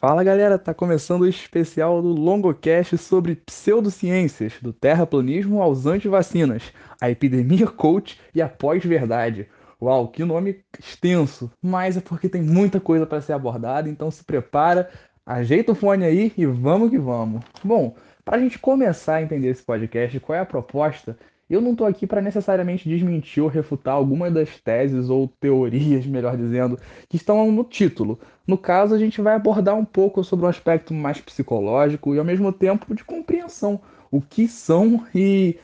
Fala 0.00 0.24
galera, 0.24 0.58
tá 0.58 0.72
começando 0.72 1.20
o 1.20 1.28
especial 1.28 2.00
do 2.00 2.08
Longocast 2.08 2.96
sobre 2.96 3.36
pseudociências, 3.36 4.54
do 4.62 4.72
terraplanismo 4.72 5.60
aos 5.60 5.84
antivacinas, 5.84 6.72
a 6.98 7.10
epidemia 7.10 7.66
coach 7.66 8.18
e 8.34 8.40
a 8.40 8.48
pós-verdade. 8.48 9.46
Uau, 9.78 10.08
que 10.08 10.24
nome 10.24 10.64
extenso, 10.78 11.52
mas 11.60 11.98
é 11.98 12.00
porque 12.00 12.30
tem 12.30 12.40
muita 12.40 12.80
coisa 12.80 13.04
para 13.04 13.20
ser 13.20 13.34
abordada, 13.34 13.90
então 13.90 14.10
se 14.10 14.24
prepara, 14.24 14.88
ajeita 15.26 15.72
o 15.72 15.74
fone 15.74 16.06
aí 16.06 16.32
e 16.34 16.46
vamos 16.46 16.88
que 16.88 16.98
vamos. 16.98 17.44
Bom, 17.62 17.94
para 18.24 18.38
a 18.38 18.40
gente 18.40 18.58
começar 18.58 19.16
a 19.16 19.22
entender 19.22 19.48
esse 19.48 19.62
podcast, 19.62 20.18
qual 20.20 20.34
é 20.34 20.40
a 20.40 20.46
proposta, 20.46 21.14
eu 21.54 21.60
não 21.60 21.72
estou 21.72 21.86
aqui 21.86 22.06
para 22.06 22.22
necessariamente 22.22 22.88
desmentir 22.88 23.42
ou 23.42 23.48
refutar 23.48 23.94
alguma 23.94 24.30
das 24.30 24.60
teses 24.60 25.10
ou 25.10 25.28
teorias, 25.40 26.04
melhor 26.06 26.36
dizendo, 26.36 26.78
que 27.08 27.16
estão 27.16 27.50
no 27.50 27.64
título. 27.64 28.18
No 28.46 28.56
caso, 28.56 28.94
a 28.94 28.98
gente 28.98 29.20
vai 29.20 29.34
abordar 29.34 29.74
um 29.74 29.84
pouco 29.84 30.22
sobre 30.22 30.46
um 30.46 30.48
aspecto 30.48 30.94
mais 30.94 31.20
psicológico 31.20 32.14
e 32.14 32.18
ao 32.18 32.24
mesmo 32.24 32.52
tempo 32.52 32.94
de 32.94 33.04
compreensão. 33.04 33.80
O 34.10 34.20
que 34.20 34.48
são 34.48 35.06
e 35.14 35.56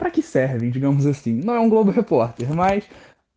para 0.00 0.10
que 0.10 0.22
servem, 0.22 0.70
digamos 0.70 1.04
assim. 1.04 1.34
Não 1.44 1.54
é 1.54 1.60
um 1.60 1.68
Globo 1.68 1.90
Repórter, 1.90 2.48
mas 2.54 2.84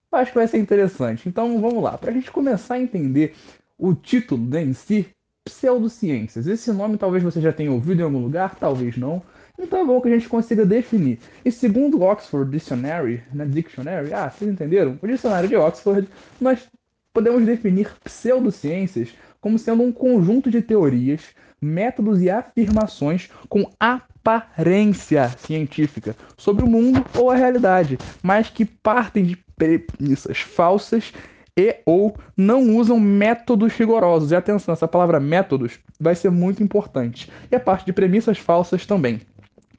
acho 0.09 0.31
que 0.31 0.37
vai 0.37 0.47
ser 0.47 0.59
interessante. 0.59 1.27
Então 1.27 1.59
vamos 1.59 1.83
lá. 1.83 1.97
Para 1.97 2.09
a 2.09 2.13
gente 2.13 2.31
começar 2.31 2.75
a 2.75 2.79
entender 2.79 3.35
o 3.77 3.93
título 3.93 4.57
em 4.57 4.71
si, 4.71 5.07
pseudociências. 5.43 6.47
Esse 6.47 6.71
nome 6.71 6.97
talvez 6.97 7.21
você 7.21 7.41
já 7.41 7.51
tenha 7.51 7.69
ouvido 7.69 7.99
em 7.99 8.03
algum 8.03 8.19
lugar, 8.19 8.55
talvez 8.55 8.95
não. 8.95 9.21
Então 9.57 9.79
é 9.79 9.85
bom 9.85 10.01
que 10.01 10.07
a 10.07 10.11
gente 10.11 10.27
consiga 10.27 10.65
definir. 10.65 11.19
E 11.45 11.51
segundo 11.51 11.99
o 11.99 12.01
Oxford 12.01 12.49
Dictionary, 12.49 13.23
né, 13.31 13.45
Dictionary, 13.45 14.13
ah, 14.13 14.29
vocês 14.29 14.49
entenderam? 14.49 14.97
O 15.01 15.07
dicionário 15.07 15.47
de 15.47 15.55
Oxford, 15.55 16.07
nós 16.41 16.67
podemos 17.13 17.45
definir 17.45 17.93
pseudociências 18.03 19.13
como 19.39 19.59
sendo 19.59 19.83
um 19.83 19.91
conjunto 19.91 20.49
de 20.49 20.61
teorias, 20.61 21.21
métodos 21.61 22.21
e 22.21 22.29
afirmações 22.29 23.29
com 23.47 23.69
aparência 23.79 25.29
científica 25.37 26.15
sobre 26.37 26.63
o 26.63 26.69
mundo 26.69 27.05
ou 27.15 27.29
a 27.29 27.35
realidade, 27.35 27.97
mas 28.23 28.49
que 28.49 28.65
partem 28.65 29.23
de 29.23 29.37
premissas 29.55 30.39
falsas 30.39 31.13
e 31.55 31.75
ou 31.85 32.17
não 32.35 32.75
usam 32.75 32.99
métodos 32.99 33.73
rigorosos. 33.73 34.31
E 34.31 34.35
atenção, 34.35 34.73
essa 34.73 34.87
palavra 34.87 35.19
métodos 35.19 35.79
vai 35.99 36.15
ser 36.15 36.31
muito 36.31 36.63
importante. 36.63 37.31
E 37.51 37.55
a 37.55 37.59
parte 37.59 37.85
de 37.85 37.93
premissas 37.93 38.39
falsas 38.39 38.85
também. 38.85 39.21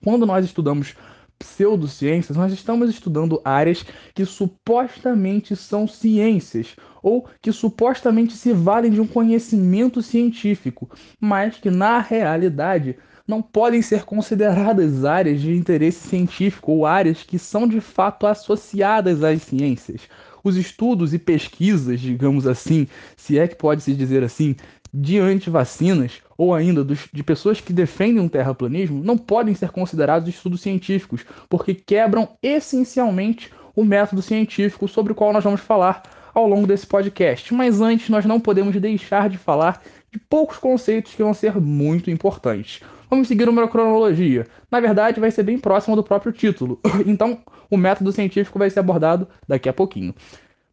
Quando 0.05 0.27
nós 0.27 0.45
estudamos 0.45 0.95
pseudociências, 1.39 2.37
nós 2.37 2.53
estamos 2.53 2.91
estudando 2.91 3.41
áreas 3.43 3.85
que 4.15 4.27
supostamente 4.27 5.57
são 5.57 5.89
ciências 5.89 6.77
ou 7.03 7.27
que 7.41 7.51
supostamente 7.51 8.35
se 8.35 8.53
valem 8.53 8.91
de 8.91 9.01
um 9.01 9.07
conhecimento 9.07 10.03
científico, 10.03 10.91
mas 11.19 11.57
que 11.57 11.71
na 11.71 12.01
realidade 12.01 12.97
não 13.27 13.41
podem 13.41 13.81
ser 13.81 14.05
consideradas 14.05 15.07
áreas 15.07 15.41
de 15.41 15.57
interesse 15.57 16.07
científico 16.07 16.73
ou 16.73 16.85
áreas 16.85 17.23
que 17.23 17.39
são 17.39 17.67
de 17.67 17.81
fato 17.81 18.27
associadas 18.27 19.25
às 19.25 19.41
ciências. 19.41 20.03
Os 20.45 20.57
estudos 20.59 21.15
e 21.15 21.19
pesquisas, 21.19 21.99
digamos 21.99 22.47
assim, 22.47 22.87
se 23.17 23.39
é 23.39 23.49
que 23.49 23.57
pode 23.57 23.83
se 23.83 23.95
dizer 23.95 24.23
assim, 24.23 24.55
de 24.93 25.19
antivacinas 25.19 26.21
ou 26.37 26.55
ainda 26.55 26.85
dos, 26.85 27.09
de 27.13 27.23
pessoas 27.23 27.61
que 27.61 27.73
defendem 27.73 28.21
um 28.21 28.29
terraplanismo 28.29 29.03
não 29.03 29.17
podem 29.17 29.55
ser 29.55 29.71
considerados 29.71 30.29
estudos 30.29 30.61
científicos, 30.61 31.25
porque 31.49 31.75
quebram 31.75 32.29
essencialmente 32.43 33.53
o 33.75 33.85
método 33.85 34.23
científico 34.23 34.87
sobre 34.87 35.13
o 35.13 35.15
qual 35.15 35.33
nós 35.33 35.45
vamos 35.45 35.61
falar 35.61 36.03
ao 36.35 36.49
longo 36.49 36.67
desse 36.67 36.87
podcast. 36.87 37.53
Mas 37.55 37.81
antes, 37.81 38.09
nós 38.09 38.25
não 38.25 38.41
podemos 38.41 38.75
deixar 38.81 39.29
de 39.29 39.39
falar 39.39 39.83
de 40.11 40.19
poucos 40.19 40.59
conceitos 40.59 41.15
que 41.15 41.23
vão 41.23 41.35
ser 41.35 41.61
muito 41.61 42.11
importantes. 42.11 42.81
Vamos 43.09 43.29
seguir 43.29 43.49
uma 43.49 43.69
cronologia. 43.69 44.47
Na 44.71 44.81
verdade, 44.81 45.21
vai 45.21 45.31
ser 45.31 45.43
bem 45.45 45.59
próximo 45.59 45.95
do 45.97 46.03
próprio 46.03 46.33
título. 46.33 46.81
Então, 47.07 47.41
o 47.71 47.77
método 47.77 48.13
científico 48.13 48.59
vai 48.59 48.71
ser 48.71 48.81
abordado 48.81 49.29
daqui 49.47 49.69
a 49.69 49.73
pouquinho. 49.73 50.15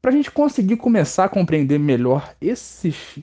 Para 0.02 0.12
a 0.12 0.14
gente 0.14 0.32
conseguir 0.32 0.78
começar 0.78 1.26
a 1.26 1.30
compreender 1.30 1.78
melhor 1.78 2.34
esses 2.42 3.20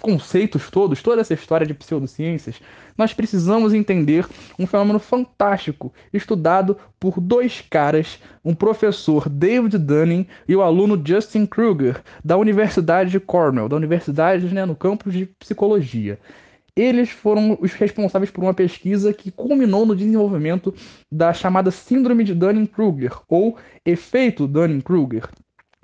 conceitos 0.00 0.70
todos, 0.70 1.02
toda 1.02 1.20
essa 1.20 1.34
história 1.34 1.66
de 1.66 1.74
pseudociências, 1.74 2.60
nós 2.96 3.12
precisamos 3.12 3.74
entender 3.74 4.26
um 4.58 4.66
fenômeno 4.66 4.98
fantástico 4.98 5.92
estudado 6.12 6.76
por 7.00 7.20
dois 7.20 7.60
caras, 7.60 8.18
um 8.44 8.54
professor 8.54 9.28
David 9.28 9.78
Dunning 9.78 10.26
e 10.46 10.54
o 10.54 10.62
aluno 10.62 11.00
Justin 11.04 11.46
Kruger, 11.46 12.02
da 12.24 12.36
Universidade 12.36 13.10
de 13.10 13.20
Cornell, 13.20 13.68
da 13.68 13.76
universidade 13.76 14.46
né, 14.54 14.64
no 14.64 14.76
campus 14.76 15.12
de 15.12 15.26
psicologia. 15.26 16.18
Eles 16.74 17.10
foram 17.10 17.58
os 17.60 17.74
responsáveis 17.74 18.30
por 18.30 18.42
uma 18.42 18.54
pesquisa 18.54 19.12
que 19.12 19.30
culminou 19.30 19.84
no 19.84 19.94
desenvolvimento 19.94 20.74
da 21.10 21.32
chamada 21.34 21.70
Síndrome 21.70 22.24
de 22.24 22.34
Dunning-Kruger, 22.34 23.12
ou 23.28 23.58
efeito 23.84 24.46
Dunning-Kruger. 24.46 25.28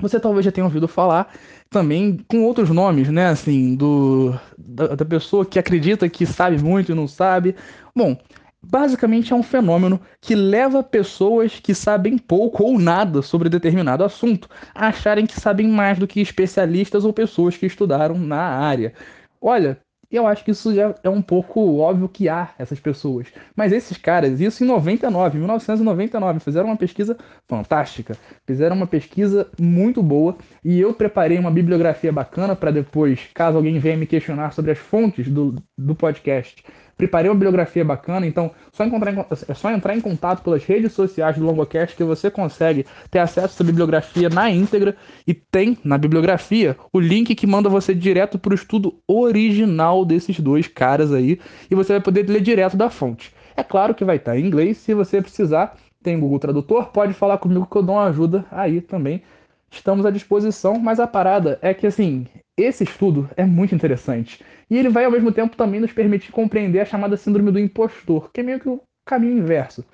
Você 0.00 0.20
talvez 0.20 0.44
já 0.44 0.52
tenha 0.52 0.64
ouvido 0.64 0.86
falar, 0.86 1.32
também 1.68 2.18
com 2.28 2.44
outros 2.44 2.70
nomes, 2.70 3.08
né? 3.10 3.28
Assim, 3.28 3.74
do 3.74 4.32
da, 4.56 4.88
da 4.94 5.04
pessoa 5.04 5.44
que 5.44 5.58
acredita 5.58 6.08
que 6.08 6.24
sabe 6.24 6.58
muito 6.62 6.92
e 6.92 6.94
não 6.94 7.08
sabe. 7.08 7.56
Bom, 7.94 8.16
basicamente 8.62 9.32
é 9.32 9.36
um 9.36 9.42
fenômeno 9.42 10.00
que 10.20 10.34
leva 10.34 10.82
pessoas 10.84 11.58
que 11.60 11.74
sabem 11.74 12.16
pouco 12.16 12.62
ou 12.64 12.78
nada 12.78 13.22
sobre 13.22 13.48
determinado 13.48 14.04
assunto 14.04 14.48
a 14.74 14.88
acharem 14.88 15.26
que 15.26 15.40
sabem 15.40 15.66
mais 15.68 15.98
do 15.98 16.06
que 16.06 16.20
especialistas 16.20 17.04
ou 17.04 17.12
pessoas 17.12 17.56
que 17.56 17.66
estudaram 17.66 18.16
na 18.18 18.40
área. 18.40 18.94
Olha, 19.40 19.80
e 20.10 20.16
eu 20.16 20.26
acho 20.26 20.42
que 20.42 20.52
isso 20.52 20.74
já 20.74 20.94
é 21.02 21.08
um 21.10 21.20
pouco 21.20 21.78
óbvio 21.78 22.08
que 22.08 22.28
há 22.30 22.50
essas 22.58 22.80
pessoas. 22.80 23.26
Mas 23.54 23.72
esses 23.72 23.98
caras, 23.98 24.40
isso 24.40 24.64
em 24.64 24.66
99, 24.66 25.36
1999, 25.36 26.40
fizeram 26.40 26.68
uma 26.68 26.76
pesquisa 26.76 27.16
fantástica. 27.46 28.16
Fizeram 28.46 28.74
uma 28.74 28.86
pesquisa 28.86 29.46
muito 29.60 30.02
boa 30.02 30.36
e 30.64 30.80
eu 30.80 30.94
preparei 30.94 31.38
uma 31.38 31.50
bibliografia 31.50 32.10
bacana 32.10 32.56
para 32.56 32.70
depois, 32.70 33.28
caso 33.34 33.58
alguém 33.58 33.78
venha 33.78 33.98
me 33.98 34.06
questionar 34.06 34.52
sobre 34.52 34.70
as 34.70 34.78
fontes 34.78 35.28
do, 35.28 35.54
do 35.76 35.94
podcast, 35.94 36.64
Preparei 36.98 37.30
uma 37.30 37.36
bibliografia 37.36 37.84
bacana, 37.84 38.26
então 38.26 38.50
só 38.72 38.84
encontrar 38.84 39.14
é 39.48 39.54
só 39.54 39.70
entrar 39.70 39.96
em 39.96 40.00
contato 40.00 40.42
pelas 40.42 40.64
redes 40.64 40.92
sociais 40.92 41.36
do 41.38 41.44
Longocast 41.44 41.96
que 41.96 42.02
você 42.02 42.28
consegue 42.28 42.84
ter 43.08 43.20
acesso 43.20 43.54
essa 43.54 43.62
bibliografia 43.62 44.28
na 44.28 44.50
íntegra 44.50 44.96
e 45.24 45.32
tem 45.32 45.78
na 45.84 45.96
bibliografia 45.96 46.76
o 46.92 46.98
link 46.98 47.36
que 47.36 47.46
manda 47.46 47.68
você 47.68 47.94
direto 47.94 48.36
para 48.36 48.50
o 48.50 48.54
estudo 48.54 48.98
original 49.06 50.04
desses 50.04 50.40
dois 50.40 50.66
caras 50.66 51.12
aí 51.12 51.38
e 51.70 51.74
você 51.76 51.92
vai 51.92 52.02
poder 52.02 52.28
ler 52.28 52.40
direto 52.40 52.76
da 52.76 52.90
fonte. 52.90 53.32
É 53.56 53.62
claro 53.62 53.94
que 53.94 54.04
vai 54.04 54.16
estar 54.16 54.36
em 54.36 54.44
inglês, 54.44 54.78
se 54.78 54.92
você 54.92 55.22
precisar, 55.22 55.76
tem 56.02 56.18
Google 56.18 56.40
Tradutor, 56.40 56.86
pode 56.86 57.14
falar 57.14 57.38
comigo 57.38 57.68
que 57.70 57.76
eu 57.76 57.82
dou 57.82 57.94
uma 57.94 58.06
ajuda 58.06 58.44
aí 58.50 58.80
também. 58.80 59.22
Estamos 59.70 60.04
à 60.04 60.10
disposição, 60.10 60.80
mas 60.80 60.98
a 60.98 61.06
parada 61.06 61.60
é 61.62 61.72
que 61.72 61.86
assim, 61.86 62.26
esse 62.58 62.84
estudo 62.84 63.30
é 63.36 63.44
muito 63.44 63.74
interessante. 63.74 64.44
E 64.68 64.76
ele 64.76 64.88
vai, 64.88 65.04
ao 65.04 65.10
mesmo 65.10 65.32
tempo, 65.32 65.56
também 65.56 65.80
nos 65.80 65.92
permitir 65.92 66.32
compreender 66.32 66.80
a 66.80 66.84
chamada 66.84 67.16
síndrome 67.16 67.52
do 67.52 67.58
impostor, 67.58 68.30
que 68.32 68.40
é 68.40 68.42
meio 68.42 68.60
que 68.60 68.68
o 68.68 68.82
caminho 69.06 69.38
inverso. 69.38 69.84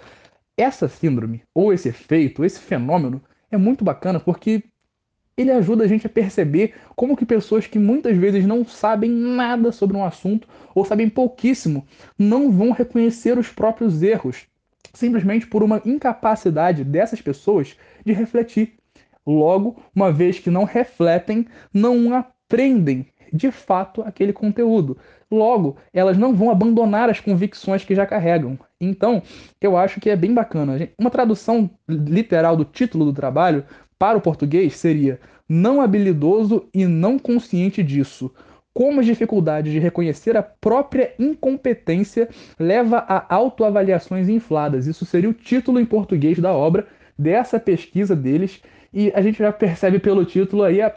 Essa 0.57 0.89
síndrome, 0.89 1.43
ou 1.55 1.73
esse 1.73 1.89
efeito, 1.89 2.45
esse 2.45 2.61
fenômeno, 2.61 3.23
é 3.51 3.57
muito 3.57 3.85
bacana 3.85 4.19
porque 4.19 4.65
ele 5.37 5.51
ajuda 5.51 5.85
a 5.85 5.87
gente 5.87 6.07
a 6.07 6.11
perceber 6.11 6.75
como 6.95 7.17
que 7.17 7.27
pessoas 7.27 7.67
que 7.67 7.79
muitas 7.79 8.17
vezes 8.17 8.47
não 8.47 8.65
sabem 8.65 9.11
nada 9.11 9.73
sobre 9.73 9.97
um 9.97 10.05
assunto 10.05 10.49
ou 10.75 10.85
sabem 10.85 11.09
pouquíssimo 11.09 11.87
não 12.19 12.51
vão 12.53 12.71
reconhecer 12.71 13.37
os 13.37 13.49
próprios 13.49 14.03
erros, 14.03 14.47
simplesmente 14.93 15.47
por 15.47 15.63
uma 15.63 15.83
incapacidade 15.85 16.85
dessas 16.85 17.21
pessoas 17.21 17.77
de 18.05 18.13
refletir. 18.13 18.75
Logo, 19.27 19.83
uma 19.95 20.13
vez 20.13 20.39
que 20.39 20.51
não 20.51 20.65
refletem, 20.65 21.47
não 21.73 22.15
aprendem 22.47 23.06
de 23.32 23.50
fato 23.50 24.03
aquele 24.03 24.32
conteúdo. 24.32 24.97
Logo, 25.31 25.76
elas 25.93 26.17
não 26.17 26.35
vão 26.35 26.50
abandonar 26.50 27.11
as 27.11 27.19
convicções 27.19 27.85
que 27.85 27.94
já 27.94 28.06
carregam. 28.06 28.58
Então, 28.81 29.23
eu 29.61 29.76
acho 29.76 30.00
que 30.00 30.08
é 30.08 30.17
bem 30.17 30.32
bacana. 30.32 30.88
Uma 30.99 31.11
tradução 31.11 31.69
literal 31.88 32.56
do 32.56 32.64
título 32.64 33.06
do 33.06 33.12
trabalho 33.12 33.64
para 33.99 34.17
o 34.17 34.20
português 34.20 34.76
seria 34.76 35.19
não 35.49 35.81
habilidoso 35.81 36.69
e 36.73 36.87
não 36.87 37.19
consciente 37.19 37.82
disso. 37.82 38.32
Como 38.73 39.00
as 39.00 39.06
dificuldades 39.06 39.73
de 39.73 39.79
reconhecer 39.79 40.37
a 40.37 40.43
própria 40.43 41.14
incompetência 41.19 42.29
leva 42.58 42.99
a 42.99 43.35
autoavaliações 43.35 44.29
infladas. 44.29 44.87
Isso 44.87 45.05
seria 45.05 45.31
o 45.31 45.35
título 45.35 45.81
em 45.81 45.85
português 45.85 46.38
da 46.38 46.52
obra 46.52 46.87
dessa 47.19 47.58
pesquisa 47.58 48.14
deles. 48.14 48.61
E 48.93 49.12
a 49.14 49.23
gente 49.23 49.38
já 49.38 49.52
percebe 49.52 49.99
pelo 49.99 50.25
título 50.25 50.62
aí 50.62 50.81
a 50.81 50.94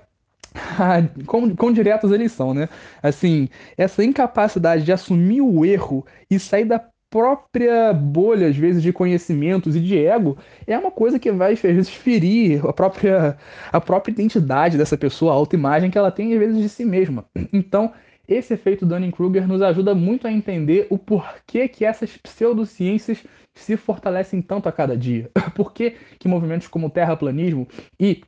quão, 1.26 1.56
quão 1.56 1.72
diretos 1.72 2.12
eles 2.12 2.32
são, 2.32 2.54
né? 2.54 2.70
Assim, 3.02 3.50
essa 3.78 4.04
incapacidade 4.04 4.84
de 4.84 4.92
assumir 4.92 5.42
o 5.42 5.66
erro 5.66 6.06
e 6.30 6.40
sair 6.40 6.66
da 6.66 6.84
própria 7.10 7.94
bolha, 7.94 8.48
às 8.48 8.58
vezes, 8.58 8.84
de 8.84 8.92
conhecimentos 8.92 9.76
e 9.76 9.80
de 9.80 9.98
ego, 9.98 10.38
é 10.66 10.78
uma 10.78 10.92
coisa 10.92 11.18
que 11.18 11.32
vai, 11.32 11.54
às 11.54 11.62
vezes, 11.62 11.90
ferir 11.90 12.66
a 12.66 12.74
própria, 12.74 13.38
a 13.72 13.80
própria 13.80 14.12
identidade 14.12 14.78
dessa 14.78 14.98
pessoa, 14.98 15.32
a 15.32 15.36
autoimagem 15.36 15.90
que 15.90 15.98
ela 15.98 16.12
tem, 16.12 16.34
às 16.34 16.40
vezes, 16.40 16.62
de 16.62 16.70
si 16.70 16.86
mesma. 16.86 17.26
Então, 17.54 17.94
esse 18.28 18.54
efeito 18.54 18.86
Dunning-Kruger 18.86 19.48
nos 19.48 19.62
ajuda 19.62 19.96
muito 19.96 20.28
a 20.28 20.32
entender 20.32 20.86
o 20.90 20.98
porquê 20.98 21.68
que 21.68 21.86
essas 21.86 22.18
pseudociências 22.18 23.24
se 23.56 23.78
fortalecem 23.78 24.42
tanto 24.42 24.68
a 24.68 24.72
cada 24.72 24.98
dia. 24.98 25.32
Por 25.56 25.74
que, 25.74 25.96
que 26.20 26.28
movimentos 26.28 26.68
como 26.68 26.88
o 26.88 26.90
terraplanismo 26.90 27.68
e 28.00 28.22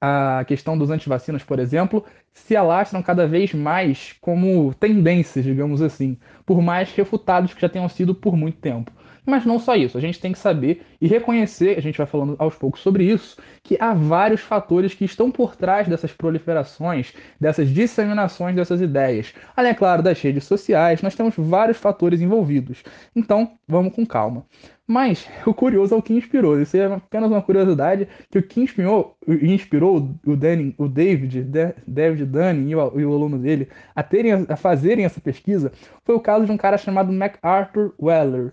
a 0.00 0.44
questão 0.46 0.76
dos 0.76 0.90
antivacinas, 0.90 1.42
por 1.42 1.58
exemplo, 1.58 2.04
se 2.32 2.54
alastram 2.56 3.02
cada 3.02 3.26
vez 3.26 3.52
mais 3.54 4.12
como 4.20 4.74
tendências, 4.74 5.44
digamos 5.44 5.80
assim, 5.82 6.18
por 6.44 6.60
mais 6.62 6.92
refutados 6.92 7.54
que 7.54 7.60
já 7.60 7.68
tenham 7.68 7.88
sido 7.88 8.14
por 8.14 8.36
muito 8.36 8.58
tempo. 8.58 8.92
Mas 9.26 9.44
não 9.44 9.58
só 9.58 9.74
isso, 9.74 9.98
a 9.98 10.00
gente 10.00 10.20
tem 10.20 10.30
que 10.30 10.38
saber 10.38 10.82
e 11.00 11.08
reconhecer, 11.08 11.76
a 11.76 11.82
gente 11.82 11.98
vai 11.98 12.06
falando 12.06 12.36
aos 12.38 12.54
poucos 12.54 12.80
sobre 12.80 13.04
isso, 13.04 13.36
que 13.62 13.76
há 13.80 13.92
vários 13.92 14.40
fatores 14.40 14.94
que 14.94 15.04
estão 15.04 15.30
por 15.32 15.56
trás 15.56 15.88
dessas 15.88 16.12
proliferações, 16.12 17.12
dessas 17.40 17.68
disseminações 17.68 18.54
dessas 18.54 18.80
ideias. 18.80 19.34
Além, 19.56 19.72
é 19.72 19.74
claro, 19.74 20.02
das 20.02 20.20
redes 20.20 20.44
sociais, 20.44 21.02
nós 21.02 21.16
temos 21.16 21.34
vários 21.36 21.76
fatores 21.76 22.20
envolvidos. 22.20 22.84
Então, 23.14 23.58
vamos 23.66 23.92
com 23.92 24.06
calma. 24.06 24.46
Mas 24.86 25.28
o 25.44 25.52
curioso 25.52 25.94
é 25.94 25.98
o 25.98 26.02
que 26.02 26.14
inspirou. 26.14 26.60
Isso 26.60 26.76
é 26.76 26.84
apenas 26.86 27.30
uma 27.30 27.42
curiosidade 27.42 28.06
que 28.30 28.38
o 28.38 28.42
que 28.42 28.60
inspirou, 28.60 29.16
inspirou 29.26 30.16
o, 30.24 30.36
Danny, 30.36 30.74
o 30.78 30.86
David, 30.86 31.44
David 31.86 32.24
Dunning 32.24 32.70
e 32.70 32.76
o, 32.76 33.00
e 33.00 33.04
o 33.04 33.12
aluno 33.12 33.36
dele 33.36 33.68
a, 33.96 34.02
terem, 34.04 34.46
a 34.48 34.56
fazerem 34.56 35.04
essa 35.04 35.20
pesquisa 35.20 35.72
foi 36.04 36.14
o 36.14 36.20
caso 36.20 36.46
de 36.46 36.52
um 36.52 36.56
cara 36.56 36.78
chamado 36.78 37.12
MacArthur 37.12 37.94
Weller. 38.00 38.52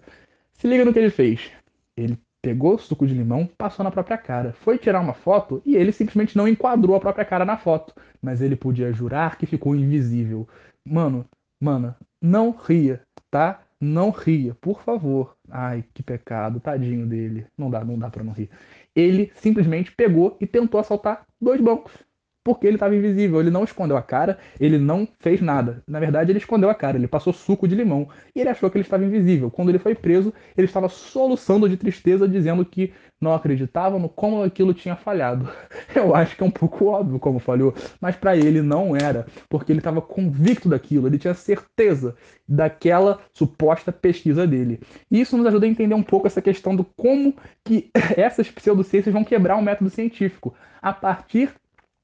Se 0.54 0.68
liga 0.68 0.86
no 0.86 0.94
que 0.94 1.00
ele 1.00 1.10
fez. 1.10 1.52
Ele 1.96 2.18
pegou 2.42 2.78
suco 2.78 3.08
de 3.08 3.14
limão, 3.14 3.48
passou 3.58 3.84
na 3.84 3.92
própria 3.92 4.18
cara, 4.18 4.52
foi 4.52 4.78
tirar 4.78 5.00
uma 5.00 5.14
foto 5.14 5.62
e 5.66 5.78
ele 5.78 5.94
simplesmente 5.94 6.36
não 6.36 6.48
enquadrou 6.48 6.96
a 6.96 7.00
própria 7.00 7.24
cara 7.24 7.46
na 7.46 7.58
foto, 7.58 7.94
mas 8.22 8.42
ele 8.42 8.56
podia 8.56 8.92
jurar 8.92 9.38
que 9.38 9.46
ficou 9.46 9.74
invisível. 9.74 10.48
Mano, 10.86 11.26
mano, 11.62 11.96
não 12.22 12.52
ria, 12.52 13.02
tá? 13.32 13.62
Não 13.80 14.10
ria, 14.10 14.56
por 14.56 14.82
favor. 14.82 15.36
Ai, 15.50 15.86
que 15.94 16.04
pecado, 16.04 16.60
tadinho 16.60 17.06
dele. 17.06 17.48
Não 17.58 17.70
dá, 17.70 17.84
não 17.84 17.98
dá 17.98 18.10
para 18.10 18.24
não 18.24 18.34
rir. 18.34 18.50
Ele 18.96 19.32
simplesmente 19.36 19.92
pegou 19.92 20.38
e 20.40 20.48
tentou 20.48 20.80
assaltar 20.80 21.26
dois 21.40 21.62
bancos 21.62 21.94
porque 22.44 22.68
ele 22.68 22.76
estava 22.76 22.96
invisível. 22.96 23.40
Ele 23.40 23.50
não 23.50 23.64
escondeu 23.64 23.96
a 23.96 24.02
cara, 24.02 24.38
ele 24.60 24.78
não 24.78 25.08
fez 25.20 25.42
nada. 25.42 25.84
Na 25.88 26.00
verdade, 26.00 26.32
ele 26.32 26.40
escondeu 26.40 26.70
a 26.70 26.76
cara, 26.76 26.98
ele 26.98 27.08
passou 27.08 27.32
suco 27.32 27.68
de 27.68 27.76
limão 27.76 28.08
e 28.36 28.42
ele 28.42 28.50
achou 28.50 28.70
que 28.70 28.78
ele 28.78 28.84
estava 28.84 29.06
invisível. 29.06 29.50
Quando 29.50 29.70
ele 29.70 29.80
foi 29.80 29.96
preso, 29.96 30.34
ele 30.58 30.66
estava 30.66 30.90
soluçando 30.90 31.70
de 31.70 31.78
tristeza, 31.78 32.28
dizendo 32.28 32.66
que 32.66 32.94
não 33.22 33.34
acreditava 33.34 33.98
no 33.98 34.10
como 34.10 34.44
aquilo 34.44 34.74
tinha 34.74 34.96
falhado. 34.96 35.50
Eu 35.96 36.14
acho 36.16 36.36
que 36.36 36.44
é 36.44 36.46
um 36.46 36.52
pouco 36.52 36.86
óbvio 36.86 37.20
como 37.20 37.40
falhou, 37.40 37.74
mas 38.00 38.16
para 38.16 38.36
ele 38.36 38.62
não 38.62 38.96
era, 38.96 39.26
porque 39.50 39.72
ele 39.72 39.80
estava 39.80 40.02
convicto 40.02 40.68
daquilo, 40.68 41.08
ele 41.08 41.18
tinha 41.18 41.34
certeza 41.34 42.16
daquela 42.48 43.20
suposta 43.34 43.92
pesquisa 43.92 44.46
dele. 44.46 44.82
E 45.10 45.22
isso 45.22 45.38
nos 45.38 45.46
ajuda 45.46 45.66
a 45.66 45.70
entender 45.70 45.96
um 45.96 46.04
pouco 46.04 46.28
essa 46.28 46.42
questão 46.42 46.76
do 46.76 46.84
como 46.84 47.34
que 47.64 47.90
essas 48.18 48.52
pseudociências 48.52 49.14
vão 49.14 49.24
quebrar 49.24 49.56
o 49.56 49.62
método 49.62 49.90
científico. 49.90 50.54
A 50.82 50.92
partir 50.92 51.54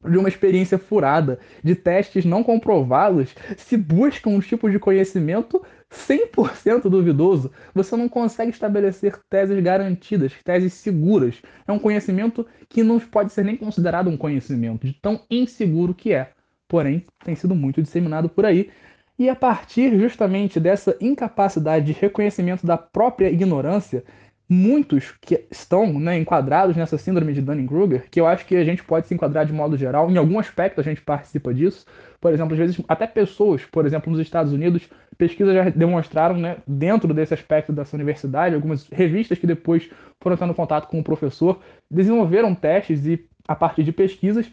de 0.07 0.17
uma 0.17 0.29
experiência 0.29 0.77
furada, 0.77 1.39
de 1.63 1.75
testes 1.75 2.23
não 2.23 2.43
comprovados, 2.43 3.35
se 3.57 3.75
busca 3.75 4.29
um 4.29 4.39
tipo 4.39 4.69
de 4.69 4.79
conhecimento 4.79 5.61
100% 5.91 6.83
duvidoso, 6.89 7.51
você 7.73 7.97
não 7.97 8.07
consegue 8.07 8.51
estabelecer 8.51 9.19
teses 9.29 9.61
garantidas, 9.61 10.33
teses 10.43 10.73
seguras. 10.73 11.41
É 11.67 11.71
um 11.71 11.79
conhecimento 11.79 12.45
que 12.69 12.83
não 12.83 12.99
pode 12.99 13.33
ser 13.33 13.43
nem 13.43 13.57
considerado 13.57 14.09
um 14.09 14.15
conhecimento, 14.15 14.87
de 14.87 14.93
tão 14.93 15.21
inseguro 15.29 15.93
que 15.93 16.13
é. 16.13 16.31
Porém, 16.67 17.05
tem 17.25 17.35
sido 17.35 17.55
muito 17.55 17.81
disseminado 17.81 18.29
por 18.29 18.45
aí. 18.45 18.69
E 19.17 19.27
a 19.27 19.35
partir 19.35 19.99
justamente 19.99 20.61
dessa 20.61 20.95
incapacidade 21.01 21.87
de 21.87 21.91
reconhecimento 21.91 22.65
da 22.65 22.77
própria 22.77 23.29
ignorância, 23.29 24.03
muitos 24.49 25.13
que 25.21 25.45
estão 25.51 25.99
né, 25.99 26.17
enquadrados 26.17 26.75
nessa 26.75 26.97
síndrome 26.97 27.33
de 27.33 27.41
Dunning-Kruger, 27.41 28.05
que 28.09 28.19
eu 28.19 28.25
acho 28.25 28.47
que 28.47 28.55
a 28.55 28.63
gente 28.65 28.83
pode 28.83 29.07
se 29.07 29.13
enquadrar 29.13 29.45
de 29.45 29.53
modo 29.53 29.77
geral, 29.77 30.09
em 30.09 30.17
algum 30.17 30.39
aspecto 30.39 30.81
a 30.81 30.83
gente 30.83 31.01
participa 31.01 31.53
disso. 31.53 31.85
Por 32.19 32.33
exemplo, 32.33 32.53
às 32.53 32.59
vezes, 32.59 32.81
até 32.87 33.05
pessoas, 33.05 33.63
por 33.65 33.85
exemplo, 33.85 34.11
nos 34.11 34.19
Estados 34.19 34.51
Unidos, 34.51 34.89
pesquisas 35.19 35.53
já 35.53 35.69
demonstraram, 35.69 36.35
né, 36.35 36.57
dentro 36.65 37.13
desse 37.13 37.33
aspecto 37.33 37.71
dessa 37.71 37.95
universidade, 37.95 38.55
algumas 38.55 38.87
revistas 38.89 39.37
que 39.37 39.45
depois 39.45 39.87
foram 40.19 40.35
tendo 40.35 40.55
contato 40.55 40.87
com 40.87 40.99
o 40.99 41.03
professor, 41.03 41.59
desenvolveram 41.89 42.55
testes 42.55 43.05
e, 43.05 43.23
a 43.47 43.55
partir 43.55 43.83
de 43.83 43.91
pesquisas, 43.91 44.51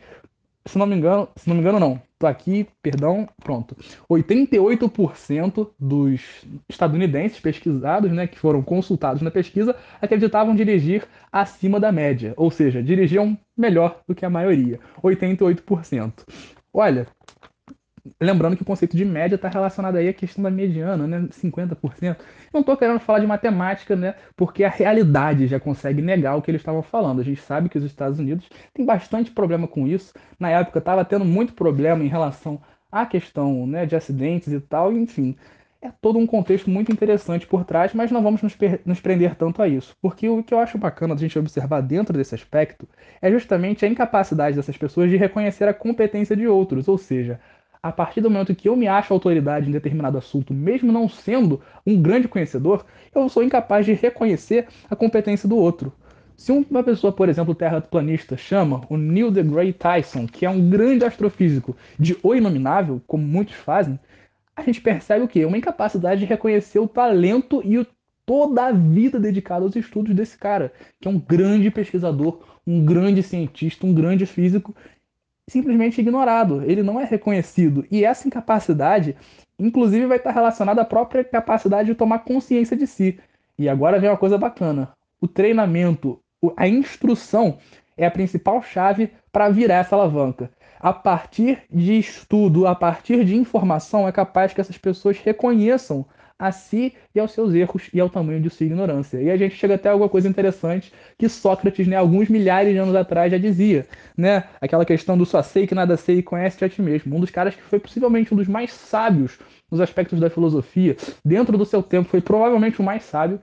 se 0.66 0.76
não 0.76 0.86
me 0.86 0.96
engano, 0.96 1.28
se 1.36 1.48
não 1.48 1.54
me 1.54 1.62
engano 1.62 1.80
não, 1.80 2.00
tô 2.18 2.26
aqui, 2.26 2.66
perdão, 2.82 3.28
pronto. 3.42 3.76
88% 4.10 5.70
dos 5.78 6.20
estadunidenses 6.68 7.40
pesquisados, 7.40 8.12
né, 8.12 8.26
que 8.26 8.38
foram 8.38 8.62
consultados 8.62 9.22
na 9.22 9.30
pesquisa, 9.30 9.74
acreditavam 10.00 10.54
dirigir 10.54 11.06
acima 11.30 11.78
da 11.78 11.92
média, 11.92 12.34
ou 12.36 12.50
seja, 12.50 12.82
dirigiam 12.82 13.38
melhor 13.56 14.00
do 14.06 14.14
que 14.14 14.24
a 14.24 14.30
maioria, 14.30 14.80
88%. 15.02 16.12
Olha, 16.72 17.06
lembrando 18.20 18.56
que 18.56 18.62
o 18.62 18.66
conceito 18.66 18.96
de 18.96 19.04
média 19.04 19.36
está 19.36 19.48
relacionado 19.48 19.96
aí 19.96 20.08
à 20.08 20.12
questão 20.12 20.42
da 20.42 20.50
mediana, 20.50 21.06
né? 21.06 21.28
50%. 21.30 22.16
Não 22.52 22.60
estou 22.60 22.76
querendo 22.76 23.00
falar 23.00 23.20
de 23.20 23.26
matemática, 23.26 23.96
né? 23.96 24.14
Porque 24.36 24.64
a 24.64 24.70
realidade 24.70 25.46
já 25.46 25.60
consegue 25.60 26.02
negar 26.02 26.36
o 26.36 26.42
que 26.42 26.50
eles 26.50 26.60
estavam 26.60 26.82
falando. 26.82 27.20
A 27.20 27.24
gente 27.24 27.40
sabe 27.40 27.68
que 27.68 27.78
os 27.78 27.84
Estados 27.84 28.18
Unidos 28.18 28.48
têm 28.72 28.84
bastante 28.84 29.30
problema 29.30 29.66
com 29.68 29.86
isso. 29.86 30.12
Na 30.38 30.50
época 30.50 30.78
estava 30.78 31.04
tendo 31.04 31.24
muito 31.24 31.52
problema 31.52 32.04
em 32.04 32.08
relação 32.08 32.60
à 32.90 33.04
questão 33.06 33.66
né, 33.66 33.86
de 33.86 33.96
acidentes 33.96 34.52
e 34.52 34.60
tal, 34.60 34.92
enfim. 34.92 35.36
É 35.82 35.90
todo 36.00 36.18
um 36.18 36.26
contexto 36.26 36.70
muito 36.70 36.90
interessante 36.90 37.46
por 37.46 37.64
trás, 37.64 37.92
mas 37.92 38.10
não 38.10 38.22
vamos 38.22 38.42
nos, 38.42 38.56
nos 38.84 39.00
prender 39.00 39.34
tanto 39.36 39.62
a 39.62 39.68
isso. 39.68 39.94
Porque 40.00 40.28
o 40.28 40.42
que 40.42 40.52
eu 40.52 40.58
acho 40.58 40.78
bacana 40.78 41.14
a 41.14 41.16
gente 41.16 41.38
observar 41.38 41.80
dentro 41.82 42.16
desse 42.16 42.34
aspecto 42.34 42.88
é 43.20 43.30
justamente 43.30 43.84
a 43.84 43.88
incapacidade 43.88 44.56
dessas 44.56 44.76
pessoas 44.76 45.10
de 45.10 45.16
reconhecer 45.16 45.68
a 45.68 45.74
competência 45.74 46.34
de 46.34 46.48
outros, 46.48 46.88
ou 46.88 46.96
seja, 46.98 47.38
a 47.88 47.92
partir 47.92 48.20
do 48.20 48.28
momento 48.28 48.54
que 48.54 48.68
eu 48.68 48.76
me 48.76 48.88
acho 48.88 49.12
autoridade 49.12 49.68
em 49.68 49.72
determinado 49.72 50.18
assunto, 50.18 50.52
mesmo 50.52 50.92
não 50.92 51.08
sendo 51.08 51.60
um 51.86 52.00
grande 52.00 52.26
conhecedor, 52.26 52.84
eu 53.14 53.28
sou 53.28 53.42
incapaz 53.42 53.86
de 53.86 53.92
reconhecer 53.92 54.66
a 54.90 54.96
competência 54.96 55.48
do 55.48 55.56
outro. 55.56 55.92
Se 56.36 56.52
uma 56.52 56.82
pessoa, 56.82 57.12
por 57.12 57.28
exemplo, 57.28 57.54
terraplanista, 57.54 58.36
chama 58.36 58.82
o 58.90 58.96
Neil 58.96 59.30
deGrasse 59.30 59.72
Tyson, 59.72 60.26
que 60.26 60.44
é 60.44 60.50
um 60.50 60.68
grande 60.68 61.04
astrofísico, 61.04 61.76
de 61.98 62.16
o 62.22 62.34
inominável, 62.34 63.00
como 63.06 63.24
muitos 63.24 63.54
fazem, 63.54 63.98
a 64.54 64.62
gente 64.62 64.80
percebe 64.80 65.24
o 65.24 65.28
quê? 65.28 65.44
Uma 65.44 65.58
incapacidade 65.58 66.20
de 66.20 66.26
reconhecer 66.26 66.78
o 66.78 66.88
talento 66.88 67.62
e 67.64 67.78
o, 67.78 67.86
toda 68.26 68.66
a 68.66 68.72
vida 68.72 69.20
dedicada 69.20 69.64
aos 69.64 69.76
estudos 69.76 70.14
desse 70.14 70.36
cara, 70.36 70.72
que 71.00 71.06
é 71.06 71.10
um 71.10 71.18
grande 71.18 71.70
pesquisador, 71.70 72.40
um 72.66 72.84
grande 72.84 73.22
cientista, 73.22 73.86
um 73.86 73.94
grande 73.94 74.26
físico, 74.26 74.74
simplesmente 75.48 76.00
ignorado, 76.00 76.62
ele 76.64 76.82
não 76.82 77.00
é 77.00 77.04
reconhecido. 77.04 77.86
E 77.90 78.04
essa 78.04 78.26
incapacidade, 78.26 79.16
inclusive, 79.58 80.06
vai 80.06 80.18
estar 80.18 80.32
relacionada 80.32 80.82
à 80.82 80.84
própria 80.84 81.24
capacidade 81.24 81.88
de 81.88 81.94
tomar 81.94 82.20
consciência 82.20 82.76
de 82.76 82.86
si. 82.86 83.18
E 83.58 83.68
agora 83.68 83.98
vem 83.98 84.10
uma 84.10 84.16
coisa 84.16 84.36
bacana: 84.36 84.92
o 85.20 85.28
treinamento, 85.28 86.20
a 86.56 86.68
instrução 86.68 87.58
é 87.96 88.06
a 88.06 88.10
principal 88.10 88.62
chave 88.62 89.10
para 89.32 89.48
virar 89.48 89.76
essa 89.76 89.96
alavanca. 89.96 90.50
A 90.78 90.92
partir 90.92 91.62
de 91.70 91.98
estudo, 91.98 92.66
a 92.66 92.74
partir 92.74 93.24
de 93.24 93.34
informação, 93.34 94.06
é 94.06 94.12
capaz 94.12 94.52
que 94.52 94.60
essas 94.60 94.76
pessoas 94.76 95.18
reconheçam 95.18 96.04
a 96.38 96.52
si 96.52 96.92
e 97.14 97.20
aos 97.20 97.32
seus 97.32 97.54
erros 97.54 97.88
e 97.92 98.00
ao 98.00 98.10
tamanho 98.10 98.40
de 98.40 98.50
sua 98.50 98.66
ignorância. 98.66 99.20
E 99.20 99.30
a 99.30 99.36
gente 99.36 99.54
chega 99.54 99.74
até 99.74 99.88
alguma 99.88 100.08
coisa 100.08 100.28
interessante 100.28 100.92
que 101.18 101.28
Sócrates, 101.28 101.86
né, 101.86 101.96
alguns 101.96 102.28
milhares 102.28 102.72
de 102.72 102.78
anos 102.78 102.94
atrás, 102.94 103.30
já 103.32 103.38
dizia, 103.38 103.86
né? 104.16 104.44
Aquela 104.60 104.84
questão 104.84 105.16
do 105.16 105.24
só 105.24 105.42
sei 105.42 105.66
que 105.66 105.74
nada 105.74 105.96
sei 105.96 106.18
e 106.18 106.22
conhece 106.22 106.62
a 106.64 106.68
ti 106.68 106.82
mesmo. 106.82 107.16
Um 107.16 107.20
dos 107.20 107.30
caras 107.30 107.54
que 107.54 107.62
foi 107.62 107.78
possivelmente 107.78 108.34
um 108.34 108.36
dos 108.36 108.48
mais 108.48 108.72
sábios 108.72 109.38
nos 109.70 109.80
aspectos 109.80 110.20
da 110.20 110.30
filosofia, 110.30 110.96
dentro 111.24 111.56
do 111.56 111.64
seu 111.64 111.82
tempo, 111.82 112.08
foi 112.08 112.20
provavelmente 112.20 112.80
o 112.80 112.84
mais 112.84 113.02
sábio, 113.02 113.40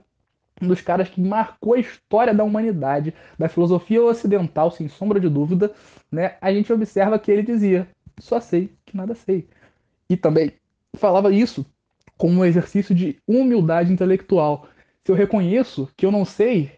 um 0.62 0.68
dos 0.68 0.80
caras 0.80 1.08
que 1.08 1.20
marcou 1.20 1.74
a 1.74 1.78
história 1.78 2.32
da 2.32 2.44
humanidade, 2.44 3.12
da 3.38 3.48
filosofia 3.48 4.02
ocidental, 4.02 4.70
sem 4.70 4.88
sombra 4.88 5.18
de 5.18 5.28
dúvida, 5.28 5.72
né? 6.10 6.36
A 6.40 6.52
gente 6.52 6.72
observa 6.72 7.18
que 7.18 7.30
ele 7.30 7.42
dizia: 7.42 7.88
só 8.18 8.40
sei 8.40 8.70
que 8.86 8.96
nada 8.96 9.14
sei. 9.14 9.48
E 10.08 10.16
também 10.16 10.52
falava 10.96 11.32
isso 11.32 11.66
como 12.16 12.40
um 12.40 12.44
exercício 12.44 12.94
de 12.94 13.18
humildade 13.26 13.92
intelectual. 13.92 14.68
Se 15.04 15.10
eu 15.12 15.16
reconheço 15.16 15.88
que 15.96 16.06
eu 16.06 16.10
não 16.10 16.24
sei, 16.24 16.72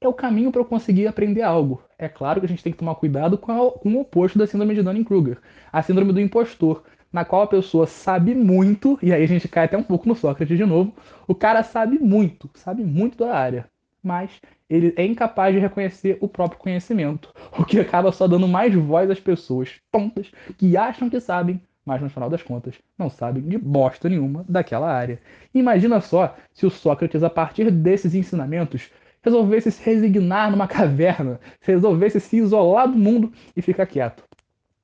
é 0.00 0.06
o 0.06 0.12
caminho 0.12 0.52
para 0.52 0.60
eu 0.60 0.64
conseguir 0.64 1.06
aprender 1.06 1.42
algo. 1.42 1.82
É 1.98 2.08
claro 2.08 2.40
que 2.40 2.46
a 2.46 2.48
gente 2.48 2.62
tem 2.62 2.72
que 2.72 2.78
tomar 2.78 2.94
cuidado 2.94 3.36
com, 3.36 3.50
a, 3.50 3.72
com 3.72 3.94
o 3.94 4.00
oposto 4.00 4.38
da 4.38 4.46
síndrome 4.46 4.74
de 4.74 4.82
Dunning-Kruger, 4.82 5.38
a 5.72 5.82
síndrome 5.82 6.12
do 6.12 6.20
impostor, 6.20 6.84
na 7.12 7.24
qual 7.24 7.42
a 7.42 7.46
pessoa 7.46 7.86
sabe 7.86 8.34
muito, 8.34 8.98
e 9.02 9.12
aí 9.12 9.22
a 9.22 9.26
gente 9.26 9.48
cai 9.48 9.64
até 9.64 9.76
um 9.76 9.82
pouco 9.82 10.08
no 10.08 10.14
Sócrates 10.14 10.56
de 10.56 10.64
novo, 10.64 10.94
o 11.26 11.34
cara 11.34 11.62
sabe 11.62 11.98
muito, 11.98 12.48
sabe 12.54 12.84
muito 12.84 13.18
da 13.18 13.34
área, 13.34 13.68
mas 14.02 14.30
ele 14.68 14.92
é 14.96 15.04
incapaz 15.04 15.54
de 15.54 15.60
reconhecer 15.60 16.18
o 16.20 16.28
próprio 16.28 16.60
conhecimento, 16.60 17.32
o 17.58 17.64
que 17.64 17.80
acaba 17.80 18.12
só 18.12 18.28
dando 18.28 18.46
mais 18.46 18.74
voz 18.74 19.10
às 19.10 19.18
pessoas 19.18 19.80
tontas 19.90 20.30
que 20.56 20.76
acham 20.76 21.08
que 21.08 21.20
sabem, 21.20 21.60
mas 21.88 22.02
no 22.02 22.10
final 22.10 22.28
das 22.28 22.42
contas 22.42 22.74
não 22.98 23.08
sabem 23.08 23.42
de 23.42 23.56
bosta 23.56 24.10
nenhuma 24.10 24.44
daquela 24.46 24.92
área. 24.92 25.18
Imagina 25.54 26.02
só 26.02 26.36
se 26.52 26.66
o 26.66 26.70
Sócrates, 26.70 27.22
a 27.22 27.30
partir 27.30 27.70
desses 27.70 28.14
ensinamentos, 28.14 28.90
resolvesse 29.22 29.72
se 29.72 29.82
resignar 29.82 30.50
numa 30.50 30.68
caverna, 30.68 31.40
resolvesse 31.62 32.20
se 32.20 32.36
isolar 32.36 32.86
do 32.86 32.98
mundo 32.98 33.32
e 33.56 33.62
ficar 33.62 33.86
quieto. 33.86 34.22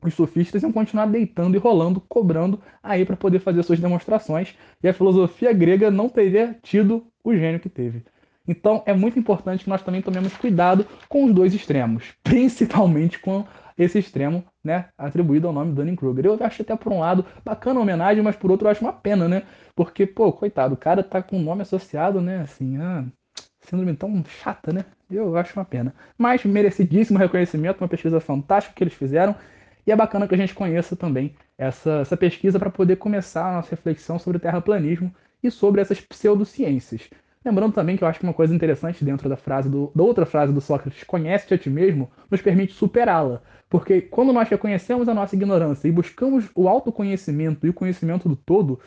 Os 0.02 0.14
sofistas 0.14 0.62
iam 0.62 0.72
continuar 0.72 1.04
deitando 1.04 1.56
e 1.56 1.58
rolando, 1.58 2.00
cobrando 2.08 2.58
aí 2.82 3.04
para 3.04 3.16
poder 3.16 3.38
fazer 3.38 3.62
suas 3.62 3.78
demonstrações, 3.78 4.54
e 4.82 4.88
a 4.88 4.94
filosofia 4.94 5.52
grega 5.52 5.90
não 5.90 6.08
teria 6.08 6.56
tido 6.62 7.06
o 7.22 7.34
gênio 7.34 7.60
que 7.60 7.68
teve. 7.68 8.02
Então 8.48 8.82
é 8.86 8.94
muito 8.94 9.18
importante 9.18 9.64
que 9.64 9.70
nós 9.70 9.82
também 9.82 10.00
tomemos 10.00 10.34
cuidado 10.38 10.86
com 11.06 11.26
os 11.26 11.34
dois 11.34 11.52
extremos, 11.52 12.14
principalmente 12.22 13.18
com 13.18 13.44
esse 13.76 13.98
extremo, 13.98 14.42
né, 14.64 14.86
atribuído 14.96 15.46
ao 15.46 15.52
nome 15.52 15.72
Dunning-Kruger. 15.74 16.26
Eu 16.26 16.38
acho 16.40 16.62
até 16.62 16.74
por 16.74 16.92
um 16.92 17.00
lado 17.00 17.24
bacana 17.44 17.78
a 17.78 17.82
homenagem, 17.82 18.22
mas 18.22 18.34
por 18.34 18.50
outro 18.50 18.66
eu 18.66 18.70
acho 18.70 18.80
uma 18.80 18.92
pena, 18.92 19.28
né? 19.28 19.42
Porque, 19.76 20.06
pô, 20.06 20.32
coitado, 20.32 20.74
o 20.74 20.76
cara 20.76 21.02
tá 21.02 21.22
com 21.22 21.36
o 21.36 21.42
nome 21.42 21.62
associado, 21.62 22.20
né, 22.20 22.40
assim, 22.40 22.78
ah, 22.78 23.04
síndrome 23.60 23.94
tão 23.96 24.24
chata, 24.24 24.72
né? 24.72 24.84
Eu 25.10 25.36
acho 25.36 25.58
uma 25.58 25.64
pena. 25.64 25.94
Mas 26.16 26.44
merecidíssimo 26.44 27.18
reconhecimento, 27.18 27.80
uma 27.80 27.88
pesquisa 27.88 28.20
fantástica 28.20 28.74
que 28.74 28.82
eles 28.84 28.94
fizeram. 28.94 29.34
E 29.86 29.92
é 29.92 29.96
bacana 29.96 30.26
que 30.26 30.34
a 30.34 30.38
gente 30.38 30.54
conheça 30.54 30.96
também 30.96 31.34
essa, 31.58 32.00
essa 32.00 32.16
pesquisa 32.16 32.58
para 32.58 32.70
poder 32.70 32.96
começar 32.96 33.50
a 33.50 33.52
nossa 33.56 33.70
reflexão 33.70 34.18
sobre 34.18 34.38
terraplanismo 34.38 35.14
e 35.42 35.50
sobre 35.50 35.80
essas 35.80 36.00
pseudociências. 36.00 37.10
Lembrando 37.44 37.74
também 37.74 37.96
que 37.96 38.02
eu 38.02 38.08
acho 38.08 38.18
que 38.18 38.24
uma 38.24 38.32
coisa 38.32 38.54
interessante 38.54 39.04
dentro 39.04 39.28
da 39.28 39.36
frase 39.36 39.68
do, 39.68 39.92
da 39.94 40.02
outra 40.02 40.24
frase 40.24 40.52
do 40.52 40.60
Sócrates, 40.60 41.04
conhece-te 41.04 41.54
a 41.54 41.58
ti 41.58 41.68
mesmo, 41.68 42.10
nos 42.30 42.40
permite 42.40 42.72
superá-la. 42.72 43.42
Porque 43.68 44.00
quando 44.00 44.32
nós 44.32 44.48
reconhecemos 44.48 45.08
a 45.08 45.14
nossa 45.14 45.34
ignorância 45.34 45.86
e 45.86 45.92
buscamos 45.92 46.48
o 46.54 46.68
autoconhecimento 46.68 47.66
e 47.66 47.70
o 47.70 47.74
conhecimento 47.74 48.28
do 48.28 48.36
todo, 48.36 48.80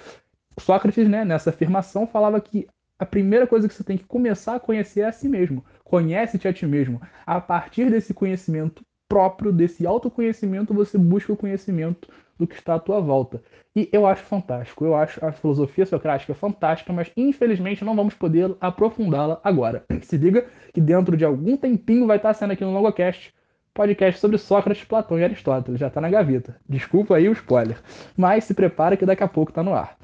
Sócrates, 0.59 1.07
né, 1.07 1.23
nessa 1.23 1.51
afirmação, 1.51 2.07
falava 2.07 2.41
que 2.41 2.67
a 2.97 3.05
primeira 3.05 3.45
coisa 3.45 3.67
que 3.67 3.73
você 3.75 3.83
tem 3.83 3.97
que 3.97 4.05
começar 4.05 4.55
a 4.55 4.59
conhecer 4.59 5.01
é 5.01 5.05
a 5.05 5.11
si 5.11 5.29
mesmo. 5.29 5.63
Conhece-te 5.83 6.47
a 6.47 6.53
ti 6.53 6.65
mesmo. 6.65 6.99
A 7.25 7.39
partir 7.39 7.91
desse 7.91 8.11
conhecimento 8.11 8.83
próprio, 9.07 9.53
desse 9.53 9.85
autoconhecimento, 9.85 10.73
você 10.73 10.97
busca 10.97 11.31
o 11.31 11.37
conhecimento 11.37 12.09
do 12.37 12.47
que 12.47 12.55
está 12.55 12.75
à 12.75 12.79
tua 12.79 12.99
volta. 12.99 13.41
E 13.75 13.89
eu 13.91 14.05
acho 14.05 14.23
fantástico. 14.23 14.85
Eu 14.85 14.95
acho 14.95 15.23
a 15.25 15.31
filosofia 15.31 15.85
socrática 15.85 16.33
fantástica, 16.33 16.91
mas 16.93 17.11
infelizmente 17.15 17.83
não 17.83 17.95
vamos 17.95 18.13
poder 18.13 18.55
aprofundá-la 18.59 19.39
agora. 19.43 19.85
Se 20.01 20.17
liga 20.17 20.45
que 20.73 20.81
dentro 20.81 21.15
de 21.15 21.25
algum 21.25 21.57
tempinho 21.57 22.07
vai 22.07 22.17
estar 22.17 22.33
sendo 22.33 22.53
aqui 22.53 22.63
no 22.63 22.73
Logocast 22.73 23.33
podcast 23.73 24.19
sobre 24.19 24.39
Sócrates, 24.39 24.83
Platão 24.83 25.19
e 25.19 25.23
Aristóteles. 25.23 25.79
Já 25.79 25.87
está 25.87 26.01
na 26.01 26.09
gaveta. 26.09 26.55
Desculpa 26.67 27.15
aí 27.15 27.29
o 27.29 27.33
spoiler. 27.33 27.77
Mas 28.17 28.45
se 28.45 28.55
prepara 28.55 28.97
que 28.97 29.05
daqui 29.05 29.23
a 29.23 29.27
pouco 29.27 29.51
está 29.51 29.61
no 29.61 29.75
ar. 29.75 29.95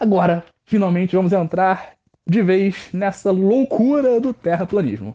Agora, 0.00 0.42
finalmente 0.64 1.14
vamos 1.14 1.34
entrar 1.34 1.92
de 2.26 2.40
vez 2.40 2.88
nessa 2.92 3.30
loucura 3.30 4.18
do 4.18 4.32
terraplanismo. 4.32 5.14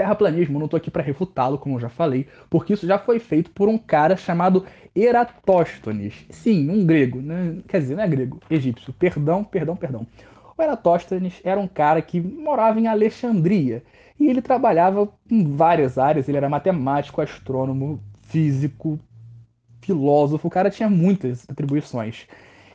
Terraplanismo, 0.00 0.58
não 0.58 0.64
estou 0.64 0.78
aqui 0.78 0.90
para 0.90 1.02
refutá-lo, 1.02 1.58
como 1.58 1.76
eu 1.76 1.80
já 1.80 1.90
falei, 1.90 2.26
porque 2.48 2.72
isso 2.72 2.86
já 2.86 2.98
foi 2.98 3.18
feito 3.18 3.50
por 3.50 3.68
um 3.68 3.76
cara 3.76 4.16
chamado 4.16 4.64
Eratóstenes. 4.96 6.24
Sim, 6.30 6.70
um 6.70 6.86
grego, 6.86 7.20
né? 7.20 7.58
quer 7.68 7.80
dizer, 7.80 7.96
não 7.96 8.02
é 8.02 8.08
grego, 8.08 8.40
egípcio. 8.48 8.94
Perdão, 8.94 9.44
perdão, 9.44 9.76
perdão. 9.76 10.06
O 10.56 10.62
Eratóstenes 10.62 11.38
era 11.44 11.60
um 11.60 11.68
cara 11.68 12.00
que 12.00 12.18
morava 12.18 12.80
em 12.80 12.86
Alexandria 12.86 13.82
e 14.18 14.26
ele 14.26 14.40
trabalhava 14.40 15.06
em 15.30 15.44
várias 15.54 15.98
áreas. 15.98 16.26
Ele 16.26 16.38
era 16.38 16.48
matemático, 16.48 17.20
astrônomo, 17.20 18.00
físico, 18.22 18.98
filósofo. 19.82 20.48
O 20.48 20.50
cara 20.50 20.70
tinha 20.70 20.88
muitas 20.88 21.44
atribuições. 21.46 22.26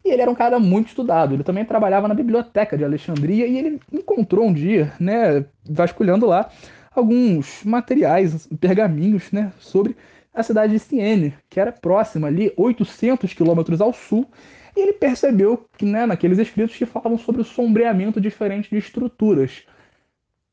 E 0.04 0.12
ele 0.12 0.22
era 0.22 0.30
um 0.30 0.36
cara 0.36 0.60
muito 0.60 0.90
estudado. 0.90 1.34
Ele 1.34 1.44
também 1.44 1.66
trabalhava 1.66 2.08
na 2.08 2.14
biblioteca 2.14 2.78
de 2.78 2.86
Alexandria 2.86 3.48
e 3.48 3.58
ele 3.58 3.80
encontrou 3.92 4.46
um 4.46 4.54
dia, 4.54 4.94
né, 5.00 5.44
vasculhando 5.68 6.28
lá, 6.28 6.52
alguns 7.00 7.64
materiais, 7.64 8.48
pergaminhos, 8.60 9.32
né, 9.32 9.52
sobre 9.60 9.96
a 10.34 10.44
cidade 10.44 10.74
de 10.74 10.80
Siene, 10.80 11.34
que 11.50 11.60
era 11.60 11.72
próxima 11.72 12.28
ali, 12.28 12.54
800 12.58 13.34
quilômetros 13.34 13.80
ao 13.80 13.94
sul, 13.94 14.30
e 14.76 14.82
ele 14.82 14.94
percebeu 14.94 15.66
que, 15.78 15.86
né, 15.86 16.06
naqueles 16.06 16.38
escritos 16.38 16.76
que 16.76 16.86
falavam 16.86 17.18
sobre 17.18 17.42
o 17.42 17.46
sombreamento 17.46 18.20
diferente 18.20 18.70
de 18.70 18.78
estruturas, 18.78 19.64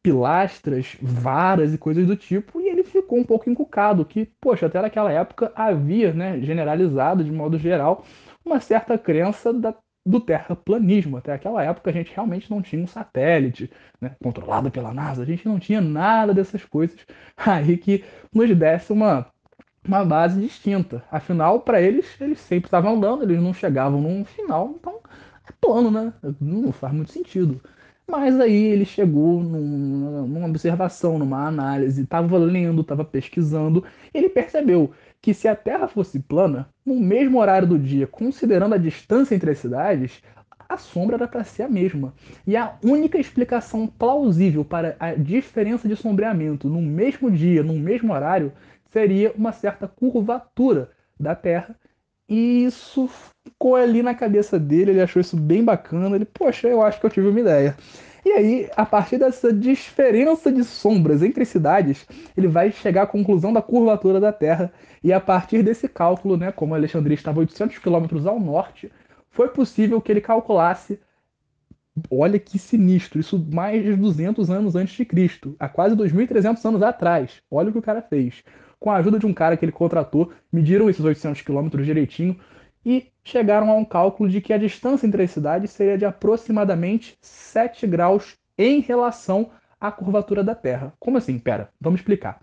pilastras, 0.03 0.97
varas 1.01 1.73
e 1.75 1.79
coisas 1.79 2.07
do 2.07 2.17
tipo, 2.17 2.61
e 2.61 2.69
ele 2.69 2.83
ficou 2.83 3.19
um 3.19 3.25
pouco 3.25 3.49
encucado, 3.51 4.05
que, 4.05 4.27
poxa, 4.41 4.67
até 4.67 4.81
naquela 4.81 5.13
época 5.13 5.53
havia, 5.55 6.13
né, 6.13 6.41
generalizado 6.41 7.25
de 7.25 7.33
modo 7.33 7.59
geral, 7.59 8.05
uma 8.45 8.61
certa 8.61 8.99
crença 8.99 9.53
da, 9.53 9.75
do 10.05 10.21
terraplanismo. 10.21 11.17
Até 11.17 11.33
aquela 11.33 11.63
época 11.63 11.91
a 11.91 11.93
gente 11.93 12.13
realmente 12.15 12.51
não 12.51 12.61
tinha 12.61 12.83
um 12.83 12.87
satélite 12.87 13.71
né, 14.01 14.15
controlado 14.23 14.71
pela 14.71 14.93
NASA, 14.93 15.23
a 15.23 15.27
gente 15.27 15.47
não 15.47 15.59
tinha 15.59 15.81
nada 15.81 16.35
dessas 16.35 16.65
coisas 16.65 16.99
aí 17.37 17.77
que 17.77 18.05
nos 18.33 18.55
desse 18.57 18.93
uma, 18.93 19.27
uma 19.87 20.05
base 20.05 20.41
distinta. 20.41 21.05
Afinal, 21.11 21.61
para 21.61 21.81
eles, 21.81 22.21
eles 22.21 22.41
sempre 22.41 22.67
estavam 22.67 22.95
andando, 22.97 23.23
eles 23.23 23.41
não 23.41 23.55
chegavam 23.55 24.01
num 24.01 24.25
final, 24.25 24.75
então 24.79 25.01
é 25.49 25.53
plano, 25.61 25.91
né? 25.91 26.13
Não 26.41 26.73
faz 26.73 26.93
muito 26.93 27.13
sentido. 27.13 27.61
Mas 28.09 28.39
aí 28.41 28.53
ele 28.53 28.85
chegou 28.85 29.43
num, 29.43 30.27
numa 30.27 30.49
observação, 30.49 31.19
numa 31.19 31.47
análise, 31.47 32.03
estava 32.03 32.37
lendo, 32.37 32.83
estava 32.83 33.05
pesquisando, 33.05 33.85
ele 34.13 34.29
percebeu 34.29 34.93
que 35.23 35.33
se 35.33 35.47
a 35.47 35.55
Terra 35.55 35.87
fosse 35.87 36.19
plana, 36.19 36.69
no 36.85 36.99
mesmo 36.99 37.39
horário 37.39 37.69
do 37.69 37.79
dia, 37.79 38.09
considerando 38.09 38.75
a 38.75 38.79
distância 38.79 39.37
entre 39.37 39.53
as 39.53 39.59
cidades, 39.59 40.21
a 40.69 40.77
sombra 40.77 41.15
era 41.15 41.29
para 41.29 41.45
ser 41.45 41.63
a 41.63 41.69
mesma. 41.69 42.13
E 42.45 42.57
a 42.57 42.77
única 42.83 43.19
explicação 43.19 43.87
plausível 43.87 44.65
para 44.65 44.97
a 44.99 45.15
diferença 45.15 45.87
de 45.87 45.95
sombreamento 45.95 46.69
no 46.69 46.83
mesmo 46.83 47.31
dia, 47.31 47.63
no 47.63 47.75
mesmo 47.75 48.13
horário, 48.13 48.53
seria 48.91 49.33
uma 49.37 49.53
certa 49.53 49.87
curvatura 49.87 50.91
da 51.19 51.37
Terra. 51.37 51.77
E 52.29 52.65
isso 52.65 53.09
ficou 53.45 53.77
ali 53.77 54.03
na 54.03 54.15
cabeça 54.15 54.59
dele, 54.59 54.91
ele 54.91 55.03
achou 55.03 55.21
isso 55.21 55.37
bem 55.37 55.63
bacana. 55.63 56.17
Ele, 56.17 56.25
poxa, 56.25 56.67
eu 56.67 56.83
acho 56.83 56.99
que 56.99 57.07
eu 57.07 57.11
tive 57.11 57.29
uma 57.29 57.41
ideia. 57.41 57.77
E 58.25 58.31
aí, 58.31 58.71
a 58.77 58.87
partir 58.87 59.19
dessa 59.19 59.53
diferença 59.53 60.53
de 60.53 60.63
sombras 60.63 61.23
entre 61.23 61.45
cidades, 61.45 62.07
ele 62.37 62.47
vai 62.47 62.71
chegar 62.71 63.03
à 63.03 63.07
conclusão 63.07 63.53
da 63.53 63.61
curvatura 63.61 64.21
da 64.21 64.33
Terra. 64.33 64.73
E 65.03 65.13
a 65.13 65.21
partir 65.21 65.63
desse 65.63 65.89
cálculo, 65.89 66.37
né, 66.37 66.53
como 66.53 66.75
Alexandria 66.75 67.15
estava 67.15 67.41
800 67.41 67.79
quilômetros 67.79 68.25
ao 68.25 68.39
norte, 68.39 68.93
foi 69.31 69.49
possível 69.49 70.01
que 70.01 70.13
ele 70.13 70.21
calculasse. 70.21 71.01
Olha 72.11 72.39
que 72.39 72.59
sinistro, 72.59 73.19
isso 73.21 73.39
mais 73.53 73.83
de 73.83 73.97
200 73.97 74.51
anos 74.51 74.77
antes 74.77 74.95
de 74.95 75.05
Cristo, 75.05 75.55
há 75.59 75.69
quase 75.69 75.97
2.300 75.97 76.65
anos 76.65 76.83
atrás. 76.83 77.43
Olha 77.51 77.69
o 77.69 77.73
que 77.73 77.79
o 77.79 77.83
cara 77.83 78.01
fez. 78.01 78.43
Com 78.79 78.91
a 78.91 78.97
ajuda 78.97 79.19
de 79.19 79.27
um 79.27 79.35
cara 79.35 79.57
que 79.57 79.65
ele 79.65 79.73
contratou, 79.73 80.33
mediram 80.51 80.89
esses 80.89 81.05
800 81.05 81.43
quilômetros 81.43 81.85
direitinho, 81.85 82.39
e 82.85 83.12
chegaram 83.25 83.71
a 83.71 83.75
um 83.75 83.85
cálculo 83.85 84.29
de 84.29 84.41
que 84.41 84.53
a 84.53 84.59
distância 84.59 85.07
entre 85.07 85.23
as 85.23 85.31
cidades 85.31 85.71
seria 85.71 85.97
de 85.97 86.05
aproximadamente 86.05 87.17
7 87.21 87.87
graus 87.87 88.37
em 88.59 88.81
relação 88.81 89.51
à 89.81 89.91
curvatura 89.91 90.43
da 90.43 90.55
Terra. 90.55 90.93
Como 90.99 91.19
assim? 91.19 91.39
Pera, 91.39 91.71
vamos 91.81 92.01
explicar. 92.01 92.41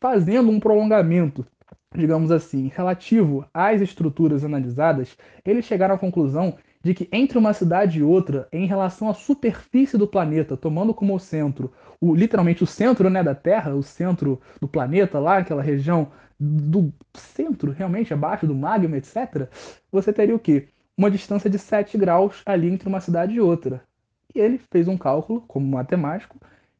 Fazendo 0.00 0.50
um 0.50 0.60
prolongamento, 0.60 1.46
digamos 1.94 2.30
assim, 2.30 2.70
relativo 2.74 3.46
às 3.52 3.80
estruturas 3.80 4.44
analisadas, 4.44 5.16
eles 5.44 5.64
chegaram 5.64 5.94
à 5.94 5.98
conclusão 5.98 6.56
de 6.82 6.94
que 6.94 7.08
entre 7.10 7.36
uma 7.36 7.52
cidade 7.52 7.98
e 7.98 8.02
outra, 8.02 8.46
em 8.52 8.64
relação 8.64 9.08
à 9.08 9.14
superfície 9.14 9.98
do 9.98 10.06
planeta, 10.06 10.56
tomando 10.56 10.94
como 10.94 11.18
centro, 11.18 11.72
o, 12.00 12.14
literalmente 12.14 12.62
o 12.62 12.66
centro 12.66 13.10
né, 13.10 13.24
da 13.24 13.34
Terra, 13.34 13.74
o 13.74 13.82
centro 13.82 14.40
do 14.60 14.68
planeta, 14.68 15.18
lá, 15.18 15.38
aquela 15.38 15.62
região 15.62 16.12
do 16.38 16.92
centro, 17.14 17.72
realmente, 17.72 18.12
abaixo 18.12 18.46
do 18.46 18.54
magma, 18.54 18.96
etc., 18.96 19.48
você 19.90 20.12
teria 20.12 20.34
o 20.34 20.38
quê? 20.38 20.68
Uma 20.96 21.10
distância 21.10 21.48
de 21.48 21.58
7 21.58 21.96
graus 21.98 22.42
ali 22.44 22.68
entre 22.68 22.88
uma 22.88 23.00
cidade 23.00 23.34
e 23.34 23.40
outra. 23.40 23.82
E 24.34 24.40
ele 24.40 24.60
fez 24.70 24.88
um 24.88 24.96
cálculo, 24.96 25.42
como 25.46 25.66
matemático, 25.66 26.36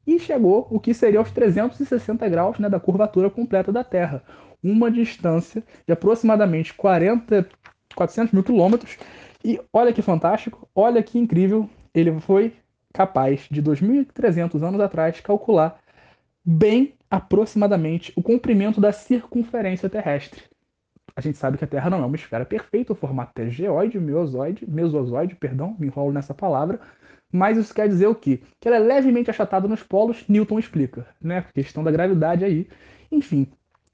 e 0.07 0.19
chegou 0.19 0.67
o 0.71 0.79
que 0.79 0.95
seria 0.95 1.19
aos 1.19 1.31
360 1.31 2.29
graus 2.29 2.59
né, 2.59 2.69
da 2.69 2.79
curvatura 2.79 3.29
completa 3.29 3.73
da 3.73 3.83
Terra. 3.83 4.23
Uma 4.63 4.91
distância 4.91 5.63
de 5.87 5.93
aproximadamente 5.93 6.73
40, 6.75 7.49
400 7.95 8.33
mil 8.33 8.45
quilômetros. 8.45 8.97
E 9.45 9.61
olha 9.73 9.93
que 9.93 10.03
fantástico, 10.03 10.69
olha 10.75 11.03
que 11.03 11.19
incrível, 11.19 11.69
ele 11.95 12.19
foi 12.21 12.53
capaz 12.93 13.47
de 13.51 13.63
2.300 13.63 14.63
anos 14.63 14.81
atrás 14.81 15.21
calcular 15.21 15.79
bem 16.47 16.95
aproximadamente 17.11 18.12
o 18.15 18.23
comprimento 18.23 18.81
da 18.81 18.93
circunferência 18.93 19.91
terrestre. 19.91 20.45
A 21.17 21.21
gente 21.21 21.38
sabe 21.38 21.59
que 21.59 21.65
a 21.65 21.67
Terra 21.67 21.91
não 21.91 22.03
é 22.03 22.07
uma 22.07 22.15
esfera 22.15 22.45
perfeita, 22.45 22.93
o 22.93 22.97
formato 22.97 23.41
é 23.41 23.49
geoide, 23.49 23.99
mesozoide, 23.99 24.69
mesozoide, 24.71 25.35
perdão, 25.35 25.75
me 25.79 25.87
enrolo 25.87 26.12
nessa 26.12 26.35
palavra, 26.35 26.79
mas 27.33 27.57
isso 27.57 27.75
quer 27.75 27.88
dizer 27.88 28.07
o 28.07 28.15
quê? 28.15 28.43
Que 28.61 28.69
ela 28.69 28.76
é 28.76 28.81
levemente 28.81 29.31
achatada 29.31 29.67
nos 29.67 29.83
polos, 29.83 30.25
Newton 30.29 30.59
explica, 30.59 31.07
né? 31.21 31.38
A 31.38 31.53
questão 31.53 31.83
da 31.83 31.91
gravidade 31.91 32.45
aí. 32.45 32.69
Enfim, 33.11 33.49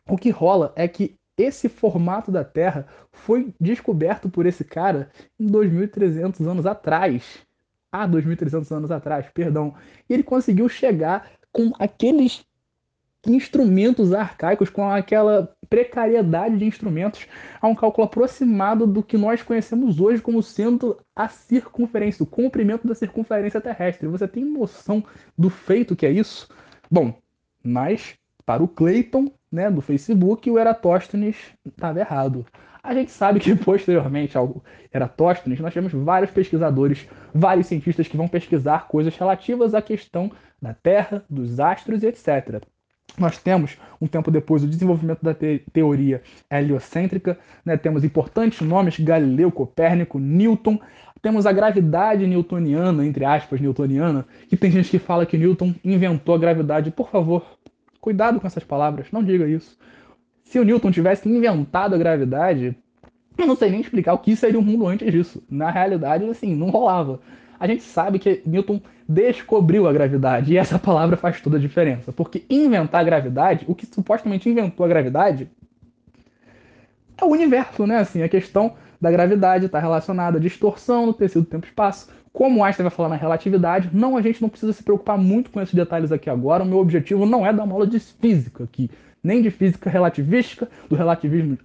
o 0.07 0.19
que 0.19 0.31
rola 0.31 0.73
é 0.77 0.87
que 0.87 1.17
esse 1.39 1.69
formato 1.69 2.31
da 2.31 2.45
Terra 2.45 2.87
foi 3.13 3.55
descoberto 3.59 4.29
por 4.29 4.45
esse 4.45 4.65
cara 4.65 5.11
em 5.41 5.47
2.300 5.47 6.47
anos 6.47 6.67
atrás. 6.67 7.39
Ah, 7.91 8.07
2.300 8.07 8.71
anos 8.73 8.91
atrás, 8.91 9.27
perdão. 9.33 9.75
E 10.09 10.13
ele 10.13 10.23
conseguiu 10.23 10.69
chegar 10.69 11.31
com 11.53 11.73
aqueles 11.79 12.45
instrumentos 13.27 14.13
arcaicos, 14.13 14.69
com 14.69 14.89
aquela 14.89 15.55
precariedade 15.69 16.59
de 16.59 16.65
instrumentos, 16.65 17.27
a 17.61 17.69
um 17.69 17.75
cálculo 17.75 18.07
aproximado 18.07 18.87
do 18.87 19.03
que 19.03 19.17
nós 19.17 19.43
conhecemos 19.43 20.01
hoje 20.01 20.21
como 20.21 20.43
sendo 20.43 20.99
a 21.15 21.29
circunferência, 21.29 22.23
o 22.23 22.27
comprimento 22.27 22.87
da 22.87 22.95
circunferência 22.95 23.61
terrestre. 23.61 24.09
Você 24.09 24.27
tem 24.27 24.45
noção 24.45 25.05
do 25.39 25.49
feito 25.49 25.95
que 25.95 26.05
é 26.05 26.11
isso? 26.11 26.49
Bom, 26.91 27.15
mas 27.63 28.15
para 28.45 28.63
o 28.63 28.69
Clayton, 28.69 29.31
né, 29.51 29.71
do 29.71 29.81
Facebook, 29.81 30.51
o 30.51 30.59
Eratóstenes 30.59 31.37
estava 31.65 32.01
errado. 32.01 32.45
A 32.83 32.93
gente 32.93 33.13
sabe 33.13 33.39
que 33.39 33.55
posteriormente 33.57 34.37
ao 34.37 34.63
Eratóstenes, 34.93 35.61
nós 35.61 35.73
temos 35.73 35.93
vários 35.93 36.33
pesquisadores, 36.33 37.07
vários 37.33 37.69
cientistas 37.69 38.09
que 38.09 38.17
vão 38.17 38.27
pesquisar 38.27 38.89
coisas 38.89 39.17
relativas 39.17 39.75
à 39.75 39.81
questão 39.81 40.33
da 40.63 40.73
Terra, 40.73 41.25
dos 41.29 41.59
astros 41.59 42.05
e 42.05 42.07
etc. 42.07 42.63
Nós 43.19 43.37
temos, 43.37 43.77
um 44.01 44.07
tempo 44.07 44.31
depois, 44.31 44.63
o 44.63 44.69
desenvolvimento 44.69 45.23
da 45.23 45.35
te 45.35 45.63
teoria 45.73 46.23
heliocêntrica, 46.51 47.39
né? 47.65 47.77
temos 47.77 48.05
importantes 48.05 48.67
nomes, 48.67 48.99
Galileu, 48.99 49.51
Copérnico, 49.51 50.19
Newton, 50.19 50.81
temos 51.21 51.45
a 51.45 51.53
gravidade 51.53 52.27
newtoniana, 52.27 53.07
entre 53.07 53.25
aspas, 53.25 53.61
newtoniana, 53.61 54.27
que 54.49 54.57
tem 54.57 54.71
gente 54.71 54.91
que 54.91 54.99
fala 54.99 55.27
que 55.27 55.37
Newton 55.37 55.75
inventou 55.85 56.35
a 56.35 56.39
gravidade. 56.39 56.91
Por 56.91 57.11
favor, 57.11 57.45
cuidado 58.01 58.41
com 58.41 58.47
essas 58.47 58.65
palavras, 58.65 59.09
não 59.13 59.23
diga 59.23 59.47
isso. 59.47 59.79
Se 60.43 60.59
o 60.59 60.65
Newton 60.65 60.91
tivesse 60.91 61.29
inventado 61.29 61.95
a 61.95 61.99
gravidade, 61.99 62.77
eu 63.39 63.47
não 63.47 63.55
sei 63.55 63.71
nem 63.71 63.81
explicar 63.81 64.15
o 64.15 64.19
que 64.19 64.35
seria 64.35 64.59
o 64.59 64.63
mundo 64.63 64.87
antes 64.87 65.11
disso. 65.13 65.43
Na 65.49 65.71
realidade, 65.71 66.25
assim, 66.25 66.57
não 66.57 66.71
rolava 66.71 67.21
a 67.63 67.67
gente 67.69 67.85
sabe 67.85 68.19
que 68.19 68.43
Newton 68.45 68.81
descobriu 69.09 69.87
a 69.87 69.93
gravidade, 69.93 70.53
e 70.53 70.59
essa 70.59 70.81
palavra 70.81 71.17
faz 71.17 71.41
toda 71.41 71.59
a 71.59 71.61
diferença. 71.61 72.11
Porque 72.11 72.45
inventar 72.51 73.03
a 73.03 73.05
gravidade, 73.05 73.65
o 73.69 73.75
que 73.75 73.87
supostamente 73.87 74.49
inventou 74.49 74.85
a 74.85 74.89
gravidade, 74.89 75.49
é 77.17 77.25
o 77.25 77.29
universo, 77.29 77.87
né? 77.87 77.99
Assim, 77.99 78.21
a 78.21 78.29
questão 78.29 78.75
da 79.01 79.13
gravidade 79.13 79.67
está 79.67 79.79
relacionada 79.79 80.39
à 80.39 80.41
distorção 80.41 81.07
no 81.07 81.15
tecido 81.15 81.45
tempo-espaço. 81.45 82.09
Como 82.33 82.65
Einstein 82.65 82.83
vai 82.83 82.91
falar 82.91 83.11
na 83.11 83.15
relatividade, 83.15 83.91
não, 83.93 84.17
a 84.17 84.23
gente 84.23 84.43
não 84.43 84.49
precisa 84.49 84.73
se 84.73 84.83
preocupar 84.83 85.17
muito 85.17 85.49
com 85.49 85.61
esses 85.61 85.75
detalhes 85.75 86.11
aqui 86.11 86.29
agora. 86.29 86.65
O 86.65 86.67
meu 86.67 86.79
objetivo 86.79 87.25
não 87.25 87.47
é 87.47 87.53
dar 87.53 87.63
uma 87.63 87.75
aula 87.75 87.87
de 87.87 88.01
física 88.01 88.65
aqui 88.65 88.91
nem 89.23 89.41
de 89.41 89.51
física 89.51 89.89
relativística, 89.89 90.69
do 90.89 90.97
relativismo 90.97 91.57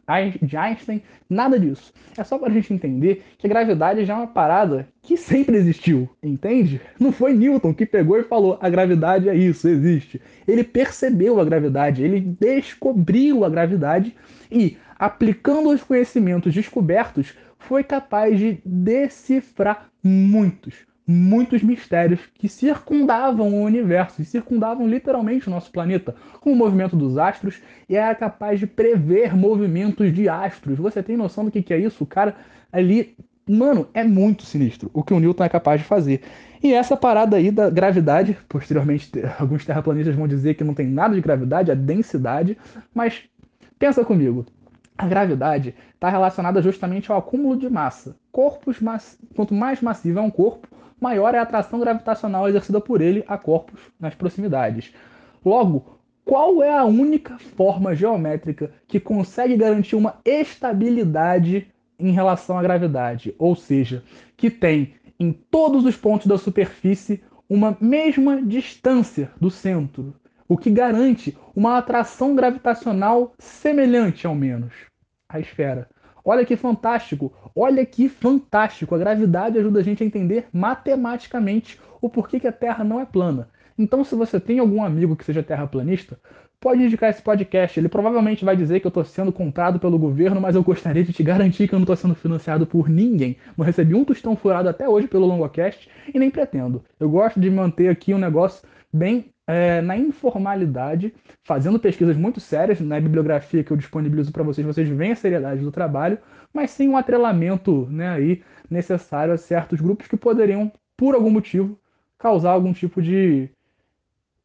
de 0.41 0.55
Einstein, 0.55 1.01
nada 1.29 1.59
disso. 1.59 1.91
É 2.15 2.23
só 2.23 2.37
para 2.37 2.49
a 2.49 2.51
gente 2.51 2.73
entender 2.73 3.23
que 3.37 3.47
a 3.47 3.49
gravidade 3.49 4.05
já 4.05 4.13
é 4.13 4.17
uma 4.17 4.27
parada 4.27 4.87
que 5.01 5.17
sempre 5.17 5.57
existiu, 5.57 6.09
entende? 6.21 6.79
Não 6.99 7.11
foi 7.11 7.33
Newton 7.33 7.73
que 7.73 7.85
pegou 7.85 8.19
e 8.19 8.23
falou 8.23 8.57
a 8.61 8.69
gravidade 8.69 9.27
é 9.27 9.35
isso, 9.35 9.67
existe. 9.67 10.21
Ele 10.47 10.63
percebeu 10.63 11.39
a 11.39 11.45
gravidade, 11.45 12.03
ele 12.03 12.19
descobriu 12.19 13.43
a 13.43 13.49
gravidade 13.49 14.15
e, 14.51 14.77
aplicando 14.97 15.69
os 15.69 15.83
conhecimentos 15.83 16.53
descobertos, 16.53 17.33
foi 17.57 17.83
capaz 17.83 18.37
de 18.37 18.59
decifrar 18.63 19.89
muitos, 20.03 20.75
muitos 21.07 21.63
mistérios 21.63 22.19
que 22.33 22.49
circundavam 22.49 23.53
o 23.53 23.63
universo 23.63 24.21
e 24.21 24.25
circundavam 24.25 24.85
literalmente 24.85 25.47
o 25.47 25.51
nosso 25.51 25.71
planeta, 25.71 26.13
com 26.41 26.51
o 26.51 26.55
movimento 26.55 26.97
dos 26.97 27.17
astros, 27.17 27.61
e 27.87 27.95
era 27.95 28.13
capaz 28.13 28.59
de 28.59 28.67
prever 28.67 29.33
movimentos 29.33 30.13
de 30.13 30.27
astros. 30.27 30.77
Você 30.77 31.01
tem 31.01 31.15
noção 31.15 31.45
do 31.45 31.51
que, 31.51 31.63
que 31.63 31.73
é 31.73 31.79
isso? 31.79 32.03
O 32.03 32.07
cara 32.07 32.35
ali. 32.71 33.15
Mano, 33.49 33.87
é 33.93 34.03
muito 34.03 34.43
sinistro 34.43 34.91
o 34.93 35.01
que 35.01 35.13
o 35.13 35.19
Newton 35.21 35.45
é 35.45 35.47
capaz 35.47 35.79
de 35.79 35.87
fazer. 35.87 36.21
E 36.61 36.73
essa 36.73 36.97
parada 36.97 37.37
aí 37.37 37.49
da 37.49 37.69
gravidade, 37.69 38.37
posteriormente 38.49 39.09
alguns 39.39 39.63
terraplanistas 39.65 40.15
vão 40.15 40.27
dizer 40.27 40.55
que 40.55 40.65
não 40.65 40.73
tem 40.73 40.87
nada 40.87 41.15
de 41.15 41.21
gravidade, 41.21 41.71
é 41.71 41.75
densidade, 41.75 42.57
mas 42.93 43.23
pensa 43.79 44.03
comigo. 44.03 44.45
A 44.97 45.07
gravidade 45.07 45.75
está 45.93 46.09
relacionada 46.09 46.61
justamente 46.61 47.11
ao 47.11 47.19
acúmulo 47.19 47.55
de 47.55 47.69
massa. 47.69 48.17
Corpos, 48.31 48.79
mass... 48.79 49.19
quanto 49.35 49.53
mais 49.53 49.81
massivo 49.81 50.19
é 50.19 50.21
um 50.21 50.31
corpo, 50.31 50.67
maior 50.99 51.35
é 51.35 51.37
a 51.37 51.43
atração 51.43 51.79
gravitacional 51.79 52.49
exercida 52.49 52.81
por 52.81 52.99
ele 53.01 53.23
a 53.27 53.37
corpos 53.37 53.79
nas 53.99 54.15
proximidades. 54.15 54.93
Logo, 55.45 55.99
qual 56.25 56.63
é 56.63 56.75
a 56.75 56.83
única 56.83 57.37
forma 57.37 57.95
geométrica 57.95 58.71
que 58.87 58.99
consegue 58.99 59.55
garantir 59.55 59.95
uma 59.95 60.15
estabilidade 60.25 61.67
em 61.99 62.11
relação 62.11 62.57
à 62.57 62.61
gravidade? 62.61 63.35
Ou 63.37 63.55
seja, 63.55 64.03
que 64.35 64.49
tem 64.49 64.95
em 65.19 65.31
todos 65.31 65.85
os 65.85 65.95
pontos 65.95 66.27
da 66.27 66.37
superfície 66.37 67.23
uma 67.49 67.77
mesma 67.79 68.41
distância 68.41 69.31
do 69.39 69.49
centro, 69.49 70.15
o 70.47 70.57
que 70.57 70.69
garante 70.69 71.37
uma 71.55 71.77
atração 71.77 72.35
gravitacional 72.35 73.33
semelhante 73.37 74.25
ao 74.25 74.35
menos 74.35 74.73
à 75.29 75.39
esfera. 75.39 75.89
Olha 76.23 76.45
que 76.45 76.55
fantástico! 76.55 77.33
Olha 77.55 77.85
que 77.85 78.09
fantástico! 78.09 78.93
A 78.93 78.97
gravidade 78.97 79.57
ajuda 79.57 79.79
a 79.79 79.83
gente 79.83 80.03
a 80.03 80.05
entender 80.05 80.47
matematicamente 80.51 81.79
o 82.01 82.09
porquê 82.09 82.39
que 82.39 82.47
a 82.47 82.51
Terra 82.51 82.83
não 82.83 82.99
é 82.99 83.05
plana. 83.05 83.49
Então, 83.77 84.03
se 84.03 84.15
você 84.15 84.39
tem 84.39 84.59
algum 84.59 84.83
amigo 84.83 85.15
que 85.15 85.23
seja 85.23 85.43
terraplanista, 85.43 86.19
pode 86.59 86.83
indicar 86.83 87.09
esse 87.09 87.21
podcast. 87.21 87.79
Ele 87.79 87.87
provavelmente 87.87 88.43
vai 88.43 88.57
dizer 88.57 88.79
que 88.79 88.87
eu 88.87 88.89
estou 88.89 89.05
sendo 89.05 89.31
comprado 89.31 89.79
pelo 89.79 89.99
governo, 89.99 90.41
mas 90.41 90.55
eu 90.55 90.63
gostaria 90.63 91.03
de 91.03 91.13
te 91.13 91.23
garantir 91.23 91.67
que 91.67 91.75
eu 91.75 91.79
não 91.79 91.83
estou 91.83 91.95
sendo 91.95 92.15
financiado 92.15 92.65
por 92.65 92.89
ninguém. 92.89 93.37
Não 93.55 93.65
recebi 93.65 93.93
um 93.93 94.03
tostão 94.03 94.35
furado 94.35 94.67
até 94.67 94.89
hoje 94.89 95.07
pelo 95.07 95.27
Longocast 95.27 95.89
e 96.13 96.19
nem 96.19 96.31
pretendo. 96.31 96.83
Eu 96.99 97.09
gosto 97.09 97.39
de 97.39 97.49
manter 97.49 97.89
aqui 97.89 98.13
um 98.13 98.17
negócio 98.17 98.67
bem 98.91 99.31
é, 99.47 99.81
na 99.81 99.97
informalidade, 99.97 101.13
fazendo 101.43 101.79
pesquisas 101.79 102.17
muito 102.17 102.41
sérias 102.41 102.81
na 102.81 102.99
bibliografia 102.99 103.63
que 103.63 103.71
eu 103.71 103.77
disponibilizo 103.77 104.31
para 104.33 104.43
vocês, 104.43 104.67
vocês 104.67 104.89
veem 104.89 105.13
a 105.13 105.15
seriedade 105.15 105.61
do 105.61 105.71
trabalho, 105.71 106.19
mas 106.53 106.71
sem 106.71 106.89
um 106.89 106.97
atrelamento 106.97 107.87
né, 107.89 108.09
aí 108.09 108.43
necessário 108.69 109.33
a 109.33 109.37
certos 109.37 109.79
grupos 109.79 110.07
que 110.07 110.17
poderiam, 110.17 110.71
por 110.97 111.15
algum 111.15 111.31
motivo, 111.31 111.79
causar 112.17 112.51
algum 112.51 112.73
tipo 112.73 113.01
de 113.01 113.49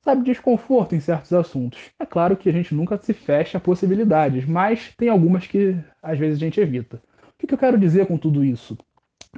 sabe, 0.03 0.25
desconforto 0.25 0.95
em 0.95 1.01
certos 1.01 1.33
assuntos. 1.33 1.91
É 1.99 2.05
claro 2.05 2.37
que 2.37 2.49
a 2.49 2.53
gente 2.53 2.75
nunca 2.75 2.97
se 2.99 3.13
fecha 3.13 3.59
a 3.59 3.61
possibilidades, 3.61 4.45
mas 4.45 4.93
tem 4.97 5.09
algumas 5.09 5.47
que 5.47 5.77
às 6.03 6.19
vezes 6.19 6.37
a 6.37 6.45
gente 6.45 6.61
evita. 6.61 7.03
O 7.29 7.39
que, 7.39 7.47
que 7.47 7.55
eu 7.55 7.59
quero 7.59 7.79
dizer 7.79 8.07
com 8.07 8.19
tudo 8.19 8.45
isso? 8.45 8.77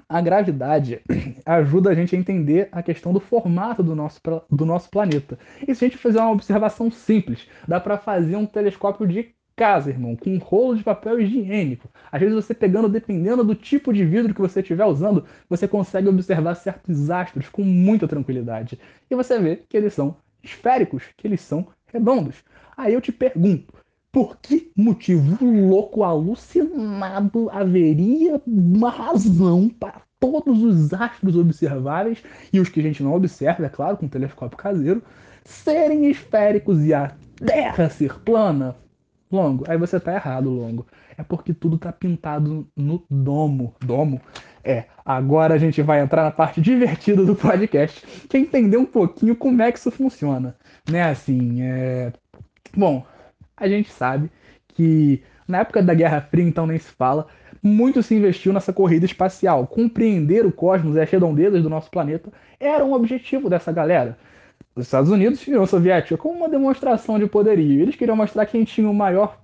A 0.09 0.21
gravidade 0.21 1.01
ajuda 1.45 1.91
a 1.91 1.95
gente 1.95 2.15
a 2.15 2.19
entender 2.19 2.69
a 2.73 2.83
questão 2.83 3.13
do 3.13 3.21
formato 3.21 3.83
do 3.83 3.95
nosso, 3.95 4.21
do 4.51 4.67
nosso 4.67 4.91
planeta. 4.91 5.39
E 5.67 5.75
se 5.75 5.85
a 5.85 5.89
gente 5.89 5.99
fizer 5.99 6.21
uma 6.21 6.33
observação 6.33 6.91
simples, 6.91 7.49
dá 7.67 7.81
para 7.81 7.99
fazer 7.99 8.37
um 8.37 8.47
telescópio 8.47 9.07
de 9.07 9.35
casa, 9.57 9.91
irmão, 9.91 10.17
com 10.17 10.31
um 10.31 10.39
rolo 10.39 10.77
de 10.77 10.83
papel 10.83 11.21
higiênico. 11.21 11.89
Às 12.11 12.21
vezes 12.21 12.35
você 12.35 12.53
pegando, 12.53 12.89
dependendo 12.89 13.45
do 13.45 13.55
tipo 13.55 13.93
de 13.93 14.05
vidro 14.05 14.35
que 14.35 14.41
você 14.41 14.61
estiver 14.61 14.85
usando, 14.85 15.25
você 15.49 15.69
consegue 15.69 16.09
observar 16.09 16.55
certos 16.57 17.11
astros 17.11 17.49
com 17.49 17.63
muita 17.63 18.09
tranquilidade. 18.09 18.79
E 19.11 19.15
você 19.15 19.39
vê 19.39 19.57
que 19.69 19.77
eles 19.77 19.95
são 19.95 20.17
esféricos, 20.43 21.05
que 21.17 21.27
eles 21.27 21.41
são 21.41 21.67
redondos. 21.87 22.43
Aí 22.77 22.93
eu 22.93 23.01
te 23.01 23.13
pergunto, 23.13 23.73
por 24.15 24.37
que 24.37 24.71
motivo 24.77 25.45
louco, 25.45 26.05
alucinado, 26.05 27.51
haveria 27.51 28.41
uma 28.47 28.89
razão 28.89 29.69
para 29.69 30.03
todos 30.21 30.63
os 30.63 30.95
astros 30.95 31.37
observáveis 31.37 32.23
e 32.53 32.61
os 32.61 32.69
que 32.69 32.79
a 32.79 32.83
gente 32.85 33.03
não 33.03 33.13
observa, 33.13 33.67
é 33.67 33.69
claro, 33.69 33.97
com 33.97 34.07
telescópio 34.07 34.57
caseiro, 34.57 35.03
serem 35.45 36.07
esféricos 36.07 36.85
e 36.85 36.95
a 36.95 37.13
Terra 37.45 37.91
ser 37.91 38.21
plana? 38.21 38.77
Longo, 39.33 39.65
aí 39.67 39.77
você 39.77 39.99
tá 39.99 40.15
errado, 40.15 40.49
Longo. 40.49 40.87
É 41.19 41.25
porque 41.25 41.53
tudo 41.53 41.77
tá 41.77 41.91
pintado 41.91 42.69
no 42.77 43.05
domo. 43.11 43.75
Domo? 43.85 44.21
É, 44.63 44.85
agora 45.05 45.55
a 45.55 45.59
gente 45.59 45.83
vai 45.83 46.01
entrar 46.01 46.23
na 46.23 46.31
parte 46.31 46.61
divertida 46.61 47.25
do 47.25 47.35
podcast, 47.35 48.01
que 48.29 48.37
é 48.37 48.41
entender 48.41 48.77
um 48.77 48.87
pouquinho 48.87 49.35
como 49.35 49.61
é 49.61 49.73
que 49.73 49.79
isso 49.81 49.91
funciona. 49.91 50.55
Né, 50.89 51.03
assim, 51.03 51.63
é... 51.63 52.13
Bom, 52.77 53.05
a 53.57 53.69
gente 53.69 53.91
sabe 53.91 54.31
que 54.69 55.23
na 55.47 55.59
época 55.61 55.83
da 55.83 55.95
Guerra 55.95 56.21
Fria, 56.21 56.45
então 56.45 56.67
nem 56.67 56.79
se 56.79 56.91
fala, 56.91 57.27
muito 57.63 58.03
se 58.03 58.15
investiu 58.15 58.53
nessa 58.53 58.73
corrida 58.73 59.05
espacial. 59.05 59.67
Compreender 59.67 60.47
o 60.47 60.53
cosmos 60.53 60.97
e 60.97 61.01
as 61.01 61.11
redondezas 61.11 61.63
do 61.63 61.71
nosso 61.71 61.91
planeta 61.91 62.33
era 62.59 62.85
um 62.85 62.93
objetivo 62.93 63.49
dessa 63.49 63.73
galera. 63.73 64.19
Os 64.75 64.87
Estados 64.87 65.11
Unidos 65.11 65.47
e 65.47 65.51
a 65.51 65.55
União 65.55 65.67
Soviética 65.67 66.17
como 66.17 66.39
uma 66.39 66.49
demonstração 66.49 67.19
de 67.19 67.27
poderio. 67.27 67.83
Eles 67.83 67.97
queriam 67.97 68.17
mostrar 68.17 68.47
quem 68.47 68.65
tinha 68.65 68.89
o 68.89 68.95
maior 68.95 69.44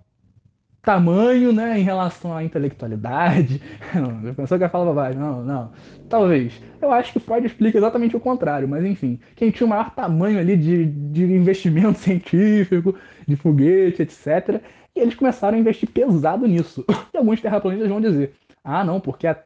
tamanho, 0.83 1.53
né, 1.53 1.79
em 1.79 1.83
relação 1.83 2.35
à 2.35 2.43
intelectualidade. 2.43 3.61
Não, 3.95 4.31
a 4.31 4.35
pessoa 4.35 4.59
que 4.59 4.69
fala 4.69 4.87
bobagem, 4.87 5.19
não, 5.21 5.45
não. 5.45 5.73
Talvez. 6.09 6.61
Eu 6.81 6.91
acho 6.91 7.13
que 7.13 7.21
Freud 7.21 7.47
explica 7.47 7.77
exatamente 7.77 8.17
o 8.17 8.21
contrário, 8.21 8.67
mas 8.67 8.85
enfim. 8.85 9.21
Quem 9.37 9.51
tinha 9.51 9.67
o 9.67 9.71
maior 9.71 9.91
tamanho 9.91 10.39
ali 10.39 10.57
de, 10.57 10.87
de 10.87 11.25
investimento 11.25 11.99
científico, 12.01 12.97
de 13.27 13.37
foguete, 13.37 14.03
etc., 14.03 14.63
E 14.95 15.01
eles 15.01 15.15
começaram 15.15 15.57
a 15.57 15.61
investir 15.61 15.89
pesado 15.91 16.47
nisso. 16.47 16.85
E 17.13 17.19
alguns 17.19 17.41
terraplanistas 17.41 17.89
vão 17.89 18.01
dizer: 18.01 18.35
ah, 18.65 18.85
não, 18.85 19.01
porque 19.01 19.27
a 19.27 19.37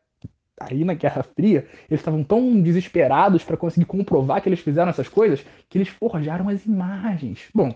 aí 0.60 0.84
na 0.84 0.94
Guerra 0.94 1.22
Fria, 1.22 1.66
eles 1.90 2.00
estavam 2.00 2.22
tão 2.22 2.60
desesperados 2.60 3.42
para 3.42 3.56
conseguir 3.56 3.86
comprovar 3.86 4.40
que 4.40 4.48
eles 4.48 4.60
fizeram 4.60 4.88
essas 4.88 5.08
coisas 5.08 5.44
que 5.68 5.78
eles 5.78 5.88
forjaram 5.88 6.48
as 6.48 6.64
imagens. 6.64 7.48
Bom, 7.52 7.74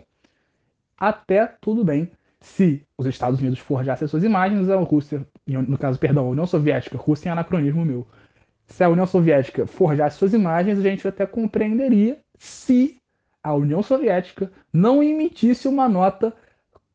até 0.97 1.47
tudo 1.61 1.85
bem 1.85 2.11
se 2.41 2.87
os 2.97 3.07
Estados 3.07 3.41
Unidos 3.41 3.59
forjassem 3.59 4.07
suas 4.07 4.23
imagens, 4.23 4.69
a 4.71 4.77
Rússia, 4.77 5.27
no 5.47 5.77
caso, 5.77 5.99
perdão, 5.99 6.27
a 6.27 6.31
União 6.31 6.47
Soviética, 6.47 6.97
Rússia 6.97 7.29
é 7.29 7.33
anacronismo 7.33 7.85
meu. 7.85 8.07
Se 8.67 8.85
a 8.85 8.89
União 8.89 9.07
Soviética 9.07 9.67
forjasse 9.67 10.19
suas 10.19 10.35
imagens, 10.35 10.79
a 10.79 10.83
gente 10.83 11.07
até 11.09 11.27
compreenderia 11.27 12.19
se 12.39 13.01
a 13.43 13.55
União 13.55 13.83
Soviética 13.83 14.53
não 14.73 15.03
emitisse 15.03 15.67
uma 15.67 15.89
nota 15.89 16.33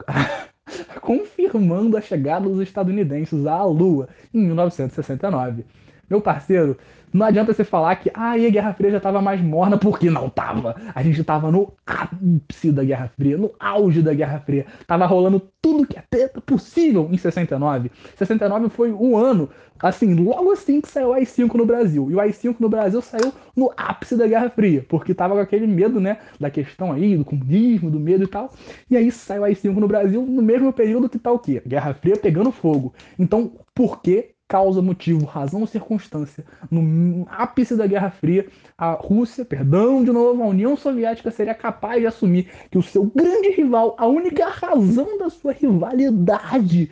confirmando 1.02 1.98
a 1.98 2.02
chegada 2.02 2.48
dos 2.48 2.62
estadunidenses 2.62 3.46
à 3.46 3.64
Lua 3.64 4.08
em 4.34 4.46
1969. 4.46 5.66
Meu 6.14 6.22
parceiro, 6.22 6.78
não 7.12 7.26
adianta 7.26 7.52
você 7.52 7.64
falar 7.64 7.96
que 7.96 8.12
ah, 8.14 8.34
a 8.34 8.38
Guerra 8.38 8.72
Fria 8.76 8.92
já 8.92 8.98
estava 8.98 9.20
mais 9.20 9.42
morna, 9.42 9.80
porque 9.80 10.12
não 10.12 10.30
tava. 10.30 10.76
A 10.94 11.02
gente 11.02 11.20
estava 11.20 11.52
no 11.52 11.74
ápice 11.88 12.72
da 12.72 12.84
Guerra 12.84 13.12
Fria, 13.18 13.36
no 13.36 13.52
auge 13.60 14.00
da 14.04 14.14
Guerra 14.14 14.40
Fria. 14.40 14.68
Tava 14.86 15.08
rolando 15.08 15.42
tudo 15.60 15.88
que 15.88 15.98
é 15.98 16.04
treta 16.08 16.40
possível 16.40 17.10
em 17.12 17.18
69. 17.18 17.92
69 18.16 18.70
foi 18.70 18.92
um 18.92 19.18
ano, 19.18 19.50
assim, 19.80 20.14
logo 20.14 20.52
assim 20.52 20.80
que 20.80 20.88
saiu 20.88 21.08
o 21.08 21.14
AI-5 21.14 21.56
no 21.56 21.66
Brasil. 21.66 22.12
E 22.12 22.14
o 22.14 22.20
AI-5 22.20 22.58
no 22.60 22.70
Brasil 22.70 23.02
saiu 23.02 23.34
no 23.56 23.74
ápice 23.76 24.16
da 24.16 24.28
Guerra 24.28 24.52
Fria, 24.52 24.86
porque 24.88 25.16
tava 25.16 25.34
com 25.34 25.42
aquele 25.42 25.66
medo, 25.66 26.00
né, 26.00 26.20
da 26.40 26.52
questão 26.52 26.92
aí, 26.92 27.18
do 27.18 27.26
comunismo, 27.26 27.90
do 27.90 28.00
medo 28.00 28.24
e 28.24 28.28
tal. 28.28 28.52
E 28.88 28.96
aí 28.96 29.12
saiu 29.12 29.42
o 29.42 29.46
AI-5 29.46 29.74
no 29.78 29.88
Brasil 29.88 30.22
no 30.24 30.44
mesmo 30.44 30.72
período 30.72 31.10
que 31.10 31.18
tá 31.18 31.32
o 31.32 31.40
quê? 31.40 31.60
Guerra 31.66 31.96
Fria 31.96 32.16
pegando 32.18 32.52
fogo. 32.52 32.94
Então, 33.18 33.54
por 33.74 34.00
que 34.00 34.33
causa, 34.54 34.84
motivo, 34.84 35.26
razão 35.26 35.66
circunstância, 35.66 36.46
no 36.70 37.26
ápice 37.28 37.76
da 37.76 37.88
Guerra 37.88 38.12
Fria, 38.12 38.46
a 38.78 38.92
Rússia, 38.92 39.44
perdão 39.44 40.04
de 40.04 40.12
novo, 40.12 40.44
a 40.44 40.46
União 40.46 40.78
Soviética 40.78 41.32
seria 41.32 41.56
capaz 41.56 42.00
de 42.00 42.06
assumir 42.06 42.52
que 42.70 42.78
o 42.78 42.84
seu 42.84 43.04
grande 43.04 43.50
rival, 43.50 43.96
a 43.98 44.06
única 44.06 44.48
razão 44.48 45.18
da 45.18 45.32
sua 45.32 45.54
rivalidade, 45.54 46.88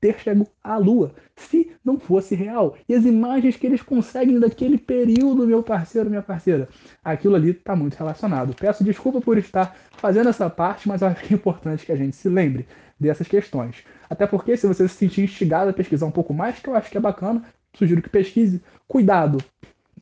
ter 0.00 0.18
chego 0.18 0.46
à 0.62 0.76
Lua, 0.76 1.14
se 1.34 1.72
não 1.84 1.98
fosse 1.98 2.34
real. 2.34 2.76
E 2.88 2.94
as 2.94 3.04
imagens 3.04 3.56
que 3.56 3.66
eles 3.66 3.82
conseguem 3.82 4.38
daquele 4.38 4.76
período, 4.76 5.46
meu 5.46 5.62
parceiro, 5.62 6.10
minha 6.10 6.22
parceira, 6.22 6.68
aquilo 7.04 7.36
ali 7.36 7.50
está 7.50 7.76
muito 7.76 7.94
relacionado. 7.94 8.54
Peço 8.54 8.84
desculpa 8.84 9.20
por 9.20 9.38
estar 9.38 9.76
fazendo 9.92 10.28
essa 10.28 10.50
parte, 10.50 10.88
mas 10.88 11.02
eu 11.02 11.08
acho 11.08 11.24
que 11.24 11.34
é 11.34 11.36
importante 11.36 11.86
que 11.86 11.92
a 11.92 11.96
gente 11.96 12.16
se 12.16 12.28
lembre 12.28 12.66
dessas 12.98 13.28
questões. 13.28 13.84
Até 14.08 14.26
porque, 14.26 14.56
se 14.56 14.66
você 14.66 14.86
se 14.88 14.94
sentir 14.94 15.22
instigado 15.22 15.70
a 15.70 15.72
pesquisar 15.72 16.06
um 16.06 16.10
pouco 16.10 16.34
mais, 16.34 16.58
que 16.58 16.68
eu 16.68 16.74
acho 16.74 16.90
que 16.90 16.98
é 16.98 17.00
bacana, 17.00 17.42
sugiro 17.74 18.02
que 18.02 18.08
pesquise. 18.08 18.62
Cuidado, 18.88 19.38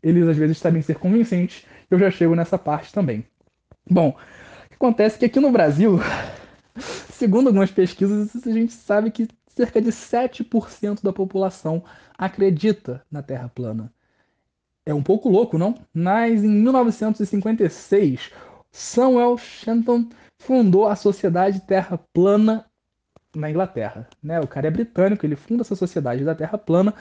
eles 0.03 0.27
às 0.29 0.37
vezes 0.37 0.59
sabem 0.59 0.83
ser 0.83 0.97
convincentes, 0.97 1.65
eu 1.91 1.99
já 1.99 2.11
chego 2.11 2.35
nessa 2.35 2.59
parte 2.59 2.93
também. 2.93 3.25
Bom, 3.89 4.17
acontece 4.73 5.17
é 5.17 5.19
que 5.19 5.25
aqui 5.27 5.41
no 5.41 5.51
Brasil, 5.51 5.99
segundo 7.11 7.49
algumas 7.49 7.71
pesquisas, 7.71 8.35
a 8.47 8.51
gente 8.51 8.73
sabe 8.73 9.11
que 9.11 9.29
cerca 9.55 9.81
de 9.81 9.91
7% 9.91 11.03
da 11.03 11.13
população 11.13 11.83
acredita 12.19 13.05
na 13.11 13.23
Terra 13.23 13.49
plana. 13.49 13.93
É 14.87 14.93
um 14.93 15.03
pouco 15.03 15.29
louco, 15.29 15.57
não? 15.57 15.75
Mas 15.93 16.45
em 16.45 16.49
1956, 16.49 18.31
Samuel 18.71 19.39
Shenton 19.39 20.09
fundou 20.39 20.87
a 20.87 20.97
Sociedade 20.97 21.61
Terra 21.61 21.99
Plana 22.13 22.67
na 23.35 23.51
Inglaterra. 23.51 24.07
Né? 24.23 24.41
O 24.41 24.47
cara 24.47 24.69
é 24.69 24.71
britânico, 24.71 25.25
ele 25.25 25.37
funda 25.37 25.63
essa 25.63 25.75
sociedade 25.75 26.25
da 26.25 26.35
Terra 26.35 26.59
plana, 26.59 26.95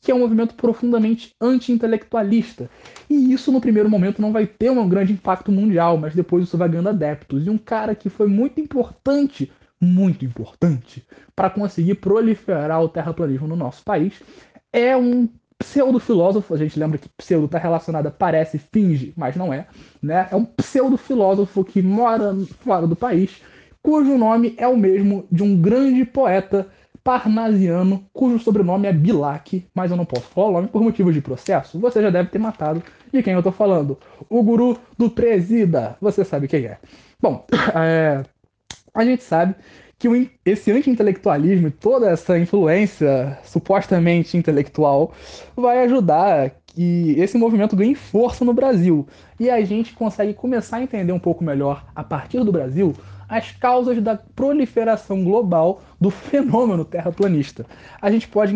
que 0.00 0.10
é 0.10 0.14
um 0.14 0.18
movimento 0.18 0.54
profundamente 0.54 1.34
anti-intelectualista. 1.40 2.70
E 3.08 3.32
isso, 3.32 3.52
no 3.52 3.60
primeiro 3.60 3.88
momento, 3.88 4.20
não 4.20 4.32
vai 4.32 4.46
ter 4.46 4.70
um 4.70 4.88
grande 4.88 5.12
impacto 5.12 5.52
mundial, 5.52 5.98
mas 5.98 6.14
depois 6.14 6.44
isso 6.44 6.56
vai 6.56 6.68
ganhando 6.68 6.88
adeptos. 6.88 7.46
E 7.46 7.50
um 7.50 7.58
cara 7.58 7.94
que 7.94 8.08
foi 8.08 8.26
muito 8.26 8.60
importante, 8.60 9.52
muito 9.80 10.24
importante, 10.24 11.06
para 11.34 11.50
conseguir 11.50 11.94
proliferar 11.94 12.82
o 12.82 12.88
terraplanismo 12.88 13.48
no 13.48 13.56
nosso 13.56 13.82
país, 13.82 14.20
é 14.72 14.96
um 14.96 15.28
pseudo-filósofo, 15.58 16.54
a 16.54 16.56
gente 16.56 16.78
lembra 16.78 16.98
que 16.98 17.08
pseudo 17.10 17.46
está 17.46 17.58
relacionada, 17.58 18.10
parece, 18.10 18.58
finge, 18.58 19.12
mas 19.16 19.36
não 19.36 19.52
é, 19.52 19.66
né? 20.02 20.26
É 20.30 20.36
um 20.36 20.44
pseudo-filósofo 20.44 21.64
que 21.64 21.82
mora 21.82 22.34
fora 22.60 22.86
do 22.86 22.96
país, 22.96 23.42
cujo 23.82 24.16
nome 24.16 24.54
é 24.56 24.66
o 24.66 24.76
mesmo 24.76 25.26
de 25.30 25.42
um 25.42 25.60
grande 25.60 26.04
poeta 26.04 26.66
parnasiano, 27.02 28.04
cujo 28.12 28.38
sobrenome 28.38 28.86
é 28.86 28.92
Bilac, 28.92 29.66
mas 29.74 29.90
eu 29.90 29.96
não 29.96 30.04
posso 30.04 30.26
falar 30.28 30.48
o 30.48 30.52
nome 30.52 30.68
por 30.68 30.82
motivos 30.82 31.14
de 31.14 31.20
processo. 31.20 31.78
Você 31.80 32.02
já 32.02 32.10
deve 32.10 32.30
ter 32.30 32.38
matado 32.38 32.82
de 33.12 33.22
quem 33.22 33.32
eu 33.32 33.42
tô 33.42 33.50
falando. 33.50 33.98
O 34.28 34.42
guru 34.42 34.78
do 34.98 35.10
presida. 35.10 35.96
Você 36.00 36.24
sabe 36.24 36.46
quem 36.46 36.66
é. 36.66 36.78
Bom, 37.20 37.46
é, 37.74 38.22
a 38.94 39.04
gente 39.04 39.22
sabe 39.22 39.54
que 39.98 40.30
esse 40.46 40.72
anti-intelectualismo 40.72 41.68
e 41.68 41.70
toda 41.70 42.08
essa 42.08 42.38
influência 42.38 43.38
supostamente 43.44 44.36
intelectual 44.36 45.12
vai 45.54 45.84
ajudar 45.84 46.52
que 46.66 47.14
esse 47.18 47.36
movimento 47.36 47.76
ganhe 47.76 47.94
força 47.94 48.42
no 48.42 48.54
Brasil. 48.54 49.06
E 49.38 49.50
a 49.50 49.62
gente 49.62 49.92
consegue 49.92 50.32
começar 50.32 50.78
a 50.78 50.82
entender 50.82 51.12
um 51.12 51.18
pouco 51.18 51.44
melhor, 51.44 51.84
a 51.94 52.02
partir 52.02 52.42
do 52.42 52.50
Brasil, 52.50 52.94
as 53.28 53.52
causas 53.52 54.02
da 54.02 54.16
proliferação 54.16 55.22
global 55.22 55.82
do 56.00 56.08
fenômeno 56.10 56.84
terraplanista. 56.84 57.66
A 58.00 58.10
gente 58.10 58.26
pode 58.26 58.54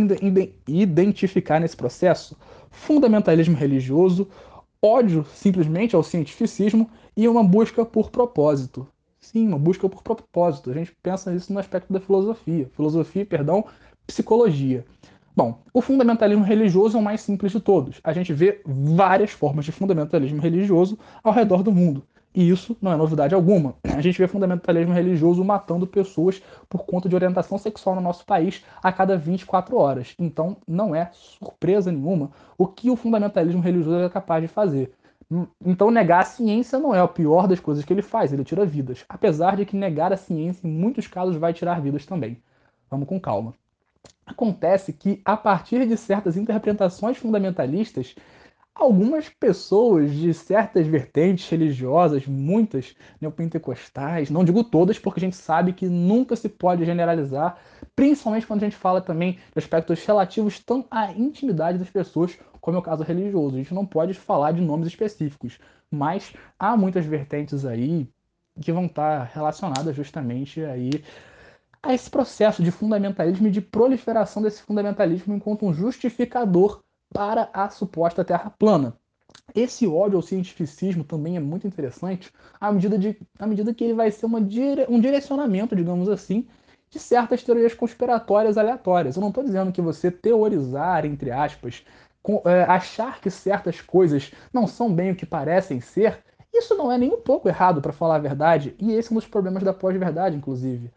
identificar 0.66 1.60
nesse 1.60 1.76
processo 1.76 2.36
fundamentalismo 2.70 3.54
religioso, 3.54 4.28
ódio 4.82 5.26
simplesmente 5.34 5.94
ao 5.94 6.02
cientificismo 6.02 6.90
e 7.14 7.28
uma 7.28 7.44
busca 7.44 7.84
por 7.84 8.10
propósito. 8.10 8.86
Sim, 9.34 9.48
uma 9.48 9.58
busca 9.58 9.88
por 9.88 10.00
propósito. 10.00 10.70
A 10.70 10.74
gente 10.74 10.94
pensa 11.02 11.34
isso 11.34 11.52
no 11.52 11.58
aspecto 11.58 11.92
da 11.92 11.98
filosofia. 11.98 12.70
Filosofia, 12.76 13.26
perdão, 13.26 13.64
psicologia. 14.06 14.84
Bom, 15.34 15.58
o 15.72 15.80
fundamentalismo 15.80 16.44
religioso 16.44 16.96
é 16.96 17.00
o 17.00 17.02
mais 17.02 17.20
simples 17.20 17.50
de 17.50 17.58
todos. 17.58 18.00
A 18.04 18.12
gente 18.12 18.32
vê 18.32 18.62
várias 18.64 19.32
formas 19.32 19.64
de 19.64 19.72
fundamentalismo 19.72 20.40
religioso 20.40 20.96
ao 21.20 21.32
redor 21.32 21.64
do 21.64 21.72
mundo. 21.72 22.04
E 22.32 22.48
isso 22.48 22.76
não 22.80 22.92
é 22.92 22.96
novidade 22.96 23.34
alguma. 23.34 23.74
A 23.82 24.00
gente 24.00 24.16
vê 24.16 24.28
fundamentalismo 24.28 24.94
religioso 24.94 25.44
matando 25.44 25.84
pessoas 25.84 26.40
por 26.68 26.84
conta 26.86 27.08
de 27.08 27.16
orientação 27.16 27.58
sexual 27.58 27.96
no 27.96 28.02
nosso 28.02 28.24
país 28.24 28.62
a 28.80 28.92
cada 28.92 29.16
24 29.16 29.76
horas. 29.76 30.14
Então, 30.16 30.58
não 30.64 30.94
é 30.94 31.10
surpresa 31.12 31.90
nenhuma 31.90 32.30
o 32.56 32.68
que 32.68 32.88
o 32.88 32.94
fundamentalismo 32.94 33.60
religioso 33.60 33.98
é 33.98 34.08
capaz 34.08 34.42
de 34.42 34.46
fazer. 34.46 34.92
Então, 35.64 35.90
negar 35.90 36.20
a 36.20 36.24
ciência 36.24 36.78
não 36.78 36.94
é 36.94 37.00
a 37.00 37.08
pior 37.08 37.48
das 37.48 37.60
coisas 37.60 37.84
que 37.84 37.92
ele 37.92 38.02
faz, 38.02 38.32
ele 38.32 38.44
tira 38.44 38.64
vidas. 38.64 39.04
Apesar 39.08 39.56
de 39.56 39.64
que 39.64 39.76
negar 39.76 40.12
a 40.12 40.16
ciência, 40.16 40.66
em 40.66 40.70
muitos 40.70 41.06
casos, 41.06 41.36
vai 41.36 41.52
tirar 41.52 41.80
vidas 41.80 42.04
também. 42.06 42.42
Vamos 42.90 43.08
com 43.08 43.20
calma. 43.20 43.54
Acontece 44.26 44.92
que, 44.92 45.20
a 45.24 45.36
partir 45.36 45.86
de 45.86 45.96
certas 45.96 46.36
interpretações 46.36 47.16
fundamentalistas, 47.16 48.14
algumas 48.74 49.28
pessoas 49.28 50.12
de 50.12 50.34
certas 50.34 50.86
vertentes 50.86 51.48
religiosas, 51.48 52.26
muitas 52.26 52.94
neopentecostais, 53.20 54.30
não 54.30 54.44
digo 54.44 54.64
todas, 54.64 54.98
porque 54.98 55.20
a 55.20 55.24
gente 55.24 55.36
sabe 55.36 55.72
que 55.72 55.86
nunca 55.86 56.34
se 56.34 56.48
pode 56.48 56.84
generalizar, 56.84 57.56
principalmente 57.94 58.46
quando 58.46 58.62
a 58.62 58.66
gente 58.66 58.76
fala 58.76 59.00
também 59.00 59.34
de 59.34 59.58
aspectos 59.58 60.04
relativos 60.04 60.58
tão 60.58 60.84
à 60.90 61.12
intimidade 61.12 61.78
das 61.78 61.88
pessoas, 61.88 62.36
como 62.60 62.76
é 62.76 62.80
o 62.80 62.82
caso 62.82 63.04
religioso. 63.04 63.54
A 63.54 63.58
gente 63.58 63.74
não 63.74 63.86
pode 63.86 64.14
falar 64.14 64.52
de 64.52 64.60
nomes 64.60 64.88
específicos, 64.88 65.58
mas 65.90 66.32
há 66.58 66.76
muitas 66.76 67.06
vertentes 67.06 67.64
aí 67.64 68.08
que 68.60 68.72
vão 68.72 68.86
estar 68.86 69.30
relacionadas 69.32 69.94
justamente 69.94 70.64
aí 70.64 70.90
a 71.82 71.92
esse 71.92 72.08
processo 72.08 72.62
de 72.62 72.70
fundamentalismo 72.70 73.46
e 73.46 73.50
de 73.50 73.60
proliferação 73.60 74.42
desse 74.42 74.62
fundamentalismo 74.62 75.34
enquanto 75.34 75.66
um 75.66 75.74
justificador 75.74 76.83
para 77.14 77.48
a 77.54 77.70
suposta 77.70 78.24
Terra 78.24 78.50
plana. 78.50 78.98
Esse 79.54 79.86
ódio 79.86 80.16
ao 80.16 80.22
cientificismo 80.22 81.04
também 81.04 81.36
é 81.36 81.40
muito 81.40 81.66
interessante 81.66 82.32
à 82.60 82.72
medida, 82.72 82.98
de, 82.98 83.16
à 83.38 83.46
medida 83.46 83.72
que 83.72 83.84
ele 83.84 83.94
vai 83.94 84.10
ser 84.10 84.28
dire, 84.42 84.84
um 84.88 84.98
direcionamento, 84.98 85.76
digamos 85.76 86.08
assim, 86.08 86.46
de 86.90 86.98
certas 86.98 87.42
teorias 87.44 87.72
conspiratórias 87.72 88.58
aleatórias. 88.58 89.14
Eu 89.14 89.20
não 89.20 89.28
estou 89.28 89.44
dizendo 89.44 89.70
que 89.70 89.80
você 89.80 90.10
teorizar, 90.10 91.06
entre 91.06 91.30
aspas, 91.30 91.84
com, 92.20 92.42
é, 92.44 92.64
achar 92.64 93.20
que 93.20 93.30
certas 93.30 93.80
coisas 93.80 94.32
não 94.52 94.66
são 94.66 94.92
bem 94.92 95.12
o 95.12 95.16
que 95.16 95.26
parecem 95.26 95.80
ser, 95.80 96.18
isso 96.52 96.74
não 96.74 96.90
é 96.90 96.98
nem 96.98 97.12
um 97.12 97.20
pouco 97.20 97.48
errado, 97.48 97.80
para 97.80 97.92
falar 97.92 98.16
a 98.16 98.20
verdade, 98.20 98.74
e 98.78 98.92
esse 98.92 99.08
é 99.08 99.12
um 99.12 99.16
dos 99.18 99.26
problemas 99.26 99.62
da 99.62 99.72
pós-verdade, 99.72 100.36
inclusive. 100.36 100.90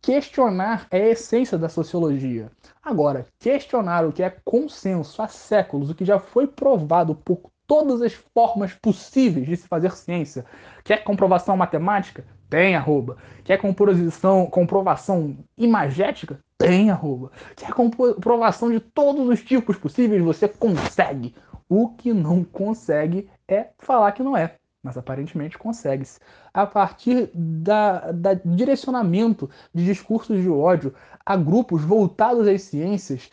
Questionar 0.00 0.86
é 0.90 1.02
a 1.02 1.08
essência 1.10 1.58
da 1.58 1.68
sociologia. 1.68 2.50
Agora, 2.82 3.26
questionar 3.38 4.04
o 4.04 4.12
que 4.12 4.22
é 4.22 4.36
consenso 4.44 5.20
há 5.20 5.28
séculos, 5.28 5.90
o 5.90 5.94
que 5.94 6.04
já 6.04 6.18
foi 6.18 6.46
provado 6.46 7.14
por 7.14 7.50
todas 7.66 8.00
as 8.00 8.12
formas 8.12 8.72
possíveis 8.74 9.46
de 9.46 9.56
se 9.56 9.66
fazer 9.66 9.92
ciência. 9.92 10.44
Quer 10.84 11.02
comprovação 11.02 11.56
matemática? 11.56 12.24
Tem 12.48 12.76
arroba. 12.76 13.16
Quer 13.42 13.58
composição, 13.58 14.46
comprovação 14.46 15.36
imagética? 15.58 16.38
Tem 16.56 16.90
arroba. 16.90 17.32
Quer 17.56 17.72
comprovação 17.72 18.70
de 18.70 18.78
todos 18.78 19.28
os 19.28 19.42
tipos 19.42 19.76
possíveis? 19.76 20.22
Você 20.22 20.48
consegue. 20.48 21.34
O 21.68 21.88
que 21.88 22.12
não 22.12 22.44
consegue 22.44 23.28
é 23.48 23.70
falar 23.78 24.12
que 24.12 24.22
não 24.22 24.36
é. 24.36 24.54
Mas 24.86 24.96
aparentemente 24.96 25.58
consegue-se. 25.58 26.20
A 26.54 26.64
partir 26.64 27.28
da, 27.34 28.12
da 28.12 28.34
direcionamento 28.34 29.50
de 29.74 29.84
discursos 29.84 30.40
de 30.40 30.48
ódio 30.48 30.94
a 31.24 31.36
grupos 31.36 31.82
voltados 31.82 32.46
às 32.46 32.62
ciências, 32.62 33.28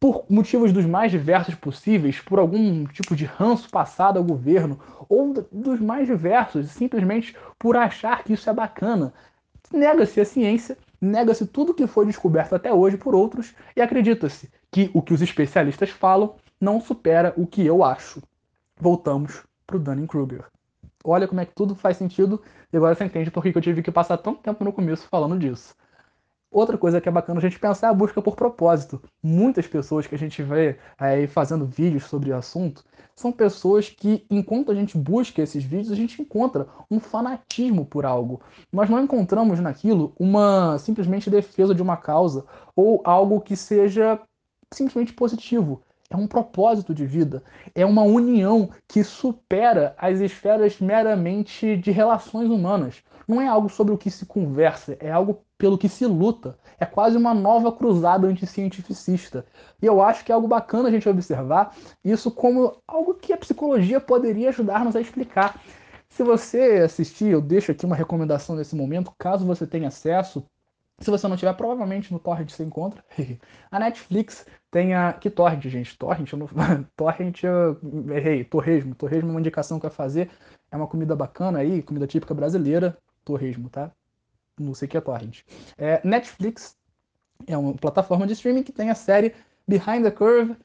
por 0.00 0.24
motivos 0.28 0.72
dos 0.72 0.84
mais 0.84 1.12
diversos 1.12 1.54
possíveis, 1.54 2.18
por 2.18 2.40
algum 2.40 2.84
tipo 2.86 3.14
de 3.14 3.24
ranço 3.24 3.70
passado 3.70 4.18
ao 4.18 4.24
governo, 4.24 4.80
ou 5.08 5.32
dos 5.52 5.78
mais 5.78 6.08
diversos, 6.08 6.72
simplesmente 6.72 7.36
por 7.56 7.76
achar 7.76 8.24
que 8.24 8.32
isso 8.32 8.50
é 8.50 8.52
bacana. 8.52 9.14
Nega-se 9.72 10.20
a 10.20 10.24
ciência, 10.24 10.76
nega-se 11.00 11.46
tudo 11.46 11.72
que 11.72 11.86
foi 11.86 12.04
descoberto 12.04 12.56
até 12.56 12.74
hoje 12.74 12.96
por 12.96 13.14
outros 13.14 13.54
e 13.76 13.80
acredita-se 13.80 14.50
que 14.72 14.90
o 14.92 15.00
que 15.00 15.14
os 15.14 15.22
especialistas 15.22 15.90
falam 15.90 16.34
não 16.60 16.80
supera 16.80 17.32
o 17.36 17.46
que 17.46 17.64
eu 17.64 17.84
acho. 17.84 18.20
Voltamos 18.76 19.44
para 19.64 19.76
o 19.76 19.80
Dunning-Kruger. 19.80 20.55
Olha 21.08 21.28
como 21.28 21.40
é 21.40 21.46
que 21.46 21.54
tudo 21.54 21.74
faz 21.74 21.96
sentido 21.96 22.42
e 22.72 22.76
agora 22.76 22.94
você 22.94 23.04
entende 23.04 23.30
por 23.30 23.42
que 23.42 23.56
eu 23.56 23.62
tive 23.62 23.82
que 23.82 23.92
passar 23.92 24.16
tanto 24.18 24.40
tempo 24.40 24.64
no 24.64 24.72
começo 24.72 25.06
falando 25.08 25.38
disso. 25.38 25.74
Outra 26.50 26.78
coisa 26.78 27.00
que 27.00 27.08
é 27.08 27.12
bacana 27.12 27.38
a 27.38 27.42
gente 27.42 27.58
pensar 27.58 27.88
é 27.88 27.90
a 27.90 27.94
busca 27.94 28.22
por 28.22 28.34
propósito. 28.34 29.02
Muitas 29.22 29.66
pessoas 29.66 30.06
que 30.06 30.14
a 30.14 30.18
gente 30.18 30.42
vê 30.42 30.78
aí 30.98 31.26
fazendo 31.26 31.66
vídeos 31.66 32.04
sobre 32.04 32.30
o 32.30 32.36
assunto 32.36 32.82
são 33.14 33.30
pessoas 33.30 33.88
que, 33.88 34.24
enquanto 34.30 34.70
a 34.70 34.74
gente 34.74 34.96
busca 34.96 35.42
esses 35.42 35.62
vídeos, 35.62 35.92
a 35.92 35.96
gente 35.96 36.20
encontra 36.20 36.66
um 36.90 36.98
fanatismo 37.00 37.84
por 37.84 38.04
algo. 38.04 38.40
Nós 38.72 38.88
não 38.88 39.02
encontramos 39.02 39.60
naquilo 39.60 40.12
uma 40.18 40.78
simplesmente 40.78 41.30
defesa 41.30 41.74
de 41.74 41.82
uma 41.82 41.96
causa 41.96 42.44
ou 42.74 43.00
algo 43.04 43.40
que 43.40 43.56
seja 43.56 44.20
simplesmente 44.72 45.12
positivo. 45.12 45.82
É 46.08 46.16
um 46.16 46.26
propósito 46.26 46.94
de 46.94 47.04
vida, 47.04 47.42
é 47.74 47.84
uma 47.84 48.02
união 48.02 48.70
que 48.86 49.02
supera 49.02 49.94
as 49.98 50.20
esferas 50.20 50.78
meramente 50.80 51.76
de 51.76 51.90
relações 51.90 52.48
humanas. 52.48 53.02
Não 53.26 53.40
é 53.40 53.48
algo 53.48 53.68
sobre 53.68 53.92
o 53.92 53.98
que 53.98 54.08
se 54.08 54.24
conversa, 54.24 54.96
é 55.00 55.10
algo 55.10 55.44
pelo 55.58 55.76
que 55.76 55.88
se 55.88 56.06
luta. 56.06 56.56
É 56.78 56.86
quase 56.86 57.16
uma 57.16 57.34
nova 57.34 57.72
cruzada 57.72 58.28
anticientificista. 58.28 59.44
E 59.82 59.86
eu 59.86 60.00
acho 60.00 60.24
que 60.24 60.30
é 60.30 60.34
algo 60.34 60.46
bacana 60.46 60.88
a 60.88 60.92
gente 60.92 61.08
observar 61.08 61.74
isso 62.04 62.30
como 62.30 62.76
algo 62.86 63.14
que 63.14 63.32
a 63.32 63.38
psicologia 63.38 64.00
poderia 64.00 64.50
ajudar-nos 64.50 64.94
a 64.94 65.00
explicar. 65.00 65.60
Se 66.08 66.22
você 66.22 66.82
assistir, 66.84 67.28
eu 67.28 67.40
deixo 67.40 67.72
aqui 67.72 67.84
uma 67.84 67.96
recomendação 67.96 68.54
nesse 68.54 68.76
momento, 68.76 69.12
caso 69.18 69.44
você 69.44 69.66
tenha 69.66 69.88
acesso. 69.88 70.44
Se 70.98 71.10
você 71.10 71.28
não 71.28 71.36
tiver, 71.36 71.52
provavelmente 71.54 72.12
no 72.12 72.18
Torrent 72.18 72.50
você 72.50 72.64
encontra. 72.64 73.04
a 73.70 73.78
Netflix 73.78 74.46
tem 74.70 74.94
a. 74.94 75.12
Que 75.12 75.28
Torrent, 75.28 75.62
gente? 75.64 75.96
Torrent, 75.98 76.32
eu 76.32 76.38
não... 76.38 76.48
Torrent, 76.96 77.42
eu 77.42 77.78
errei. 78.10 78.44
Torresmo. 78.44 78.94
Torresmo 78.94 79.28
é 79.28 79.32
uma 79.32 79.40
indicação 79.40 79.78
que 79.78 79.86
eu 79.86 79.90
ia 79.90 79.94
fazer. 79.94 80.30
É 80.70 80.76
uma 80.76 80.86
comida 80.86 81.14
bacana 81.14 81.58
aí, 81.58 81.82
comida 81.82 82.06
típica 82.06 82.34
brasileira. 82.34 82.96
Torresmo, 83.24 83.68
tá? 83.68 83.90
não 84.58 84.74
sei 84.74 84.86
o 84.86 84.88
que 84.88 84.96
é 84.96 85.00
torrent. 85.00 85.40
É, 85.76 86.00
Netflix 86.02 86.76
é 87.46 87.56
uma 87.56 87.74
plataforma 87.74 88.26
de 88.26 88.32
streaming 88.32 88.62
que 88.62 88.72
tem 88.72 88.90
a 88.90 88.94
série 88.94 89.34
Behind 89.68 90.02
the 90.02 90.10
Curve, 90.10 90.56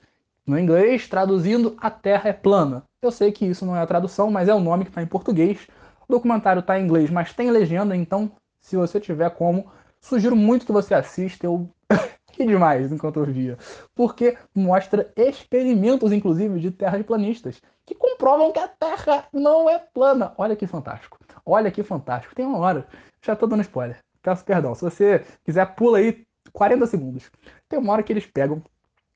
no 0.45 0.57
inglês, 0.57 1.07
traduzindo 1.07 1.75
A 1.79 1.91
Terra 1.91 2.29
é 2.29 2.33
Plana. 2.33 2.83
Eu 3.01 3.11
sei 3.11 3.31
que 3.31 3.45
isso 3.45 3.65
não 3.65 3.75
é 3.75 3.81
a 3.81 3.87
tradução, 3.87 4.31
mas 4.31 4.47
é 4.47 4.53
o 4.53 4.59
nome 4.59 4.85
que 4.85 4.89
está 4.89 5.01
em 5.01 5.07
português. 5.07 5.67
O 6.07 6.11
documentário 6.11 6.61
está 6.61 6.79
em 6.79 6.83
inglês, 6.83 7.09
mas 7.09 7.33
tem 7.33 7.51
legenda, 7.51 7.95
então, 7.95 8.31
se 8.59 8.75
você 8.75 8.99
tiver 8.99 9.29
como, 9.31 9.71
sugiro 10.01 10.35
muito 10.35 10.65
que 10.65 10.71
você 10.71 10.93
assista. 10.93 11.45
Eu 11.45 11.69
demais 12.37 12.91
enquanto 12.91 13.19
eu 13.19 13.25
via. 13.25 13.57
Porque 13.95 14.37
mostra 14.53 15.11
experimentos, 15.15 16.11
inclusive, 16.11 16.59
de 16.59 16.71
terraplanistas 16.71 17.61
que 17.85 17.95
comprovam 17.95 18.51
que 18.51 18.59
a 18.59 18.67
Terra 18.67 19.27
não 19.31 19.69
é 19.69 19.79
plana. 19.79 20.33
Olha 20.37 20.55
que 20.55 20.67
fantástico. 20.67 21.17
Olha 21.45 21.71
que 21.71 21.83
fantástico. 21.83 22.35
Tem 22.35 22.45
uma 22.45 22.57
hora 22.57 22.87
já 23.21 23.35
tô 23.35 23.47
dando 23.47 23.61
spoiler. 23.61 23.99
Peço 24.21 24.43
perdão. 24.43 24.73
Se 24.75 24.81
você 24.81 25.25
quiser, 25.43 25.65
pula 25.75 25.97
aí 25.97 26.25
40 26.51 26.87
segundos. 26.87 27.31
Tem 27.69 27.79
uma 27.79 27.93
hora 27.93 28.03
que 28.03 28.11
eles 28.11 28.25
pegam 28.25 28.61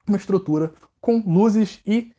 uma 0.07 0.17
estrutura 0.17 0.73
com 1.01 1.23
luzes 1.25 1.81
e 1.85 2.13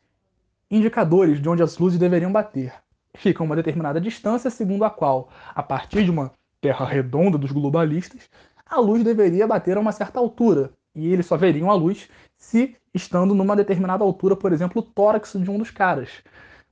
indicadores 0.71 1.41
de 1.41 1.49
onde 1.49 1.63
as 1.63 1.79
luzes 1.79 1.99
deveriam 1.99 2.33
bater. 2.33 2.73
Fica 3.15 3.43
uma 3.43 3.57
determinada 3.57 4.01
distância, 4.01 4.51
segundo 4.51 4.85
a 4.85 4.91
qual, 4.91 5.29
a 5.55 5.63
partir 5.63 6.05
de 6.05 6.11
uma 6.11 6.33
terra 6.61 6.85
redonda 6.85 7.39
dos 7.39 7.53
globalistas, 7.53 8.29
a 8.69 8.81
luz 8.81 9.05
deveria 9.05 9.47
bater 9.47 9.77
a 9.77 9.81
uma 9.81 9.93
certa 9.93 10.19
altura. 10.19 10.71
E 10.95 11.13
eles 11.13 11.27
só 11.27 11.37
veriam 11.37 11.71
a 11.71 11.75
luz 11.75 12.09
se 12.37 12.77
estando 12.93 13.35
numa 13.35 13.55
determinada 13.55 14.03
altura, 14.03 14.35
por 14.35 14.53
exemplo, 14.53 14.81
o 14.81 14.85
tórax 14.85 15.33
de 15.35 15.51
um 15.51 15.59
dos 15.59 15.71
caras. 15.71 16.23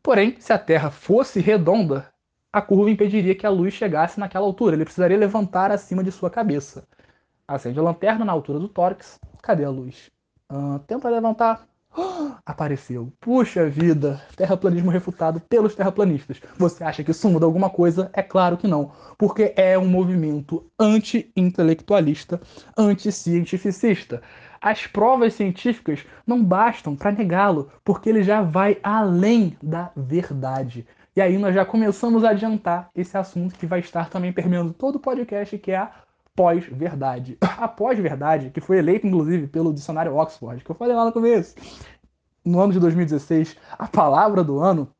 Porém, 0.03 0.37
se 0.39 0.53
a 0.53 0.59
Terra 0.59 0.91
fosse 0.91 1.41
redonda, 1.41 2.13
a 2.53 2.63
curva 2.63 2.91
impediria 2.91 3.35
que 3.35 3.47
a 3.47 3.51
luz 3.51 3.75
chegasse 3.75 4.21
naquela 4.21 4.47
altura. 4.47 4.77
Ele 4.77 4.85
precisaria 4.85 5.17
levantar 5.19 5.71
acima 5.71 6.05
de 6.05 6.13
sua 6.13 6.31
cabeça. 6.31 6.87
Acende 7.47 7.79
a 7.79 7.83
lanterna 7.83 8.25
na 8.25 8.33
altura 8.33 8.59
do 8.59 8.69
tórax. 8.69 9.19
Cadê 9.43 9.65
a 9.65 9.71
luz? 9.71 10.11
Uh, 10.51 10.79
tenta 10.87 11.11
levantar. 11.11 11.67
Apareceu. 12.45 13.13
Puxa 13.21 13.69
vida! 13.69 14.21
Terraplanismo 14.37 14.91
refutado 14.91 15.41
pelos 15.41 15.75
terraplanistas. 15.75 16.41
Você 16.59 16.85
acha 16.85 17.03
que 17.03 17.11
isso 17.11 17.29
muda 17.29 17.47
alguma 17.47 17.71
coisa? 17.71 18.11
É 18.13 18.23
claro 18.23 18.57
que 18.57 18.67
não. 18.67 18.93
Porque 19.17 19.53
é 19.57 19.79
um 19.79 19.87
movimento 19.87 20.65
anti-intelectualista, 20.79 22.41
anti-cientificista. 22.77 24.23
As 24.61 24.87
provas 24.87 25.35
científicas 25.35 26.05
não 26.27 26.43
bastam 26.43 26.97
para 26.97 27.13
negá-lo, 27.13 27.71
porque 27.85 28.09
ele 28.09 28.23
já 28.23 28.41
vai 28.41 28.79
além 28.83 29.57
da 29.63 29.91
verdade. 29.95 30.87
E 31.17 31.21
aí 31.21 31.39
nós 31.39 31.55
já 31.55 31.65
começamos 31.65 32.25
a 32.25 32.31
adiantar 32.31 32.91
esse 32.95 33.17
assunto 33.17 33.57
que 33.57 33.67
vai 33.67 33.79
estar 33.79 34.11
também 34.11 34.33
permeando 34.33 34.73
todo 34.73 34.97
o 34.97 35.01
podcast, 35.01 35.57
que 35.59 35.71
é 35.71 35.77
a 35.77 35.93
pós-verdade. 36.35 37.39
A 37.41 37.69
pós-verdade, 37.69 38.51
que 38.51 38.61
foi 38.61 38.79
eleita 38.79 39.07
inclusive 39.07 39.47
pelo 39.47 39.73
dicionário 39.73 40.17
Oxford, 40.17 40.65
que 40.65 40.71
eu 40.71 40.75
falei 40.75 40.95
lá 40.95 41.05
no 41.05 41.13
começo. 41.13 41.55
No 42.45 42.61
ano 42.61 42.73
de 42.73 42.81
2016, 42.81 43.57
a 43.79 43.87
palavra 43.87 44.45
do 44.45 44.59
ano 44.59 44.91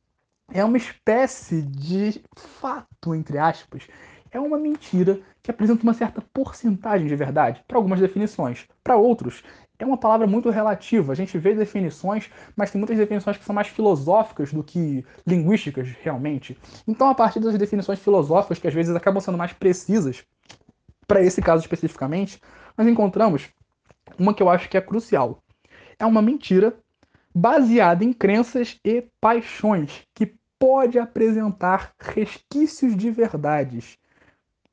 é 0.53 0.65
uma 0.65 0.77
espécie 0.77 1.63
de 1.63 2.23
fato, 2.37 3.15
entre 3.15 3.39
aspas. 3.39 3.87
É 4.31 4.41
uma 4.41 4.59
mentira 4.59 5.21
que 5.43 5.51
apresenta 5.51 5.83
uma 5.83 5.95
certa 5.95 6.23
porcentagem 6.33 7.07
de 7.07 7.15
verdade 7.15 7.63
para 7.69 7.77
algumas 7.77 8.01
definições. 8.01 8.67
Para 8.83 8.97
outros, 8.97 9.45
é 9.79 9.85
uma 9.85 9.99
palavra 9.99 10.27
muito 10.27 10.51
relativa. 10.51 11.13
A 11.13 11.17
gente 11.17 11.37
vê 11.39 11.55
definições, 11.55 12.31
mas 12.57 12.71
tem 12.71 12.79
muitas 12.79 12.97
definições 12.97 13.37
que 13.37 13.45
são 13.45 13.55
mais 13.55 13.69
filosóficas 13.69 14.53
do 14.53 14.63
que 14.63 15.05
linguísticas, 15.27 15.89
realmente. 16.03 16.57
Então, 16.87 17.09
a 17.09 17.15
partir 17.15 17.41
das 17.41 17.57
definições 17.59 17.99
filosóficas, 17.99 18.59
que 18.59 18.69
às 18.69 18.75
vezes 18.75 18.95
acabam 18.95 19.21
sendo 19.21 19.39
mais 19.39 19.53
precisas, 19.53 20.25
para 21.07 21.23
esse 21.23 21.41
caso 21.43 21.63
especificamente, 21.63 22.41
nós 22.77 22.87
encontramos 22.87 23.49
uma 24.19 24.35
que 24.35 24.43
eu 24.43 24.49
acho 24.49 24.69
que 24.69 24.77
é 24.77 24.81
crucial. 24.81 25.43
É 25.99 26.05
uma 26.07 26.23
mentira 26.23 26.77
baseada 27.35 28.05
em 28.05 28.13
crenças 28.13 28.79
e 28.85 29.03
paixões 29.21 30.03
que 30.15 30.35
pode 30.59 30.99
apresentar 30.99 31.93
resquícios 31.99 32.97
de 32.97 33.11
verdades 33.11 33.99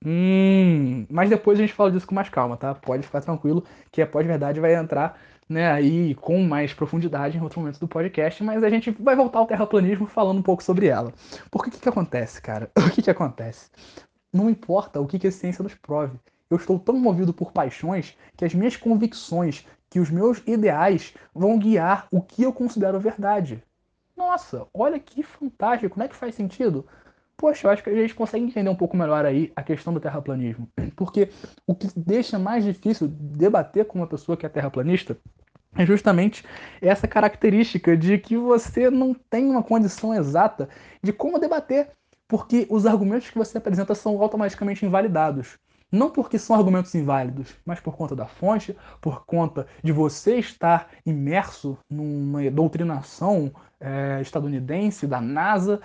Hum, 0.03 1.05
mas 1.11 1.29
depois 1.29 1.59
a 1.59 1.61
gente 1.61 1.73
fala 1.73 1.91
disso 1.91 2.07
com 2.07 2.15
mais 2.15 2.27
calma, 2.27 2.57
tá? 2.57 2.73
Pode 2.73 3.03
ficar 3.03 3.21
tranquilo 3.21 3.63
que 3.91 4.01
a 4.01 4.07
pós-verdade 4.07 4.59
vai 4.59 4.73
entrar 4.73 5.19
né, 5.47 5.69
aí 5.71 6.15
com 6.15 6.41
mais 6.43 6.73
profundidade 6.73 7.37
em 7.37 7.41
outro 7.41 7.59
momento 7.59 7.79
do 7.79 7.87
podcast, 7.87 8.43
mas 8.43 8.63
a 8.63 8.69
gente 8.69 8.89
vai 8.91 9.15
voltar 9.15 9.39
ao 9.39 9.45
terraplanismo 9.45 10.07
falando 10.07 10.39
um 10.39 10.43
pouco 10.43 10.63
sobre 10.63 10.87
ela. 10.87 11.13
Porque 11.51 11.69
o 11.69 11.71
que, 11.71 11.79
que 11.79 11.89
acontece, 11.89 12.41
cara? 12.41 12.71
O 12.79 12.89
que, 12.89 13.01
que 13.01 13.11
acontece? 13.11 13.69
Não 14.31 14.49
importa 14.49 14.99
o 14.99 15.07
que, 15.07 15.19
que 15.19 15.27
a 15.27 15.31
ciência 15.31 15.63
nos 15.63 15.75
prove. 15.75 16.17
Eu 16.49 16.57
estou 16.57 16.79
tão 16.79 16.97
movido 16.97 17.33
por 17.33 17.51
paixões 17.51 18.17
que 18.35 18.45
as 18.45 18.53
minhas 18.53 18.75
convicções, 18.75 19.65
que 19.89 19.99
os 19.99 20.09
meus 20.09 20.41
ideais 20.45 21.13
vão 21.33 21.57
guiar 21.57 22.07
o 22.11 22.21
que 22.21 22.43
eu 22.43 22.53
considero 22.53 22.99
verdade. 22.99 23.63
Nossa, 24.15 24.67
olha 24.73 24.99
que 24.99 25.23
fantástico, 25.23 25.93
como 25.93 26.03
é 26.03 26.07
que 26.07 26.15
faz 26.15 26.35
sentido? 26.35 26.85
Poxa, 27.35 27.65
eu 27.65 27.71
acho 27.71 27.83
que 27.83 27.89
a 27.89 27.95
gente 27.95 28.13
consegue 28.13 28.45
entender 28.45 28.69
um 28.69 28.75
pouco 28.75 28.95
melhor 28.95 29.25
aí 29.25 29.51
a 29.55 29.63
questão 29.63 29.91
do 29.91 29.99
terraplanismo. 29.99 30.69
Porque 30.95 31.29
o 31.65 31.73
que 31.73 31.87
deixa 31.95 32.37
mais 32.37 32.63
difícil 32.63 33.07
debater 33.07 33.85
com 33.85 33.97
uma 33.97 34.05
pessoa 34.05 34.37
que 34.37 34.45
é 34.45 34.49
terraplanista 34.49 35.17
é 35.75 35.85
justamente 35.85 36.45
essa 36.81 37.07
característica 37.07 37.95
de 37.97 38.17
que 38.17 38.37
você 38.37 38.89
não 38.89 39.13
tem 39.13 39.49
uma 39.49 39.63
condição 39.63 40.13
exata 40.13 40.69
de 41.01 41.11
como 41.11 41.39
debater, 41.39 41.89
porque 42.31 42.65
os 42.69 42.85
argumentos 42.85 43.29
que 43.29 43.37
você 43.37 43.57
apresenta 43.57 43.93
são 43.93 44.21
automaticamente 44.21 44.85
invalidados. 44.85 45.59
Não 45.91 46.09
porque 46.09 46.39
são 46.39 46.55
argumentos 46.55 46.95
inválidos, 46.95 47.53
mas 47.65 47.81
por 47.81 47.97
conta 47.97 48.15
da 48.15 48.25
fonte, 48.25 48.73
por 49.01 49.25
conta 49.25 49.67
de 49.83 49.91
você 49.91 50.37
estar 50.37 50.87
imerso 51.05 51.77
numa 51.89 52.49
doutrinação 52.49 53.51
é, 53.81 54.19
estadunidense, 54.21 55.05
da 55.05 55.19
NASA 55.19 55.81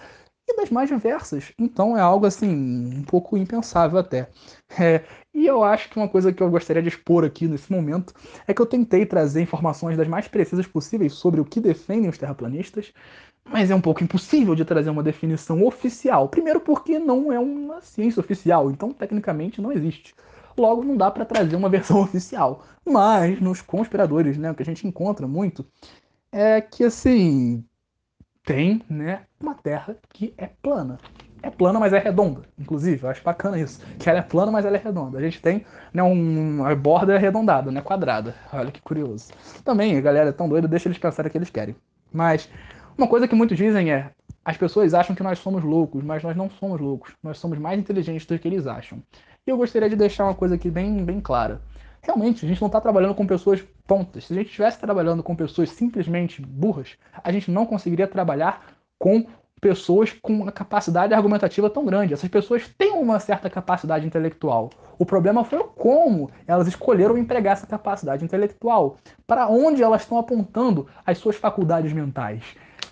e 0.48 0.54
das 0.54 0.70
mais 0.70 0.88
diversas. 0.88 1.52
Então 1.58 1.98
é 1.98 2.00
algo 2.00 2.26
assim, 2.26 2.48
um 2.48 3.02
pouco 3.02 3.36
impensável 3.36 3.98
até. 3.98 4.30
É, 4.78 5.02
e 5.34 5.46
eu 5.46 5.64
acho 5.64 5.90
que 5.90 5.96
uma 5.98 6.08
coisa 6.08 6.32
que 6.32 6.40
eu 6.40 6.48
gostaria 6.48 6.80
de 6.80 6.90
expor 6.90 7.24
aqui 7.24 7.48
nesse 7.48 7.72
momento 7.72 8.14
é 8.46 8.54
que 8.54 8.62
eu 8.62 8.66
tentei 8.66 9.04
trazer 9.04 9.42
informações 9.42 9.96
das 9.96 10.06
mais 10.06 10.28
precisas 10.28 10.66
possíveis 10.68 11.14
sobre 11.14 11.40
o 11.40 11.44
que 11.44 11.60
defendem 11.60 12.08
os 12.08 12.18
terraplanistas, 12.18 12.92
mas 13.48 13.70
é 13.70 13.74
um 13.74 13.80
pouco 13.80 14.02
impossível 14.02 14.54
de 14.54 14.64
trazer 14.64 14.90
uma 14.90 15.02
definição 15.02 15.64
oficial. 15.64 16.28
Primeiro, 16.28 16.60
porque 16.60 16.98
não 16.98 17.32
é 17.32 17.38
uma 17.38 17.80
ciência 17.80 18.20
oficial, 18.20 18.70
então 18.70 18.92
tecnicamente 18.92 19.60
não 19.60 19.72
existe. 19.72 20.14
Logo, 20.56 20.82
não 20.82 20.96
dá 20.96 21.10
para 21.10 21.24
trazer 21.24 21.54
uma 21.56 21.68
versão 21.70 22.00
oficial. 22.00 22.64
Mas 22.84 23.40
nos 23.40 23.60
conspiradores, 23.60 24.36
né, 24.38 24.50
o 24.50 24.54
que 24.54 24.62
a 24.62 24.66
gente 24.66 24.86
encontra 24.86 25.26
muito 25.26 25.64
é 26.32 26.60
que 26.60 26.84
assim 26.84 27.64
tem, 28.44 28.82
né, 28.88 29.22
uma 29.40 29.54
Terra 29.54 29.96
que 30.10 30.34
é 30.36 30.46
plana. 30.46 30.98
É 31.42 31.50
plana, 31.50 31.78
mas 31.78 31.92
é 31.92 31.98
redonda. 31.98 32.42
Inclusive, 32.58 33.04
eu 33.04 33.10
acho 33.10 33.22
bacana 33.22 33.58
isso. 33.58 33.80
Que 33.98 34.08
ela 34.08 34.18
é 34.18 34.22
plana, 34.22 34.50
mas 34.50 34.64
ela 34.64 34.76
é 34.76 34.80
redonda. 34.80 35.18
A 35.18 35.22
gente 35.22 35.40
tem 35.40 35.64
né, 35.92 36.02
um, 36.02 36.64
a 36.64 36.74
borda 36.74 37.14
arredondada, 37.14 37.70
né, 37.70 37.80
quadrada. 37.80 38.34
Olha 38.52 38.70
que 38.70 38.80
curioso. 38.80 39.32
Também, 39.64 39.96
a 39.96 40.00
galera 40.00 40.30
é 40.30 40.32
tão 40.32 40.48
doida, 40.48 40.66
deixa 40.66 40.88
eles 40.88 40.98
pensarem 40.98 41.28
o 41.28 41.30
que 41.30 41.38
eles 41.38 41.50
querem. 41.50 41.76
Mas 42.12 42.48
uma 42.96 43.08
coisa 43.08 43.28
que 43.28 43.34
muitos 43.34 43.56
dizem 43.56 43.92
é: 43.92 44.10
as 44.44 44.56
pessoas 44.56 44.94
acham 44.94 45.14
que 45.14 45.22
nós 45.22 45.38
somos 45.38 45.62
loucos, 45.62 46.02
mas 46.04 46.22
nós 46.22 46.36
não 46.36 46.48
somos 46.48 46.80
loucos. 46.80 47.12
Nós 47.22 47.38
somos 47.38 47.58
mais 47.58 47.78
inteligentes 47.78 48.26
do 48.26 48.38
que 48.38 48.48
eles 48.48 48.66
acham. 48.66 49.02
E 49.46 49.50
eu 49.50 49.56
gostaria 49.56 49.88
de 49.88 49.96
deixar 49.96 50.24
uma 50.24 50.34
coisa 50.34 50.54
aqui 50.54 50.70
bem, 50.70 51.04
bem 51.04 51.20
clara. 51.20 51.60
Realmente, 52.02 52.44
a 52.44 52.48
gente 52.48 52.60
não 52.60 52.68
está 52.68 52.80
trabalhando 52.80 53.14
com 53.14 53.26
pessoas 53.26 53.64
tontas. 53.86 54.26
Se 54.26 54.32
a 54.32 54.36
gente 54.36 54.46
estivesse 54.46 54.78
trabalhando 54.78 55.22
com 55.22 55.34
pessoas 55.34 55.70
simplesmente 55.70 56.40
burras, 56.40 56.96
a 57.22 57.32
gente 57.32 57.50
não 57.50 57.66
conseguiria 57.66 58.06
trabalhar 58.06 58.64
com 58.98 59.26
pessoas 59.60 60.12
com 60.12 60.32
uma 60.32 60.52
capacidade 60.52 61.12
argumentativa 61.12 61.68
tão 61.68 61.84
grande. 61.84 62.14
Essas 62.14 62.28
pessoas 62.28 62.68
têm 62.78 62.92
uma 62.92 63.18
certa 63.18 63.50
capacidade 63.50 64.06
intelectual. 64.06 64.70
O 64.98 65.04
problema 65.04 65.44
foi 65.44 65.58
como 65.74 66.30
elas 66.46 66.68
escolheram 66.68 67.18
empregar 67.18 67.54
essa 67.54 67.66
capacidade 67.66 68.24
intelectual. 68.24 68.98
Para 69.26 69.48
onde 69.48 69.82
elas 69.82 70.02
estão 70.02 70.18
apontando 70.18 70.86
as 71.04 71.18
suas 71.18 71.36
faculdades 71.36 71.92
mentais. 71.92 72.44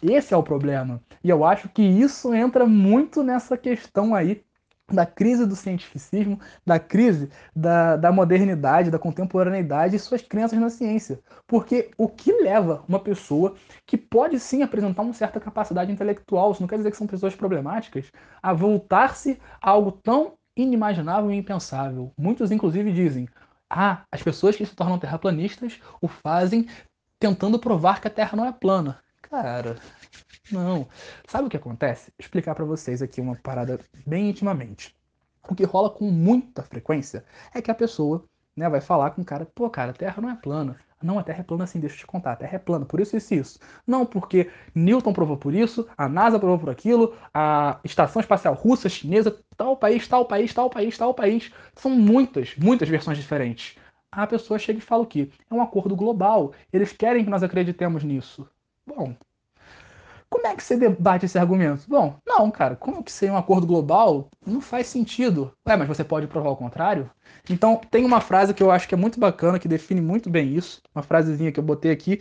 Esse 0.07 0.35
é 0.35 0.37
o 0.37 0.43
problema. 0.43 1.01
E 1.23 1.31
eu 1.31 1.45
acho 1.45 1.69
que 1.71 1.83
isso 1.83 2.35
entra 2.35 2.67
muito 2.67 3.23
nessa 3.23 3.57
questão 3.57 4.15
aí 4.15 4.45
da 4.93 5.07
crise 5.07 5.47
do 5.47 5.57
cientificismo, 5.57 6.39
da 6.65 6.79
crise 6.79 7.31
da, 7.57 7.97
da 7.97 8.13
modernidade, 8.13 8.91
da 8.91 8.99
contemporaneidade 8.99 9.97
e 9.97 9.99
suas 9.99 10.21
crenças 10.21 10.59
na 10.59 10.69
ciência. 10.69 11.21
Porque 11.47 11.91
o 11.97 12.07
que 12.07 12.31
leva 12.43 12.85
uma 12.87 13.01
pessoa 13.01 13.55
que 13.87 13.97
pode 13.97 14.39
sim 14.39 14.63
apresentar 14.63 15.01
uma 15.01 15.15
certa 15.15 15.41
capacidade 15.41 15.91
intelectual, 15.91 16.53
isso 16.53 16.61
não 16.61 16.69
quer 16.69 16.77
dizer 16.77 16.91
que 16.91 16.99
são 16.99 17.07
pessoas 17.07 17.35
problemáticas, 17.35 18.13
a 18.43 18.53
voltar-se 18.53 19.41
a 19.63 19.71
algo 19.71 19.91
tão 19.91 20.35
inimaginável 20.55 21.31
e 21.31 21.37
impensável. 21.37 22.13
Muitos, 22.19 22.51
inclusive, 22.51 22.93
dizem: 22.93 23.27
ah, 23.71 24.05
as 24.13 24.23
pessoas 24.23 24.55
que 24.55 24.67
se 24.67 24.77
tornam 24.77 24.99
terraplanistas 24.99 25.81
o 25.99 26.09
fazem 26.09 26.69
tentando 27.19 27.59
provar 27.59 28.03
que 28.03 28.09
a 28.09 28.11
Terra 28.11 28.37
não 28.37 28.45
é 28.45 28.53
plana. 28.53 29.03
Cara, 29.41 29.77
não. 30.53 30.89
Sabe 31.29 31.47
o 31.47 31.51
que 31.51 31.57
acontece? 31.57 32.07
Vou 32.11 32.17
explicar 32.21 32.55
para 32.55 32.65
vocês 32.65 33.03
aqui 33.03 33.21
uma 33.21 33.37
parada 33.37 33.81
bem 34.07 34.31
intimamente. 34.31 34.97
O 35.49 35.55
que 35.55 35.65
rola 35.65 35.91
com 35.91 36.11
muita 36.11 36.63
frequência 36.63 37.25
é 37.55 37.63
que 37.63 37.71
a 37.71 37.75
pessoa 37.75 38.25
né, 38.57 38.69
vai 38.69 38.81
falar 38.81 39.11
com 39.13 39.23
o 39.23 39.25
cara, 39.25 39.47
pô, 39.55 39.71
cara, 39.71 39.91
a 39.93 39.95
Terra 39.95 40.23
não 40.23 40.31
é 40.31 40.37
plana. 40.37 40.79
Não, 41.03 41.19
a 41.19 41.25
Terra 41.25 41.41
é 41.41 41.45
plana 41.45 41.65
assim, 41.65 41.81
deixa 41.81 41.97
eu 41.97 42.01
te 42.01 42.07
contar, 42.07 42.33
a 42.33 42.37
Terra 42.37 42.57
é 42.57 42.59
plana, 42.59 42.87
por 42.87 43.01
isso 43.01 43.17
isso 43.17 43.35
isso. 43.35 43.59
Não, 43.87 44.07
porque 44.07 44.51
Newton 44.75 45.13
provou 45.13 45.37
por 45.37 45.55
isso, 45.55 45.89
a 45.99 46.09
NASA 46.09 46.39
provou 46.39 46.59
por 46.59 46.71
aquilo, 46.71 47.17
a 47.35 47.81
Estação 47.85 48.21
Espacial 48.21 48.55
Russa, 48.55 48.89
Chinesa, 48.89 49.39
tal 49.57 49.77
país, 49.77 50.09
tal 50.09 50.27
país, 50.27 50.55
tal 50.55 50.71
país, 50.71 50.97
tal 50.99 51.15
país. 51.15 51.53
São 51.77 51.91
muitas, 51.91 52.57
muitas 52.57 52.89
versões 52.89 53.19
diferentes. 53.19 53.77
A 54.13 54.27
pessoa 54.27 54.59
chega 54.59 54.79
e 54.79 54.83
fala 54.83 55.03
o 55.03 55.07
quê? 55.07 55.31
É 55.51 55.55
um 55.55 55.63
acordo 55.63 55.97
global. 55.97 56.53
Eles 56.73 56.93
querem 56.93 57.25
que 57.25 57.31
nós 57.31 57.43
acreditemos 57.43 58.05
nisso. 58.05 58.49
Bom, 58.87 59.15
como 60.35 60.49
é 60.49 60.57
que 60.57 60.65
você 60.65 60.77
debate 60.77 61.27
esse 61.27 61.39
argumento? 61.39 61.85
Bom, 61.89 62.17
não, 62.27 62.51
cara, 62.51 62.75
como 62.75 63.05
que 63.05 63.13
ser 63.13 63.31
um 63.31 63.37
acordo 63.37 63.67
global 63.67 64.29
não 64.45 64.61
faz 64.61 64.89
sentido. 64.89 65.53
Ué, 65.67 65.77
mas 65.77 65.87
você 65.87 66.03
pode 66.03 66.27
provar 66.27 66.51
o 66.51 66.57
contrário? 66.57 67.09
Então, 67.49 67.81
tem 67.91 68.05
uma 68.05 68.21
frase 68.21 68.53
que 68.53 68.63
eu 68.63 68.71
acho 68.71 68.89
que 68.89 68.95
é 68.95 68.99
muito 68.99 69.21
bacana, 69.21 69.61
que 69.61 69.69
define 69.69 70.01
muito 70.01 70.29
bem 70.29 70.53
isso. 70.53 70.83
Uma 70.95 71.05
frasezinha 71.05 71.53
que 71.53 71.61
eu 71.61 71.65
botei 71.65 71.93
aqui. 71.93 72.21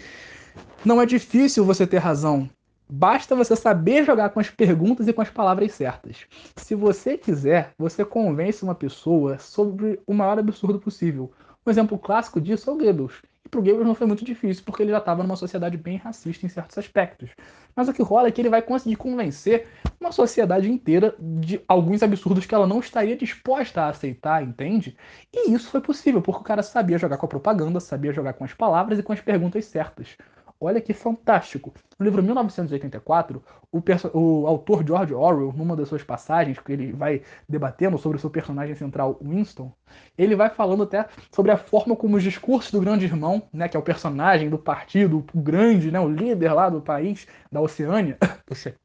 Não 0.86 1.02
é 1.02 1.08
difícil 1.08 1.66
você 1.66 1.88
ter 1.88 1.98
razão. 1.98 2.48
Basta 2.88 3.36
você 3.36 3.56
saber 3.56 4.06
jogar 4.06 4.30
com 4.30 4.40
as 4.40 4.50
perguntas 4.50 5.08
e 5.08 5.14
com 5.14 5.22
as 5.22 5.32
palavras 5.32 5.72
certas. 5.72 6.28
Se 6.56 6.76
você 6.76 7.18
quiser, 7.18 7.74
você 7.80 8.06
convence 8.06 8.64
uma 8.64 8.76
pessoa 8.76 9.40
sobre 9.40 10.00
o 10.06 10.14
maior 10.14 10.38
absurdo 10.38 10.80
possível. 10.80 11.32
Um 11.66 11.72
exemplo 11.72 11.98
clássico 11.98 12.40
disso 12.40 12.70
é 12.70 12.74
o 12.74 12.78
Goebbels 12.78 13.22
pro 13.54 13.62
Goebbels 13.62 13.86
não 13.86 13.94
foi 13.94 14.08
muito 14.08 14.26
difícil, 14.26 14.64
porque 14.66 14.82
ele 14.82 14.92
já 14.92 14.98
estava 14.98 15.22
numa 15.22 15.36
sociedade 15.36 15.78
bem 15.78 15.98
racista 15.98 16.44
em 16.44 16.50
certos 16.50 16.76
aspectos. 16.76 17.30
Mas 17.76 17.88
o 17.88 17.94
que 17.94 18.02
rola 18.02 18.28
é 18.28 18.32
que 18.32 18.42
ele 18.42 18.50
vai 18.50 18.64
conseguir 18.64 18.96
convencer 18.96 19.68
uma 20.02 20.12
sociedade 20.12 20.72
inteira 20.72 21.16
de 21.20 21.62
alguns 21.68 22.02
absurdos 22.02 22.48
que 22.48 22.56
ela 22.56 22.66
não 22.66 22.80
estaria 22.80 23.16
disposta 23.16 23.84
a 23.84 23.90
aceitar, 23.90 24.42
entende? 24.42 24.98
E 25.32 25.52
isso 25.54 25.70
foi 25.70 25.82
possível, 25.82 26.22
porque 26.22 26.42
o 26.42 26.44
cara 26.44 26.64
sabia 26.64 26.98
jogar 26.98 27.18
com 27.18 27.28
a 27.28 27.30
propaganda, 27.30 27.80
sabia 27.80 28.12
jogar 28.12 28.34
com 28.34 28.44
as 28.44 28.54
palavras 28.54 28.98
e 28.98 29.04
com 29.04 29.14
as 29.14 29.22
perguntas 29.22 29.66
certas. 29.66 30.18
Olha 30.66 30.80
que 30.80 30.94
fantástico. 30.94 31.74
No 32.00 32.06
livro 32.06 32.24
1984, 32.24 33.44
o, 33.70 33.82
o, 34.14 34.48
autor 34.48 34.88
George 34.88 35.14
Orwell, 35.14 35.54
numa 35.54 35.76
das 35.76 35.90
suas 35.90 36.04
passagens, 36.04 36.58
que 36.58 36.72
ele 36.72 36.94
vai 36.94 37.22
debatendo 37.50 37.98
sobre 37.98 38.18
o 38.18 38.22
seu 38.22 38.30
personagem 38.30 38.74
central, 38.74 39.20
Winston, 39.22 39.74
ele 40.18 40.38
vai 40.38 40.50
falando 40.50 40.84
até 40.84 41.06
sobre 41.32 41.52
a 41.52 41.58
forma 41.58 41.98
como 41.98 42.16
os 42.16 42.24
discursos 42.24 42.72
do 42.72 42.80
grande 42.80 43.04
irmão, 43.04 43.44
né, 43.52 43.68
que 43.68 43.76
é 43.76 43.80
o 43.80 43.84
personagem 43.84 44.50
do 44.50 44.58
partido, 44.58 45.26
o 45.34 45.42
grande, 45.42 45.92
né, 45.92 46.00
o 46.00 46.08
líder 46.08 46.54
lá 46.54 46.70
do 46.70 46.82
país, 46.82 47.28
da 47.52 47.60
Oceânia, 47.60 48.18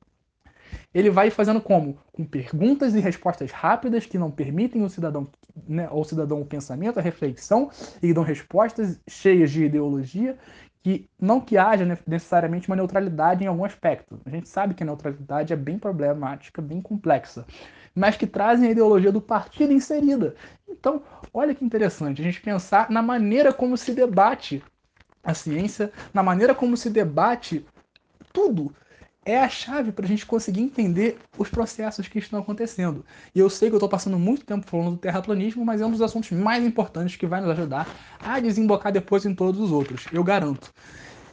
ele 0.93 1.11
vai 1.11 1.31
fazendo 1.31 1.61
como? 1.61 1.99
Com 2.13 2.25
perguntas 2.25 2.95
e 2.95 3.01
respostas 3.01 3.53
rápidas 3.53 4.05
que 4.05 4.19
não 4.19 4.31
permitem 4.31 4.83
o 4.83 4.89
cidadão, 4.89 5.29
né, 5.69 5.87
ao 5.89 6.03
cidadão 6.05 6.41
o 6.41 6.47
pensamento, 6.47 6.99
a 6.99 7.03
reflexão, 7.03 7.71
e 8.03 8.13
dão 8.13 8.25
respostas 8.25 9.01
cheias 9.09 9.51
de 9.51 9.65
ideologia 9.65 10.37
que 10.83 11.09
não 11.21 11.41
que 11.41 11.59
haja 11.59 11.85
necessariamente 12.07 12.69
uma 12.69 12.77
neutralidade 12.77 13.45
em 13.45 13.47
algum 13.47 13.65
aspecto. 13.65 14.21
A 14.25 14.31
gente 14.31 14.49
sabe 14.49 14.75
que 14.75 14.83
a 14.83 14.87
neutralidade 14.87 15.53
é 15.53 15.57
bem 15.57 15.79
problemática, 15.79 16.63
bem 16.63 16.81
complexa, 16.81 17.45
mas 17.95 18.17
que 18.17 18.27
trazem 18.27 18.69
a 18.69 18.73
ideologia 18.73 19.13
do 19.13 19.21
partido 19.21 19.73
inserida. 19.73 20.35
Então, 20.69 21.03
olha 21.33 21.55
que 21.55 21.65
interessante 21.65 22.21
a 22.21 22.25
gente 22.25 22.41
pensar 22.41 22.91
na 22.91 23.03
maneira 23.03 23.53
como 23.53 23.77
se 23.77 23.93
debate 23.93 24.63
a 25.23 25.35
ciência, 25.35 25.93
na 26.15 26.23
maneira 26.23 26.55
como 26.55 26.77
se 26.77 26.89
debate 26.89 27.67
tudo 28.33 28.73
é 29.29 29.39
a 29.39 29.49
chave 29.49 29.93
para 29.93 30.07
a 30.07 30.09
gente 30.09 30.25
conseguir 30.25 30.63
entender 30.63 31.19
os 31.37 31.51
processos 31.51 32.09
que 32.09 32.19
estão 32.19 32.41
acontecendo. 32.41 33.05
E 33.35 33.39
eu 33.39 33.51
sei 33.51 33.69
que 33.69 33.75
eu 33.75 33.79
estou 33.79 33.89
passando 33.89 34.19
muito 34.19 34.43
tempo 34.47 34.67
falando 34.67 34.93
do 34.93 34.97
terraplanismo, 34.97 35.67
mas 35.67 35.83
é 35.83 35.87
um 35.87 35.91
dos 35.91 36.01
assuntos 36.01 36.31
mais 36.33 36.65
importantes 36.65 37.15
que 37.15 37.27
vai 37.27 37.43
nos 37.43 37.51
ajudar 37.51 37.87
a 38.19 38.41
desembocar 38.41 38.91
depois 38.91 39.27
em 39.27 39.35
todos 39.35 39.61
os 39.61 39.71
outros, 39.71 40.07
eu 40.11 40.25
garanto. 40.25 40.73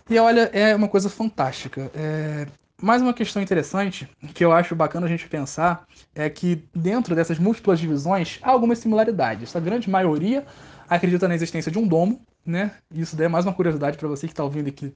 E 0.09 0.19
olha, 0.19 0.49
é 0.51 0.75
uma 0.75 0.89
coisa 0.89 1.09
fantástica. 1.09 1.89
É... 1.95 2.45
Mais 2.81 3.01
uma 3.01 3.13
questão 3.13 3.41
interessante 3.41 4.09
que 4.33 4.43
eu 4.43 4.51
acho 4.51 4.75
bacana 4.75 5.05
a 5.05 5.09
gente 5.09 5.29
pensar 5.29 5.87
é 6.13 6.29
que 6.29 6.61
dentro 6.75 7.15
dessas 7.15 7.39
múltiplas 7.39 7.79
divisões 7.79 8.39
há 8.41 8.49
algumas 8.49 8.79
similaridades. 8.79 9.55
A 9.55 9.59
grande 9.61 9.89
maioria 9.89 10.45
acredita 10.89 11.29
na 11.29 11.35
existência 11.35 11.71
de 11.71 11.79
um 11.79 11.87
domo, 11.87 12.19
né? 12.45 12.73
Isso 12.93 13.15
daí 13.15 13.27
é 13.27 13.29
mais 13.29 13.45
uma 13.45 13.53
curiosidade 13.53 13.97
para 13.97 14.09
você 14.09 14.27
que 14.27 14.33
está 14.33 14.43
ouvindo 14.43 14.67
aqui 14.67 14.93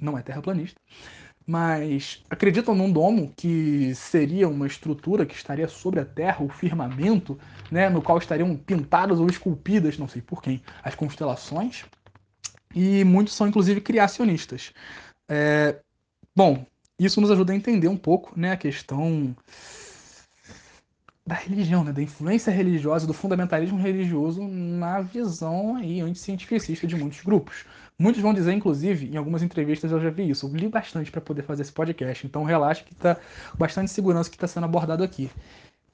não 0.00 0.16
é 0.16 0.22
terraplanista 0.22 0.80
mas 1.48 2.22
acreditam 2.28 2.74
num 2.74 2.92
domo 2.92 3.32
que 3.34 3.94
seria 3.94 4.46
uma 4.46 4.66
estrutura 4.66 5.24
que 5.24 5.34
estaria 5.34 5.66
sobre 5.66 5.98
a 5.98 6.04
Terra, 6.04 6.44
o 6.44 6.48
firmamento, 6.50 7.38
né, 7.70 7.88
no 7.88 8.02
qual 8.02 8.18
estariam 8.18 8.54
pintadas 8.54 9.18
ou 9.18 9.26
esculpidas, 9.26 9.96
não 9.96 10.06
sei 10.06 10.20
por 10.20 10.42
quem, 10.42 10.62
as 10.82 10.94
constelações. 10.94 11.86
E 12.74 13.02
muitos 13.02 13.32
são 13.32 13.48
inclusive 13.48 13.80
criacionistas. 13.80 14.74
É, 15.26 15.80
bom, 16.36 16.66
isso 16.98 17.18
nos 17.18 17.30
ajuda 17.30 17.54
a 17.54 17.56
entender 17.56 17.88
um 17.88 17.96
pouco 17.96 18.38
né, 18.38 18.52
a 18.52 18.56
questão 18.58 19.34
da 21.26 21.34
religião, 21.34 21.82
né, 21.82 21.94
da 21.94 22.02
influência 22.02 22.50
religiosa, 22.50 23.06
do 23.06 23.14
fundamentalismo 23.14 23.78
religioso 23.78 24.46
na 24.46 25.00
visão 25.00 25.76
aí 25.76 26.02
anticientificista 26.02 26.86
de 26.86 26.94
muitos 26.94 27.22
grupos. 27.22 27.64
Muitos 28.00 28.22
vão 28.22 28.32
dizer, 28.32 28.52
inclusive, 28.52 29.08
em 29.12 29.16
algumas 29.16 29.42
entrevistas 29.42 29.90
eu 29.90 30.00
já 30.00 30.08
vi 30.08 30.30
isso. 30.30 30.46
Eu 30.46 30.54
li 30.54 30.68
bastante 30.68 31.10
para 31.10 31.20
poder 31.20 31.42
fazer 31.42 31.62
esse 31.62 31.72
podcast, 31.72 32.24
então 32.24 32.44
relaxa 32.44 32.84
que 32.84 32.94
tá 32.94 33.16
bastante 33.58 33.90
segurança 33.90 34.30
que 34.30 34.36
está 34.36 34.46
sendo 34.46 34.64
abordado 34.64 35.02
aqui. 35.02 35.28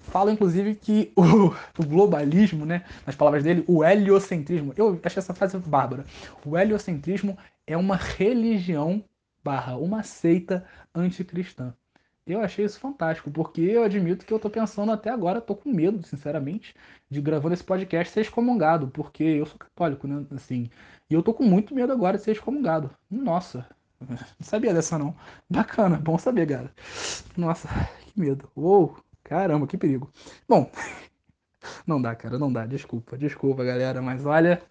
Fala, 0.01 0.31
inclusive, 0.31 0.75
que 0.75 1.13
o, 1.17 1.47
o, 1.79 1.87
globalismo, 1.87 2.67
né, 2.67 2.85
nas 3.07 3.17
palavras 3.17 3.43
dele, 3.43 3.65
o 3.67 3.83
heliocentrismo, 3.83 4.75
eu 4.77 5.01
acho 5.03 5.19
essa 5.19 5.33
frase 5.33 5.57
bárbara. 5.59 6.05
O 6.45 6.59
heliocentrismo 6.59 7.39
é 7.67 7.77
uma 7.77 7.97
religião 7.97 9.03
barra 9.43 9.77
uma 9.77 10.03
seita 10.03 10.65
anticristã. 10.95 11.75
Eu 12.27 12.41
achei 12.41 12.65
isso 12.65 12.81
fantástico, 12.81 13.31
porque 13.31 13.61
eu 13.61 13.83
admito 13.85 14.25
que 14.25 14.33
eu 14.33 14.39
tô 14.39 14.49
pensando 14.49 14.91
até 14.91 15.11
agora, 15.11 15.43
tô 15.43 15.55
com 15.55 15.71
medo, 15.71 16.03
sinceramente, 16.07 16.75
de 17.11 17.21
gravando 17.21 17.53
esse 17.53 17.63
podcast 17.63 18.13
ser 18.13 18.23
excomungado, 18.23 18.89
porque 18.89 19.23
eu 19.23 19.45
sou 19.45 19.59
católico, 19.59 20.07
né? 20.07 20.25
Assim, 20.35 20.71
e 21.11 21.15
eu 21.15 21.23
tô 21.23 21.35
com 21.35 21.45
muito 21.45 21.75
medo 21.75 21.93
agora 21.93 22.17
de 22.17 22.25
ser 22.25 22.33
excomungado. 22.33 22.91
Nossa, 23.11 23.67
não 24.01 24.17
sabia 24.41 24.73
dessa 24.73 24.99
não. 24.99 25.15
Bacana, 25.51 25.99
bom 25.99 26.17
saber, 26.17 26.49
cara. 26.49 26.73
Nossa, 27.37 27.69
que 28.07 28.19
medo. 28.19 28.51
Uou, 28.57 28.97
caramba, 29.23 29.67
que 29.67 29.77
perigo. 29.77 30.11
Bom, 30.49 30.71
não 31.87 32.01
dá, 32.01 32.15
cara, 32.15 32.39
não 32.39 32.51
dá. 32.51 32.65
Desculpa, 32.65 33.19
desculpa, 33.19 33.63
galera, 33.65 34.01
mas 34.01 34.25
olha. 34.25 34.63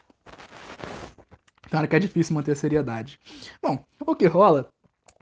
Cara, 1.69 1.87
que 1.87 1.95
é 1.95 1.99
difícil 1.99 2.35
manter 2.35 2.53
a 2.53 2.55
seriedade. 2.55 3.19
Bom, 3.61 3.83
o 3.99 4.15
que 4.15 4.25
rola 4.27 4.71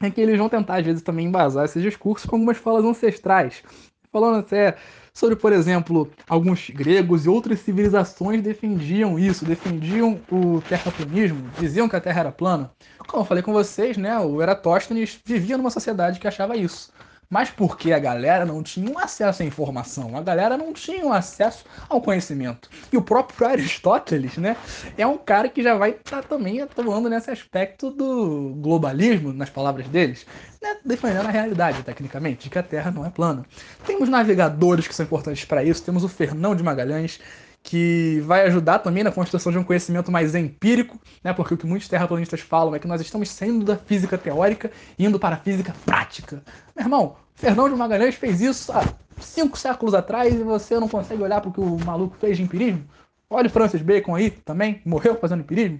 é 0.05 0.11
que 0.11 0.21
eles 0.21 0.37
vão 0.37 0.49
tentar, 0.49 0.77
às 0.77 0.85
vezes, 0.85 1.01
também 1.01 1.27
embasar 1.27 1.65
esses 1.65 1.81
discursos 1.81 2.29
com 2.29 2.35
algumas 2.35 2.57
falas 2.57 2.83
ancestrais. 2.85 3.63
Falando 4.11 4.39
até 4.39 4.75
sobre, 5.13 5.35
por 5.35 5.53
exemplo, 5.53 6.09
alguns 6.27 6.69
gregos 6.69 7.25
e 7.25 7.29
outras 7.29 7.59
civilizações 7.59 8.41
defendiam 8.41 9.17
isso, 9.17 9.45
defendiam 9.45 10.19
o 10.29 10.61
terraplanismo, 10.67 11.49
diziam 11.59 11.87
que 11.87 11.95
a 11.95 12.01
Terra 12.01 12.21
era 12.21 12.31
plana. 12.31 12.71
Como 13.07 13.23
eu 13.23 13.27
falei 13.27 13.41
com 13.43 13.53
vocês, 13.53 13.97
né, 13.97 14.19
o 14.19 14.41
Eratóstenes 14.41 15.19
vivia 15.25 15.57
numa 15.57 15.69
sociedade 15.69 16.19
que 16.19 16.27
achava 16.27 16.57
isso 16.57 16.91
mas 17.32 17.49
porque 17.49 17.93
a 17.93 17.97
galera 17.97 18.45
não 18.45 18.61
tinha 18.61 18.91
um 18.91 18.99
acesso 18.99 19.41
à 19.41 19.45
informação, 19.45 20.17
a 20.17 20.21
galera 20.21 20.57
não 20.57 20.73
tinha 20.73 21.05
um 21.05 21.13
acesso 21.13 21.63
ao 21.88 22.01
conhecimento. 22.01 22.69
E 22.91 22.97
o 22.97 23.01
próprio 23.01 23.47
Aristóteles, 23.47 24.38
né, 24.38 24.57
é 24.97 25.07
um 25.07 25.17
cara 25.17 25.47
que 25.47 25.63
já 25.63 25.75
vai 25.75 25.91
estar 25.91 26.21
tá 26.21 26.27
também 26.27 26.61
atuando 26.61 27.09
nesse 27.09 27.32
aspecto 27.32 27.89
do 27.89 28.53
globalismo, 28.57 29.32
nas 29.32 29.49
palavras 29.49 29.88
deles, 29.88 30.25
né, 30.61 30.75
defendendo 30.84 31.27
a 31.27 31.32
realidade, 31.32 31.82
tecnicamente, 31.84 32.43
de 32.43 32.49
que 32.49 32.59
a 32.59 32.63
Terra 32.63 32.91
não 32.91 33.05
é 33.05 33.09
plana. 33.09 33.45
Temos 33.86 34.09
navegadores 34.09 34.86
que 34.86 34.93
são 34.93 35.05
importantes 35.05 35.45
para 35.45 35.63
isso, 35.63 35.82
temos 35.84 36.03
o 36.03 36.09
Fernão 36.09 36.53
de 36.53 36.61
Magalhães, 36.61 37.17
que 37.63 38.19
vai 38.25 38.43
ajudar 38.47 38.79
também 38.79 39.03
na 39.03 39.11
construção 39.11 39.51
de 39.51 39.57
um 39.57 39.63
conhecimento 39.63 40.11
mais 40.11 40.34
empírico, 40.34 40.99
né? 41.23 41.32
Porque 41.32 41.53
o 41.53 41.57
que 41.57 41.67
muitos 41.67 41.88
terraplanistas 41.88 42.41
falam 42.41 42.73
é 42.73 42.79
que 42.79 42.88
nós 42.88 42.99
estamos 43.01 43.29
saindo 43.29 43.63
da 43.63 43.77
física 43.77 44.17
teórica 44.17 44.71
e 44.97 45.05
indo 45.05 45.19
para 45.19 45.36
a 45.36 45.39
física 45.39 45.73
prática. 45.86 46.43
Meu 46.75 46.86
irmão, 46.86 47.15
Fernão 47.36 47.69
de 47.69 47.75
Magalhães 47.75 48.15
fez 48.15 48.41
isso 48.41 48.71
há 48.71 48.84
cinco 49.19 49.57
séculos 49.57 49.93
atrás 49.93 50.34
e 50.34 50.43
você 50.43 50.79
não 50.79 50.88
consegue 50.88 51.23
olhar 51.23 51.41
para 51.41 51.49
o 51.49 51.53
que 51.53 51.61
o 51.61 51.77
maluco 51.86 52.15
fez 52.17 52.38
de 52.38 52.43
empirismo? 52.43 52.84
Olha 53.29 53.47
o 53.47 53.49
Francis 53.49 53.82
Bacon 53.82 54.15
aí 54.15 54.29
também, 54.29 54.82
morreu 54.86 55.15
fazendo 55.15 55.41
empirismo 55.41 55.79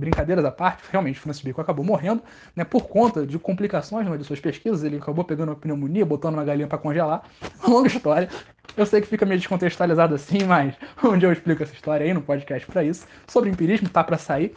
brincadeiras 0.00 0.44
à 0.44 0.50
parte, 0.50 0.82
realmente 0.90 1.20
Francis 1.20 1.44
Bacon 1.44 1.60
acabou 1.60 1.84
morrendo, 1.84 2.22
né, 2.56 2.64
por 2.64 2.88
conta 2.88 3.26
de 3.26 3.38
complicações 3.38 4.08
né, 4.08 4.16
de 4.16 4.24
suas 4.24 4.40
pesquisas, 4.40 4.82
ele 4.82 4.96
acabou 4.96 5.24
pegando 5.24 5.50
uma 5.50 5.56
pneumonia, 5.56 6.06
botando 6.06 6.34
uma 6.34 6.44
galinha 6.44 6.66
para 6.66 6.78
congelar. 6.78 7.22
Uma 7.62 7.68
longa 7.76 7.88
história. 7.88 8.28
Eu 8.76 8.86
sei 8.86 9.00
que 9.00 9.06
fica 9.06 9.26
meio 9.26 9.38
descontextualizado 9.38 10.14
assim, 10.14 10.44
mas 10.44 10.74
dia 11.18 11.28
eu 11.28 11.32
explico 11.32 11.62
essa 11.62 11.74
história 11.74 12.06
aí 12.06 12.14
no 12.14 12.22
podcast 12.22 12.66
para 12.66 12.82
isso. 12.82 13.06
Sobre 13.28 13.50
empirismo, 13.50 13.88
tá 13.88 14.02
para 14.02 14.16
sair. 14.16 14.54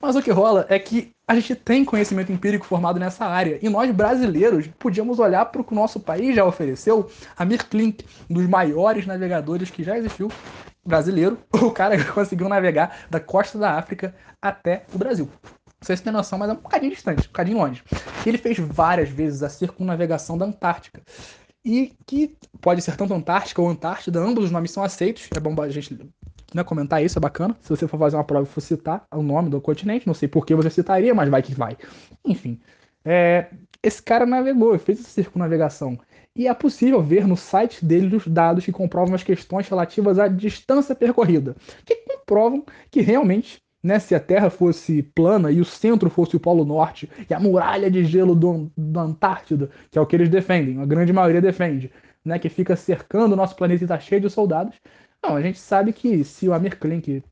Mas 0.00 0.14
o 0.14 0.22
que 0.22 0.30
rola 0.30 0.66
é 0.68 0.78
que 0.78 1.10
a 1.28 1.34
gente 1.34 1.54
tem 1.56 1.84
conhecimento 1.84 2.30
empírico 2.30 2.66
formado 2.66 3.00
nessa 3.00 3.24
área. 3.24 3.58
E 3.60 3.68
nós, 3.68 3.90
brasileiros, 3.90 4.68
podíamos 4.78 5.18
olhar 5.18 5.44
para 5.46 5.60
o 5.60 5.64
que 5.64 5.72
o 5.72 5.76
nosso 5.76 5.98
país 5.98 6.36
já 6.36 6.44
ofereceu. 6.44 7.10
Amir 7.36 7.66
Klink, 7.66 8.04
um 8.30 8.34
dos 8.34 8.46
maiores 8.46 9.06
navegadores 9.06 9.70
que 9.70 9.82
já 9.82 9.98
existiu, 9.98 10.30
brasileiro, 10.84 11.38
o 11.52 11.70
cara 11.70 12.02
conseguiu 12.12 12.48
navegar 12.48 13.06
da 13.10 13.18
costa 13.18 13.58
da 13.58 13.72
África 13.72 14.14
até 14.40 14.84
o 14.94 14.98
Brasil. 14.98 15.28
Não 15.44 15.86
sei 15.86 15.96
se 15.96 16.02
tem 16.02 16.12
noção, 16.12 16.38
mas 16.38 16.48
é 16.48 16.52
um 16.52 16.56
bocadinho 16.56 16.92
distante, 16.92 17.24
um 17.24 17.32
bocadinho 17.32 17.58
longe. 17.58 17.82
Ele 18.24 18.38
fez 18.38 18.58
várias 18.58 19.08
vezes 19.08 19.42
a 19.42 19.48
circunnavegação 19.48 20.38
da 20.38 20.46
Antártica. 20.46 21.02
E 21.64 21.92
que 22.06 22.36
pode 22.60 22.80
ser 22.80 22.96
tanto 22.96 23.12
Antártica 23.12 23.60
ou 23.60 23.68
Antártida, 23.68 24.20
ambos 24.20 24.44
os 24.44 24.50
nomes 24.52 24.70
são 24.70 24.84
aceitos. 24.84 25.28
É 25.36 25.40
bom 25.40 25.60
a 25.60 25.68
gente 25.68 25.98
né, 26.54 26.64
comentar 26.64 27.04
isso, 27.04 27.18
é 27.18 27.20
bacana. 27.20 27.56
Se 27.60 27.70
você 27.70 27.86
for 27.86 27.98
fazer 27.98 28.16
uma 28.16 28.24
prova 28.24 28.46
e 28.46 28.50
for 28.50 28.60
citar 28.60 29.06
o 29.12 29.22
nome 29.22 29.50
do 29.50 29.60
continente, 29.60 30.06
não 30.06 30.14
sei 30.14 30.28
por 30.28 30.46
que 30.46 30.54
você 30.54 30.70
citaria, 30.70 31.14
mas 31.14 31.28
vai 31.28 31.42
que 31.42 31.54
vai. 31.54 31.76
Enfim, 32.24 32.60
é, 33.04 33.46
esse 33.82 34.02
cara 34.02 34.26
navegou, 34.26 34.78
fez 34.78 35.00
essa 35.00 35.10
circunnavegação 35.10 35.98
e 36.34 36.46
é 36.48 36.54
possível 36.54 37.02
ver 37.02 37.26
no 37.26 37.36
site 37.36 37.84
dele 37.84 38.14
os 38.14 38.26
dados 38.26 38.64
que 38.64 38.72
comprovam 38.72 39.14
as 39.14 39.22
questões 39.22 39.68
relativas 39.68 40.18
à 40.18 40.28
distância 40.28 40.94
percorrida, 40.94 41.56
que 41.84 41.96
comprovam 41.96 42.64
que 42.90 43.00
realmente, 43.00 43.62
né, 43.82 43.98
se 43.98 44.14
a 44.14 44.20
Terra 44.20 44.50
fosse 44.50 45.02
plana 45.02 45.50
e 45.50 45.60
o 45.60 45.64
centro 45.64 46.10
fosse 46.10 46.36
o 46.36 46.40
Polo 46.40 46.64
Norte 46.64 47.08
e 47.28 47.32
a 47.32 47.40
muralha 47.40 47.90
de 47.90 48.04
gelo 48.04 48.34
do, 48.34 48.70
da 48.76 49.02
Antártida, 49.02 49.70
que 49.90 49.98
é 49.98 50.00
o 50.00 50.06
que 50.06 50.14
eles 50.14 50.28
defendem, 50.28 50.80
a 50.80 50.84
grande 50.84 51.12
maioria 51.12 51.40
defende, 51.40 51.90
né, 52.24 52.38
que 52.38 52.48
fica 52.48 52.76
cercando 52.76 53.32
o 53.32 53.36
nosso 53.36 53.56
planeta 53.56 53.84
e 53.84 53.86
está 53.86 53.98
cheio 53.98 54.20
de 54.20 54.28
soldados, 54.28 54.76
não, 55.22 55.36
a 55.36 55.42
gente 55.42 55.58
sabe 55.58 55.92
que 55.92 56.24
se 56.24 56.48
o 56.48 56.52
Amir 56.52 56.78
Klink 56.78 57.22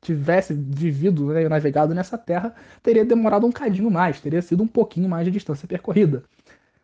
tivesse 0.00 0.54
vivido 0.54 1.26
né, 1.32 1.48
navegado 1.48 1.94
nessa 1.94 2.16
terra, 2.16 2.54
teria 2.82 3.04
demorado 3.04 3.46
um 3.46 3.52
cadinho 3.52 3.90
mais, 3.90 4.20
teria 4.20 4.42
sido 4.42 4.62
um 4.62 4.68
pouquinho 4.68 5.08
mais 5.08 5.24
de 5.24 5.30
distância 5.30 5.66
percorrida. 5.66 6.22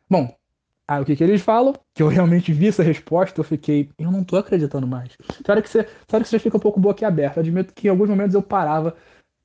Bom, 0.09 0.35
Aí 0.87 1.01
o 1.01 1.05
que, 1.07 1.17
que 1.17 1.25
eles 1.25 1.41
falam? 1.41 1.75
Que 1.95 2.03
eu 2.03 2.09
realmente 2.09 2.53
vi 2.53 2.69
essa 2.69 2.83
resposta, 2.83 3.41
eu 3.41 3.45
fiquei, 3.45 3.89
eu 3.99 4.11
não 4.11 4.25
tô 4.25 4.37
acreditando 4.37 4.87
mais. 4.87 5.17
Hora 5.49 5.63
que 5.63 5.69
você, 5.71 5.87
hora 6.13 6.23
que 6.23 6.29
você 6.29 6.39
fica 6.39 6.57
um 6.57 6.61
pouco 6.61 6.81
boquiaberto. 6.81 7.41
Admito 7.41 7.73
que 7.73 7.87
em 7.87 7.91
alguns 7.91 8.11
momentos 8.11 8.35
eu 8.35 8.43
parava, 8.43 8.95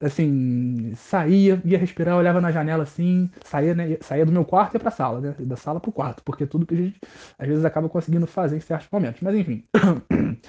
assim, 0.02 0.94
saía, 0.96 1.62
ia 1.66 1.78
respirar, 1.78 2.18
olhava 2.18 2.40
na 2.40 2.52
janela 2.52 2.84
assim, 2.84 3.30
saía, 3.44 3.74
né, 3.74 3.98
saía 4.02 4.26
do 4.26 4.32
meu 4.32 4.46
quarto 4.46 4.74
e 4.74 4.78
ia 4.78 4.80
pra 4.80 4.92
sala, 4.92 5.20
né? 5.22 5.36
Da 5.40 5.56
sala 5.56 5.80
pro 5.80 5.92
quarto, 5.92 6.24
porque 6.24 6.46
tudo 6.46 6.66
que 6.66 6.76
a 6.76 6.78
gente 6.78 7.00
às 7.38 7.48
vezes 7.48 7.66
acaba 7.66 7.90
conseguindo 7.90 8.28
fazer 8.28 8.58
em 8.58 8.62
certos 8.62 8.88
momentos. 8.92 9.22
Mas 9.22 9.36
enfim. 9.36 9.64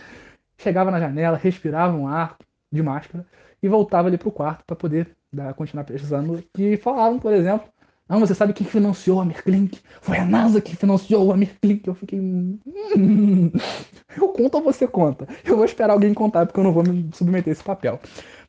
Chegava 0.61 0.91
na 0.91 0.99
janela, 0.99 1.37
respirava 1.37 1.97
um 1.97 2.09
ar 2.09 2.37
de 2.71 2.83
máscara 2.83 3.25
e 3.63 3.69
voltava 3.69 4.09
ali 4.09 4.19
pro 4.19 4.33
quarto 4.33 4.65
para 4.67 4.75
poder 4.77 5.17
dar, 5.33 5.55
continuar 5.55 5.85
pesquisando. 5.85 6.43
E 6.59 6.77
falavam, 6.77 7.19
por 7.21 7.33
exemplo, 7.33 7.69
não, 8.09 8.21
você 8.21 8.35
sabe 8.35 8.55
quem 8.55 8.67
financiou 8.67 9.21
a 9.21 9.25
Merklink? 9.25 9.81
Foi 10.01 10.17
a 10.17 10.25
NASA 10.25 10.61
que 10.61 10.75
financiou 10.75 11.31
a 11.31 11.37
Merklink. 11.37 11.87
Eu 11.87 11.95
fiquei. 11.95 12.19
Hum, 12.19 13.53
eu 14.17 14.29
conto 14.29 14.57
ou 14.57 14.65
você 14.65 14.89
conta? 14.89 15.29
Eu 15.45 15.57
vou 15.57 15.65
esperar 15.65 15.93
alguém 15.93 16.15
contar, 16.15 16.47
porque 16.47 16.59
eu 16.59 16.65
não 16.65 16.73
vou 16.73 16.83
me 16.83 17.11
submeter 17.13 17.51
a 17.51 17.53
esse 17.53 17.63
papel. 17.63 18.01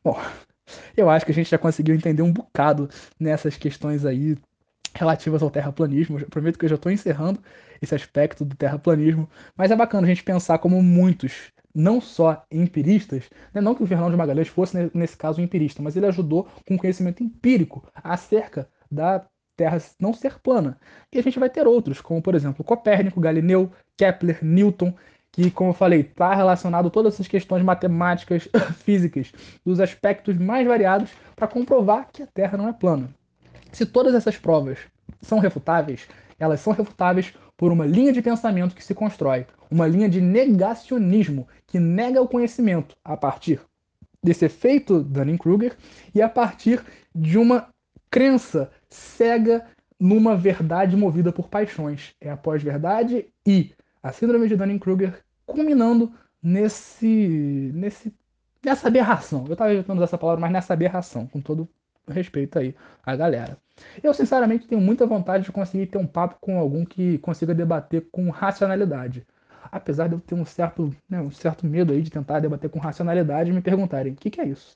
Bom, 0.03 0.17
eu 0.95 1.09
acho 1.09 1.25
que 1.25 1.31
a 1.31 1.35
gente 1.35 1.49
já 1.49 1.57
conseguiu 1.57 1.95
entender 1.95 2.21
um 2.21 2.31
bocado 2.31 2.89
nessas 3.19 3.57
questões 3.57 4.05
aí 4.05 4.37
relativas 4.93 5.41
ao 5.41 5.49
terraplanismo. 5.49 6.19
Eu 6.19 6.27
prometo 6.27 6.57
que 6.57 6.65
eu 6.65 6.69
já 6.69 6.75
estou 6.75 6.91
encerrando 6.91 7.39
esse 7.81 7.95
aspecto 7.95 8.43
do 8.43 8.55
terraplanismo, 8.55 9.29
mas 9.55 9.71
é 9.71 9.75
bacana 9.75 10.05
a 10.05 10.09
gente 10.09 10.23
pensar 10.23 10.57
como 10.59 10.81
muitos, 10.81 11.51
não 11.73 12.01
só 12.01 12.43
empiristas, 12.51 13.29
né? 13.53 13.61
não 13.61 13.75
que 13.75 13.83
o 13.83 13.87
Fernando 13.87 14.11
de 14.11 14.17
Magalhães 14.17 14.47
fosse 14.47 14.91
nesse 14.93 15.15
caso 15.15 15.39
um 15.39 15.43
empirista, 15.43 15.81
mas 15.81 15.95
ele 15.95 16.07
ajudou 16.07 16.47
com 16.67 16.77
conhecimento 16.77 17.23
empírico 17.23 17.87
acerca 17.95 18.67
da 18.91 19.25
Terra 19.55 19.77
não 19.99 20.13
ser 20.13 20.39
plana. 20.39 20.79
E 21.11 21.19
a 21.19 21.21
gente 21.21 21.37
vai 21.37 21.49
ter 21.49 21.67
outros, 21.67 21.99
como 21.99 22.21
por 22.21 22.33
exemplo 22.33 22.63
Copérnico, 22.63 23.19
Galileu, 23.19 23.71
Kepler, 23.97 24.39
Newton, 24.41 24.93
que, 25.31 25.51
como 25.51 25.71
eu 25.71 25.73
falei, 25.73 26.01
está 26.01 26.33
relacionado 26.33 26.87
a 26.87 26.91
todas 26.91 27.13
essas 27.13 27.27
questões 27.27 27.63
matemáticas, 27.63 28.49
físicas, 28.83 29.31
dos 29.65 29.79
aspectos 29.79 30.37
mais 30.37 30.67
variados, 30.67 31.11
para 31.35 31.47
comprovar 31.47 32.09
que 32.11 32.23
a 32.23 32.27
Terra 32.27 32.57
não 32.57 32.67
é 32.67 32.73
plana. 32.73 33.09
Se 33.71 33.85
todas 33.85 34.15
essas 34.15 34.37
provas 34.37 34.79
são 35.21 35.39
refutáveis, 35.39 36.07
elas 36.39 36.59
são 36.59 36.73
refutáveis 36.73 37.33
por 37.55 37.71
uma 37.71 37.85
linha 37.85 38.13
de 38.13 38.21
pensamento 38.21 38.73
que 38.73 38.83
se 38.83 38.95
constrói, 38.95 39.45
uma 39.69 39.85
linha 39.85 40.09
de 40.09 40.21
negacionismo 40.21 41.47
que 41.67 41.79
nega 41.79 42.21
o 42.21 42.27
conhecimento 42.27 42.95
a 43.03 43.17
partir 43.17 43.59
desse 44.23 44.45
efeito 44.45 45.03
Dunning-Kruger 45.03 45.75
e 46.13 46.21
a 46.21 46.29
partir 46.29 46.81
de 47.13 47.37
uma 47.37 47.67
crença 48.09 48.71
cega 48.89 49.65
numa 49.99 50.35
verdade 50.35 50.95
movida 50.95 51.31
por 51.31 51.49
paixões. 51.49 52.13
É 52.21 52.29
a 52.29 52.37
pós-verdade 52.37 53.27
e 53.45 53.73
a 54.09 54.11
síndrome 54.11 54.47
de 54.47 54.55
Dunning-Kruger 54.55 55.23
culminando 55.45 56.11
nesse, 56.41 57.71
nesse, 57.73 58.13
nessa 58.63 58.87
aberração. 58.87 59.45
Eu 59.47 59.53
estava 59.53 59.73
evitando 59.73 60.03
essa 60.03 60.17
palavra, 60.17 60.41
mas 60.41 60.51
nessa 60.51 60.73
aberração, 60.73 61.27
com 61.27 61.39
todo 61.39 61.69
respeito 62.07 62.57
aí 62.57 62.75
à 63.05 63.15
galera. 63.15 63.57
Eu, 64.03 64.13
sinceramente, 64.13 64.67
tenho 64.67 64.81
muita 64.81 65.05
vontade 65.05 65.43
de 65.43 65.51
conseguir 65.51 65.87
ter 65.87 65.97
um 65.97 66.07
papo 66.07 66.37
com 66.41 66.59
algum 66.59 66.83
que 66.83 67.19
consiga 67.19 67.53
debater 67.53 68.07
com 68.11 68.29
racionalidade. 68.29 69.25
Apesar 69.71 70.07
de 70.07 70.15
eu 70.15 70.19
ter 70.19 70.35
um 70.35 70.45
certo, 70.45 70.93
né, 71.07 71.21
um 71.21 71.29
certo 71.29 71.65
medo 71.65 71.93
aí 71.93 72.01
de 72.01 72.09
tentar 72.09 72.39
debater 72.39 72.69
com 72.69 72.79
racionalidade 72.79 73.51
e 73.51 73.53
me 73.53 73.61
perguntarem 73.61 74.13
o 74.13 74.15
que, 74.15 74.31
que 74.31 74.41
é 74.41 74.45
isso. 74.45 74.75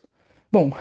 Bom, 0.51 0.71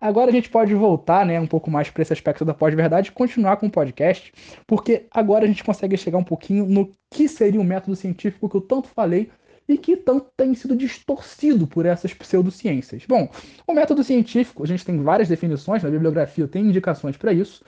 Agora 0.00 0.30
a 0.30 0.32
gente 0.32 0.48
pode 0.48 0.72
voltar 0.74 1.26
né, 1.26 1.40
um 1.40 1.46
pouco 1.46 1.70
mais 1.70 1.90
para 1.90 2.02
esse 2.02 2.12
aspecto 2.12 2.44
da 2.44 2.54
pós-verdade 2.54 3.08
e 3.08 3.12
continuar 3.12 3.56
com 3.56 3.66
o 3.66 3.70
podcast, 3.70 4.32
porque 4.66 5.06
agora 5.10 5.44
a 5.44 5.48
gente 5.48 5.64
consegue 5.64 5.96
chegar 5.96 6.18
um 6.18 6.24
pouquinho 6.24 6.66
no 6.66 6.92
que 7.10 7.28
seria 7.28 7.58
o 7.58 7.64
um 7.64 7.66
método 7.66 7.96
científico 7.96 8.48
que 8.48 8.56
eu 8.56 8.60
tanto 8.60 8.88
falei 8.88 9.30
e 9.68 9.76
que 9.76 9.96
tanto 9.96 10.30
tem 10.36 10.54
sido 10.54 10.74
distorcido 10.74 11.66
por 11.66 11.84
essas 11.84 12.14
pseudociências. 12.14 13.04
Bom, 13.06 13.28
o 13.66 13.74
método 13.74 14.02
científico, 14.02 14.62
a 14.62 14.66
gente 14.66 14.84
tem 14.84 15.02
várias 15.02 15.28
definições, 15.28 15.82
na 15.82 15.90
bibliografia 15.90 16.48
tem 16.48 16.64
indicações 16.64 17.16
para 17.16 17.32
isso. 17.32 17.64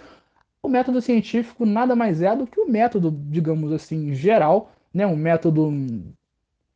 O 0.63 0.69
método 0.69 1.03
científico 1.03 1.67
nada 1.67 1.95
mais 1.97 2.23
é 2.23 2.35
do 2.35 2.47
que 2.47 2.61
o 2.61 2.71
método, 2.71 3.11
digamos 3.29 3.73
assim, 3.73 4.15
geral, 4.15 4.73
né, 4.95 5.07
um 5.07 5.17
método 5.17 5.73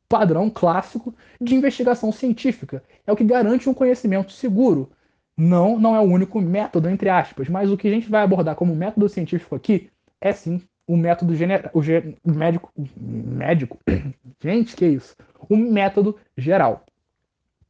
padrão 0.09 0.51
clássico 0.51 1.15
de 1.41 1.55
investigação 1.55 2.13
científica. 2.13 2.83
É 3.07 3.13
o 3.13 3.17
que 3.17 3.25
garante 3.25 3.69
um 3.69 3.75
conhecimento 3.75 4.33
seguro. 4.33 4.91
Não, 5.37 5.79
não 5.79 5.97
é 5.97 6.01
o 6.01 6.05
único 6.05 6.41
método, 6.41 6.89
entre 6.89 7.09
aspas, 7.09 7.49
mas 7.49 7.71
o 7.71 7.77
que 7.77 7.89
a 7.89 7.91
gente 7.91 8.09
vai 8.09 8.23
abordar 8.23 8.55
como 8.55 8.75
método 8.75 9.09
científico 9.09 9.55
aqui 9.55 9.91
é 10.21 10.33
sim 10.33 10.61
o 10.87 10.97
método 10.97 11.35
general, 11.35 11.71
o, 11.73 11.83
ge, 11.83 12.17
médico, 12.25 12.71
médico, 12.97 13.79
gente, 14.43 14.77
que 14.77 14.87
isso? 14.87 15.17
O 15.49 15.57
método 15.57 16.17
geral. 16.37 16.85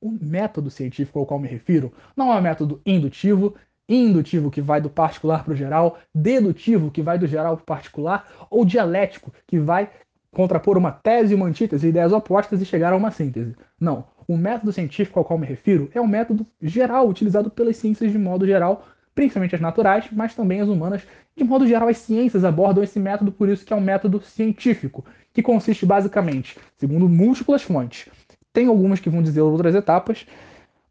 O 0.01 0.11
método 0.11 0.71
científico 0.71 1.19
ao 1.19 1.27
qual 1.27 1.41
me 1.41 1.49
refiro 1.49 1.93
não 2.17 2.33
é 2.33 2.37
um 2.37 2.43
método 2.43 2.83
indutivo, 2.85 3.55
indutivo 3.89 4.51
que 4.51 4.61
vai 4.61 4.81
do 4.81 4.91
particular 4.91 5.45
para 5.45 5.55
o 5.55 5.57
geral, 5.57 5.99
dedutivo 6.15 6.91
que 6.91 7.03
vai 7.03 7.19
do 7.19 7.27
geral 7.27 7.57
para 7.57 7.62
o 7.62 7.67
particular, 7.67 8.29
ou 8.51 8.65
dialético 8.65 9.33
que 9.47 9.59
vai 9.59 9.91
contrapor 10.35 10.77
uma 10.77 10.91
tese 10.91 11.33
e 11.33 11.35
uma 11.35 11.47
antítese, 11.47 11.89
ideias 11.89 12.12
opostas 12.12 12.61
e 12.61 12.67
chegar 12.67 12.93
a 12.93 12.97
uma 12.97 13.11
síntese. 13.11 13.57
Não. 13.81 14.05
O 14.27 14.37
método 14.37 14.72
científico 14.72 15.18
ao 15.18 15.25
qual 15.25 15.39
me 15.39 15.47
refiro 15.47 15.91
é 15.95 16.01
um 16.01 16.07
método 16.07 16.47
geral, 16.61 17.09
utilizado 17.09 17.51
pelas 17.51 17.77
ciências 17.77 18.11
de 18.11 18.18
modo 18.18 18.47
geral, 18.47 18.87
principalmente 19.14 19.55
as 19.55 19.61
naturais, 19.61 20.07
mas 20.11 20.35
também 20.35 20.61
as 20.61 20.68
humanas. 20.68 21.03
De 21.37 21.45
modo 21.45 21.66
geral, 21.66 21.89
as 21.89 21.99
ciências 21.99 22.45
abordam 22.45 22.83
esse 22.83 22.99
método, 22.99 23.33
por 23.33 23.49
isso 23.49 23.64
que 23.64 23.72
é 23.72 23.77
um 23.77 23.81
método 23.81 24.20
científico, 24.20 25.05
que 25.33 25.43
consiste 25.43 25.85
basicamente, 25.85 26.57
segundo 26.77 27.09
múltiplas 27.09 27.62
fontes, 27.62 28.09
tem 28.53 28.68
algumas 28.68 29.01
que 29.01 29.11
vão 29.11 29.20
dizer 29.20 29.41
outras 29.41 29.75
etapas, 29.75 30.25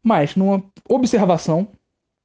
mas 0.02 0.36
numa 0.36 0.62
observação 0.86 1.66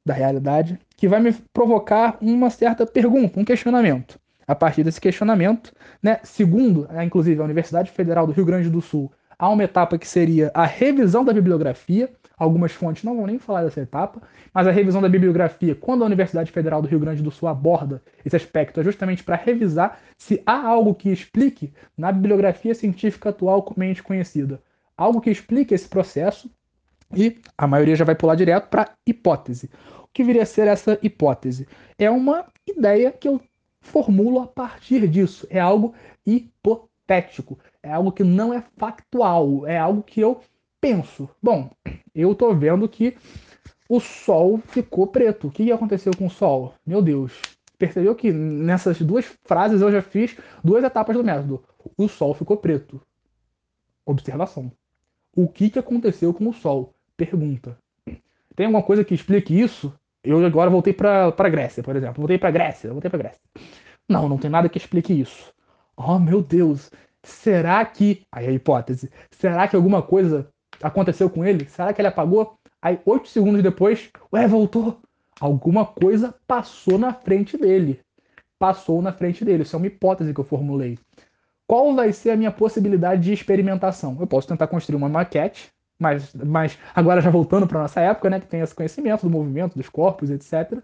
da 0.05 0.14
realidade 0.14 0.78
que 0.97 1.07
vai 1.07 1.22
me 1.22 1.34
provocar 1.53 2.18
uma 2.22 2.49
certa 2.49 2.86
pergunta, 2.86 3.39
um 3.39 3.45
questionamento. 3.45 4.20
A 4.45 4.53
partir 4.53 4.84
desse 4.84 4.99
questionamento, 4.99 5.72
né, 6.03 6.20
segundo, 6.24 6.89
inclusive, 7.03 7.39
a 7.39 7.45
Universidade 7.45 7.91
Federal 7.91 8.28
do 8.28 8.34
Rio 8.34 8.45
Grande 8.45 8.70
do 8.70 8.82
Sul, 8.82 9.12
há 9.40 9.50
uma 9.50 9.64
etapa 9.64 9.98
que 9.98 10.08
seria 10.08 10.52
a 10.54 10.66
revisão 10.66 11.24
da 11.24 11.32
bibliografia. 11.32 12.12
Algumas 12.38 12.72
fontes 12.72 13.04
não 13.04 13.18
vão 13.18 13.26
nem 13.26 13.40
falar 13.40 13.64
dessa 13.64 13.82
etapa, 13.82 14.22
mas 14.54 14.68
a 14.68 14.72
revisão 14.72 15.02
da 15.02 15.10
bibliografia, 15.10 15.76
quando 15.76 16.04
a 16.04 16.06
Universidade 16.06 16.52
Federal 16.52 16.82
do 16.82 16.88
Rio 16.88 17.00
Grande 17.00 17.22
do 17.22 17.32
Sul 17.32 17.50
aborda 17.50 18.02
esse 18.26 18.36
aspecto, 18.36 18.80
é 18.80 18.84
justamente 18.84 19.24
para 19.24 19.36
revisar 19.36 20.00
se 20.18 20.42
há 20.46 20.68
algo 20.68 20.94
que 20.94 21.10
explique 21.10 21.74
na 21.98 22.12
bibliografia 22.12 22.76
científica 22.76 23.30
atual 23.30 23.64
comumente 23.64 24.04
conhecida, 24.04 24.62
algo 24.96 25.20
que 25.20 25.30
explique 25.30 25.74
esse 25.74 25.88
processo, 25.88 26.50
e 27.14 27.40
a 27.58 27.66
maioria 27.68 27.96
já 27.96 28.06
vai 28.06 28.16
pular 28.16 28.36
direto 28.36 28.70
para 28.70 28.94
hipótese. 29.06 29.70
O 30.04 30.08
que 30.14 30.24
viria 30.24 30.44
a 30.44 30.46
ser 30.46 30.68
essa 30.68 30.98
hipótese? 31.02 31.68
É 31.98 32.10
uma 32.10 32.46
ideia 32.68 33.12
que 33.12 33.28
eu 33.28 33.42
formulo 33.82 34.40
a 34.40 34.48
partir 34.48 35.08
disso. 35.08 35.48
É 35.50 35.60
algo 35.60 35.94
hipotético. 36.26 37.60
É 37.82 37.92
algo 37.92 38.12
que 38.12 38.24
não 38.24 38.54
é 38.54 38.64
factual. 38.78 39.66
É 39.66 39.78
algo 39.78 40.04
que 40.04 40.20
eu 40.20 40.42
penso. 40.80 41.30
Bom, 41.42 41.70
eu 42.14 42.36
tô 42.36 42.54
vendo 42.54 42.88
que 42.88 43.18
o 43.88 44.00
sol 44.00 44.60
ficou 44.68 45.08
preto. 45.08 45.48
O 45.48 45.52
que 45.52 45.72
aconteceu 45.72 46.12
com 46.18 46.28
o 46.28 46.32
sol? 46.32 46.74
Meu 46.86 47.02
Deus. 47.02 47.42
Percebeu 47.78 48.14
que 48.14 48.32
nessas 48.32 49.02
duas 49.02 49.26
frases 49.46 49.82
eu 49.82 49.92
já 49.92 50.02
fiz 50.02 50.38
duas 50.64 50.84
etapas 50.84 51.16
do 51.16 51.24
método. 51.24 51.64
O 51.98 52.08
sol 52.08 52.34
ficou 52.34 52.58
preto. 52.58 53.02
Observação. 54.06 54.72
O 55.36 55.48
que, 55.48 55.72
aconteceu 55.78 56.34
com 56.34 56.50
o 56.50 56.54
Sol? 56.54 56.94
Pergunta. 57.16 57.78
Tem 58.56 58.66
alguma 58.66 58.84
coisa 58.84 59.06
que 59.06 59.14
explique 59.14 59.58
isso? 59.58 59.94
Eu 60.24 60.44
agora 60.46 60.70
voltei 60.70 60.92
para 60.92 61.50
Grécia, 61.50 61.82
por 61.84 61.96
exemplo. 61.96 62.18
Voltei 62.18 62.38
para 62.38 62.52
Grécia, 62.52 62.92
voltei 62.92 63.10
para 63.10 63.20
Grécia. 63.20 63.42
Não, 64.08 64.28
não 64.28 64.38
tem 64.38 64.50
nada 64.50 64.68
que 64.68 64.78
explique 64.78 65.14
isso. 65.14 65.54
Oh, 65.96 66.20
meu 66.20 66.42
Deus. 66.42 66.92
Será 67.30 67.84
que. 67.86 68.24
Aí 68.32 68.48
a 68.48 68.52
hipótese. 68.52 69.10
Será 69.32 69.68
que 69.68 69.76
alguma 69.76 70.02
coisa 70.02 70.50
aconteceu 70.82 71.30
com 71.30 71.46
ele? 71.46 71.66
Será 71.70 71.94
que 71.94 72.02
ele 72.02 72.08
apagou? 72.08 72.56
Aí, 72.82 73.00
oito 73.06 73.28
segundos 73.28 73.62
depois, 73.62 74.10
ué, 74.34 74.48
voltou. 74.48 75.00
Alguma 75.40 75.86
coisa 75.86 76.36
passou 76.48 76.98
na 76.98 77.14
frente 77.14 77.58
dele. 77.58 78.02
Passou 78.58 79.02
na 79.02 79.14
frente 79.14 79.46
dele. 79.46 79.64
Isso 79.64 79.76
é 79.76 79.78
uma 79.78 79.88
hipótese 79.88 80.34
que 80.34 80.40
eu 80.40 80.46
formulei. 80.46 80.98
Qual 81.68 81.94
vai 81.94 82.12
ser 82.12 82.32
a 82.32 82.36
minha 82.36 82.52
possibilidade 82.52 83.22
de 83.22 83.32
experimentação? 83.32 84.18
Eu 84.20 84.28
posso 84.28 84.48
tentar 84.48 84.68
construir 84.68 84.96
uma 84.96 85.08
maquete, 85.08 85.70
mas, 86.00 86.34
mas 86.34 86.78
agora 86.96 87.22
já 87.22 87.30
voltando 87.30 87.68
para 87.68 87.82
nossa 87.82 88.02
época, 88.02 88.30
né, 88.30 88.40
que 88.40 88.48
tem 88.48 88.62
esse 88.62 88.74
conhecimento 88.74 89.22
do 89.22 89.30
movimento 89.30 89.78
dos 89.78 89.88
corpos, 89.88 90.32
etc. 90.32 90.82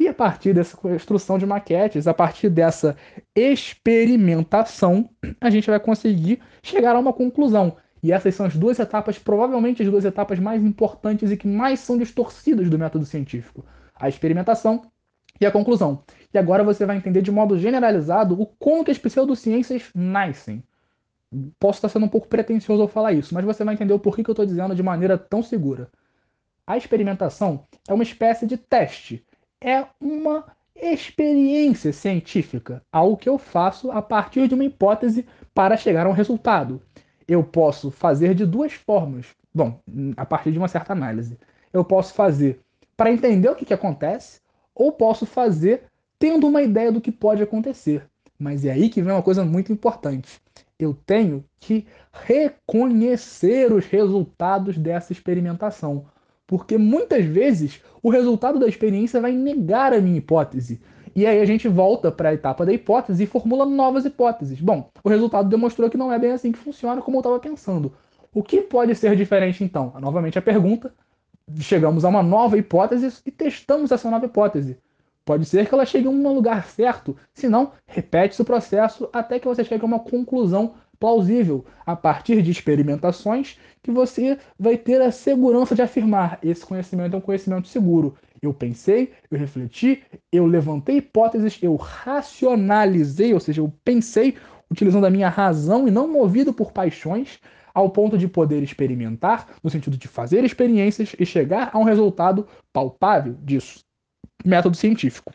E 0.00 0.08
a 0.08 0.14
partir 0.14 0.54
dessa 0.54 0.78
construção 0.78 1.36
de 1.36 1.44
maquetes, 1.44 2.06
a 2.06 2.14
partir 2.14 2.48
dessa 2.48 2.96
experimentação, 3.36 5.10
a 5.38 5.50
gente 5.50 5.68
vai 5.68 5.78
conseguir 5.78 6.40
chegar 6.62 6.96
a 6.96 6.98
uma 6.98 7.12
conclusão. 7.12 7.76
E 8.02 8.10
essas 8.10 8.34
são 8.34 8.46
as 8.46 8.56
duas 8.56 8.78
etapas, 8.78 9.18
provavelmente 9.18 9.82
as 9.82 9.90
duas 9.90 10.06
etapas 10.06 10.38
mais 10.38 10.64
importantes 10.64 11.30
e 11.30 11.36
que 11.36 11.46
mais 11.46 11.80
são 11.80 11.98
distorcidas 11.98 12.70
do 12.70 12.78
método 12.78 13.04
científico: 13.04 13.62
a 13.94 14.08
experimentação 14.08 14.90
e 15.38 15.44
a 15.44 15.50
conclusão. 15.50 16.02
E 16.32 16.38
agora 16.38 16.64
você 16.64 16.86
vai 16.86 16.96
entender 16.96 17.20
de 17.20 17.30
modo 17.30 17.58
generalizado 17.58 18.40
o 18.40 18.46
como 18.46 18.82
que 18.82 18.90
as 18.90 18.98
pseudociências 18.98 19.90
nascem. 19.94 20.64
Posso 21.58 21.76
estar 21.76 21.90
sendo 21.90 22.06
um 22.06 22.08
pouco 22.08 22.26
pretensioso 22.26 22.80
ao 22.80 22.88
falar 22.88 23.12
isso, 23.12 23.34
mas 23.34 23.44
você 23.44 23.64
vai 23.64 23.74
entender 23.74 23.92
o 23.92 23.98
porquê 23.98 24.24
que 24.24 24.30
eu 24.30 24.32
estou 24.32 24.46
dizendo 24.46 24.74
de 24.74 24.82
maneira 24.82 25.18
tão 25.18 25.42
segura. 25.42 25.90
A 26.66 26.78
experimentação 26.78 27.66
é 27.86 27.92
uma 27.92 28.02
espécie 28.02 28.46
de 28.46 28.56
teste, 28.56 29.26
é 29.60 29.86
uma 30.00 30.44
experiência 30.74 31.92
científica, 31.92 32.82
algo 32.90 33.16
que 33.16 33.28
eu 33.28 33.38
faço 33.38 33.90
a 33.90 34.00
partir 34.00 34.48
de 34.48 34.54
uma 34.54 34.64
hipótese 34.64 35.26
para 35.54 35.76
chegar 35.76 36.06
a 36.06 36.08
um 36.08 36.14
resultado. 36.14 36.80
Eu 37.28 37.44
posso 37.44 37.90
fazer 37.90 38.34
de 38.34 38.46
duas 38.46 38.72
formas. 38.72 39.26
Bom, 39.54 39.80
a 40.16 40.24
partir 40.24 40.52
de 40.52 40.58
uma 40.58 40.68
certa 40.68 40.92
análise. 40.92 41.38
Eu 41.72 41.84
posso 41.84 42.14
fazer 42.14 42.60
para 42.96 43.12
entender 43.12 43.48
o 43.48 43.54
que, 43.54 43.64
que 43.64 43.74
acontece, 43.74 44.40
ou 44.74 44.92
posso 44.92 45.26
fazer 45.26 45.84
tendo 46.18 46.46
uma 46.46 46.62
ideia 46.62 46.92
do 46.92 47.00
que 47.00 47.10
pode 47.10 47.42
acontecer. 47.42 48.06
Mas 48.38 48.64
é 48.64 48.72
aí 48.72 48.88
que 48.88 49.02
vem 49.02 49.12
uma 49.12 49.22
coisa 49.22 49.44
muito 49.44 49.72
importante. 49.72 50.40
Eu 50.78 50.94
tenho 50.94 51.44
que 51.58 51.86
reconhecer 52.12 53.72
os 53.72 53.86
resultados 53.86 54.78
dessa 54.78 55.12
experimentação. 55.12 56.06
Porque 56.50 56.76
muitas 56.76 57.24
vezes 57.24 57.80
o 58.02 58.10
resultado 58.10 58.58
da 58.58 58.66
experiência 58.66 59.20
vai 59.20 59.30
negar 59.30 59.94
a 59.94 60.00
minha 60.00 60.18
hipótese. 60.18 60.80
E 61.14 61.24
aí 61.24 61.40
a 61.40 61.44
gente 61.44 61.68
volta 61.68 62.10
para 62.10 62.30
a 62.30 62.34
etapa 62.34 62.66
da 62.66 62.72
hipótese 62.72 63.22
e 63.22 63.26
formula 63.26 63.64
novas 63.64 64.04
hipóteses. 64.04 64.60
Bom, 64.60 64.90
o 65.04 65.08
resultado 65.08 65.48
demonstrou 65.48 65.88
que 65.88 65.96
não 65.96 66.12
é 66.12 66.18
bem 66.18 66.32
assim 66.32 66.50
que 66.50 66.58
funciona 66.58 67.00
como 67.00 67.18
eu 67.18 67.20
estava 67.20 67.38
pensando. 67.38 67.92
O 68.34 68.42
que 68.42 68.62
pode 68.62 68.96
ser 68.96 69.14
diferente 69.14 69.62
então? 69.62 69.92
Novamente 70.00 70.40
a 70.40 70.42
pergunta, 70.42 70.92
chegamos 71.60 72.04
a 72.04 72.08
uma 72.08 72.20
nova 72.20 72.58
hipótese 72.58 73.22
e 73.24 73.30
testamos 73.30 73.92
essa 73.92 74.10
nova 74.10 74.26
hipótese. 74.26 74.76
Pode 75.24 75.44
ser 75.44 75.68
que 75.68 75.72
ela 75.72 75.86
chegue 75.86 76.08
em 76.08 76.10
um 76.10 76.34
lugar 76.34 76.64
certo, 76.64 77.16
se 77.32 77.48
não, 77.48 77.70
repete-se 77.86 78.42
o 78.42 78.44
processo 78.44 79.08
até 79.12 79.38
que 79.38 79.46
você 79.46 79.62
chegue 79.62 79.84
a 79.84 79.86
uma 79.86 80.00
conclusão 80.00 80.74
plausível, 81.00 81.64
a 81.84 81.96
partir 81.96 82.42
de 82.42 82.50
experimentações 82.50 83.58
que 83.82 83.90
você 83.90 84.38
vai 84.58 84.76
ter 84.76 85.00
a 85.00 85.10
segurança 85.10 85.74
de 85.74 85.80
afirmar 85.80 86.38
esse 86.42 86.64
conhecimento 86.64 87.14
é 87.14 87.18
um 87.18 87.22
conhecimento 87.22 87.66
seguro. 87.66 88.14
Eu 88.40 88.52
pensei, 88.52 89.12
eu 89.30 89.38
refleti, 89.38 90.02
eu 90.30 90.46
levantei 90.46 90.98
hipóteses, 90.98 91.58
eu 91.62 91.74
racionalizei, 91.74 93.32
ou 93.32 93.40
seja, 93.40 93.62
eu 93.62 93.72
pensei 93.82 94.36
utilizando 94.70 95.06
a 95.06 95.10
minha 95.10 95.28
razão 95.28 95.88
e 95.88 95.90
não 95.90 96.06
movido 96.06 96.52
por 96.52 96.70
paixões, 96.70 97.40
ao 97.72 97.90
ponto 97.90 98.18
de 98.18 98.28
poder 98.28 98.62
experimentar, 98.62 99.48
no 99.62 99.70
sentido 99.70 99.96
de 99.96 100.06
fazer 100.08 100.44
experiências 100.44 101.14
e 101.18 101.24
chegar 101.24 101.70
a 101.72 101.78
um 101.78 101.84
resultado 101.84 102.46
palpável 102.72 103.36
disso. 103.42 103.80
Método 104.44 104.76
científico. 104.76 105.32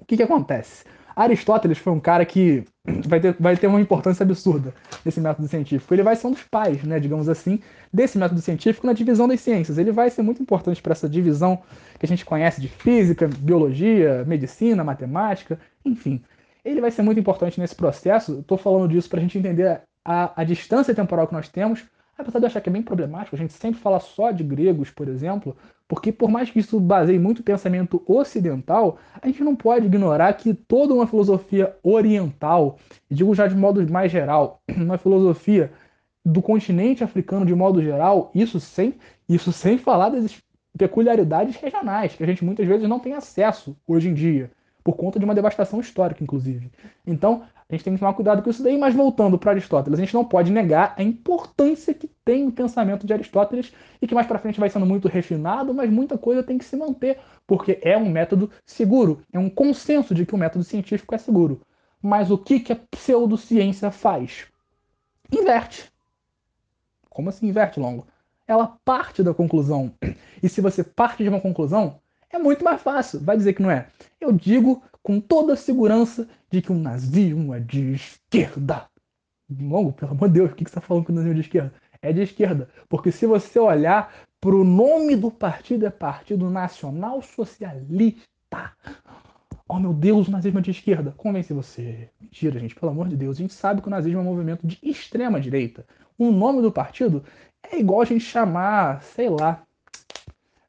O 0.00 0.04
que, 0.04 0.16
que 0.16 0.22
acontece? 0.22 0.84
Aristóteles 1.16 1.78
foi 1.78 1.92
um 1.92 2.00
cara 2.00 2.24
que 2.24 2.64
vai 2.86 3.18
ter, 3.18 3.34
vai 3.40 3.56
ter 3.56 3.66
uma 3.66 3.80
importância 3.80 4.22
absurda 4.22 4.74
nesse 5.04 5.20
método 5.20 5.48
científico. 5.48 5.94
Ele 5.94 6.02
vai 6.02 6.14
ser 6.16 6.26
um 6.26 6.32
dos 6.32 6.42
pais, 6.42 6.82
né, 6.84 7.00
digamos 7.00 7.28
assim, 7.28 7.60
desse 7.92 8.18
método 8.18 8.40
científico 8.40 8.86
na 8.86 8.92
divisão 8.92 9.26
das 9.26 9.40
ciências. 9.40 9.78
Ele 9.78 9.90
vai 9.90 10.10
ser 10.10 10.22
muito 10.22 10.42
importante 10.42 10.82
para 10.82 10.92
essa 10.92 11.08
divisão 11.08 11.62
que 11.98 12.04
a 12.04 12.08
gente 12.08 12.24
conhece 12.24 12.60
de 12.60 12.68
física, 12.68 13.28
biologia, 13.38 14.24
medicina, 14.26 14.84
matemática, 14.84 15.58
enfim. 15.84 16.22
Ele 16.64 16.80
vai 16.80 16.90
ser 16.90 17.02
muito 17.02 17.20
importante 17.20 17.58
nesse 17.58 17.74
processo. 17.74 18.40
Estou 18.40 18.58
falando 18.58 18.88
disso 18.88 19.08
para 19.08 19.18
a 19.18 19.22
gente 19.22 19.38
entender 19.38 19.80
a, 20.04 20.42
a 20.42 20.44
distância 20.44 20.94
temporal 20.94 21.26
que 21.26 21.32
nós 21.32 21.48
temos, 21.48 21.84
apesar 22.16 22.38
de 22.38 22.44
eu 22.44 22.46
achar 22.48 22.60
que 22.60 22.68
é 22.68 22.72
bem 22.72 22.82
problemático, 22.82 23.34
a 23.36 23.38
gente 23.38 23.52
sempre 23.52 23.80
fala 23.80 24.00
só 24.00 24.30
de 24.30 24.44
gregos, 24.44 24.90
por 24.90 25.08
exemplo, 25.08 25.56
porque 25.88 26.12
por 26.12 26.30
mais 26.30 26.50
que 26.50 26.58
isso 26.60 26.80
baseie 26.80 27.18
muito 27.18 27.40
o 27.40 27.42
pensamento 27.42 28.02
ocidental, 28.06 28.98
a 29.20 29.26
gente 29.26 29.42
não 29.42 29.54
pode 29.54 29.86
ignorar 29.86 30.32
que 30.34 30.54
toda 30.54 30.94
uma 30.94 31.06
filosofia 31.06 31.76
oriental, 31.82 32.78
digo 33.10 33.34
já 33.34 33.46
de 33.46 33.56
modo 33.56 33.86
mais 33.90 34.10
geral, 34.10 34.62
uma 34.76 34.98
filosofia 34.98 35.72
do 36.24 36.40
continente 36.40 37.04
africano 37.04 37.44
de 37.44 37.54
modo 37.54 37.82
geral, 37.82 38.30
isso 38.34 38.58
sem, 38.58 38.94
isso 39.28 39.52
sem 39.52 39.76
falar 39.76 40.08
das 40.08 40.42
peculiaridades 40.76 41.56
regionais, 41.56 42.14
que 42.14 42.22
a 42.22 42.26
gente 42.26 42.44
muitas 42.44 42.66
vezes 42.66 42.88
não 42.88 42.98
tem 42.98 43.12
acesso 43.12 43.76
hoje 43.86 44.08
em 44.08 44.14
dia. 44.14 44.50
Por 44.84 44.96
conta 44.96 45.18
de 45.18 45.24
uma 45.24 45.34
devastação 45.34 45.80
histórica, 45.80 46.22
inclusive. 46.22 46.70
Então, 47.06 47.42
a 47.66 47.72
gente 47.72 47.84
tem 47.84 47.94
que 47.94 47.98
tomar 47.98 48.12
cuidado 48.12 48.42
com 48.42 48.50
isso 48.50 48.62
daí, 48.62 48.76
mas 48.76 48.94
voltando 48.94 49.38
para 49.38 49.52
Aristóteles, 49.52 49.98
a 49.98 50.02
gente 50.02 50.12
não 50.12 50.26
pode 50.26 50.52
negar 50.52 50.94
a 50.98 51.02
importância 51.02 51.94
que 51.94 52.06
tem 52.22 52.46
o 52.46 52.52
pensamento 52.52 53.06
de 53.06 53.12
Aristóteles 53.14 53.72
e 54.02 54.06
que 54.06 54.14
mais 54.14 54.26
para 54.26 54.38
frente 54.38 54.60
vai 54.60 54.68
sendo 54.68 54.84
muito 54.84 55.08
refinado, 55.08 55.72
mas 55.72 55.90
muita 55.90 56.18
coisa 56.18 56.42
tem 56.42 56.58
que 56.58 56.64
se 56.66 56.76
manter, 56.76 57.18
porque 57.46 57.78
é 57.80 57.96
um 57.96 58.10
método 58.10 58.50
seguro, 58.66 59.22
é 59.32 59.38
um 59.38 59.48
consenso 59.48 60.14
de 60.14 60.26
que 60.26 60.34
o 60.34 60.38
método 60.38 60.62
científico 60.62 61.14
é 61.14 61.18
seguro. 61.18 61.62
Mas 62.02 62.30
o 62.30 62.36
que, 62.36 62.60
que 62.60 62.72
a 62.72 62.76
pseudociência 62.76 63.90
faz? 63.90 64.46
Inverte. 65.32 65.90
Como 67.08 67.30
assim 67.30 67.48
inverte, 67.48 67.80
Longo? 67.80 68.06
Ela 68.46 68.76
parte 68.84 69.22
da 69.22 69.32
conclusão. 69.32 69.94
E 70.42 70.48
se 70.50 70.60
você 70.60 70.84
parte 70.84 71.22
de 71.22 71.30
uma 71.30 71.40
conclusão, 71.40 71.98
é 72.30 72.38
muito 72.38 72.64
mais 72.64 72.80
fácil. 72.80 73.20
Vai 73.20 73.36
dizer 73.36 73.52
que 73.52 73.62
não 73.62 73.70
é. 73.70 73.88
Eu 74.20 74.32
digo 74.32 74.82
com 75.02 75.20
toda 75.20 75.52
a 75.52 75.56
segurança 75.56 76.28
de 76.50 76.62
que 76.62 76.72
o 76.72 76.78
nazismo 76.78 77.54
é 77.54 77.60
de 77.60 77.92
esquerda. 77.92 78.86
Longo, 79.60 79.92
pelo 79.92 80.12
amor 80.12 80.28
de 80.28 80.34
Deus, 80.34 80.50
o 80.50 80.54
que 80.54 80.64
você 80.64 80.70
está 80.70 80.80
falando 80.80 81.04
que 81.04 81.12
o 81.12 81.14
nazismo 81.14 81.32
é 81.32 81.40
de 81.40 81.46
esquerda? 81.46 81.74
É 82.00 82.12
de 82.12 82.22
esquerda. 82.22 82.68
Porque 82.88 83.12
se 83.12 83.26
você 83.26 83.58
olhar 83.58 84.12
para 84.40 84.54
o 84.54 84.64
nome 84.64 85.16
do 85.16 85.30
partido, 85.30 85.86
é 85.86 85.90
Partido 85.90 86.50
Nacional 86.50 87.22
Socialista. 87.22 88.72
Oh 89.68 89.78
meu 89.78 89.94
Deus, 89.94 90.28
o 90.28 90.30
nazismo 90.30 90.58
é 90.58 90.62
de 90.62 90.70
esquerda. 90.70 91.14
Convence 91.16 91.52
você. 91.52 92.10
Mentira, 92.20 92.60
gente, 92.60 92.74
pelo 92.74 92.92
amor 92.92 93.08
de 93.08 93.16
Deus. 93.16 93.36
A 93.36 93.40
gente 93.40 93.54
sabe 93.54 93.80
que 93.80 93.88
o 93.88 93.90
nazismo 93.90 94.18
é 94.18 94.22
um 94.22 94.26
movimento 94.26 94.66
de 94.66 94.78
extrema 94.82 95.40
direita. 95.40 95.86
O 96.18 96.30
nome 96.30 96.62
do 96.62 96.70
partido 96.70 97.24
é 97.62 97.78
igual 97.78 98.02
a 98.02 98.04
gente 98.04 98.24
chamar, 98.24 99.02
sei 99.02 99.28
lá. 99.28 99.62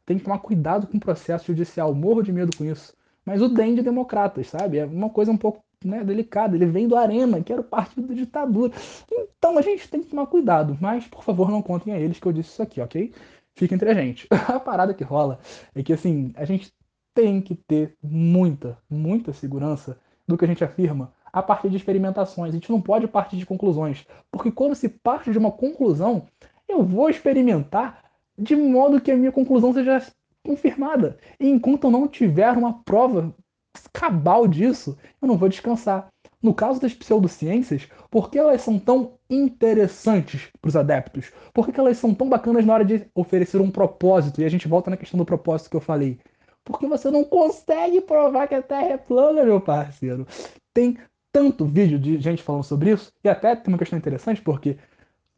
Tem 0.05 0.17
que 0.17 0.23
tomar 0.23 0.39
cuidado 0.39 0.87
com 0.87 0.97
o 0.97 0.99
processo 0.99 1.47
judicial. 1.47 1.93
Morro 1.93 2.21
de 2.21 2.31
medo 2.31 2.55
com 2.55 2.65
isso. 2.65 2.93
Mas 3.25 3.41
o 3.41 3.49
DEM 3.49 3.75
de 3.75 3.81
democratas, 3.81 4.47
sabe? 4.47 4.77
É 4.77 4.85
uma 4.85 5.09
coisa 5.09 5.31
um 5.31 5.37
pouco 5.37 5.63
né, 5.83 6.03
delicada. 6.03 6.55
Ele 6.55 6.65
vem 6.65 6.87
do 6.87 6.95
Arena, 6.95 7.41
que 7.41 7.51
era 7.51 7.61
o 7.61 7.65
partido 7.65 8.07
da 8.07 8.13
ditadura. 8.13 8.71
Então 9.37 9.57
a 9.57 9.61
gente 9.61 9.89
tem 9.89 10.01
que 10.01 10.09
tomar 10.09 10.27
cuidado. 10.27 10.77
Mas, 10.79 11.07
por 11.07 11.23
favor, 11.23 11.49
não 11.49 11.61
contem 11.61 11.93
a 11.93 11.99
eles 11.99 12.19
que 12.19 12.27
eu 12.27 12.33
disse 12.33 12.51
isso 12.51 12.61
aqui, 12.61 12.79
ok? 12.81 13.13
Fica 13.55 13.73
entre 13.73 13.89
a 13.89 13.93
gente. 13.93 14.27
a 14.47 14.59
parada 14.59 14.93
que 14.93 15.03
rola 15.03 15.39
é 15.73 15.81
que, 15.81 15.93
assim, 15.93 16.31
a 16.35 16.45
gente 16.45 16.71
tem 17.13 17.41
que 17.41 17.55
ter 17.55 17.95
muita, 18.03 18.77
muita 18.89 19.33
segurança 19.33 19.97
do 20.27 20.37
que 20.37 20.45
a 20.45 20.47
gente 20.47 20.63
afirma 20.63 21.13
a 21.31 21.41
partir 21.41 21.69
de 21.69 21.77
experimentações. 21.77 22.51
A 22.51 22.53
gente 22.53 22.71
não 22.71 22.81
pode 22.81 23.07
partir 23.07 23.37
de 23.37 23.45
conclusões, 23.45 24.05
porque 24.31 24.51
quando 24.51 24.75
se 24.75 24.87
parte 24.87 25.31
de 25.31 25.37
uma 25.37 25.51
conclusão, 25.51 26.27
eu 26.67 26.83
vou 26.83 27.09
experimentar 27.09 28.04
de 28.37 28.55
modo 28.55 29.01
que 29.01 29.11
a 29.11 29.17
minha 29.17 29.31
conclusão 29.31 29.73
seja 29.73 30.05
confirmada. 30.43 31.17
E 31.39 31.49
enquanto 31.49 31.85
eu 31.85 31.91
não 31.91 32.07
tiver 32.07 32.51
uma 32.51 32.83
prova 32.83 33.33
cabal 33.91 34.47
disso, 34.47 34.97
eu 35.21 35.27
não 35.27 35.37
vou 35.37 35.49
descansar. 35.49 36.07
No 36.41 36.53
caso 36.53 36.79
das 36.79 36.93
pseudociências, 36.93 37.89
por 38.11 38.29
que 38.29 38.37
elas 38.37 38.61
são 38.61 38.77
tão 38.77 39.13
interessantes 39.29 40.49
para 40.61 40.69
os 40.69 40.75
adeptos? 40.75 41.31
Por 41.53 41.67
que 41.67 41.79
elas 41.79 41.97
são 41.97 42.13
tão 42.13 42.29
bacanas 42.29 42.65
na 42.65 42.73
hora 42.73 42.85
de 42.85 43.07
oferecer 43.15 43.59
um 43.59 43.71
propósito? 43.71 44.41
E 44.41 44.45
a 44.45 44.49
gente 44.49 44.67
volta 44.67 44.91
na 44.91 44.97
questão 44.97 45.17
do 45.17 45.25
propósito 45.25 45.71
que 45.71 45.75
eu 45.75 45.81
falei. 45.81 46.19
Porque 46.63 46.85
você 46.85 47.09
não 47.09 47.23
consegue 47.23 48.01
provar 48.01 48.47
que 48.47 48.55
a 48.55 48.61
Terra 48.61 48.93
é 48.93 48.97
plana, 48.97 49.43
meu 49.43 49.59
parceiro. 49.59 50.27
Tem 50.73 50.97
tanto 51.31 51.65
vídeo 51.65 51.99
de 51.99 52.17
gente 52.19 52.41
falando 52.41 52.63
sobre 52.63 52.91
isso, 52.91 53.11
e 53.23 53.27
até 53.27 53.55
tem 53.55 53.73
uma 53.73 53.77
questão 53.77 53.99
interessante, 53.99 54.41
porque 54.41 54.77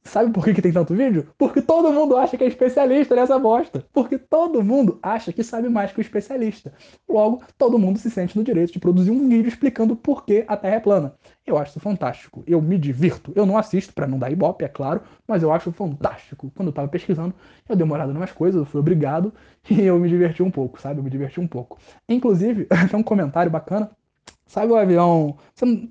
Sabe 0.07 0.31
por 0.31 0.43
que, 0.45 0.53
que 0.53 0.61
tem 0.61 0.71
tanto 0.71 0.95
vídeo? 0.95 1.27
Porque 1.37 1.61
todo 1.61 1.91
mundo 1.91 2.15
acha 2.15 2.37
que 2.37 2.43
é 2.43 2.47
especialista 2.47 3.15
nessa 3.15 3.37
bosta. 3.37 3.85
Porque 3.91 4.17
todo 4.17 4.63
mundo 4.63 4.97
acha 5.03 5.33
que 5.33 5.43
sabe 5.43 5.69
mais 5.69 5.91
que 5.91 5.99
o 5.99 6.01
especialista. 6.01 6.73
Logo, 7.07 7.41
todo 7.57 7.77
mundo 7.77 7.99
se 7.99 8.09
sente 8.09 8.37
no 8.37 8.43
direito 8.43 8.71
de 8.71 8.79
produzir 8.79 9.11
um 9.11 9.27
vídeo 9.27 9.47
explicando 9.47 9.95
por 9.95 10.25
que 10.25 10.45
a 10.47 10.55
Terra 10.55 10.75
é 10.75 10.79
plana. 10.79 11.13
Eu 11.45 11.57
acho 11.57 11.71
isso 11.71 11.79
fantástico. 11.79 12.43
Eu 12.47 12.61
me 12.61 12.77
divirto. 12.77 13.31
Eu 13.35 13.45
não 13.45 13.57
assisto 13.57 13.93
para 13.93 14.07
não 14.07 14.17
dar 14.17 14.31
ibope, 14.31 14.65
é 14.65 14.69
claro, 14.69 15.01
mas 15.27 15.43
eu 15.43 15.51
acho 15.51 15.71
fantástico. 15.71 16.51
Quando 16.55 16.69
eu 16.69 16.73
tava 16.73 16.87
pesquisando, 16.87 17.33
eu 17.67 17.75
dei 17.75 17.83
uma 17.83 17.95
olhada 17.95 18.11
em 18.11 18.15
umas 18.15 18.31
coisas, 18.31 18.59
eu 18.59 18.65
fui 18.65 18.79
obrigado 18.79 19.33
e 19.69 19.81
eu 19.81 19.99
me 19.99 20.07
diverti 20.07 20.41
um 20.41 20.51
pouco, 20.51 20.81
sabe? 20.81 20.99
Eu 20.99 21.03
me 21.03 21.09
diverti 21.09 21.39
um 21.39 21.47
pouco. 21.47 21.77
Inclusive, 22.07 22.67
tem 22.89 22.99
um 22.99 23.03
comentário 23.03 23.51
bacana 23.51 23.91
Sabe 24.47 24.71
o 24.71 24.75
avião. 24.75 25.37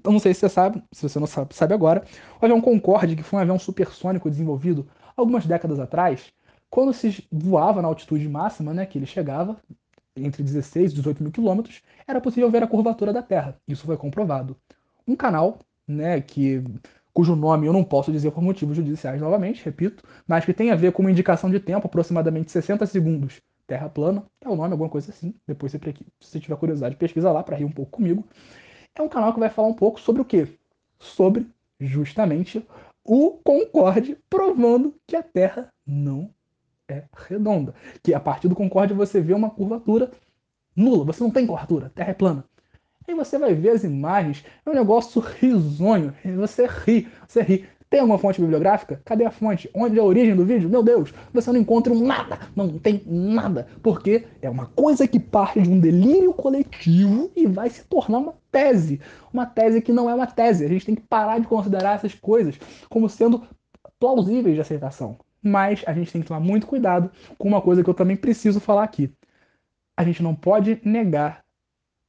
Eu 0.04 0.12
não 0.12 0.18
sei 0.18 0.32
se 0.34 0.40
você 0.40 0.48
sabe, 0.48 0.82
se 0.92 1.02
você 1.02 1.18
não 1.20 1.26
sabe, 1.26 1.54
sabe 1.54 1.74
agora. 1.74 2.04
O 2.40 2.44
avião 2.44 2.60
Concorde, 2.60 3.14
que 3.14 3.22
foi 3.22 3.38
um 3.38 3.42
avião 3.42 3.58
supersônico 3.58 4.30
desenvolvido 4.30 4.88
algumas 5.16 5.46
décadas 5.46 5.78
atrás, 5.78 6.32
quando 6.70 6.92
se 6.92 7.26
voava 7.30 7.80
na 7.82 7.88
altitude 7.88 8.28
máxima, 8.28 8.74
né, 8.74 8.86
que 8.86 8.98
ele 8.98 9.06
chegava, 9.06 9.56
entre 10.16 10.42
16 10.42 10.92
e 10.92 10.94
18 10.96 11.22
mil 11.22 11.32
quilômetros, 11.32 11.82
era 12.06 12.20
possível 12.20 12.50
ver 12.50 12.62
a 12.62 12.66
curvatura 12.66 13.12
da 13.12 13.22
Terra. 13.22 13.56
Isso 13.68 13.84
foi 13.84 13.96
comprovado. 13.96 14.56
Um 15.06 15.14
canal, 15.14 15.58
né, 15.86 16.20
que 16.20 16.62
cujo 17.12 17.34
nome 17.36 17.66
eu 17.66 17.72
não 17.72 17.84
posso 17.84 18.12
dizer 18.12 18.30
por 18.30 18.42
motivos 18.42 18.76
judiciais 18.76 19.20
novamente, 19.20 19.64
repito, 19.64 20.04
mas 20.26 20.44
que 20.44 20.52
tem 20.52 20.70
a 20.70 20.76
ver 20.76 20.92
com 20.92 21.02
uma 21.02 21.10
indicação 21.10 21.50
de 21.50 21.60
tempo, 21.60 21.86
aproximadamente 21.86 22.50
60 22.50 22.84
segundos, 22.86 23.40
Terra 23.66 23.88
Plana, 23.88 24.24
é 24.40 24.48
o 24.48 24.56
nome, 24.56 24.72
alguma 24.72 24.88
coisa 24.88 25.10
assim. 25.10 25.34
Depois, 25.46 25.72
se 25.72 25.80
você 26.20 26.40
tiver 26.40 26.56
curiosidade, 26.56 26.96
pesquisa 26.96 27.32
lá 27.32 27.42
para 27.42 27.56
rir 27.56 27.64
um 27.64 27.72
pouco 27.72 27.92
comigo. 27.92 28.24
É 28.94 29.02
um 29.02 29.08
canal 29.08 29.32
que 29.32 29.40
vai 29.40 29.50
falar 29.50 29.68
um 29.68 29.74
pouco 29.74 30.00
sobre 30.00 30.22
o 30.22 30.24
quê? 30.24 30.48
Sobre, 30.98 31.46
justamente, 31.78 32.66
o 33.04 33.32
Concorde 33.44 34.18
provando 34.30 34.94
que 35.06 35.16
a 35.16 35.22
Terra 35.22 35.72
não 35.86 36.30
é 36.88 37.04
redonda. 37.28 37.74
Que 38.02 38.14
a 38.14 38.20
partir 38.20 38.48
do 38.48 38.54
Concorde 38.54 38.94
você 38.94 39.20
vê 39.20 39.34
uma 39.34 39.50
curvatura 39.50 40.10
nula, 40.74 41.04
você 41.04 41.22
não 41.22 41.30
tem 41.30 41.46
curvatura, 41.46 41.86
a 41.86 41.90
Terra 41.90 42.10
é 42.10 42.14
plana. 42.14 42.44
Aí 43.08 43.14
você 43.14 43.38
vai 43.38 43.54
ver 43.54 43.70
as 43.70 43.84
imagens, 43.84 44.44
é 44.64 44.70
um 44.70 44.74
negócio 44.74 45.20
risonho, 45.20 46.12
você 46.36 46.66
ri, 46.66 47.08
você 47.26 47.42
ri. 47.42 47.68
Tem 47.88 48.00
alguma 48.00 48.18
fonte 48.18 48.40
bibliográfica? 48.40 49.00
Cadê 49.04 49.24
a 49.24 49.30
fonte? 49.30 49.70
Onde 49.72 49.96
é 49.96 50.00
a 50.00 50.04
origem 50.04 50.34
do 50.34 50.44
vídeo? 50.44 50.68
Meu 50.68 50.82
Deus, 50.82 51.14
você 51.32 51.52
não 51.52 51.60
encontra 51.60 51.94
nada, 51.94 52.40
não 52.54 52.78
tem 52.78 53.00
nada, 53.06 53.68
porque 53.80 54.26
é 54.42 54.50
uma 54.50 54.66
coisa 54.66 55.06
que 55.06 55.20
parte 55.20 55.62
de 55.62 55.70
um 55.70 55.78
delírio 55.78 56.32
coletivo 56.32 57.30
e 57.36 57.46
vai 57.46 57.70
se 57.70 57.84
tornar 57.84 58.18
uma 58.18 58.34
tese. 58.50 59.00
Uma 59.32 59.46
tese 59.46 59.80
que 59.80 59.92
não 59.92 60.10
é 60.10 60.14
uma 60.14 60.26
tese. 60.26 60.64
A 60.64 60.68
gente 60.68 60.84
tem 60.84 60.94
que 60.96 61.02
parar 61.02 61.38
de 61.38 61.46
considerar 61.46 61.94
essas 61.94 62.14
coisas 62.14 62.58
como 62.88 63.08
sendo 63.08 63.46
plausíveis 64.00 64.56
de 64.56 64.60
aceitação. 64.60 65.18
Mas 65.40 65.84
a 65.86 65.92
gente 65.92 66.10
tem 66.10 66.22
que 66.22 66.26
tomar 66.26 66.40
muito 66.40 66.66
cuidado 66.66 67.10
com 67.38 67.46
uma 67.46 67.62
coisa 67.62 67.84
que 67.84 67.90
eu 67.90 67.94
também 67.94 68.16
preciso 68.16 68.58
falar 68.58 68.82
aqui. 68.82 69.12
A 69.96 70.02
gente 70.02 70.22
não 70.22 70.34
pode 70.34 70.80
negar, 70.84 71.44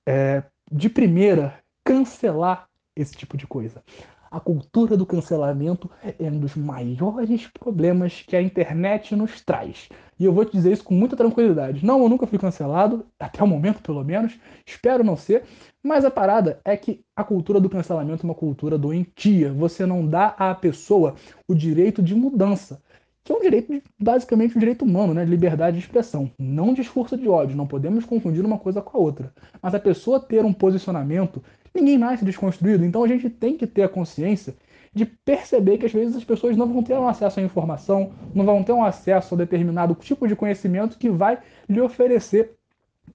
é, 0.08 0.44
de 0.72 0.90
primeira, 0.90 1.60
cancelar 1.86 2.68
esse 2.96 3.16
tipo 3.16 3.38
de 3.38 3.46
coisa. 3.46 3.84
A 4.30 4.40
cultura 4.40 4.98
do 4.98 5.06
cancelamento 5.06 5.90
é 6.04 6.30
um 6.30 6.40
dos 6.40 6.56
maiores 6.56 7.48
problemas 7.48 8.24
que 8.28 8.36
a 8.36 8.42
internet 8.42 9.16
nos 9.16 9.42
traz. 9.42 9.90
E 10.20 10.26
eu 10.26 10.34
vou 10.34 10.44
te 10.44 10.52
dizer 10.52 10.72
isso 10.72 10.84
com 10.84 10.94
muita 10.94 11.16
tranquilidade. 11.16 11.86
Não, 11.86 12.02
eu 12.02 12.10
nunca 12.10 12.28
fui 12.28 12.38
cancelado, 12.38 13.06
até 13.20 13.44
o 13.44 13.48
momento 13.48 13.82
pelo 13.82 14.04
menos, 14.04 14.38
espero 14.66 15.04
não 15.04 15.16
ser, 15.16 15.44
mas 15.84 16.04
a 16.04 16.12
parada 16.12 16.60
é 16.66 16.76
que 16.76 17.02
a 17.16 17.24
cultura 17.24 17.60
do 17.60 17.70
cancelamento 17.70 18.26
é 18.26 18.30
uma 18.30 18.36
cultura 18.36 18.78
doentia. 18.78 19.54
Você 19.54 19.86
não 19.86 20.06
dá 20.06 20.28
à 20.38 20.54
pessoa 20.56 21.16
o 21.48 21.56
direito 21.56 22.02
de 22.02 22.16
mudança 22.16 22.82
que 23.28 23.34
é 23.34 23.36
um 23.36 23.42
direito, 23.42 23.84
basicamente 24.00 24.56
um 24.56 24.60
direito 24.60 24.86
humano, 24.86 25.14
né, 25.14 25.26
de 25.26 25.30
liberdade 25.30 25.78
de 25.78 25.84
expressão, 25.84 26.32
não 26.40 26.74
discurso 26.74 27.18
de 27.18 27.28
ódio, 27.28 27.58
não 27.58 27.68
podemos 27.68 28.06
confundir 28.06 28.46
uma 28.46 28.58
coisa 28.58 28.82
com 28.82 28.98
a 28.98 29.02
outra. 29.02 29.34
Mas 29.62 29.76
a 29.76 29.80
pessoa 29.82 30.18
ter 30.18 30.46
um 30.46 30.54
posicionamento 30.54 31.44
Ninguém 31.78 31.96
nasce 31.96 32.26
desconstruído, 32.26 32.84
então 32.84 33.04
a 33.04 33.08
gente 33.08 33.30
tem 33.30 33.56
que 33.56 33.68
ter 33.68 33.84
a 33.84 33.88
consciência 33.88 34.56
de 34.92 35.06
perceber 35.06 35.78
que 35.78 35.86
às 35.86 35.94
vezes 35.94 36.16
as 36.16 36.24
pessoas 36.24 36.58
não 36.58 36.66
vão 36.66 36.82
ter 36.82 36.96
um 36.96 37.08
acesso 37.08 37.40
à 37.40 37.44
informação, 37.44 38.14
não 38.34 38.44
vão 38.44 38.64
ter 38.64 38.72
um 38.72 38.84
acesso 38.84 39.36
a 39.36 39.38
determinado 39.38 39.94
tipo 39.94 40.28
de 40.28 40.36
conhecimento 40.36 40.98
que 40.98 41.08
vai 41.08 41.38
lhe 41.70 41.80
oferecer 41.80 42.56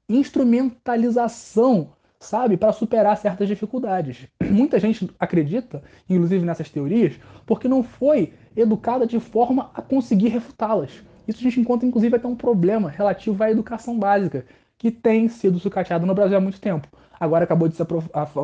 instrumentalização, 0.09 1.91
sabe, 2.21 2.57
para 2.57 2.73
superar 2.73 3.17
certas 3.17 3.49
dificuldades. 3.49 4.29
Muita 4.49 4.79
gente 4.79 5.11
acredita, 5.19 5.83
inclusive 6.09 6.47
nessas 6.47 6.71
teorias, 6.71 7.19
porque 7.45 7.67
não 7.67 7.83
foi 7.83 8.33
educada 8.55 9.09
de 9.09 9.19
forma 9.19 9.73
a 9.75 9.83
conseguir 9.83 10.29
refutá-las. 10.29 11.03
Isso 11.27 11.41
a 11.41 11.43
gente 11.43 11.59
encontra, 11.59 11.85
inclusive, 11.85 12.15
até 12.15 12.29
um 12.29 12.37
problema 12.37 12.89
relativo 12.89 13.43
à 13.43 13.51
educação 13.51 13.99
básica, 13.99 14.47
que 14.79 14.93
tem 14.93 15.29
sido 15.29 15.59
sucateado 15.59 16.07
no 16.07 16.15
Brasil 16.15 16.37
há 16.37 16.41
muito 16.41 16.61
tempo. 16.61 16.87
Agora 17.23 17.45
acabou 17.45 17.69
de 17.69 17.77
ser 17.77 17.87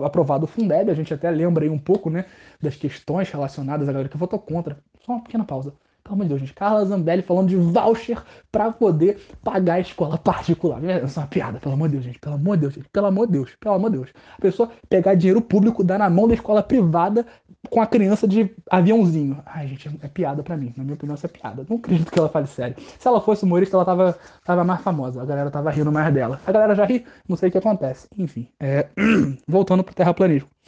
aprovado 0.05 0.45
o 0.45 0.47
Fundeb, 0.47 0.89
a 0.89 0.95
gente 0.95 1.13
até 1.13 1.29
lembra 1.29 1.65
aí 1.65 1.69
um 1.69 1.81
pouco 1.81 2.09
né, 2.09 2.27
das 2.63 2.77
questões 2.77 3.29
relacionadas 3.29 3.89
à 3.89 3.93
galera 3.93 4.09
que 4.09 4.17
votou 4.17 4.39
contra. 4.39 4.79
Só 5.05 5.15
uma 5.15 5.23
pequena 5.25 5.45
pausa. 5.45 5.75
Pelo 6.09 6.15
amor 6.15 6.25
de 6.25 6.29
Deus, 6.31 6.41
gente. 6.41 6.55
Carla 6.55 6.85
Zambelli 6.87 7.23
falando 7.23 7.49
de 7.49 7.57
voucher 7.57 8.23
para 8.51 8.73
poder 8.73 9.19
pagar 9.45 9.75
a 9.75 9.81
escola 9.81 10.17
particular. 10.17 10.83
Isso 11.05 11.19
é 11.19 11.23
uma 11.23 11.29
piada, 11.29 11.61
pelo 11.61 11.75
amor 11.75 11.89
de 11.89 11.97
Deus, 11.97 12.05
gente. 12.05 12.19
Pelo 12.19 12.35
amor 12.35 12.57
de 12.57 12.61
Deus, 12.63 12.75
gente. 12.75 12.89
Pelo 12.89 13.07
amor 13.07 13.27
de 13.27 13.33
Deus. 13.33 13.51
Pelo 13.61 13.75
amor 13.75 13.91
de 13.91 13.97
Deus. 13.99 14.11
A 14.39 14.41
pessoa 14.41 14.71
pegar 14.89 15.15
dinheiro 15.15 15.43
público, 15.43 15.85
dar 15.85 15.99
na 15.99 16.09
mão 16.09 16.27
da 16.27 16.33
escola 16.33 16.63
privada 16.63 17.27
com 17.69 17.83
a 17.83 17.87
criança 17.87 18.27
de 18.27 18.51
aviãozinho. 18.71 19.43
Ai, 19.45 19.69
gente, 19.69 19.99
é 20.01 20.09
piada 20.09 20.43
para 20.43 20.57
mim. 20.57 20.73
Na 20.79 20.83
minha 20.83 20.95
opinião, 20.95 21.15
isso 21.15 21.27
é 21.27 21.29
piada. 21.29 21.67
Não 21.69 21.77
acredito 21.77 22.11
que 22.11 22.19
ela 22.19 22.31
fale 22.31 22.47
sério. 22.47 22.77
Se 22.99 23.07
ela 23.07 23.21
fosse 23.21 23.45
humorista, 23.45 23.77
ela 23.77 23.85
tava, 23.85 24.19
tava 24.45 24.65
mais 24.65 24.81
famosa. 24.81 25.21
A 25.21 25.27
galera 25.27 25.51
tava 25.51 25.71
rindo 25.71 25.93
mais 25.93 26.13
dela. 26.15 26.41
A 26.47 26.53
galera 26.53 26.75
já 26.75 26.87
ri, 26.87 27.05
não 27.29 27.37
sei 27.37 27.51
o 27.51 27.53
que 27.53 27.59
acontece. 27.59 28.09
Enfim, 28.17 28.49
é... 28.59 28.89
voltando 29.47 29.85
pro 29.85 29.95
terraplanismo. 29.95 30.49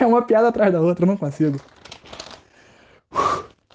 É 0.00 0.06
uma 0.06 0.22
piada 0.22 0.46
atrás 0.46 0.72
da 0.72 0.80
outra, 0.80 1.04
eu 1.04 1.08
não 1.08 1.16
consigo 1.16 1.58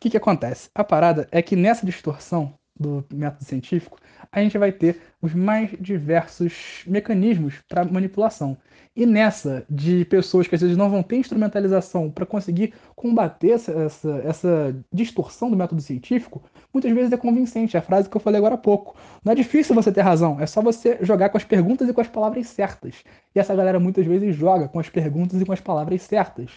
que, 0.04 0.10
que 0.10 0.18
acontece? 0.18 0.70
A 0.76 0.84
parada 0.84 1.30
é 1.32 1.42
que 1.42 1.56
nessa 1.56 1.86
distorção 1.86 2.54
do 2.78 3.06
método 3.14 3.46
científico, 3.46 3.98
a 4.30 4.42
gente 4.42 4.58
vai 4.58 4.72
ter 4.72 5.00
os 5.22 5.34
mais 5.34 5.70
diversos 5.80 6.84
mecanismos 6.86 7.62
para 7.70 7.86
manipulação. 7.86 8.58
E 8.96 9.06
nessa 9.06 9.66
de 9.70 10.04
pessoas 10.06 10.48
que 10.48 10.56
às 10.56 10.62
vezes 10.62 10.76
não 10.76 10.90
vão 10.90 11.02
ter 11.02 11.16
instrumentalização 11.18 12.12
para 12.12 12.26
conseguir 12.26 12.74
combater 12.96 13.52
essa, 13.52 13.72
essa, 13.72 14.22
essa, 14.26 14.86
distorção 14.92 15.50
do 15.50 15.56
método 15.56 15.82
científico, 15.82 16.44
muitas 16.74 16.92
vezes 16.92 17.14
é 17.14 17.18
convincente. 17.18 17.78
É 17.78 17.80
a 17.80 17.84
frase 17.84 18.10
que 18.10 18.18
eu 18.18 18.22
falei 18.22 18.40
agora 18.40 18.56
há 18.56 18.58
pouco. 18.58 18.98
Não 19.24 19.32
é 19.32 19.36
difícil 19.36 19.74
você 19.74 19.92
ter 19.92 20.02
razão, 20.02 20.40
é 20.40 20.46
só 20.46 20.62
você 20.62 20.98
jogar 21.02 21.30
com 21.30 21.38
as 21.38 21.46
perguntas 21.46 21.88
e 21.88 21.94
com 21.94 22.02
as 22.02 22.08
palavras 22.08 22.48
certas. 22.48 23.04
E 23.34 23.40
essa 23.40 23.56
galera 23.56 23.80
muitas 23.80 24.06
vezes 24.06 24.36
joga 24.36 24.68
com 24.68 24.80
as 24.80 24.90
perguntas 24.90 25.40
e 25.40 25.46
com 25.46 25.54
as 25.54 25.62
palavras 25.62 26.02
certas. 26.02 26.52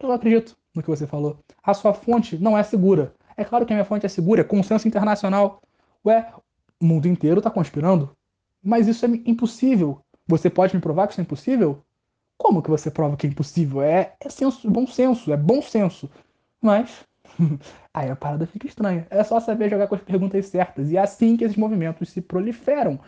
Eu 0.00 0.12
acredito 0.12 0.56
no 0.74 0.82
que 0.82 0.88
você 0.88 1.06
falou. 1.06 1.38
A 1.62 1.74
sua 1.74 1.94
fonte 1.94 2.38
não 2.38 2.56
é 2.56 2.62
segura. 2.62 3.14
É 3.36 3.44
claro 3.44 3.64
que 3.64 3.72
a 3.72 3.76
minha 3.76 3.84
fonte 3.84 4.06
é 4.06 4.08
segura, 4.08 4.42
é 4.42 4.44
consenso 4.44 4.86
internacional. 4.86 5.62
Ué, 6.04 6.32
o 6.80 6.84
mundo 6.84 7.06
inteiro 7.06 7.38
está 7.38 7.50
conspirando. 7.50 8.14
Mas 8.62 8.88
isso 8.88 9.04
é 9.04 9.08
impossível. 9.26 10.00
Você 10.26 10.48
pode 10.48 10.74
me 10.74 10.80
provar 10.80 11.06
que 11.06 11.12
isso 11.12 11.20
é 11.20 11.24
impossível? 11.24 11.82
Como 12.36 12.62
que 12.62 12.70
você 12.70 12.90
prova 12.90 13.16
que 13.16 13.26
é 13.26 13.30
impossível? 13.30 13.82
É, 13.82 14.14
é 14.20 14.28
senso, 14.28 14.70
bom 14.70 14.86
senso, 14.86 15.32
é 15.32 15.36
bom 15.36 15.62
senso. 15.62 16.10
Mas 16.60 17.04
aí 17.92 18.10
a 18.10 18.16
parada 18.16 18.46
fica 18.46 18.66
estranha. 18.66 19.06
É 19.10 19.22
só 19.24 19.40
saber 19.40 19.70
jogar 19.70 19.88
com 19.88 19.94
as 19.94 20.02
perguntas 20.02 20.46
certas. 20.46 20.90
E 20.90 20.96
é 20.96 21.00
assim 21.00 21.36
que 21.36 21.44
esses 21.44 21.56
movimentos 21.56 22.10
se 22.10 22.20
proliferam. 22.20 22.98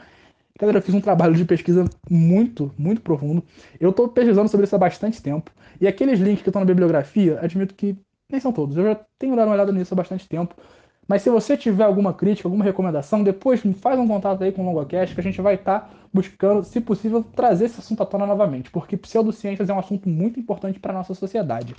Galera, 0.57 0.79
eu 0.79 0.83
fiz 0.83 0.95
um 0.95 1.01
trabalho 1.01 1.35
de 1.35 1.45
pesquisa 1.45 1.85
muito, 2.09 2.73
muito 2.79 3.01
profundo. 3.01 3.43
Eu 3.81 3.91
estou 3.91 4.07
pesquisando 4.07 4.49
sobre 4.49 4.65
isso 4.65 4.77
há 4.77 4.79
bastante 4.79 5.21
tempo. 5.21 5.51
E 5.81 5.89
aqueles 5.89 6.21
links 6.21 6.43
que 6.43 6.49
estão 6.49 6.61
na 6.61 6.67
bibliografia, 6.67 7.41
admito 7.43 7.75
que 7.75 7.99
nem 8.31 8.41
são 8.41 8.53
todos. 8.53 8.77
Eu 8.77 8.85
já 8.85 9.01
tenho 9.19 9.35
dado 9.35 9.49
uma 9.49 9.55
olhada 9.55 9.73
nisso 9.73 9.93
há 9.93 9.97
bastante 9.97 10.29
tempo. 10.29 10.55
Mas 11.09 11.23
se 11.23 11.29
você 11.29 11.57
tiver 11.57 11.83
alguma 11.83 12.15
crítica, 12.15 12.47
alguma 12.47 12.65
recomendação, 12.65 13.25
depois 13.25 13.61
faz 13.81 13.99
um 13.99 14.07
contato 14.07 14.45
aí 14.45 14.53
com 14.53 14.63
o 14.63 14.67
LongoCast 14.67 15.15
que 15.15 15.21
a 15.21 15.25
gente 15.25 15.41
vai 15.41 15.57
estar 15.57 15.81
tá 15.81 15.91
buscando, 16.13 16.63
se 16.63 16.81
possível, 16.81 17.23
trazer 17.23 17.65
esse 17.65 17.81
assunto 17.81 18.05
à 18.05 18.07
tona 18.07 18.25
novamente, 18.25 18.71
porque 18.71 18.97
pseudociências 18.97 19.69
é 19.69 19.75
um 19.75 19.79
assunto 19.81 20.09
muito 20.09 20.39
importante 20.39 20.79
para 20.79 20.93
a 20.93 20.97
nossa 20.97 21.15
sociedade. 21.15 21.75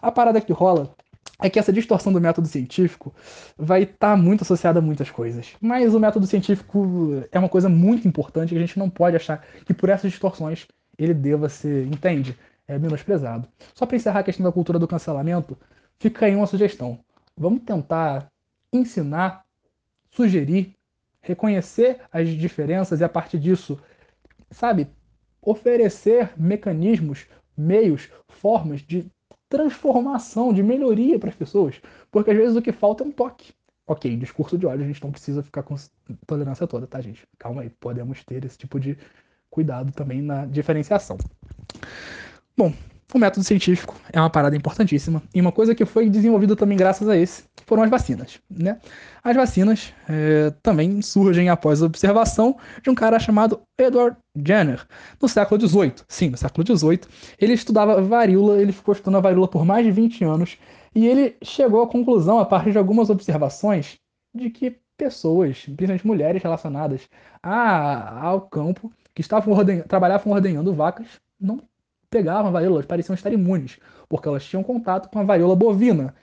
A 0.00 0.10
parada 0.10 0.40
que 0.40 0.54
rola 0.54 0.90
é 1.40 1.50
que 1.50 1.58
essa 1.58 1.72
distorção 1.72 2.12
do 2.12 2.20
método 2.20 2.48
científico 2.48 3.14
vai 3.56 3.82
estar 3.82 4.12
tá 4.12 4.16
muito 4.16 4.42
associada 4.42 4.78
a 4.78 4.82
muitas 4.82 5.10
coisas. 5.10 5.54
Mas 5.60 5.94
o 5.94 6.00
método 6.00 6.26
científico 6.26 7.22
é 7.30 7.38
uma 7.38 7.48
coisa 7.48 7.68
muito 7.68 8.08
importante 8.08 8.50
que 8.50 8.56
a 8.56 8.60
gente 8.60 8.78
não 8.78 8.88
pode 8.88 9.16
achar 9.16 9.44
que 9.64 9.74
por 9.74 9.88
essas 9.88 10.10
distorções 10.10 10.66
ele 10.98 11.12
deva 11.12 11.48
ser, 11.48 11.86
entende? 11.86 12.36
é, 12.66 12.78
menosprezado. 12.78 13.48
Só 13.74 13.86
para 13.86 13.96
encerrar 13.96 14.20
a 14.20 14.24
questão 14.24 14.44
da 14.44 14.52
cultura 14.52 14.78
do 14.78 14.88
cancelamento, 14.88 15.56
fica 15.98 16.26
aí 16.26 16.34
uma 16.34 16.46
sugestão. 16.46 16.98
Vamos 17.36 17.62
tentar 17.62 18.30
ensinar, 18.72 19.44
sugerir, 20.10 20.74
reconhecer 21.20 22.00
as 22.12 22.28
diferenças 22.28 23.00
e 23.00 23.04
a 23.04 23.08
partir 23.08 23.38
disso, 23.38 23.78
sabe, 24.50 24.88
oferecer 25.40 26.32
mecanismos, 26.36 27.26
meios, 27.56 28.08
formas 28.28 28.80
de 28.80 29.10
transformação, 29.48 30.52
de 30.52 30.62
melhoria 30.62 31.18
para 31.18 31.30
as 31.30 31.36
pessoas. 31.36 31.80
Porque 32.10 32.30
às 32.30 32.36
vezes 32.36 32.56
o 32.56 32.62
que 32.62 32.72
falta 32.72 33.04
é 33.04 33.06
um 33.06 33.12
toque. 33.12 33.52
Ok, 33.86 34.16
discurso 34.16 34.58
de 34.58 34.66
ódio, 34.66 34.84
a 34.84 34.88
gente 34.88 35.02
não 35.02 35.12
precisa 35.12 35.42
ficar 35.42 35.62
com 35.62 35.76
tolerância 36.26 36.66
toda, 36.66 36.86
tá, 36.86 37.00
gente? 37.00 37.26
Calma 37.38 37.62
aí, 37.62 37.70
podemos 37.70 38.24
ter 38.24 38.44
esse 38.44 38.58
tipo 38.58 38.80
de 38.80 38.98
cuidado 39.48 39.92
também 39.92 40.20
na 40.20 40.44
diferenciação. 40.44 41.16
Bom, 42.56 42.72
o 43.14 43.18
método 43.18 43.44
científico 43.44 43.94
é 44.12 44.20
uma 44.20 44.30
parada 44.30 44.56
importantíssima 44.56 45.22
e 45.34 45.40
uma 45.40 45.52
coisa 45.52 45.74
que 45.74 45.84
foi 45.84 46.10
desenvolvida 46.10 46.56
também 46.56 46.76
graças 46.76 47.08
a 47.08 47.16
esse 47.16 47.44
foram 47.66 47.82
as 47.82 47.90
vacinas, 47.90 48.40
né? 48.48 48.78
As 49.22 49.34
vacinas 49.34 49.92
é, 50.08 50.52
também 50.62 51.02
surgem 51.02 51.48
após 51.48 51.82
a 51.82 51.86
observação 51.86 52.56
de 52.82 52.90
um 52.90 52.94
cara 52.94 53.18
chamado 53.18 53.60
Edward 53.76 54.16
Jenner 54.36 54.86
no 55.20 55.28
século 55.28 55.60
XVIII. 55.60 55.94
Sim, 56.08 56.30
no 56.30 56.36
século 56.36 56.64
XVIII. 56.64 57.00
Ele 57.40 57.52
estudava 57.54 58.00
varíola, 58.00 58.60
ele 58.60 58.70
ficou 58.70 58.92
estudando 58.92 59.16
a 59.16 59.20
varíola 59.20 59.48
por 59.48 59.64
mais 59.64 59.84
de 59.84 59.90
20 59.90 60.24
anos 60.24 60.58
e 60.94 61.06
ele 61.06 61.36
chegou 61.42 61.82
à 61.82 61.88
conclusão, 61.88 62.38
a 62.38 62.46
partir 62.46 62.70
de 62.70 62.78
algumas 62.78 63.10
observações, 63.10 63.98
de 64.32 64.48
que 64.48 64.78
pessoas, 64.96 65.58
principalmente 65.58 66.06
mulheres 66.06 66.42
relacionadas 66.42 67.08
a, 67.42 68.26
ao 68.26 68.42
campo, 68.42 68.92
que 69.14 69.20
estavam 69.20 69.52
ordenha, 69.52 69.82
trabalhavam 69.82 70.32
ordenhando 70.32 70.72
vacas, 70.72 71.06
não 71.38 71.60
pegavam 72.10 72.48
a 72.48 72.50
varíola, 72.50 72.76
elas 72.76 72.86
pareciam 72.86 73.14
estar 73.14 73.32
imunes, 73.32 73.78
porque 74.08 74.28
elas 74.28 74.44
tinham 74.44 74.62
contato 74.62 75.08
com 75.10 75.18
a 75.18 75.22
varíola 75.22 75.56
bovina. 75.56 76.14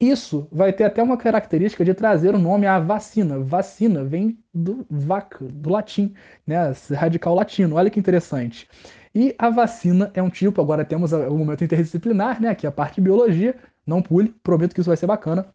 Isso 0.00 0.48
vai 0.50 0.72
ter 0.72 0.84
até 0.84 1.02
uma 1.02 1.18
característica 1.18 1.84
de 1.84 1.92
trazer 1.92 2.34
o 2.34 2.38
nome 2.38 2.66
à 2.66 2.78
vacina. 2.78 3.38
Vacina 3.38 4.02
vem 4.02 4.38
do 4.52 4.86
vaca, 4.88 5.44
do 5.44 5.68
latim, 5.68 6.14
né? 6.46 6.72
Radical 6.94 7.34
latino. 7.34 7.76
Olha 7.76 7.90
que 7.90 8.00
interessante. 8.00 8.66
E 9.14 9.34
a 9.38 9.50
vacina 9.50 10.10
é 10.14 10.22
um 10.22 10.30
tipo, 10.30 10.60
agora 10.60 10.86
temos 10.86 11.12
o 11.12 11.36
momento 11.36 11.64
interdisciplinar, 11.64 12.40
né? 12.40 12.54
Que 12.54 12.64
é 12.66 12.68
a 12.70 12.72
parte 12.72 12.94
de 12.94 13.02
biologia. 13.02 13.54
Não 13.86 14.00
pule, 14.00 14.34
prometo 14.42 14.74
que 14.74 14.80
isso 14.80 14.88
vai 14.88 14.96
ser 14.96 15.06
bacana. 15.06 15.52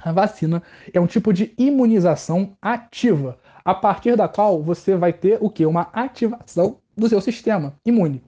A 0.00 0.10
vacina 0.10 0.62
é 0.92 1.00
um 1.00 1.06
tipo 1.06 1.32
de 1.32 1.52
imunização 1.58 2.56
ativa, 2.62 3.38
a 3.64 3.74
partir 3.74 4.16
da 4.16 4.26
qual 4.26 4.62
você 4.62 4.96
vai 4.96 5.12
ter 5.12 5.38
o 5.40 5.50
que? 5.50 5.66
Uma 5.66 5.90
ativação 5.92 6.78
do 6.96 7.08
seu 7.08 7.20
sistema 7.20 7.74
imune. 7.84 8.22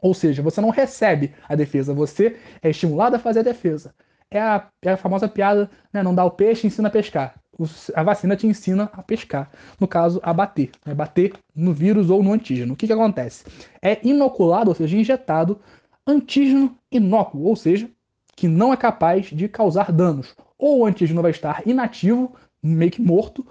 Ou 0.00 0.14
seja, 0.14 0.42
você 0.42 0.60
não 0.60 0.70
recebe 0.70 1.34
a 1.48 1.54
defesa, 1.54 1.92
você 1.92 2.36
é 2.62 2.70
estimulado 2.70 3.16
a 3.16 3.18
fazer 3.18 3.40
a 3.40 3.44
defesa. 3.44 3.94
É 4.30 4.40
a, 4.40 4.68
é 4.82 4.90
a 4.90 4.96
famosa 4.96 5.26
piada, 5.26 5.70
né? 5.92 6.02
Não 6.02 6.14
dá 6.14 6.24
o 6.24 6.30
peixe, 6.30 6.66
ensina 6.66 6.88
a 6.88 6.90
pescar. 6.90 7.34
O, 7.58 7.64
a 7.94 8.02
vacina 8.02 8.36
te 8.36 8.46
ensina 8.46 8.90
a 8.92 9.02
pescar. 9.02 9.50
No 9.80 9.88
caso, 9.88 10.20
a 10.22 10.32
bater. 10.32 10.70
Né? 10.84 10.94
Bater 10.94 11.32
no 11.54 11.72
vírus 11.72 12.10
ou 12.10 12.22
no 12.22 12.32
antígeno. 12.32 12.74
O 12.74 12.76
que, 12.76 12.86
que 12.86 12.92
acontece? 12.92 13.44
É 13.80 13.98
inoculado, 14.06 14.70
ou 14.70 14.74
seja, 14.74 14.96
injetado 14.96 15.58
antígeno 16.06 16.76
inócuo, 16.90 17.44
ou 17.44 17.56
seja, 17.56 17.88
que 18.34 18.48
não 18.48 18.72
é 18.72 18.76
capaz 18.76 19.26
de 19.26 19.48
causar 19.48 19.92
danos. 19.92 20.34
Ou 20.58 20.80
o 20.80 20.86
antígeno 20.86 21.22
vai 21.22 21.30
estar 21.30 21.66
inativo, 21.66 22.34
meio 22.62 22.90
que 22.90 23.02
morto, 23.02 23.46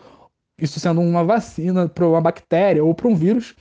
isso 0.58 0.80
sendo 0.80 1.02
uma 1.02 1.24
vacina 1.24 1.88
para 1.88 2.08
uma 2.08 2.20
bactéria 2.20 2.84
ou 2.84 2.94
para 2.96 3.08
um 3.08 3.16
vírus, 3.16 3.56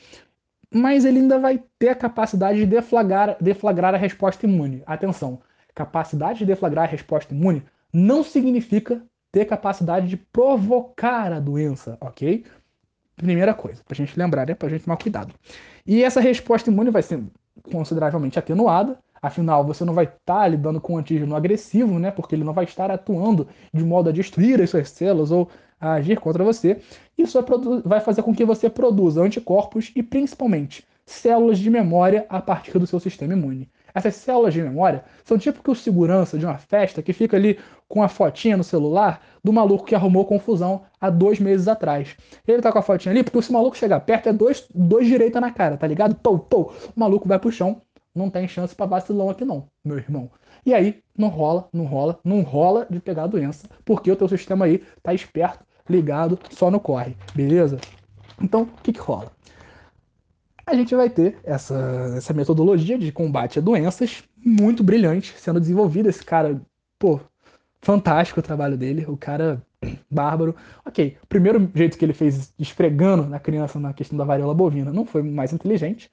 mas 0.76 1.04
ele 1.04 1.20
ainda 1.20 1.38
vai 1.38 1.62
ter 1.78 1.88
a 1.88 1.94
capacidade 1.94 2.58
de 2.58 2.66
deflagrar, 2.66 3.36
deflagrar 3.40 3.94
a 3.94 3.98
resposta 3.98 4.46
imune. 4.46 4.82
Atenção, 4.86 5.40
capacidade 5.74 6.40
de 6.40 6.46
deflagrar 6.46 6.84
a 6.84 6.90
resposta 6.90 7.34
imune 7.34 7.62
não 7.92 8.22
significa 8.22 9.02
ter 9.32 9.46
capacidade 9.46 10.06
de 10.06 10.16
provocar 10.16 11.32
a 11.32 11.40
doença, 11.40 11.96
ok? 12.00 12.44
Primeira 13.16 13.54
coisa, 13.54 13.82
pra 13.86 13.94
gente 13.94 14.18
lembrar, 14.18 14.46
né? 14.46 14.54
Pra 14.54 14.68
gente 14.68 14.84
tomar 14.84 14.98
cuidado. 14.98 15.34
E 15.86 16.02
essa 16.02 16.20
resposta 16.20 16.70
imune 16.70 16.90
vai 16.90 17.02
ser 17.02 17.22
consideravelmente 17.72 18.38
atenuada, 18.38 18.98
afinal, 19.22 19.64
você 19.64 19.84
não 19.84 19.94
vai 19.94 20.04
estar 20.04 20.18
tá 20.42 20.48
lidando 20.48 20.80
com 20.80 20.94
um 20.94 20.98
antígeno 20.98 21.34
agressivo, 21.34 21.98
né? 21.98 22.10
Porque 22.10 22.34
ele 22.34 22.44
não 22.44 22.52
vai 22.52 22.64
estar 22.64 22.90
atuando 22.90 23.48
de 23.72 23.82
modo 23.82 24.10
a 24.10 24.12
destruir 24.12 24.60
as 24.60 24.68
suas 24.68 24.90
células 24.90 25.30
ou 25.30 25.48
a 25.80 25.94
agir 25.94 26.18
contra 26.18 26.44
você. 26.44 26.78
Isso 27.16 27.38
vai 27.84 28.00
fazer 28.00 28.22
com 28.22 28.34
que 28.34 28.44
você 28.44 28.68
produza 28.68 29.22
anticorpos 29.22 29.92
e, 29.94 30.02
principalmente, 30.02 30.86
células 31.04 31.58
de 31.58 31.70
memória 31.70 32.26
a 32.28 32.40
partir 32.40 32.78
do 32.78 32.86
seu 32.86 32.98
sistema 32.98 33.32
imune. 33.32 33.68
Essas 33.94 34.16
células 34.16 34.52
de 34.52 34.60
memória 34.60 35.04
são 35.24 35.38
tipo 35.38 35.62
que 35.62 35.70
o 35.70 35.74
segurança 35.74 36.38
de 36.38 36.44
uma 36.44 36.58
festa 36.58 37.00
que 37.00 37.14
fica 37.14 37.36
ali 37.36 37.58
com 37.88 38.02
a 38.02 38.08
fotinha 38.08 38.56
no 38.56 38.64
celular 38.64 39.22
do 39.42 39.52
maluco 39.52 39.86
que 39.86 39.94
arrumou 39.94 40.26
confusão 40.26 40.82
há 41.00 41.08
dois 41.08 41.40
meses 41.40 41.66
atrás. 41.66 42.14
Ele 42.46 42.60
tá 42.60 42.70
com 42.70 42.78
a 42.78 42.82
fotinha 42.82 43.12
ali 43.12 43.24
porque 43.24 43.40
se 43.40 43.48
o 43.48 43.54
maluco 43.54 43.76
chegar 43.76 44.00
perto 44.00 44.28
é 44.28 44.34
dois, 44.34 44.66
dois 44.74 45.06
direita 45.06 45.40
na 45.40 45.50
cara, 45.50 45.78
tá 45.78 45.86
ligado? 45.86 46.14
Pou, 46.16 46.38
pou. 46.38 46.74
O 46.94 47.00
maluco 47.00 47.26
vai 47.26 47.38
pro 47.38 47.50
chão. 47.50 47.80
Não 48.14 48.28
tem 48.28 48.48
chance 48.48 48.74
para 48.74 48.86
vacilão 48.86 49.30
aqui 49.30 49.44
não, 49.44 49.66
meu 49.84 49.98
irmão. 49.98 50.30
E 50.64 50.74
aí, 50.74 51.02
não 51.16 51.28
rola, 51.28 51.68
não 51.72 51.84
rola, 51.84 52.18
não 52.24 52.40
rola 52.42 52.86
de 52.90 52.98
pegar 52.98 53.24
a 53.24 53.26
doença, 53.26 53.68
porque 53.84 54.10
o 54.10 54.16
teu 54.16 54.28
sistema 54.28 54.64
aí 54.64 54.82
tá 55.02 55.14
esperto 55.14 55.65
ligado 55.88 56.38
só 56.50 56.70
no 56.70 56.80
corre, 56.80 57.16
beleza? 57.34 57.78
Então, 58.40 58.62
o 58.62 58.82
que, 58.82 58.92
que 58.92 59.00
rola? 59.00 59.32
A 60.66 60.74
gente 60.74 60.94
vai 60.94 61.08
ter 61.08 61.38
essa, 61.44 62.14
essa 62.16 62.34
metodologia 62.34 62.98
de 62.98 63.12
combate 63.12 63.58
a 63.58 63.62
doenças 63.62 64.24
muito 64.44 64.82
brilhante 64.82 65.34
sendo 65.38 65.60
desenvolvida. 65.60 66.08
Esse 66.08 66.24
cara, 66.24 66.60
pô, 66.98 67.20
fantástico 67.80 68.40
o 68.40 68.42
trabalho 68.42 68.76
dele, 68.76 69.04
o 69.06 69.16
cara 69.16 69.62
bárbaro. 70.10 70.56
Ok, 70.84 71.16
o 71.22 71.26
primeiro 71.28 71.70
jeito 71.74 71.96
que 71.96 72.04
ele 72.04 72.12
fez 72.12 72.52
esfregando 72.58 73.26
na 73.26 73.38
criança 73.38 73.78
na 73.78 73.92
questão 73.92 74.18
da 74.18 74.24
varíola 74.24 74.54
bovina 74.54 74.92
não 74.92 75.06
foi 75.06 75.22
mais 75.22 75.52
inteligente, 75.52 76.10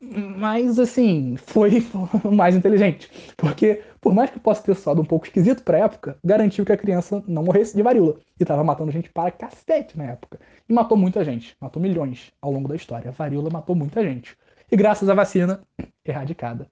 mas 0.00 0.78
assim, 0.78 1.36
foi 1.36 1.84
mais 2.32 2.54
inteligente. 2.54 3.10
Porque, 3.36 3.82
por 4.02 4.12
mais 4.12 4.30
que 4.30 4.40
possa 4.40 4.60
ter 4.60 4.74
soado 4.74 5.00
um 5.00 5.04
pouco 5.04 5.26
esquisito 5.26 5.62
pra 5.62 5.78
época, 5.78 6.18
garantiu 6.24 6.64
que 6.64 6.72
a 6.72 6.76
criança 6.76 7.22
não 7.24 7.44
morresse 7.44 7.76
de 7.76 7.82
varíola. 7.84 8.16
E 8.38 8.44
tava 8.44 8.64
matando 8.64 8.90
gente 8.90 9.08
para 9.08 9.30
cacete 9.30 9.96
na 9.96 10.06
época. 10.06 10.40
E 10.68 10.72
matou 10.72 10.98
muita 10.98 11.24
gente, 11.24 11.56
matou 11.60 11.80
milhões 11.80 12.32
ao 12.42 12.50
longo 12.50 12.68
da 12.68 12.74
história. 12.74 13.10
A 13.10 13.12
varíola 13.12 13.48
matou 13.48 13.76
muita 13.76 14.02
gente. 14.02 14.36
E 14.70 14.76
graças 14.76 15.08
à 15.08 15.14
vacina, 15.14 15.62
erradicada. 16.04 16.66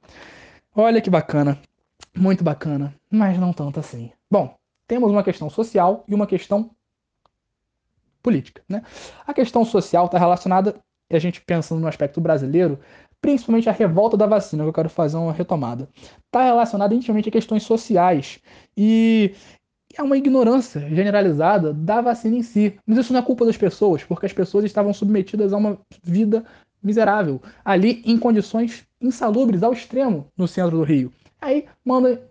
Olha 0.75 1.01
que 1.01 1.09
bacana. 1.09 1.57
Muito 2.17 2.43
bacana, 2.43 2.93
mas 3.09 3.39
não 3.39 3.53
tanto 3.53 3.79
assim. 3.79 4.11
Bom, 4.29 4.53
temos 4.89 5.13
uma 5.13 5.23
questão 5.23 5.49
social 5.49 6.03
e 6.09 6.15
uma 6.15 6.27
questão 6.27 6.73
política. 8.21 8.61
Né? 8.69 8.83
A 9.25 9.33
questão 9.33 9.65
social 9.65 10.07
está 10.07 10.19
relacionada, 10.19 10.75
e 11.09 11.15
a 11.15 11.19
gente 11.21 11.41
pensando 11.41 11.81
no 11.81 11.87
aspecto 11.87 12.21
brasileiro, 12.21 12.81
principalmente 13.21 13.69
a 13.69 13.73
revolta 13.73 14.17
da 14.17 14.27
vacina, 14.27 14.63
que 14.63 14.69
eu 14.69 14.73
quero 14.73 14.89
fazer 14.89 15.17
uma 15.17 15.33
retomada. 15.33 15.89
Está 16.27 16.45
relacionada 16.45 16.95
intimamente 16.95 17.29
a 17.29 17.33
questões 17.33 17.63
sociais 17.63 18.41
e 18.77 19.35
é 19.97 20.03
uma 20.03 20.17
ignorância 20.17 20.81
generalizada 20.89 21.73
da 21.73 22.01
vacina 22.01 22.37
em 22.37 22.43
si. 22.43 22.79
Mas 22.87 22.99
isso 22.99 23.13
não 23.13 23.21
é 23.21 23.23
culpa 23.23 23.45
das 23.45 23.57
pessoas, 23.57 24.05
porque 24.05 24.27
as 24.27 24.33
pessoas 24.33 24.65
estavam 24.65 24.93
submetidas 24.93 25.53
a 25.53 25.57
uma 25.57 25.79
vida 26.03 26.45
miserável, 26.83 27.43
ali 27.65 28.03
em 28.07 28.19
condições 28.19 28.85
insalubres 29.01 29.63
ao 29.63 29.73
extremo 29.73 30.27
no 30.37 30.49
centro 30.49 30.79
do 30.79 30.83
Rio. 30.83 31.13
Aí 31.41 31.67
manda 31.85 32.23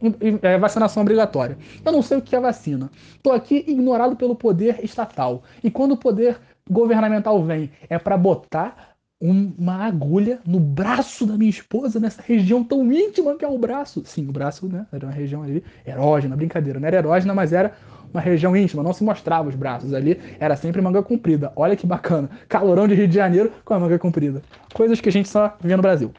é, 0.42 0.58
vacinação 0.58 1.02
obrigatória. 1.02 1.58
Eu 1.84 1.92
não 1.92 2.02
sei 2.02 2.18
o 2.18 2.22
que 2.22 2.36
é 2.36 2.40
vacina. 2.40 2.92
Estou 3.16 3.34
aqui 3.34 3.64
ignorado 3.68 4.16
pelo 4.16 4.36
poder 4.36 4.84
estatal. 4.84 5.44
E 5.64 5.72
quando 5.72 5.94
o 5.94 5.98
poder 5.98 6.40
governamental 6.70 7.44
vem, 7.44 7.72
é 7.90 7.98
para 7.98 8.16
botar 8.16 8.89
uma 9.22 9.86
agulha 9.86 10.40
no 10.46 10.60
braço 10.60 11.26
da 11.26 11.38
minha 11.38 11.50
esposa, 11.50 12.00
nessa 12.00 12.22
região 12.22 12.64
tão 12.64 12.90
íntima 12.92 13.36
que 13.36 13.44
é 13.44 13.48
o 13.48 13.58
braço. 13.58 14.02
Sim, 14.06 14.28
o 14.30 14.32
braço, 14.32 14.68
né? 14.68 14.86
Era 14.92 15.08
uma 15.08 15.12
região 15.12 15.44
ali 15.44 15.64
erógena, 15.86 16.38
brincadeira. 16.38 16.80
Não 16.80 16.88
era 16.88 16.98
erógena, 16.98 17.34
mas 17.34 17.52
era 17.52 17.74
uma 18.14 18.22
região 18.22 18.56
íntima, 18.56 18.82
não 18.82 18.94
se 18.94 19.04
mostrava 19.04 19.50
os 19.50 19.56
braços 19.56 19.94
ali, 19.94 20.20
era 20.40 20.56
sempre 20.56 20.82
manga 20.82 21.04
comprida. 21.04 21.52
Olha 21.56 21.76
que 21.76 21.86
bacana. 21.86 22.30
Calorão 22.48 22.88
de 22.88 22.96
Rio 22.96 23.08
de 23.08 23.16
Janeiro 23.16 23.52
com 23.64 23.74
a 23.74 23.80
manga 23.80 24.00
comprida. 24.00 24.42
Coisas 24.74 25.00
que 25.00 25.10
a 25.10 25.12
gente 25.12 25.30
só 25.30 25.56
vê 25.62 25.76
no 25.76 25.82
Brasil. 25.82 26.12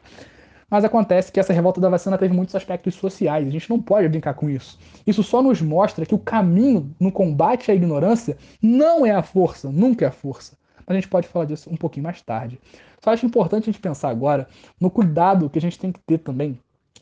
Mas 0.69 0.85
acontece 0.85 1.33
que 1.33 1.39
essa 1.39 1.51
revolta 1.51 1.81
da 1.81 1.89
vacina 1.89 2.17
teve 2.17 2.33
muitos 2.33 2.55
aspectos 2.55 2.95
sociais, 2.95 3.45
a 3.45 3.51
gente 3.51 3.69
não 3.69 3.81
pode 3.81 4.07
brincar 4.07 4.35
com 4.35 4.49
isso. 4.49 4.79
Isso 5.05 5.21
só 5.21 5.43
nos 5.43 5.61
mostra 5.61 6.05
que 6.05 6.15
o 6.15 6.19
caminho 6.19 6.95
no 6.97 7.11
combate 7.11 7.69
à 7.69 7.75
ignorância 7.75 8.37
não 8.61 9.05
é 9.05 9.11
a 9.11 9.21
força, 9.21 9.69
nunca 9.69 10.05
é 10.05 10.07
a 10.07 10.11
força. 10.11 10.55
Mas 10.87 10.95
a 10.95 10.99
gente 11.01 11.09
pode 11.09 11.27
falar 11.27 11.43
disso 11.43 11.69
um 11.69 11.75
pouquinho 11.75 12.05
mais 12.05 12.21
tarde. 12.21 12.57
Só 13.03 13.11
acho 13.11 13.25
importante 13.25 13.63
a 13.63 13.71
gente 13.71 13.81
pensar 13.81 14.09
agora 14.09 14.47
no 14.79 14.89
cuidado 14.89 15.49
que 15.49 15.57
a 15.57 15.61
gente 15.61 15.79
tem 15.79 15.91
que 15.91 15.99
ter 15.99 16.19
também 16.19 16.59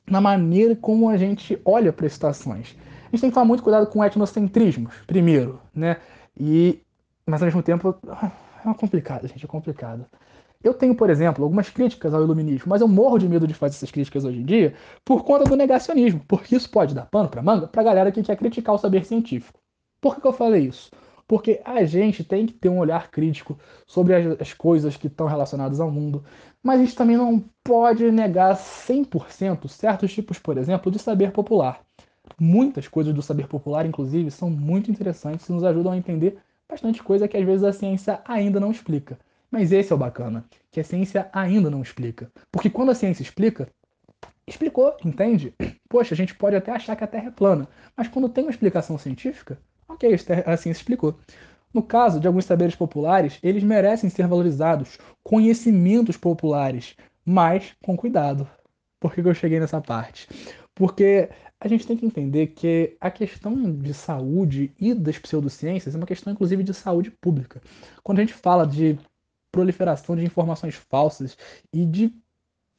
na 0.10 0.20
maneira 0.20 0.76
como 0.76 1.10
a 1.10 1.18
gente 1.18 1.60
olha 1.64 1.94
para 1.94 2.08
as 2.08 2.14
situações. 2.14 2.76
A 3.08 3.12
gente 3.12 3.22
tem 3.22 3.30
que 3.30 3.34
tomar 3.34 3.46
muito 3.46 3.64
cuidado 3.64 3.88
com 3.88 4.04
etnocentrismos, 4.04 4.94
primeiro, 5.06 5.60
né? 5.74 5.98
E, 6.40 6.82
mas 7.26 7.42
ao 7.42 7.46
mesmo 7.46 7.62
tempo, 7.62 7.96
é 8.66 8.74
complicado, 8.74 9.28
gente, 9.28 9.46
é 9.46 9.48
complicado. 9.48 10.06
Eu 10.62 10.74
tenho, 10.74 10.94
por 10.94 11.10
exemplo, 11.10 11.44
algumas 11.44 11.70
críticas 11.70 12.14
ao 12.14 12.22
iluminismo, 12.22 12.68
mas 12.68 12.82
eu 12.82 12.88
morro 12.88 13.18
de 13.18 13.30
medo 13.30 13.48
de 13.48 13.54
fazer 13.54 13.76
essas 13.76 13.92
críticas 13.92 14.26
hoje 14.26 14.40
em 14.40 14.46
dia 14.46 14.74
por 15.06 15.24
conta 15.24 15.46
do 15.46 15.56
negacionismo, 15.56 16.22
porque 16.28 16.56
isso 16.56 16.70
pode 16.70 16.94
dar 16.94 17.06
pano 17.06 17.30
para 17.30 17.42
manga 17.42 17.68
para 17.68 17.84
galera 17.84 18.12
que 18.12 18.22
quer 18.22 18.36
criticar 18.36 18.76
o 18.76 18.78
saber 18.78 19.06
científico. 19.06 19.58
Por 20.02 20.16
que, 20.16 20.22
que 20.22 20.28
eu 20.28 20.34
falei 20.34 20.68
isso? 20.68 20.92
Porque 21.30 21.62
a 21.64 21.86
gente 21.86 22.24
tem 22.24 22.48
que 22.48 22.54
ter 22.54 22.70
um 22.70 22.80
olhar 22.80 23.12
crítico 23.12 23.56
sobre 23.86 24.16
as, 24.16 24.42
as 24.42 24.52
coisas 24.52 24.98
que 24.98 25.06
estão 25.06 25.28
relacionadas 25.28 25.80
ao 25.80 25.92
mundo, 25.92 26.24
mas 26.64 26.80
a 26.80 26.84
gente 26.84 26.96
também 26.96 27.16
não 27.16 27.46
pode 27.64 28.10
negar 28.12 28.56
100% 28.56 29.68
certos 29.68 30.12
tipos, 30.12 30.40
por 30.40 30.58
exemplo, 30.58 30.92
de 30.92 30.98
saber 30.98 31.32
popular. 31.32 31.82
Muitas 32.40 32.88
coisas 32.88 33.14
do 33.14 33.22
saber 33.22 33.48
popular, 33.48 33.86
inclusive, 33.86 34.32
são 34.32 34.50
muito 34.50 34.90
interessantes 34.90 35.48
e 35.48 35.52
nos 35.52 35.64
ajudam 35.64 35.92
a 35.92 35.98
entender 35.98 36.40
bastante 36.68 37.04
coisa 37.04 37.28
que 37.28 37.38
às 37.38 37.46
vezes 37.46 37.64
a 37.64 37.74
ciência 37.74 38.22
ainda 38.26 38.60
não 38.60 38.72
explica. 38.72 39.20
Mas 39.52 39.72
esse 39.72 39.94
é 39.94 39.96
o 39.96 40.00
bacana, 40.00 40.44
que 40.72 40.80
a 40.80 40.84
ciência 40.84 41.30
ainda 41.32 41.70
não 41.70 41.84
explica. 41.84 42.32
Porque 42.52 42.72
quando 42.72 42.90
a 42.90 42.96
ciência 42.96 43.22
explica, 43.22 43.70
explicou, 44.48 44.98
entende? 45.06 45.54
Poxa, 45.88 46.16
a 46.16 46.18
gente 46.18 46.34
pode 46.34 46.56
até 46.56 46.72
achar 46.72 46.96
que 46.96 47.04
a 47.04 47.08
Terra 47.08 47.28
é 47.28 47.32
plana, 47.32 47.68
mas 47.96 48.08
quando 48.08 48.30
tem 48.30 48.46
uma 48.46 48.50
explicação 48.50 48.98
científica, 48.98 49.60
ok, 49.90 50.16
a 50.46 50.58
ciência 50.58 50.82
explicou. 50.82 51.20
No 51.74 51.84
caso 51.84 52.20
de 52.20 52.28
alguns 52.28 52.46
saberes 52.46 52.76
populares, 52.76 53.38
eles 53.44 53.64
merecem 53.64 54.10
ser 54.10 54.28
valorizados, 54.28 54.98
conhecimentos 55.24 56.18
populares, 56.18 56.96
mas 57.26 57.76
com 57.84 57.96
cuidado. 57.98 58.50
Por 59.00 59.14
que 59.14 59.22
eu 59.22 59.34
cheguei 59.34 59.60
nessa 59.60 59.80
parte? 59.80 60.28
Porque 60.74 61.30
a 61.60 61.68
gente 61.68 61.86
tem 61.86 61.98
que 61.98 62.06
entender 62.06 62.48
que 62.48 62.96
a 63.00 63.12
questão 63.12 63.54
de 63.72 63.94
saúde 63.94 64.74
e 64.80 64.94
das 64.94 65.20
pseudociências 65.20 65.94
é 65.94 65.98
uma 65.98 66.08
questão, 66.08 66.34
inclusive, 66.34 66.64
de 66.64 66.74
saúde 66.74 67.12
pública. 67.12 67.62
Quando 68.02 68.20
a 68.20 68.22
gente 68.22 68.34
fala 68.34 68.66
de 68.66 68.98
proliferação 69.52 70.16
de 70.16 70.24
informações 70.24 70.76
falsas 70.76 71.38
e 71.74 71.86
de 71.86 72.14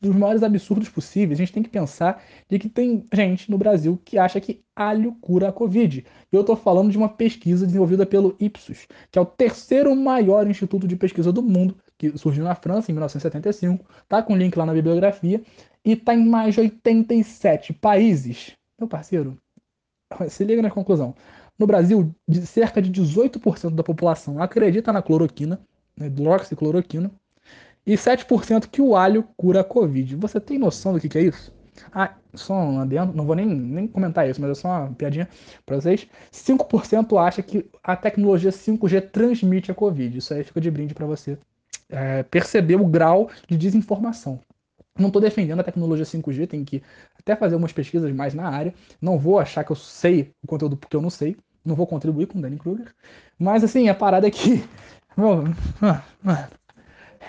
dos 0.01 0.17
maiores 0.17 0.43
absurdos 0.43 0.89
possíveis, 0.89 1.39
a 1.39 1.43
gente 1.43 1.53
tem 1.53 1.63
que 1.63 1.69
pensar 1.69 2.23
de 2.49 2.59
que 2.59 2.69
tem 2.69 3.05
gente 3.13 3.51
no 3.51 3.59
Brasil 3.59 4.01
que 4.05 4.17
acha 4.17 4.41
que 4.41 4.63
alho 4.75 5.15
cura 5.21 5.49
a 5.49 5.53
Covid. 5.53 6.05
E 6.33 6.35
eu 6.35 6.41
estou 6.41 6.57
falando 6.57 6.91
de 6.91 6.97
uma 6.97 7.09
pesquisa 7.09 7.67
desenvolvida 7.67 8.07
pelo 8.07 8.35
Ipsos, 8.41 8.87
que 9.11 9.19
é 9.19 9.23
o 9.23 9.27
terceiro 9.27 9.95
maior 9.95 10.47
instituto 10.47 10.89
de 10.89 10.97
pesquisa 10.97 11.31
do 11.31 11.43
mundo, 11.43 11.77
que 11.99 12.17
surgiu 12.17 12.45
na 12.45 12.55
França 12.55 12.91
em 12.91 12.95
1975, 12.95 13.85
tá 14.09 14.23
com 14.23 14.37
link 14.37 14.57
lá 14.57 14.65
na 14.65 14.73
bibliografia, 14.73 15.43
e 15.85 15.95
tá 15.95 16.15
em 16.15 16.27
mais 16.27 16.55
de 16.55 16.61
87 16.61 17.75
países. 17.75 18.57
Meu 18.79 18.89
parceiro, 18.89 19.37
se 20.29 20.45
liga 20.45 20.63
na 20.63 20.71
conclusão. 20.71 21.15
No 21.59 21.67
Brasil, 21.67 22.15
cerca 22.47 22.81
de 22.81 22.91
18% 22.91 23.75
da 23.75 23.83
população 23.83 24.43
acredita 24.43 24.95
na 24.95 25.03
cloroquina, 25.03 25.61
né, 25.95 26.07
hidroxicloroquina, 26.07 27.11
e 27.87 27.95
7% 27.95 28.69
que 28.69 28.81
o 28.81 28.95
alho 28.95 29.25
cura 29.37 29.61
a 29.61 29.65
Covid. 29.65 30.17
Você 30.17 30.41
tem 30.41 30.59
noção 30.59 30.93
do 30.93 31.01
que, 31.01 31.09
que 31.09 31.19
é 31.19 31.23
isso? 31.23 31.53
Ah, 31.93 32.15
só 32.35 32.55
um 32.55 32.81
adendo, 32.81 33.15
não 33.15 33.25
vou 33.25 33.35
nem, 33.35 33.47
nem 33.47 33.87
comentar 33.87 34.29
isso, 34.29 34.41
mas 34.41 34.51
é 34.51 34.55
só 34.55 34.69
uma 34.69 34.93
piadinha 34.93 35.29
para 35.65 35.77
vocês. 35.77 36.07
5% 36.31 37.17
acha 37.19 37.43
que 37.43 37.69
a 37.83 37.97
tecnologia 37.97 38.51
5G 38.51 39.11
transmite 39.11 39.71
a 39.71 39.75
Covid. 39.75 40.19
Isso 40.19 40.35
aí 40.35 40.45
fica 40.45 40.61
de 40.61 40.71
brinde 40.71 40.95
para 40.95 41.07
você 41.07 41.39
é, 41.89 42.23
perceber 42.25 42.77
o 42.77 42.87
grau 42.87 43.31
de 43.49 43.57
desinformação. 43.57 44.41
Não 44.99 45.07
estou 45.07 45.23
defendendo 45.23 45.61
a 45.61 45.65
tecnologia 45.65 46.05
5G, 46.05 46.47
tem 46.47 46.65
que 46.65 46.83
até 47.19 47.35
fazer 47.35 47.57
umas 47.57 47.73
pesquisas 47.73 48.13
mais 48.13 48.35
na 48.35 48.49
área. 48.49 48.75
Não 49.01 49.19
vou 49.19 49.39
achar 49.39 49.65
que 49.65 49.73
eu 49.73 49.77
sei 49.77 50.33
o 50.43 50.47
conteúdo 50.47 50.77
porque 50.77 50.97
eu 50.97 51.03
não 51.03 51.11
sei. 51.11 51.37
Não 51.65 51.75
vou 51.75 51.87
contribuir 51.87 52.27
com 52.27 52.39
o 52.39 52.43
Danny 52.43 52.57
Kruger. 52.57 52.93
Mas 53.39 53.65
assim, 53.65 53.89
a 53.89 53.95
parada 53.95 54.27
é 54.27 54.31
que 54.31 54.63
Mano, 55.17 55.55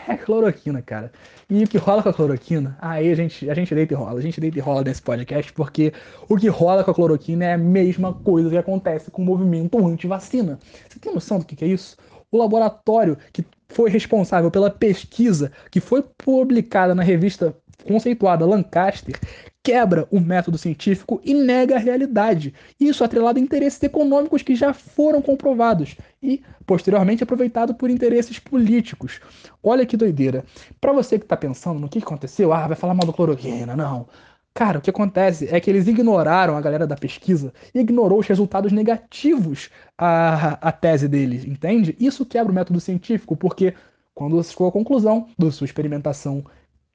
é 0.08 0.16
cloroquina, 0.16 0.82
cara. 0.82 1.12
E 1.50 1.64
o 1.64 1.68
que 1.68 1.78
rola 1.78 2.02
com 2.02 2.10
a 2.10 2.14
cloroquina? 2.14 2.78
Aí 2.82 3.12
a 3.12 3.16
gente, 3.16 3.50
a 3.50 3.54
gente 3.54 3.76
deita 3.76 3.94
e 3.94 3.98
rola. 3.98 4.20
A 4.20 4.22
gente 4.22 4.40
deita 4.40 4.58
e 4.58 4.62
rola 4.62 4.84
nesse 4.84 5.02
podcast 5.02 5.52
porque 5.54 5.94
o 6.30 6.38
que 6.38 6.48
rola 6.48 6.84
com 6.84 6.92
a 6.92 6.94
cloroquina 6.94 7.46
é 7.46 7.54
a 7.54 7.58
mesma 7.58 8.14
coisa 8.14 8.50
que 8.50 8.58
acontece 8.58 9.12
com 9.12 9.22
o 9.22 9.26
movimento 9.26 9.86
anti-vacina. 9.86 10.58
Você 10.88 11.00
tem 11.00 11.14
noção 11.14 11.40
do 11.40 11.46
que 11.46 11.64
é 11.64 11.68
isso? 11.68 11.98
O 12.32 12.38
laboratório 12.38 13.18
que 13.34 13.46
foi 13.68 13.90
responsável 13.90 14.50
pela 14.50 14.70
pesquisa 14.70 15.52
que 15.70 15.80
foi 15.80 16.02
publicada 16.02 16.96
na 16.96 17.04
revista 17.04 17.56
conceituada 17.86 18.46
Lancaster 18.46 19.16
quebra 19.64 20.08
o 20.10 20.20
método 20.20 20.58
científico 20.58 21.22
e 21.24 21.34
nega 21.34 21.76
a 21.76 21.80
realidade. 21.80 22.54
Isso 22.80 23.04
atrelado 23.04 23.40
a 23.40 23.42
interesses 23.42 23.82
econômicos 23.84 24.42
que 24.42 24.56
já 24.56 24.74
foram 24.74 25.22
comprovados 25.22 25.96
e, 26.22 26.42
posteriormente, 26.66 27.24
aproveitado 27.24 27.74
por 27.74 27.90
interesses 27.90 28.40
políticos. 28.40 29.20
Olha 29.62 29.86
que 29.86 29.98
doideira. 29.98 30.44
Para 30.80 30.94
você 30.94 31.20
que 31.20 31.26
está 31.26 31.38
pensando 31.38 31.80
no 31.80 31.90
que 31.90 32.00
aconteceu, 32.00 32.52
ah, 32.52 32.68
vai 32.68 32.76
falar 32.76 32.94
mal 32.94 33.06
do 33.06 33.14
cloroquina, 33.14 33.76
não. 33.76 34.08
Cara, 34.54 34.80
o 34.80 34.82
que 34.82 34.90
acontece 34.90 35.48
é 35.50 35.60
que 35.62 35.70
eles 35.70 35.88
ignoraram 35.88 36.58
a 36.58 36.62
galera 36.62 36.86
da 36.86 36.96
pesquisa 36.96 37.54
ignorou 37.74 38.20
os 38.20 38.28
resultados 38.28 38.72
negativos 38.72 39.70
à, 39.98 40.68
à 40.68 40.72
tese 40.74 41.08
deles, 41.08 41.46
entende? 41.46 41.96
Isso 42.00 42.26
quebra 42.26 42.52
o 42.52 42.56
método 42.56 42.80
científico, 42.82 43.38
porque 43.38 43.74
quando 44.14 44.36
você 44.36 44.52
chegou 44.52 44.68
à 44.68 44.72
conclusão 44.72 45.28
da 45.38 45.50
sua 45.52 45.66
experimentação 45.66 46.44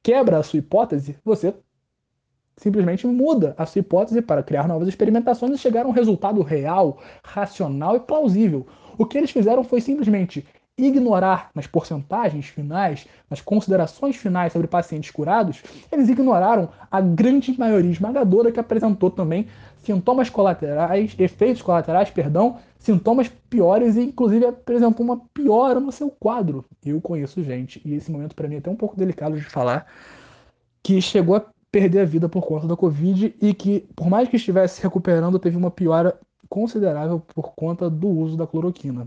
quebra 0.03 0.39
a 0.39 0.43
sua 0.45 0.61
hipótese, 0.61 1.17
você 1.25 1.53
simplesmente 2.57 3.07
muda 3.07 3.55
a 3.59 3.67
sua 3.67 3.81
hipótese 3.81 4.23
para 4.23 4.43
criar 4.43 4.67
novas 4.67 4.89
experimentações 4.89 5.55
e 5.55 5.59
chegar 5.59 5.85
a 5.85 5.89
um 5.89 5.93
resultado 5.93 6.43
real, 6.43 6.99
racional 7.23 7.97
e 7.97 8.01
plausível. 8.01 8.67
O 8.97 9.05
que 9.05 9.19
eles 9.19 9.31
fizeram 9.31 9.63
foi 9.63 9.81
simplesmente 9.81 10.47
ignorar 10.79 11.51
nas 11.55 11.67
porcentagens 11.67 12.47
finais, 12.47 13.07
nas 13.31 13.41
considerações 13.41 14.17
finais 14.17 14.53
sobre 14.53 14.69
pacientes 14.69 15.11
curados, 15.11 15.63
eles 15.91 16.09
ignoraram 16.09 16.69
a 16.91 17.01
grande 17.01 17.59
maioria 17.59 17.91
esmagadora 17.91 18.53
que 18.53 18.61
apresentou 18.61 19.11
também 19.11 19.47
sintomas 19.83 20.29
colaterais, 20.29 21.15
efeitos 21.19 21.63
colaterais, 21.63 22.11
perdão, 22.11 22.59
sintomas 22.79 23.29
piores 23.49 23.97
e 23.97 24.03
inclusive 24.03 24.45
apresentou 24.45 25.05
uma 25.05 25.19
piora 25.33 25.81
no 25.81 25.93
seu 25.93 26.11
quadro. 26.11 26.65
Eu 26.85 27.01
conheço 27.01 27.43
gente, 27.43 27.81
e 27.85 27.95
esse 27.95 28.11
momento 28.11 28.35
para 28.35 28.47
mim 28.47 28.57
é 28.57 28.59
até 28.59 28.71
um 28.71 28.77
pouco 28.77 28.97
delicado 28.97 29.37
de 29.37 29.45
falar, 29.45 29.87
que 30.83 31.01
chegou 31.01 31.37
a 31.37 31.45
perder 31.77 32.01
a 32.01 32.05
vida 32.07 32.27
por 32.27 32.47
conta 32.47 32.67
da 32.67 32.75
Covid 32.75 33.37
e 33.39 33.53
que, 33.53 33.87
por 33.95 34.09
mais 34.09 34.31
que 34.31 34.37
estivesse 34.37 34.83
recuperando, 34.83 35.39
teve 35.39 35.59
uma 35.59 35.71
piora 35.71 36.19
considerável 36.49 37.21
por 37.21 37.55
conta 37.55 37.91
do 37.91 38.09
uso 38.09 38.35
da 38.35 38.47
cloroquina. 38.47 39.07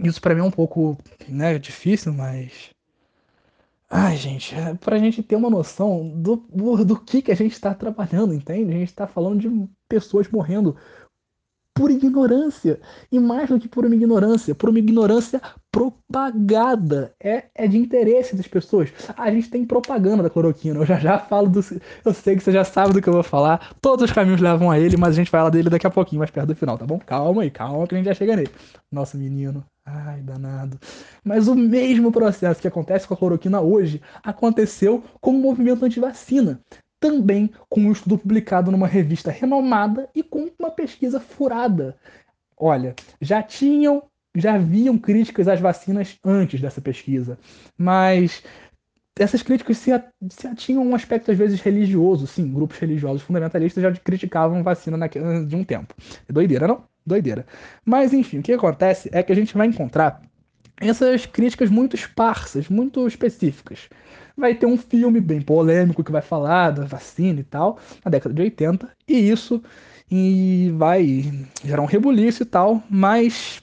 Isso 0.00 0.20
para 0.20 0.34
mim 0.34 0.40
é 0.40 0.44
um 0.44 0.50
pouco 0.50 0.98
né, 1.28 1.56
difícil, 1.56 2.12
mas. 2.12 2.70
Ai, 3.88 4.16
gente, 4.16 4.56
é 4.56 4.74
pra 4.74 4.98
gente 4.98 5.22
ter 5.22 5.36
uma 5.36 5.48
noção 5.48 6.08
do, 6.16 6.34
do, 6.52 6.84
do 6.84 6.98
que, 6.98 7.22
que 7.22 7.30
a 7.30 7.36
gente 7.36 7.52
está 7.52 7.72
trabalhando, 7.72 8.34
entende? 8.34 8.72
A 8.72 8.78
gente 8.78 8.88
está 8.88 9.06
falando 9.06 9.38
de 9.38 9.68
pessoas 9.88 10.28
morrendo 10.28 10.76
por 11.76 11.90
ignorância. 11.90 12.80
E 13.12 13.20
mais 13.20 13.50
do 13.50 13.60
que 13.60 13.68
por 13.68 13.84
uma 13.84 13.94
ignorância, 13.94 14.54
por 14.54 14.70
uma 14.70 14.78
ignorância 14.78 15.40
propagada. 15.70 17.12
É, 17.22 17.44
é 17.54 17.68
de 17.68 17.76
interesse 17.76 18.34
das 18.34 18.48
pessoas. 18.48 18.90
A 19.14 19.30
gente 19.30 19.50
tem 19.50 19.64
propaganda 19.66 20.22
da 20.22 20.30
cloroquina. 20.30 20.80
Eu 20.80 20.86
já 20.86 20.98
já 20.98 21.18
falo 21.18 21.50
do. 21.50 21.60
Eu 22.02 22.14
sei 22.14 22.34
que 22.34 22.42
você 22.42 22.50
já 22.50 22.64
sabe 22.64 22.94
do 22.94 23.02
que 23.02 23.08
eu 23.08 23.12
vou 23.12 23.22
falar. 23.22 23.74
Todos 23.82 24.06
os 24.06 24.12
caminhos 24.12 24.40
levam 24.40 24.70
a 24.70 24.80
ele, 24.80 24.96
mas 24.96 25.10
a 25.10 25.16
gente 25.16 25.30
fala 25.30 25.50
dele 25.50 25.68
daqui 25.68 25.86
a 25.86 25.90
pouquinho, 25.90 26.20
mais 26.20 26.30
perto 26.30 26.48
do 26.48 26.56
final, 26.56 26.78
tá 26.78 26.86
bom? 26.86 26.98
Calma 26.98 27.42
aí, 27.42 27.50
calma 27.50 27.86
que 27.86 27.94
a 27.94 27.98
gente 27.98 28.06
já 28.06 28.14
chega 28.14 28.34
nele. 28.34 28.50
Nosso 28.90 29.18
menino. 29.18 29.62
Ai, 29.84 30.20
danado. 30.22 30.80
Mas 31.22 31.46
o 31.46 31.54
mesmo 31.54 32.10
processo 32.10 32.60
que 32.60 32.66
acontece 32.66 33.06
com 33.06 33.14
a 33.14 33.16
cloroquina 33.16 33.60
hoje 33.60 34.00
aconteceu 34.24 35.04
com 35.20 35.32
o 35.32 35.38
movimento 35.38 35.84
antivacina 35.84 36.58
também 37.00 37.50
com 37.68 37.80
um 37.80 37.92
estudo 37.92 38.18
publicado 38.18 38.70
numa 38.70 38.86
revista 38.86 39.30
renomada 39.30 40.08
e 40.14 40.22
com 40.22 40.50
uma 40.58 40.70
pesquisa 40.70 41.20
furada. 41.20 41.96
Olha, 42.56 42.94
já 43.20 43.42
tinham, 43.42 44.02
já 44.34 44.54
haviam 44.54 44.96
críticas 44.96 45.48
às 45.48 45.60
vacinas 45.60 46.18
antes 46.24 46.60
dessa 46.60 46.80
pesquisa, 46.80 47.38
mas 47.76 48.42
essas 49.18 49.42
críticas 49.42 49.78
se, 49.78 49.90
se 50.30 50.46
atinham 50.46 50.82
a 50.82 50.86
um 50.86 50.94
aspecto 50.94 51.30
às 51.30 51.38
vezes 51.38 51.60
religioso, 51.60 52.26
sim, 52.26 52.50
grupos 52.52 52.78
religiosos 52.78 53.22
fundamentalistas 53.22 53.82
já 53.82 53.92
criticavam 53.92 54.62
vacina 54.62 54.96
na, 54.96 55.06
de 55.06 55.56
um 55.56 55.64
tempo. 55.64 55.94
É 56.28 56.32
doideira, 56.32 56.66
não? 56.66 56.84
Doideira. 57.04 57.46
Mas 57.84 58.12
enfim, 58.12 58.38
o 58.38 58.42
que 58.42 58.52
acontece 58.52 59.08
é 59.12 59.22
que 59.22 59.32
a 59.32 59.36
gente 59.36 59.56
vai 59.56 59.66
encontrar 59.66 60.22
essas 60.78 61.24
críticas 61.24 61.70
muito 61.70 61.94
esparsas, 61.94 62.68
muito 62.68 63.06
específicas 63.06 63.88
vai 64.36 64.54
ter 64.54 64.66
um 64.66 64.76
filme 64.76 65.20
bem 65.20 65.40
polêmico 65.40 66.04
que 66.04 66.12
vai 66.12 66.22
falar 66.22 66.70
da 66.70 66.84
vacina 66.84 67.40
e 67.40 67.44
tal, 67.44 67.78
na 68.04 68.10
década 68.10 68.34
de 68.34 68.42
80, 68.42 68.88
e 69.08 69.30
isso 69.30 69.62
e 70.10 70.72
vai 70.76 71.48
gerar 71.64 71.82
um 71.82 71.86
rebuliço 71.86 72.42
e 72.42 72.46
tal, 72.46 72.82
mas 72.88 73.60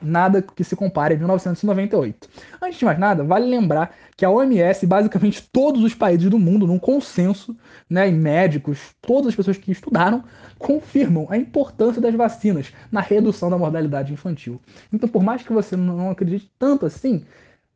nada 0.00 0.42
que 0.42 0.62
se 0.62 0.76
compare 0.76 1.14
a 1.14 1.18
1998. 1.18 2.28
Antes 2.62 2.78
de 2.78 2.84
mais 2.84 2.98
nada, 2.98 3.24
vale 3.24 3.46
lembrar 3.46 3.94
que 4.16 4.24
a 4.24 4.30
OMS, 4.30 4.86
basicamente 4.86 5.48
todos 5.50 5.82
os 5.82 5.94
países 5.94 6.30
do 6.30 6.38
mundo, 6.38 6.66
num 6.66 6.78
consenso, 6.78 7.56
né, 7.88 8.08
e 8.08 8.12
médicos, 8.12 8.94
todas 9.00 9.28
as 9.28 9.34
pessoas 9.34 9.58
que 9.58 9.72
estudaram, 9.72 10.22
confirmam 10.58 11.26
a 11.28 11.36
importância 11.36 12.00
das 12.00 12.14
vacinas 12.14 12.72
na 12.90 13.00
redução 13.00 13.50
da 13.50 13.58
mortalidade 13.58 14.12
infantil. 14.12 14.60
Então, 14.92 15.08
por 15.08 15.22
mais 15.22 15.42
que 15.42 15.52
você 15.52 15.76
não 15.76 16.10
acredite 16.10 16.50
tanto 16.58 16.86
assim, 16.86 17.24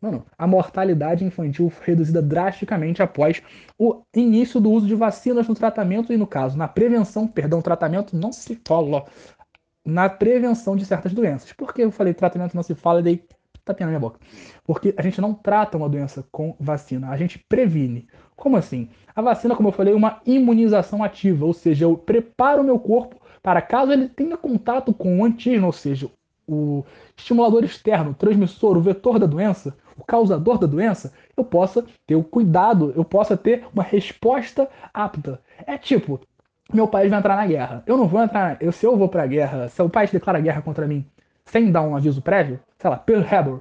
Mano, 0.01 0.25
a 0.39 0.47
mortalidade 0.47 1.25
infantil 1.25 1.69
foi 1.69 1.89
reduzida 1.89 2.23
drasticamente 2.23 3.03
após 3.03 3.43
o 3.79 4.03
início 4.17 4.59
do 4.59 4.71
uso 4.71 4.87
de 4.87 4.95
vacinas 4.95 5.47
no 5.47 5.55
tratamento 5.55 6.13
e, 6.13 6.17
no 6.17 6.27
caso, 6.27 6.57
na 6.57 6.67
prevenção, 6.67 7.29
perdão, 7.29 7.61
tratamento 7.61 8.17
não 8.17 8.33
se 8.33 8.59
fala, 8.67 9.05
na 9.85 10.09
prevenção 10.09 10.75
de 10.75 10.87
certas 10.87 11.13
doenças. 11.13 11.53
Por 11.53 11.75
que 11.75 11.83
eu 11.83 11.91
falei 11.91 12.15
tratamento 12.15 12.55
não 12.55 12.63
se 12.63 12.75
fala 12.75 13.01
e 13.01 13.03
dei 13.03 13.25
tapinha 13.63 13.87
na 13.87 13.91
minha 13.91 14.01
boca? 14.01 14.19
Porque 14.65 14.95
a 14.97 15.03
gente 15.03 15.21
não 15.21 15.35
trata 15.35 15.77
uma 15.77 15.89
doença 15.89 16.25
com 16.33 16.57
vacina, 16.59 17.11
a 17.11 17.17
gente 17.17 17.39
previne. 17.39 18.09
Como 18.37 18.57
assim? 18.57 18.89
A 19.15 19.21
vacina, 19.21 19.55
como 19.55 19.69
eu 19.69 19.73
falei, 19.73 19.93
é 19.93 19.97
uma 19.97 20.21
imunização 20.25 21.05
ativa, 21.05 21.45
ou 21.45 21.53
seja, 21.53 21.85
eu 21.85 21.97
preparo 21.99 22.63
o 22.63 22.65
meu 22.65 22.79
corpo 22.79 23.21
para 23.43 23.63
caso 23.63 23.93
ele 23.93 24.09
tenha 24.09 24.37
contato 24.37 24.93
com 24.93 25.19
o 25.19 25.25
antígeno, 25.25 25.67
ou 25.67 25.73
seja, 25.73 26.11
o 26.47 26.85
estimulador 27.17 27.65
externo, 27.65 28.11
o 28.11 28.15
transmissor, 28.15 28.77
o 28.77 28.83
vetor 28.83 29.19
da 29.19 29.27
doença, 29.27 29.77
o 30.01 30.05
causador 30.05 30.59
da 30.59 30.67
doença, 30.67 31.13
eu 31.37 31.45
possa 31.45 31.85
ter 32.07 32.17
o 32.17 32.25
cuidado, 32.25 32.93
eu 32.97 33.05
possa 33.05 33.37
ter 33.37 33.65
uma 33.73 33.83
resposta 33.83 34.69
apta. 34.93 35.41
É 35.67 35.77
tipo, 35.77 36.21
meu 36.73 36.89
país 36.89 37.11
vai 37.11 37.19
entrar 37.19 37.37
na 37.37 37.47
guerra. 37.47 37.83
Eu 37.87 37.97
não 37.97 38.09
vou 38.09 38.23
entrar. 38.23 38.57
Eu, 38.61 38.73
se 38.73 38.87
eu 38.87 38.97
vou 38.97 39.09
pra 39.09 39.27
guerra, 39.27 39.69
se 39.69 39.83
o 39.83 39.89
país 39.89 40.11
declara 40.11 40.41
guerra 40.41 40.63
contra 40.63 40.87
mim 40.87 41.05
sem 41.45 41.71
dar 41.71 41.83
um 41.83 41.97
aviso 41.97 42.23
prévio, 42.23 42.61
sei 42.79 42.89
lá, 42.89 42.97
Pearl 42.97 43.23
Harbor. 43.23 43.61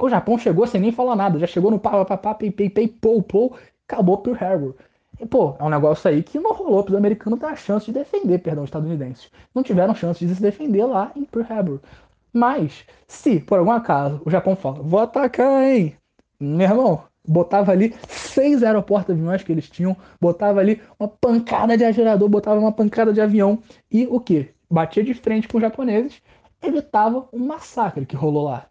O 0.00 0.08
Japão 0.08 0.38
chegou 0.38 0.66
sem 0.66 0.80
nem 0.80 0.92
falar 0.92 1.16
nada, 1.16 1.38
já 1.38 1.46
chegou 1.46 1.70
no 1.70 1.78
pá, 1.78 2.04
pá, 2.04 2.16
pá, 2.16 2.34
pei, 2.34 2.50
pei, 2.50 2.70
pei, 2.70 2.86
pou, 2.86 3.20
pou, 3.22 3.56
acabou 3.86 4.18
Pearl 4.18 4.36
Harbor. 4.40 4.74
E, 5.20 5.26
pô, 5.26 5.56
é 5.58 5.64
um 5.64 5.68
negócio 5.68 6.08
aí 6.08 6.22
que 6.22 6.38
não 6.38 6.52
rolou 6.52 6.84
para 6.84 6.92
os 6.92 6.96
americanos 6.96 7.40
ter 7.40 7.46
a 7.46 7.56
chance 7.56 7.86
de 7.86 7.92
defender, 7.92 8.38
perdão, 8.38 8.62
os 8.62 8.68
estadunidenses. 8.68 9.30
Não 9.52 9.64
tiveram 9.64 9.94
chance 9.94 10.24
de 10.24 10.32
se 10.32 10.40
defender 10.40 10.84
lá 10.84 11.10
em 11.16 11.24
Pearl 11.24 11.52
Harbor. 11.52 11.80
Mas, 12.32 12.84
se 13.06 13.40
por 13.40 13.58
algum 13.58 13.70
acaso 13.70 14.20
o 14.24 14.30
Japão 14.30 14.56
fala, 14.56 14.82
vou 14.82 15.00
atacar, 15.00 15.64
hein? 15.64 15.96
Meu 16.40 16.68
irmão, 16.68 17.02
botava 17.26 17.72
ali 17.72 17.94
seis 18.08 18.62
aeroportos 18.62 19.14
aviões 19.14 19.42
que 19.42 19.52
eles 19.52 19.68
tinham, 19.68 19.96
botava 20.20 20.60
ali 20.60 20.80
uma 20.98 21.08
pancada 21.08 21.76
de 21.76 21.84
agerador, 21.84 22.28
botava 22.28 22.60
uma 22.60 22.72
pancada 22.72 23.12
de 23.12 23.20
avião 23.20 23.58
e 23.90 24.06
o 24.06 24.20
que? 24.20 24.50
Batia 24.70 25.02
de 25.02 25.14
frente 25.14 25.48
com 25.48 25.58
os 25.58 25.62
japoneses, 25.62 26.22
evitava 26.62 27.28
um 27.32 27.46
massacre 27.46 28.06
que 28.06 28.16
rolou 28.16 28.44
lá. 28.44 28.66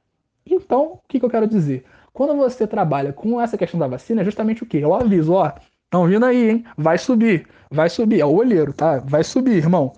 Então, 0.45 0.93
o 0.93 0.99
que, 1.07 1.19
que 1.19 1.25
eu 1.25 1.29
quero 1.29 1.47
dizer? 1.47 1.83
Quando 2.13 2.35
você 2.35 2.65
trabalha 2.65 3.13
com 3.13 3.39
essa 3.39 3.57
questão 3.57 3.79
da 3.79 3.87
vacina, 3.87 4.21
é 4.21 4.25
justamente 4.25 4.63
o 4.63 4.65
que? 4.65 4.77
Eu 4.77 4.93
aviso, 4.93 5.33
ó, 5.33 5.51
estão 5.83 6.07
vindo 6.07 6.25
aí, 6.25 6.49
hein? 6.49 6.65
Vai 6.77 6.97
subir, 6.97 7.47
vai 7.69 7.89
subir. 7.89 8.21
É 8.21 8.25
o 8.25 8.33
olheiro, 8.33 8.73
tá? 8.73 8.99
Vai 8.99 9.23
subir, 9.23 9.57
irmão. 9.57 9.93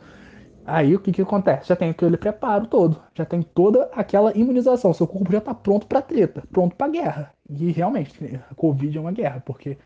Aí 0.71 0.95
o 0.95 0.99
que, 0.99 1.11
que 1.11 1.21
acontece? 1.21 1.69
Já 1.69 1.75
tem 1.75 1.89
aquele 1.89 2.17
preparo 2.17 2.67
todo, 2.67 3.01
já 3.13 3.25
tem 3.25 3.41
toda 3.41 3.89
aquela 3.93 4.35
imunização, 4.37 4.93
seu 4.93 5.07
corpo 5.07 5.31
já 5.31 5.39
está 5.39 5.53
pronto 5.53 5.87
para 5.87 6.01
treta, 6.01 6.43
pronto 6.51 6.75
para 6.75 6.91
guerra. 6.91 7.33
E 7.49 7.71
realmente, 7.71 8.39
a 8.49 8.55
Covid 8.55 8.97
é 8.97 9.01
uma 9.01 9.11
guerra, 9.11 9.41
porque 9.45 9.77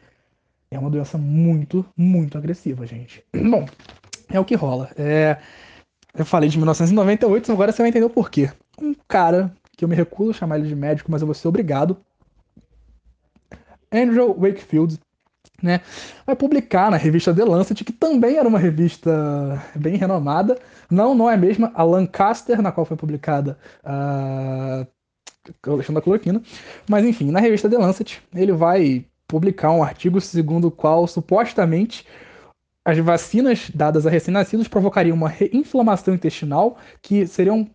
é 0.70 0.78
uma 0.78 0.90
doença 0.90 1.18
muito, 1.18 1.86
muito 1.96 2.38
agressiva, 2.38 2.86
gente. 2.86 3.24
Bom, 3.34 3.66
é 4.30 4.40
o 4.40 4.46
que 4.46 4.56
rola. 4.56 4.90
É... 4.98 5.38
Eu 6.16 6.26
falei 6.26 6.50
de 6.50 6.58
1998, 6.58 7.52
agora 7.52 7.72
você 7.72 7.82
vai 7.82 7.90
entender 7.90 8.06
o 8.06 8.10
porquê. 8.10 8.52
Um 8.80 8.94
cara, 9.08 9.52
que 9.76 9.84
eu 9.84 9.90
me 9.90 9.96
recuso 9.96 10.32
a 10.32 10.34
chamar 10.34 10.60
ele 10.60 10.68
de 10.68 10.76
médico, 10.76 11.12
mas 11.12 11.22
eu 11.22 11.26
vou 11.26 11.34
ser 11.34 11.48
obrigado. 11.48 11.98
Andrew 13.92 14.34
Wakefield, 14.34 15.00
né, 15.64 15.80
vai 16.26 16.36
publicar 16.36 16.92
na 16.92 16.98
revista 16.98 17.34
The 17.34 17.46
Lancet, 17.46 17.86
que 17.86 17.94
também 17.94 18.36
era 18.36 18.48
uma 18.48 18.60
revista 18.60 19.64
bem 19.74 19.96
renomada. 19.96 20.60
Não, 20.92 21.16
não 21.16 21.32
é 21.32 21.36
a 21.36 21.38
mesma, 21.38 21.72
a 21.74 21.84
Lancaster, 21.84 22.62
na 22.62 22.72
qual 22.72 22.86
foi 22.86 22.98
publicada 22.98 23.58
a 23.84 24.86
coleção 25.62 25.96
da 25.96 26.02
cloroquina. 26.02 26.42
Mas 26.88 27.06
enfim, 27.06 27.32
na 27.32 27.40
revista 27.40 27.70
The 27.70 27.78
Lancet, 27.78 28.22
ele 28.36 28.52
vai 28.52 29.06
publicar 29.26 29.72
um 29.72 29.82
artigo 29.82 30.20
segundo 30.20 30.68
o 30.68 30.72
qual 30.72 31.08
supostamente 31.08 32.06
as 32.84 32.98
vacinas 32.98 33.72
dadas 33.74 34.06
a 34.06 34.10
recém-nascidos 34.10 34.68
provocariam 34.68 35.16
uma 35.16 35.32
inflamação 35.54 36.14
intestinal 36.14 36.78
que 37.02 37.26
seriam 37.26 37.70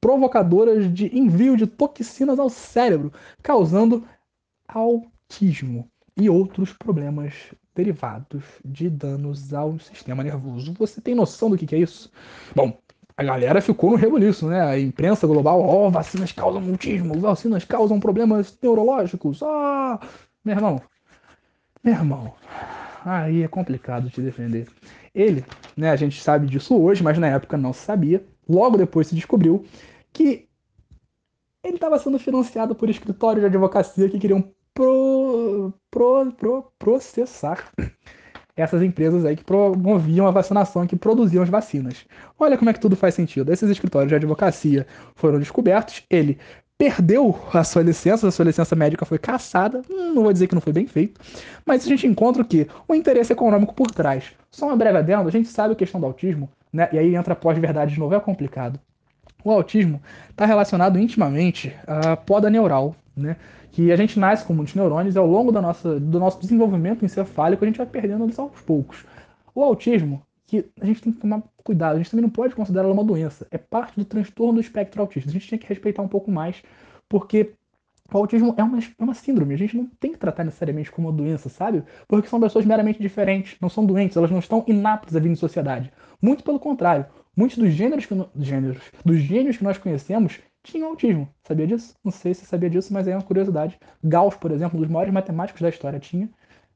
provocadoras 0.00 0.92
de 0.92 1.16
envio 1.16 1.56
de 1.56 1.66
toxinas 1.66 2.40
ao 2.40 2.50
cérebro, 2.50 3.12
causando 3.42 4.04
autismo 4.66 5.88
e 6.16 6.28
outros 6.28 6.72
problemas 6.72 7.34
derivados 7.74 8.42
de 8.64 8.90
danos 8.90 9.52
ao 9.54 9.78
sistema 9.78 10.22
nervoso. 10.22 10.74
Você 10.74 11.00
tem 11.00 11.14
noção 11.14 11.50
do 11.50 11.56
que, 11.56 11.66
que 11.66 11.74
é 11.74 11.78
isso? 11.78 12.10
Bom, 12.54 12.78
a 13.16 13.22
galera 13.22 13.60
ficou 13.60 13.90
no 13.90 13.96
rebuliço, 13.96 14.48
né? 14.48 14.60
A 14.62 14.78
imprensa 14.78 15.26
global, 15.26 15.60
ó, 15.60 15.86
oh, 15.86 15.90
vacinas 15.90 16.32
causam 16.32 16.60
mutismo, 16.60 17.18
vacinas 17.20 17.64
causam 17.64 18.00
problemas 18.00 18.56
neurológicos. 18.62 19.42
Ah, 19.42 20.00
meu 20.44 20.54
irmão, 20.54 20.82
meu 21.84 21.94
irmão, 21.94 22.34
aí 23.04 23.42
é 23.42 23.48
complicado 23.48 24.08
te 24.08 24.22
defender. 24.22 24.66
Ele, 25.14 25.44
né, 25.76 25.90
a 25.90 25.96
gente 25.96 26.22
sabe 26.22 26.46
disso 26.46 26.74
hoje, 26.80 27.02
mas 27.02 27.18
na 27.18 27.26
época 27.26 27.56
não 27.56 27.72
se 27.72 27.80
sabia. 27.80 28.24
Logo 28.48 28.78
depois 28.78 29.08
se 29.08 29.14
descobriu 29.14 29.64
que 30.12 30.48
ele 31.62 31.74
estava 31.74 31.98
sendo 31.98 32.18
financiado 32.18 32.74
por 32.74 32.88
escritórios 32.88 33.42
de 33.42 33.46
advocacia 33.46 34.08
que 34.08 34.18
queriam 34.18 34.50
pro, 34.72 35.59
pro, 35.90 36.32
pro, 36.32 36.64
processar 36.78 37.70
essas 38.56 38.82
empresas 38.82 39.24
aí 39.24 39.36
que 39.36 39.44
promoviam 39.44 40.26
a 40.26 40.30
vacinação, 40.30 40.86
que 40.86 40.96
produziam 40.96 41.42
as 41.42 41.48
vacinas. 41.48 42.04
Olha 42.38 42.58
como 42.58 42.70
é 42.70 42.72
que 42.72 42.80
tudo 42.80 42.96
faz 42.96 43.14
sentido. 43.14 43.52
Esses 43.52 43.70
escritórios 43.70 44.08
de 44.08 44.14
advocacia 44.14 44.86
foram 45.14 45.38
descobertos, 45.38 46.02
ele 46.10 46.38
perdeu 46.76 47.38
a 47.52 47.62
sua 47.62 47.82
licença, 47.82 48.26
a 48.26 48.30
sua 48.30 48.46
licença 48.46 48.74
médica 48.74 49.04
foi 49.04 49.18
cassada. 49.18 49.82
Hum, 49.90 50.14
não 50.14 50.22
vou 50.22 50.32
dizer 50.32 50.46
que 50.46 50.54
não 50.54 50.62
foi 50.62 50.72
bem 50.72 50.86
feito, 50.86 51.20
mas 51.66 51.84
a 51.84 51.88
gente 51.88 52.06
encontra 52.06 52.42
o 52.42 52.44
que? 52.44 52.66
O 52.88 52.94
interesse 52.94 53.32
econômico 53.32 53.74
por 53.74 53.90
trás. 53.90 54.32
Só 54.50 54.66
uma 54.66 54.76
breve 54.76 54.98
adendo, 54.98 55.28
a 55.28 55.32
gente 55.32 55.48
sabe 55.48 55.74
a 55.74 55.76
questão 55.76 56.00
do 56.00 56.06
autismo, 56.06 56.48
né? 56.72 56.88
E 56.92 56.98
aí 56.98 57.14
entra 57.14 57.36
pós-verdade 57.36 57.92
de 57.92 58.00
novo, 58.00 58.14
é 58.14 58.20
complicado. 58.20 58.80
O 59.44 59.50
autismo 59.50 60.02
está 60.30 60.44
relacionado 60.44 60.98
intimamente 60.98 61.74
à 61.86 62.16
poda 62.16 62.50
neural, 62.50 62.94
né? 63.16 63.36
Que 63.70 63.92
a 63.92 63.96
gente 63.96 64.18
nasce 64.18 64.44
com 64.44 64.54
muitos 64.54 64.74
neurônios 64.74 65.14
e 65.14 65.18
ao 65.18 65.26
longo 65.26 65.52
da 65.52 65.60
nossa, 65.60 65.98
do 65.98 66.18
nosso 66.18 66.40
desenvolvimento 66.40 67.04
encefálico 67.04 67.64
a 67.64 67.66
gente 67.66 67.78
vai 67.78 67.86
perdendo 67.86 68.24
eles 68.24 68.38
aos 68.38 68.60
poucos. 68.62 69.04
O 69.54 69.62
autismo, 69.62 70.22
que 70.46 70.66
a 70.80 70.86
gente 70.86 71.02
tem 71.02 71.12
que 71.12 71.20
tomar 71.20 71.42
cuidado, 71.62 71.94
a 71.94 71.98
gente 71.98 72.10
também 72.10 72.22
não 72.22 72.30
pode 72.30 72.54
considerar 72.54 72.84
ela 72.84 72.92
uma 72.92 73.04
doença, 73.04 73.46
é 73.50 73.58
parte 73.58 73.98
do 73.98 74.04
transtorno 74.04 74.54
do 74.54 74.60
espectro 74.60 75.00
autista. 75.00 75.30
A 75.30 75.32
gente 75.32 75.46
tinha 75.46 75.58
que 75.58 75.66
respeitar 75.66 76.02
um 76.02 76.08
pouco 76.08 76.30
mais, 76.30 76.62
porque 77.08 77.54
o 78.12 78.18
autismo 78.18 78.54
é 78.56 78.62
uma, 78.62 78.78
é 78.78 79.02
uma 79.02 79.14
síndrome, 79.14 79.54
a 79.54 79.58
gente 79.58 79.76
não 79.76 79.86
tem 80.00 80.12
que 80.12 80.18
tratar 80.18 80.42
necessariamente 80.42 80.90
como 80.90 81.08
uma 81.08 81.16
doença, 81.16 81.48
sabe? 81.48 81.84
Porque 82.08 82.28
são 82.28 82.40
pessoas 82.40 82.64
meramente 82.64 83.00
diferentes, 83.00 83.56
não 83.60 83.68
são 83.68 83.86
doentes, 83.86 84.16
elas 84.16 84.30
não 84.30 84.40
estão 84.40 84.64
inaptas 84.66 85.14
a 85.14 85.20
vir 85.20 85.30
em 85.30 85.36
sociedade. 85.36 85.92
Muito 86.20 86.42
pelo 86.42 86.58
contrário, 86.58 87.06
muitos 87.36 87.56
dos 87.56 87.72
gêneros 87.72 88.06
que, 88.06 88.14
gêneros, 88.36 88.82
dos 89.04 89.18
gênios 89.18 89.56
que 89.56 89.64
nós 89.64 89.78
conhecemos 89.78 90.40
tinham 90.62 90.88
autismo. 90.88 91.28
Sabia 91.42 91.66
disso? 91.66 91.94
Não 92.04 92.12
sei 92.12 92.34
se 92.34 92.44
sabia 92.44 92.70
disso, 92.70 92.92
mas 92.92 93.06
é 93.08 93.14
uma 93.14 93.22
curiosidade. 93.22 93.78
Gauss, 94.02 94.36
por 94.36 94.50
exemplo, 94.50 94.78
um 94.78 94.82
dos 94.82 94.90
maiores 94.90 95.12
matemáticos 95.12 95.62
da 95.62 95.68
história, 95.68 95.98
tinha. 95.98 96.28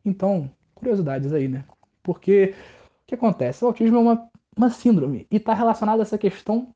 Então, 0.04 0.50
curiosidades 0.74 1.32
aí, 1.32 1.48
né? 1.48 1.64
Porque 2.02 2.54
o 3.02 3.06
que 3.06 3.14
acontece? 3.14 3.64
O 3.64 3.68
autismo 3.68 3.96
é 3.96 4.00
uma, 4.00 4.30
uma 4.56 4.70
síndrome 4.70 5.26
e 5.30 5.36
está 5.36 5.54
relacionado 5.54 6.00
a 6.00 6.02
essa 6.02 6.18
questão. 6.18 6.68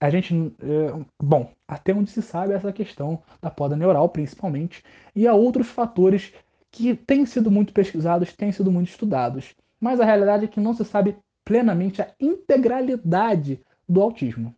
A 0.00 0.10
gente. 0.10 0.34
É, 0.60 1.04
bom, 1.22 1.50
até 1.66 1.94
onde 1.94 2.10
se 2.10 2.22
sabe 2.22 2.52
essa 2.54 2.72
questão 2.72 3.22
da 3.40 3.50
poda 3.50 3.76
neural, 3.76 4.08
principalmente, 4.08 4.82
e 5.14 5.26
a 5.26 5.34
outros 5.34 5.68
fatores 5.68 6.32
que 6.70 6.94
têm 6.94 7.26
sido 7.26 7.50
muito 7.50 7.72
pesquisados, 7.72 8.32
têm 8.32 8.50
sido 8.50 8.72
muito 8.72 8.88
estudados. 8.88 9.54
Mas 9.80 10.00
a 10.00 10.04
realidade 10.04 10.46
é 10.46 10.48
que 10.48 10.60
não 10.60 10.74
se 10.74 10.84
sabe 10.84 11.16
plenamente 11.44 12.00
a 12.00 12.10
integralidade 12.18 13.60
do 13.88 14.00
autismo. 14.00 14.54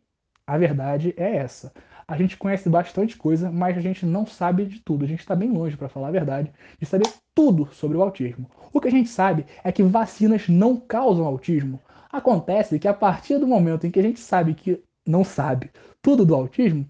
A 0.46 0.58
verdade 0.58 1.14
é 1.16 1.36
essa. 1.36 1.72
A 2.06 2.16
gente 2.18 2.36
conhece 2.36 2.68
bastante 2.68 3.16
coisa, 3.16 3.50
mas 3.50 3.78
a 3.78 3.80
gente 3.80 4.04
não 4.04 4.26
sabe 4.26 4.66
de 4.66 4.80
tudo. 4.80 5.04
A 5.04 5.08
gente 5.08 5.20
está 5.20 5.34
bem 5.34 5.50
longe, 5.50 5.76
para 5.76 5.88
falar 5.88 6.08
a 6.08 6.12
verdade, 6.12 6.52
de 6.78 6.84
saber 6.84 7.10
tudo 7.34 7.68
sobre 7.72 7.96
o 7.96 8.02
autismo. 8.02 8.50
O 8.72 8.80
que 8.80 8.88
a 8.88 8.90
gente 8.90 9.08
sabe 9.08 9.46
é 9.62 9.72
que 9.72 9.82
vacinas 9.82 10.48
não 10.48 10.76
causam 10.76 11.24
autismo. 11.24 11.80
Acontece 12.12 12.78
que 12.78 12.86
a 12.86 12.94
partir 12.94 13.38
do 13.38 13.46
momento 13.46 13.86
em 13.86 13.90
que 13.90 13.98
a 13.98 14.02
gente 14.02 14.20
sabe 14.20 14.54
que 14.54 14.82
não 15.06 15.24
sabe 15.24 15.70
tudo 16.02 16.26
do 16.26 16.34
autismo, 16.34 16.86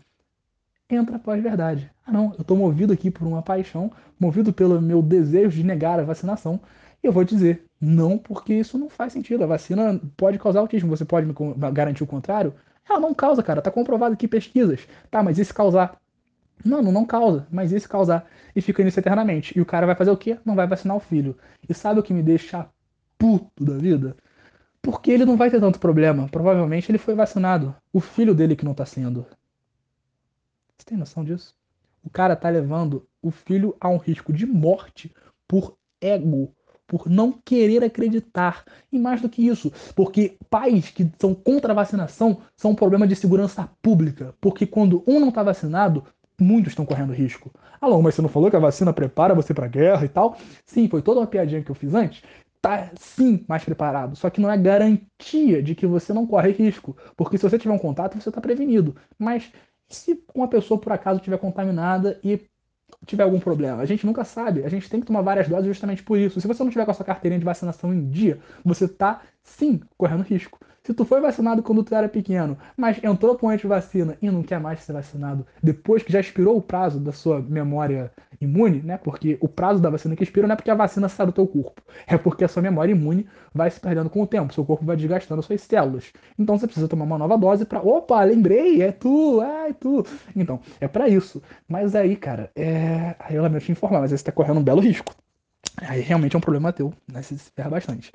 entra 0.91 1.17
a 1.17 1.19
pós-verdade. 1.21 1.91
Ah, 2.05 2.13
não, 2.13 2.33
eu 2.35 2.43
estou 2.43 2.57
movido 2.57 2.93
aqui 2.93 3.11
por 3.11 3.27
uma 3.27 3.43
paixão, 3.43 3.91
movido 4.19 4.53
pelo 4.53 4.81
meu 4.83 5.01
desejo 5.01 5.57
de 5.57 5.65
negar 5.65 5.99
a 6.01 6.05
vacinação, 6.05 6.61
e 7.03 7.07
eu 7.07 7.13
vou 7.13 7.25
dizer, 7.25 7.65
não, 7.81 8.19
porque 8.19 8.55
isso 8.55 8.79
não 8.79 8.89
faz 8.89 9.13
sentido. 9.13 9.45
A 9.45 9.47
vacina 9.47 10.01
pode 10.17 10.39
causar 10.39 10.61
autismo. 10.61 10.89
Você 10.89 11.05
pode 11.05 11.27
me 11.27 11.35
garantir 11.73 12.03
o 12.03 12.07
contrário? 12.07 12.55
Ela 12.89 13.01
não 13.01 13.15
causa, 13.15 13.43
cara. 13.43 13.63
Tá 13.63 13.71
comprovado 13.71 14.15
aqui 14.15 14.29
pesquisas. 14.29 14.87
Tá, 15.11 15.23
mas 15.23 15.39
e 15.39 15.45
se 15.45 15.53
causar? 15.53 15.99
Mano, 16.65 16.93
não 16.93 17.05
causa, 17.05 17.47
mas 17.51 17.73
e 17.73 17.81
se 17.81 17.89
causar? 17.89 18.27
E 18.55 18.61
fica 18.61 18.83
nisso 18.83 18.99
eternamente. 18.99 19.57
E 19.57 19.61
o 19.61 19.67
cara 19.67 19.87
vai 19.87 19.95
fazer 19.95 20.11
o 20.11 20.17
quê? 20.17 20.39
Não 20.45 20.55
vai 20.55 20.67
vacinar 20.67 20.97
o 20.97 21.01
filho. 21.01 21.37
E 21.69 21.75
sabe 21.75 22.01
o 22.01 22.03
que 22.03 22.15
me 22.15 22.23
deixa 22.23 22.69
puto 23.19 23.65
da 23.65 23.77
vida? 23.77 24.17
Porque 24.81 25.11
ele 25.11 25.25
não 25.25 25.37
vai 25.37 25.51
ter 25.51 25.61
tanto 25.61 25.81
problema. 25.81 26.29
Provavelmente 26.29 26.91
ele 26.91 26.99
foi 26.99 27.15
vacinado. 27.15 27.75
O 27.93 28.01
filho 28.01 28.35
dele 28.35 28.57
que 28.57 28.65
não 28.65 28.75
tá 28.75 28.85
sendo. 28.85 29.27
Você 30.77 30.87
tem 30.87 30.99
noção 30.99 31.25
disso? 31.25 31.55
O 32.03 32.11
cara 32.11 32.37
tá 32.37 32.51
levando 32.51 33.07
o 33.23 33.31
filho 33.31 33.75
a 33.81 33.89
um 33.89 33.97
risco 33.97 34.33
de 34.33 34.47
morte 34.47 35.15
por 35.49 35.77
ego 36.01 36.55
por 36.87 37.09
não 37.09 37.33
querer 37.45 37.83
acreditar. 37.85 38.65
E 38.93 38.99
mais 38.99 39.21
do 39.21 39.29
que 39.29 39.47
isso, 39.47 39.73
porque 39.95 40.37
pais 40.51 40.91
que 40.91 41.11
são 41.19 41.35
contra 41.35 41.73
a 41.73 41.77
vacinação 41.77 42.39
são 42.57 42.73
um 42.73 42.75
problema 42.75 43.07
de 43.07 43.17
segurança 43.17 43.69
pública. 43.83 44.35
Porque 44.41 44.67
quando 44.67 45.03
um 45.07 45.21
não 45.21 45.29
está 45.29 45.43
vacinado, 45.43 46.05
muitos 46.41 46.73
estão 46.73 46.87
correndo 46.87 47.13
risco. 47.13 47.51
Alô, 47.81 48.01
mas 48.01 48.15
você 48.15 48.23
não 48.23 48.29
falou 48.29 48.51
que 48.51 48.57
a 48.57 48.61
vacina 48.61 48.93
prepara 48.93 49.35
você 49.35 49.53
para 49.53 49.67
a 49.67 49.69
guerra 49.69 50.05
e 50.05 50.09
tal? 50.09 50.37
Sim, 50.65 50.89
foi 50.89 51.03
toda 51.03 51.21
uma 51.21 51.27
piadinha 51.27 51.63
que 51.63 51.71
eu 51.71 51.75
fiz 51.75 51.95
antes. 51.95 52.23
Tá 52.61 52.91
sim 52.97 53.45
mais 53.47 53.63
preparado, 53.63 54.17
só 54.17 54.31
que 54.31 54.41
não 54.41 54.51
é 54.51 54.57
garantia 54.57 55.63
de 55.63 55.75
que 55.75 55.87
você 55.87 56.15
não 56.15 56.27
corre 56.27 56.51
risco, 56.51 56.97
porque 57.15 57.37
se 57.37 57.43
você 57.43 57.59
tiver 57.59 57.75
um 57.75 57.79
contato, 57.79 58.19
você 58.19 58.31
está 58.31 58.41
prevenido. 58.41 58.97
Mas 59.19 59.53
se 59.87 60.25
uma 60.35 60.49
pessoa 60.49 60.81
por 60.81 60.91
acaso 60.91 61.19
estiver 61.19 61.39
contaminada 61.39 62.19
e 62.25 62.41
tiver 63.05 63.23
algum 63.23 63.41
problema. 63.41 63.83
A 63.83 63.87
gente 63.87 64.07
nunca 64.07 64.25
sabe. 64.25 64.65
A 64.65 64.69
gente 64.69 64.89
tem 64.89 65.01
que 65.01 65.07
tomar 65.07 65.23
várias 65.23 65.49
doses 65.49 65.67
justamente 65.67 66.03
por 66.03 66.19
isso. 66.19 66.41
Se 66.41 66.47
você 66.47 66.63
não 66.63 66.71
tiver 66.71 66.85
com 66.85 66.91
a 66.91 66.95
sua 66.95 67.05
carteirinha 67.05 67.39
de 67.39 67.45
vacinação 67.45 67.93
em 67.93 68.09
dia, 68.09 68.39
você 68.65 68.85
está 68.87 69.23
sim 69.43 69.81
correndo 69.97 70.23
risco. 70.23 70.59
Se 70.85 70.93
tu 70.93 71.03
foi 71.07 71.19
vacinado 71.19 71.63
quando 71.63 71.83
tu 71.83 71.95
era 71.95 72.11
pequeno, 72.11 72.59
mas 72.77 73.03
entrou 73.03 73.39
com 73.39 73.49
antivacina 73.49 74.19
e 74.21 74.31
não 74.31 74.43
quer 74.43 74.61
mais 74.61 74.81
ser 74.81 74.93
vacinado 74.93 75.47
depois 75.63 76.03
que 76.03 76.13
já 76.13 76.21
expirou 76.21 76.59
o 76.59 76.61
prazo 76.61 77.01
da 77.01 77.11
sua 77.11 77.41
memória 77.41 78.13
imune, 78.39 78.83
né? 78.83 78.99
Porque 78.99 79.39
o 79.41 79.49
prazo 79.49 79.81
da 79.81 79.89
vacina 79.89 80.15
que 80.15 80.23
expira 80.23 80.47
não 80.47 80.53
é 80.53 80.57
porque 80.57 80.71
a 80.71 80.75
vacina 80.75 81.09
sai 81.09 81.25
do 81.25 81.33
teu 81.33 81.47
corpo, 81.47 81.81
é 82.07 82.19
porque 82.19 82.45
a 82.45 82.49
sua 82.49 82.61
memória 82.61 82.93
imune 82.93 83.27
vai 83.55 83.71
se 83.71 83.81
perdendo 83.81 84.11
com 84.11 84.21
o 84.21 84.27
tempo, 84.27 84.53
seu 84.53 84.63
corpo 84.63 84.85
vai 84.85 84.95
desgastando 84.95 85.41
as 85.41 85.47
suas 85.47 85.63
células. 85.63 86.13
Então 86.39 86.59
você 86.59 86.67
precisa 86.67 86.87
tomar 86.87 87.07
uma 87.07 87.17
nova 87.17 87.39
dose 87.39 87.65
para, 87.65 87.81
opa, 87.81 88.23
lembrei, 88.23 88.83
é 88.83 88.93
tu, 88.93 89.41
é 89.41 89.73
tu. 89.73 90.05
Então, 90.37 90.61
é 90.79 90.87
para 90.87 91.09
isso. 91.09 91.43
Mas 91.67 91.95
aí, 91.95 92.15
cara, 92.15 92.51
é, 92.55 93.17
aí 93.21 93.37
eu 93.37 93.43
lamento 93.43 93.65
te 93.65 93.73
informar, 93.73 94.01
mas 94.01 94.11
você 94.11 94.23
tá 94.23 94.33
correndo 94.33 94.61
um 94.61 94.65
belo 94.65 94.83
risco. 94.83 95.15
Aí 95.79 96.03
realmente 96.03 96.37
é 96.37 96.39
um 96.39 96.43
problema 96.43 96.75
teu, 96.75 96.93
né? 97.11 97.23
Você 97.23 97.39
se 97.39 97.51
ferra 97.53 97.71
bastante. 97.71 98.13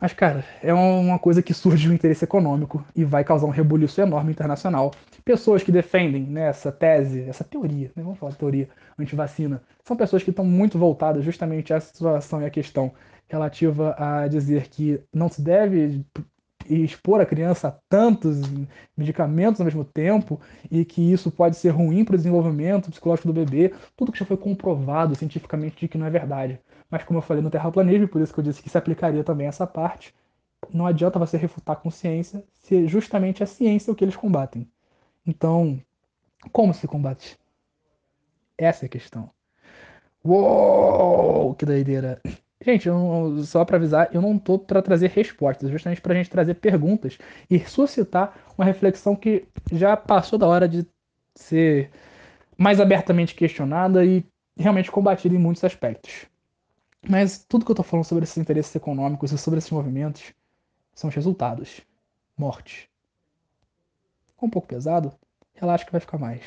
Mas, 0.00 0.12
cara, 0.12 0.44
é 0.62 0.72
uma 0.72 1.18
coisa 1.18 1.42
que 1.42 1.52
surge 1.52 1.88
um 1.88 1.92
interesse 1.92 2.24
econômico 2.24 2.84
e 2.96 3.04
vai 3.04 3.22
causar 3.22 3.46
um 3.46 3.50
rebuliço 3.50 4.00
enorme 4.00 4.32
internacional. 4.32 4.92
Pessoas 5.24 5.62
que 5.62 5.70
defendem 5.70 6.22
né, 6.22 6.48
essa 6.48 6.72
tese, 6.72 7.22
essa 7.28 7.44
teoria, 7.44 7.90
né, 7.94 8.02
vamos 8.02 8.18
falar 8.18 8.32
de 8.32 8.38
teoria 8.38 8.68
anti-vacina, 8.98 9.62
são 9.84 9.96
pessoas 9.96 10.22
que 10.22 10.30
estão 10.30 10.44
muito 10.44 10.78
voltadas 10.78 11.24
justamente 11.24 11.72
à 11.74 11.80
situação 11.80 12.40
e 12.40 12.46
à 12.46 12.50
questão 12.50 12.92
relativa 13.28 13.94
a 13.98 14.26
dizer 14.26 14.68
que 14.68 15.00
não 15.12 15.28
se 15.28 15.40
deve 15.40 16.04
expor 16.68 17.20
a 17.20 17.26
criança 17.26 17.68
a 17.68 17.74
tantos 17.88 18.40
medicamentos 18.96 19.60
ao 19.60 19.64
mesmo 19.64 19.84
tempo 19.84 20.40
e 20.70 20.84
que 20.84 21.12
isso 21.12 21.30
pode 21.30 21.56
ser 21.56 21.70
ruim 21.70 22.04
para 22.04 22.14
o 22.14 22.18
desenvolvimento 22.18 22.90
psicológico 22.90 23.28
do 23.28 23.34
bebê, 23.34 23.74
tudo 23.96 24.12
que 24.12 24.18
já 24.18 24.26
foi 24.26 24.36
comprovado 24.36 25.14
cientificamente 25.14 25.80
de 25.80 25.88
que 25.88 25.98
não 25.98 26.06
é 26.06 26.10
verdade. 26.10 26.60
Mas 26.90 27.04
como 27.04 27.18
eu 27.18 27.22
falei 27.22 27.42
no 27.42 27.50
terraplanismo, 27.50 28.08
por 28.08 28.20
isso 28.20 28.32
que 28.32 28.40
eu 28.40 28.44
disse 28.44 28.62
que 28.62 28.68
se 28.68 28.76
aplicaria 28.76 29.22
também 29.22 29.46
essa 29.46 29.66
parte, 29.66 30.14
não 30.72 30.86
adianta 30.86 31.18
você 31.18 31.36
refutar 31.36 31.76
com 31.76 31.90
ciência 31.90 32.44
se 32.52 32.86
justamente 32.86 33.42
a 33.42 33.46
ciência 33.46 33.90
é 33.90 33.92
o 33.92 33.94
que 33.94 34.04
eles 34.04 34.16
combatem. 34.16 34.68
Então, 35.26 35.80
como 36.52 36.74
se 36.74 36.86
combate? 36.86 37.38
Essa 38.58 38.84
é 38.84 38.86
a 38.86 38.90
questão. 38.90 39.30
Uou, 40.24 41.54
que 41.54 41.64
doideira. 41.64 42.20
Gente, 42.62 42.88
eu, 42.88 43.42
só 43.44 43.64
para 43.64 43.76
avisar, 43.76 44.10
eu 44.12 44.20
não 44.20 44.38
tô 44.38 44.58
para 44.58 44.82
trazer 44.82 45.08
respostas, 45.10 45.70
justamente 45.70 46.00
para 46.00 46.12
a 46.12 46.16
gente 46.16 46.28
trazer 46.28 46.54
perguntas 46.54 47.16
e 47.48 47.58
suscitar 47.60 48.36
uma 48.56 48.66
reflexão 48.66 49.16
que 49.16 49.46
já 49.72 49.96
passou 49.96 50.38
da 50.38 50.46
hora 50.46 50.68
de 50.68 50.86
ser 51.34 51.90
mais 52.58 52.78
abertamente 52.78 53.34
questionada 53.34 54.04
e 54.04 54.22
realmente 54.58 54.90
combatida 54.90 55.34
em 55.34 55.38
muitos 55.38 55.64
aspectos. 55.64 56.29
Mas 57.08 57.38
tudo 57.38 57.64
que 57.64 57.70
eu 57.70 57.76
tô 57.76 57.82
falando 57.82 58.04
sobre 58.04 58.24
esses 58.24 58.36
interesses 58.36 58.74
econômicos 58.74 59.32
e 59.32 59.38
sobre 59.38 59.58
esses 59.58 59.70
movimentos 59.70 60.34
são 60.94 61.08
os 61.08 61.14
resultados. 61.14 61.80
Morte. 62.36 62.90
Ficou 64.28 64.46
um 64.46 64.50
pouco 64.50 64.68
pesado? 64.68 65.12
Relaxa 65.54 65.84
que 65.84 65.92
vai 65.92 66.00
ficar 66.00 66.18
mais. 66.18 66.42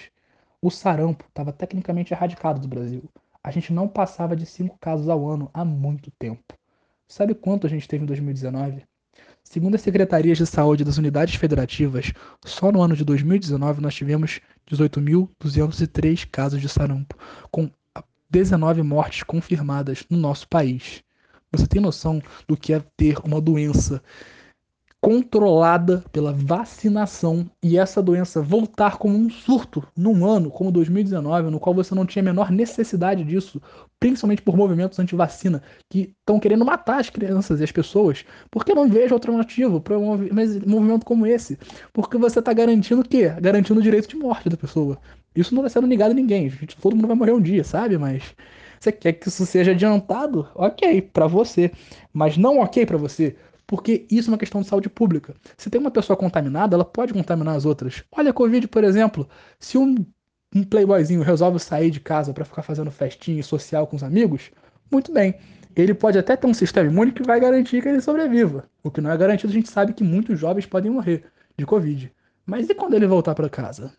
O 0.61 0.69
sarampo 0.69 1.25
estava 1.27 1.51
tecnicamente 1.51 2.13
erradicado 2.13 2.59
do 2.59 2.67
Brasil. 2.67 3.03
A 3.43 3.51
gente 3.51 3.73
não 3.73 3.87
passava 3.87 4.35
de 4.35 4.45
5 4.45 4.77
casos 4.79 5.09
ao 5.09 5.27
ano 5.27 5.49
há 5.53 5.65
muito 5.65 6.09
tempo. 6.11 6.53
Sabe 7.07 7.35
quanto 7.35 7.67
a 7.67 7.69
gente 7.69 7.87
teve 7.87 8.03
em 8.03 8.07
2019? 8.07 8.85
Segundo 9.43 9.75
as 9.75 9.81
secretarias 9.81 10.37
de 10.37 10.47
saúde 10.47 10.85
das 10.85 10.97
unidades 10.97 11.35
federativas, 11.35 12.13
só 12.45 12.71
no 12.71 12.81
ano 12.81 12.95
de 12.95 13.03
2019 13.03 13.81
nós 13.81 13.93
tivemos 13.93 14.39
18.203 14.71 16.27
casos 16.31 16.61
de 16.61 16.69
sarampo, 16.69 17.15
com 17.51 17.69
19 18.33 18.81
mortes 18.81 19.21
confirmadas 19.21 20.03
no 20.09 20.17
nosso 20.17 20.47
país. 20.47 21.03
Você 21.51 21.67
tem 21.67 21.79
noção 21.79 22.19
do 22.47 22.57
que 22.57 22.73
é 22.73 22.83
ter 22.97 23.19
uma 23.23 23.39
doença 23.39 24.01
controlada 24.99 26.03
pela 26.11 26.33
vacinação 26.33 27.45
e 27.61 27.77
essa 27.77 28.01
doença 28.01 28.41
voltar 28.41 28.97
como 28.97 29.15
um 29.15 29.29
surto 29.29 29.85
num 29.95 30.25
ano 30.25 30.49
como 30.49 30.71
2019, 30.71 31.51
no 31.51 31.59
qual 31.59 31.75
você 31.75 31.93
não 31.93 32.07
tinha 32.07 32.23
a 32.23 32.25
menor 32.25 32.49
necessidade 32.49 33.23
disso, 33.23 33.61
principalmente 33.99 34.41
por 34.41 34.57
movimentos 34.57 34.97
anti-vacina 34.97 35.61
que 35.87 36.15
estão 36.19 36.39
querendo 36.39 36.65
matar 36.65 37.01
as 37.01 37.11
crianças 37.11 37.59
e 37.59 37.63
as 37.63 37.71
pessoas, 37.71 38.25
porque 38.49 38.73
não 38.73 38.89
vejo 38.89 39.13
alternativa 39.13 39.79
para 39.79 39.99
um 39.99 40.17
movimento 40.65 41.05
como 41.05 41.27
esse? 41.27 41.59
Porque 41.91 42.17
você 42.17 42.39
está 42.39 42.51
garantindo 42.51 43.01
o 43.01 43.07
quê? 43.07 43.29
Garantindo 43.41 43.79
o 43.79 43.83
direito 43.83 44.07
de 44.07 44.15
morte 44.15 44.49
da 44.49 44.57
pessoa. 44.57 44.97
Isso 45.35 45.53
não 45.55 45.65
está 45.65 45.79
sendo 45.79 45.87
negado 45.87 46.11
a 46.11 46.13
ninguém. 46.13 46.51
Todo 46.81 46.95
mundo 46.95 47.07
vai 47.07 47.15
morrer 47.15 47.33
um 47.33 47.41
dia, 47.41 47.63
sabe? 47.63 47.97
Mas 47.97 48.35
você 48.79 48.91
quer 48.91 49.13
que 49.13 49.27
isso 49.27 49.45
seja 49.45 49.71
adiantado? 49.71 50.47
Ok, 50.55 51.01
para 51.01 51.27
você. 51.27 51.71
Mas 52.11 52.37
não 52.37 52.59
ok 52.59 52.85
para 52.85 52.97
você. 52.97 53.35
Porque 53.65 54.05
isso 54.11 54.29
é 54.29 54.31
uma 54.33 54.37
questão 54.37 54.61
de 54.61 54.67
saúde 54.67 54.89
pública. 54.89 55.33
Se 55.57 55.69
tem 55.69 55.79
uma 55.79 55.89
pessoa 55.89 56.17
contaminada, 56.17 56.75
ela 56.75 56.85
pode 56.85 57.13
contaminar 57.13 57.55
as 57.55 57.65
outras. 57.65 58.03
Olha 58.11 58.31
a 58.31 58.33
Covid, 58.33 58.67
por 58.67 58.83
exemplo. 58.83 59.27
Se 59.59 59.77
um, 59.77 59.95
um 60.53 60.63
playboyzinho 60.63 61.21
resolve 61.21 61.59
sair 61.59 61.89
de 61.89 61.99
casa 61.99 62.33
para 62.33 62.45
ficar 62.45 62.61
fazendo 62.61 62.91
festinha 62.91 63.41
social 63.41 63.87
com 63.87 63.95
os 63.95 64.03
amigos, 64.03 64.51
muito 64.91 65.11
bem. 65.11 65.35
Ele 65.75 65.93
pode 65.93 66.19
até 66.19 66.35
ter 66.35 66.45
um 66.45 66.53
sistema 66.53 66.87
imune 66.87 67.11
que 67.11 67.23
vai 67.23 67.39
garantir 67.39 67.81
que 67.81 67.89
ele 67.89 68.01
sobreviva. 68.01 68.69
O 68.83 68.91
que 68.91 69.01
não 69.01 69.09
é 69.09 69.17
garantido, 69.17 69.51
a 69.51 69.55
gente 69.55 69.69
sabe 69.71 69.93
que 69.93 70.03
muitos 70.03 70.39
jovens 70.39 70.67
podem 70.67 70.91
morrer 70.91 71.25
de 71.57 71.65
Covid. 71.65 72.11
Mas 72.45 72.69
e 72.69 72.75
quando 72.75 72.93
ele 72.93 73.07
voltar 73.07 73.33
para 73.33 73.49
casa? 73.49 73.91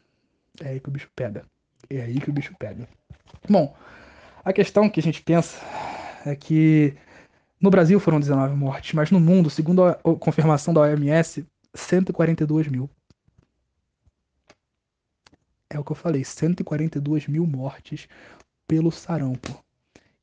É 0.61 0.69
aí 0.69 0.81
que 0.81 0.89
o 0.89 0.93
bicho 0.93 1.11
pega. 1.15 1.45
É 1.91 2.03
aí 2.03 2.21
que 2.21 2.31
o 2.31 2.33
bicho 2.33 2.55
pega. 2.59 2.89
Bom, 3.49 3.77
a 4.45 4.53
questão 4.53 4.89
que 4.89 5.01
a 5.01 5.03
gente 5.03 5.23
pensa 5.23 5.59
é 6.25 6.35
que 6.35 6.97
no 7.61 7.71
Brasil 7.71 7.99
foram 7.99 8.21
19 8.21 8.55
mortes, 8.55 8.93
mas 8.93 9.11
no 9.11 9.21
mundo, 9.21 9.51
segundo 9.51 9.85
a 9.85 9.95
confirmação 10.19 10.73
da 10.73 10.83
OMS, 10.83 11.47
142 11.75 12.69
mil. 12.69 12.89
É 15.69 15.79
o 15.79 15.85
que 15.85 15.93
eu 15.93 15.97
falei, 15.97 16.25
142 16.25 17.27
mil 17.27 17.47
mortes 17.47 18.07
pelo 18.69 18.93
sarampo. 18.93 19.63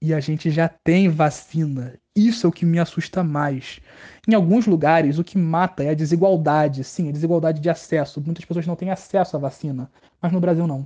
E 0.01 0.13
a 0.13 0.19
gente 0.19 0.49
já 0.49 0.67
tem 0.67 1.09
vacina. 1.09 1.99
Isso 2.15 2.45
é 2.45 2.49
o 2.49 2.51
que 2.51 2.65
me 2.65 2.77
assusta 2.77 3.23
mais. 3.23 3.79
Em 4.27 4.33
alguns 4.33 4.67
lugares, 4.67 5.17
o 5.17 5.23
que 5.23 5.37
mata 5.37 5.83
é 5.83 5.89
a 5.89 5.93
desigualdade. 5.93 6.83
Sim, 6.83 7.07
a 7.07 7.11
desigualdade 7.11 7.61
de 7.61 7.69
acesso. 7.69 8.21
Muitas 8.21 8.43
pessoas 8.43 8.67
não 8.67 8.75
têm 8.75 8.91
acesso 8.91 9.37
à 9.37 9.39
vacina. 9.39 9.89
Mas 10.21 10.31
no 10.31 10.39
Brasil, 10.39 10.67
não. 10.67 10.85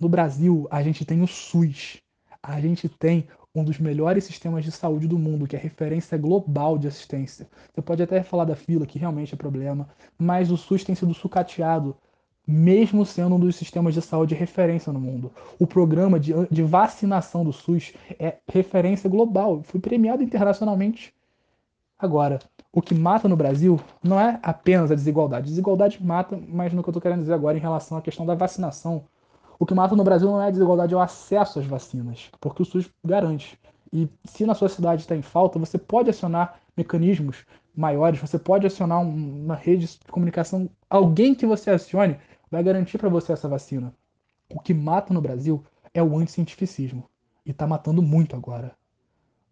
No 0.00 0.08
Brasil, 0.08 0.66
a 0.70 0.82
gente 0.82 1.04
tem 1.04 1.20
o 1.22 1.26
SUS. 1.26 1.98
A 2.42 2.60
gente 2.60 2.88
tem 2.88 3.26
um 3.54 3.62
dos 3.62 3.78
melhores 3.78 4.24
sistemas 4.24 4.64
de 4.64 4.72
saúde 4.72 5.06
do 5.06 5.18
mundo, 5.18 5.46
que 5.46 5.54
é 5.54 5.58
referência 5.58 6.18
global 6.18 6.76
de 6.76 6.88
assistência. 6.88 7.46
Você 7.72 7.82
pode 7.82 8.02
até 8.02 8.22
falar 8.22 8.44
da 8.44 8.56
fila, 8.56 8.86
que 8.86 8.98
realmente 8.98 9.34
é 9.34 9.36
problema, 9.36 9.88
mas 10.18 10.50
o 10.50 10.56
SUS 10.56 10.82
tem 10.82 10.94
sido 10.94 11.14
sucateado 11.14 11.96
mesmo 12.46 13.06
sendo 13.06 13.36
um 13.36 13.40
dos 13.40 13.56
sistemas 13.56 13.94
de 13.94 14.02
saúde 14.02 14.34
referência 14.34 14.92
no 14.92 15.00
mundo. 15.00 15.32
O 15.58 15.66
programa 15.66 16.20
de, 16.20 16.32
de 16.50 16.62
vacinação 16.62 17.44
do 17.44 17.52
SUS 17.52 17.94
é 18.18 18.38
referência 18.46 19.08
global, 19.08 19.62
foi 19.62 19.80
premiado 19.80 20.22
internacionalmente. 20.22 21.14
Agora, 21.98 22.38
o 22.72 22.82
que 22.82 22.94
mata 22.94 23.28
no 23.28 23.36
Brasil 23.36 23.80
não 24.02 24.20
é 24.20 24.38
apenas 24.42 24.90
a 24.90 24.94
desigualdade. 24.94 25.48
Desigualdade 25.48 26.04
mata, 26.04 26.38
mas 26.48 26.72
no 26.72 26.82
que 26.82 26.88
eu 26.88 26.92
estou 26.92 27.00
querendo 27.00 27.20
dizer 27.20 27.32
agora 27.32 27.56
em 27.56 27.60
relação 27.60 27.96
à 27.96 28.02
questão 28.02 28.26
da 28.26 28.34
vacinação, 28.34 29.04
o 29.58 29.64
que 29.64 29.74
mata 29.74 29.94
no 29.94 30.04
Brasil 30.04 30.28
não 30.28 30.42
é 30.42 30.48
a 30.48 30.50
desigualdade, 30.50 30.92
é 30.92 30.96
o 30.96 31.00
acesso 31.00 31.60
às 31.60 31.66
vacinas, 31.66 32.28
porque 32.40 32.62
o 32.62 32.64
SUS 32.64 32.90
garante. 33.02 33.58
E 33.92 34.08
se 34.24 34.44
na 34.44 34.54
sua 34.54 34.68
cidade 34.68 35.02
está 35.02 35.16
em 35.16 35.22
falta, 35.22 35.58
você 35.58 35.78
pode 35.78 36.10
acionar 36.10 36.58
mecanismos 36.76 37.46
maiores, 37.74 38.20
você 38.20 38.38
pode 38.38 38.66
acionar 38.66 39.00
uma 39.00 39.54
rede 39.54 39.86
de 39.86 39.98
comunicação, 40.10 40.68
alguém 40.90 41.34
que 41.34 41.46
você 41.46 41.70
acione 41.70 42.18
vai 42.50 42.62
garantir 42.62 42.98
para 42.98 43.08
você 43.08 43.32
essa 43.32 43.48
vacina. 43.48 43.94
O 44.50 44.60
que 44.60 44.74
mata 44.74 45.12
no 45.12 45.20
Brasil 45.20 45.64
é 45.92 46.02
o 46.02 46.18
anticientificismo. 46.18 47.08
E 47.44 47.50
está 47.50 47.66
matando 47.66 48.02
muito 48.02 48.34
agora. 48.34 48.74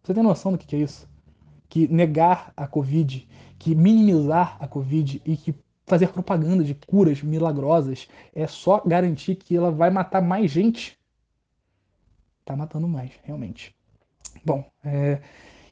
Você 0.03 0.13
tem 0.13 0.23
noção 0.23 0.51
do 0.51 0.57
que, 0.57 0.75
é 0.75 0.79
isso? 0.79 1.07
Que 1.69 1.87
negar 1.87 2.51
a 2.57 2.67
Covid, 2.67 3.27
que 3.57 3.73
minimizar 3.73 4.57
a 4.59 4.67
Covid 4.67 5.21
e 5.25 5.37
que 5.37 5.55
fazer 5.85 6.09
propaganda 6.09 6.63
de 6.63 6.73
curas 6.75 7.21
milagrosas 7.21 8.07
é 8.33 8.47
só 8.47 8.81
garantir 8.85 9.35
que 9.35 9.55
ela 9.55 9.71
vai 9.71 9.89
matar 9.89 10.21
mais 10.21 10.51
gente. 10.51 10.97
Tá 12.43 12.55
matando 12.55 12.87
mais, 12.87 13.11
realmente. 13.23 13.75
Bom, 14.43 14.65
é... 14.83 15.21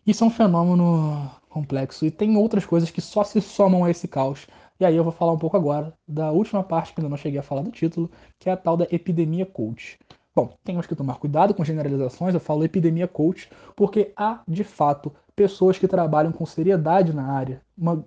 isso 0.05 0.23
é 0.23 0.27
um 0.27 0.31
fenômeno 0.31 1.29
complexo 1.49 2.05
e 2.05 2.11
tem 2.11 2.37
outras 2.37 2.65
coisas 2.65 2.89
que 2.89 3.01
só 3.01 3.23
se 3.23 3.41
somam 3.41 3.83
a 3.83 3.91
esse 3.91 4.07
caos. 4.07 4.47
E 4.81 4.85
aí 4.85 4.95
eu 4.95 5.03
vou 5.03 5.13
falar 5.13 5.31
um 5.31 5.37
pouco 5.37 5.55
agora 5.55 5.93
da 6.07 6.31
última 6.31 6.63
parte 6.63 6.91
que 6.91 6.99
ainda 6.99 7.07
não 7.07 7.15
cheguei 7.15 7.39
a 7.39 7.43
falar 7.43 7.61
do 7.61 7.69
título, 7.69 8.09
que 8.39 8.49
é 8.49 8.53
a 8.53 8.57
tal 8.57 8.75
da 8.75 8.87
epidemia 8.89 9.45
coach. 9.45 9.99
Bom, 10.35 10.57
temos 10.63 10.87
que 10.87 10.95
tomar 10.95 11.19
cuidado 11.19 11.53
com 11.53 11.63
generalizações, 11.63 12.33
eu 12.33 12.39
falo 12.39 12.63
epidemia 12.63 13.07
coach, 13.07 13.47
porque 13.75 14.11
há, 14.15 14.41
de 14.47 14.63
fato, 14.63 15.13
pessoas 15.35 15.77
que 15.77 15.87
trabalham 15.87 16.31
com 16.31 16.47
seriedade 16.47 17.13
na 17.13 17.31
área. 17.31 17.61
Uma 17.77 18.03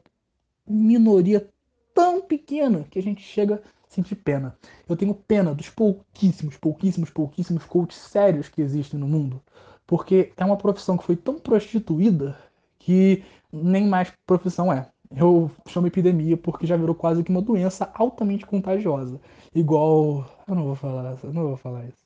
minoria 0.67 1.49
tão 1.95 2.21
pequena 2.21 2.85
que 2.91 2.99
a 2.99 3.03
gente 3.03 3.23
chega 3.23 3.63
a 3.63 3.89
sentir 3.89 4.17
pena. 4.17 4.59
Eu 4.89 4.97
tenho 4.97 5.15
pena 5.15 5.55
dos 5.55 5.71
pouquíssimos, 5.71 6.57
pouquíssimos, 6.57 7.09
pouquíssimos 7.09 7.63
coaches 7.63 8.01
sérios 8.01 8.49
que 8.49 8.61
existem 8.61 8.99
no 8.99 9.07
mundo. 9.07 9.41
Porque 9.87 10.33
é 10.37 10.45
uma 10.45 10.57
profissão 10.57 10.97
que 10.97 11.05
foi 11.05 11.15
tão 11.15 11.39
prostituída 11.39 12.37
que 12.81 13.23
nem 13.53 13.87
mais 13.87 14.13
profissão 14.27 14.73
é 14.73 14.89
eu 15.17 15.51
chamo 15.67 15.87
epidemia 15.87 16.37
porque 16.37 16.67
já 16.67 16.77
virou 16.77 16.95
quase 16.95 17.23
que 17.23 17.31
uma 17.31 17.43
doença 17.43 17.91
altamente 17.95 18.47
contagiosa. 18.47 19.21
Igual. 19.55 20.27
Eu 20.47 20.55
não 20.55 20.65
vou 20.65 20.77
falar, 20.77 21.17
eu 21.23 21.33
não 21.33 21.49
vou 21.49 21.57
falar 21.57 21.85
isso. 21.85 22.05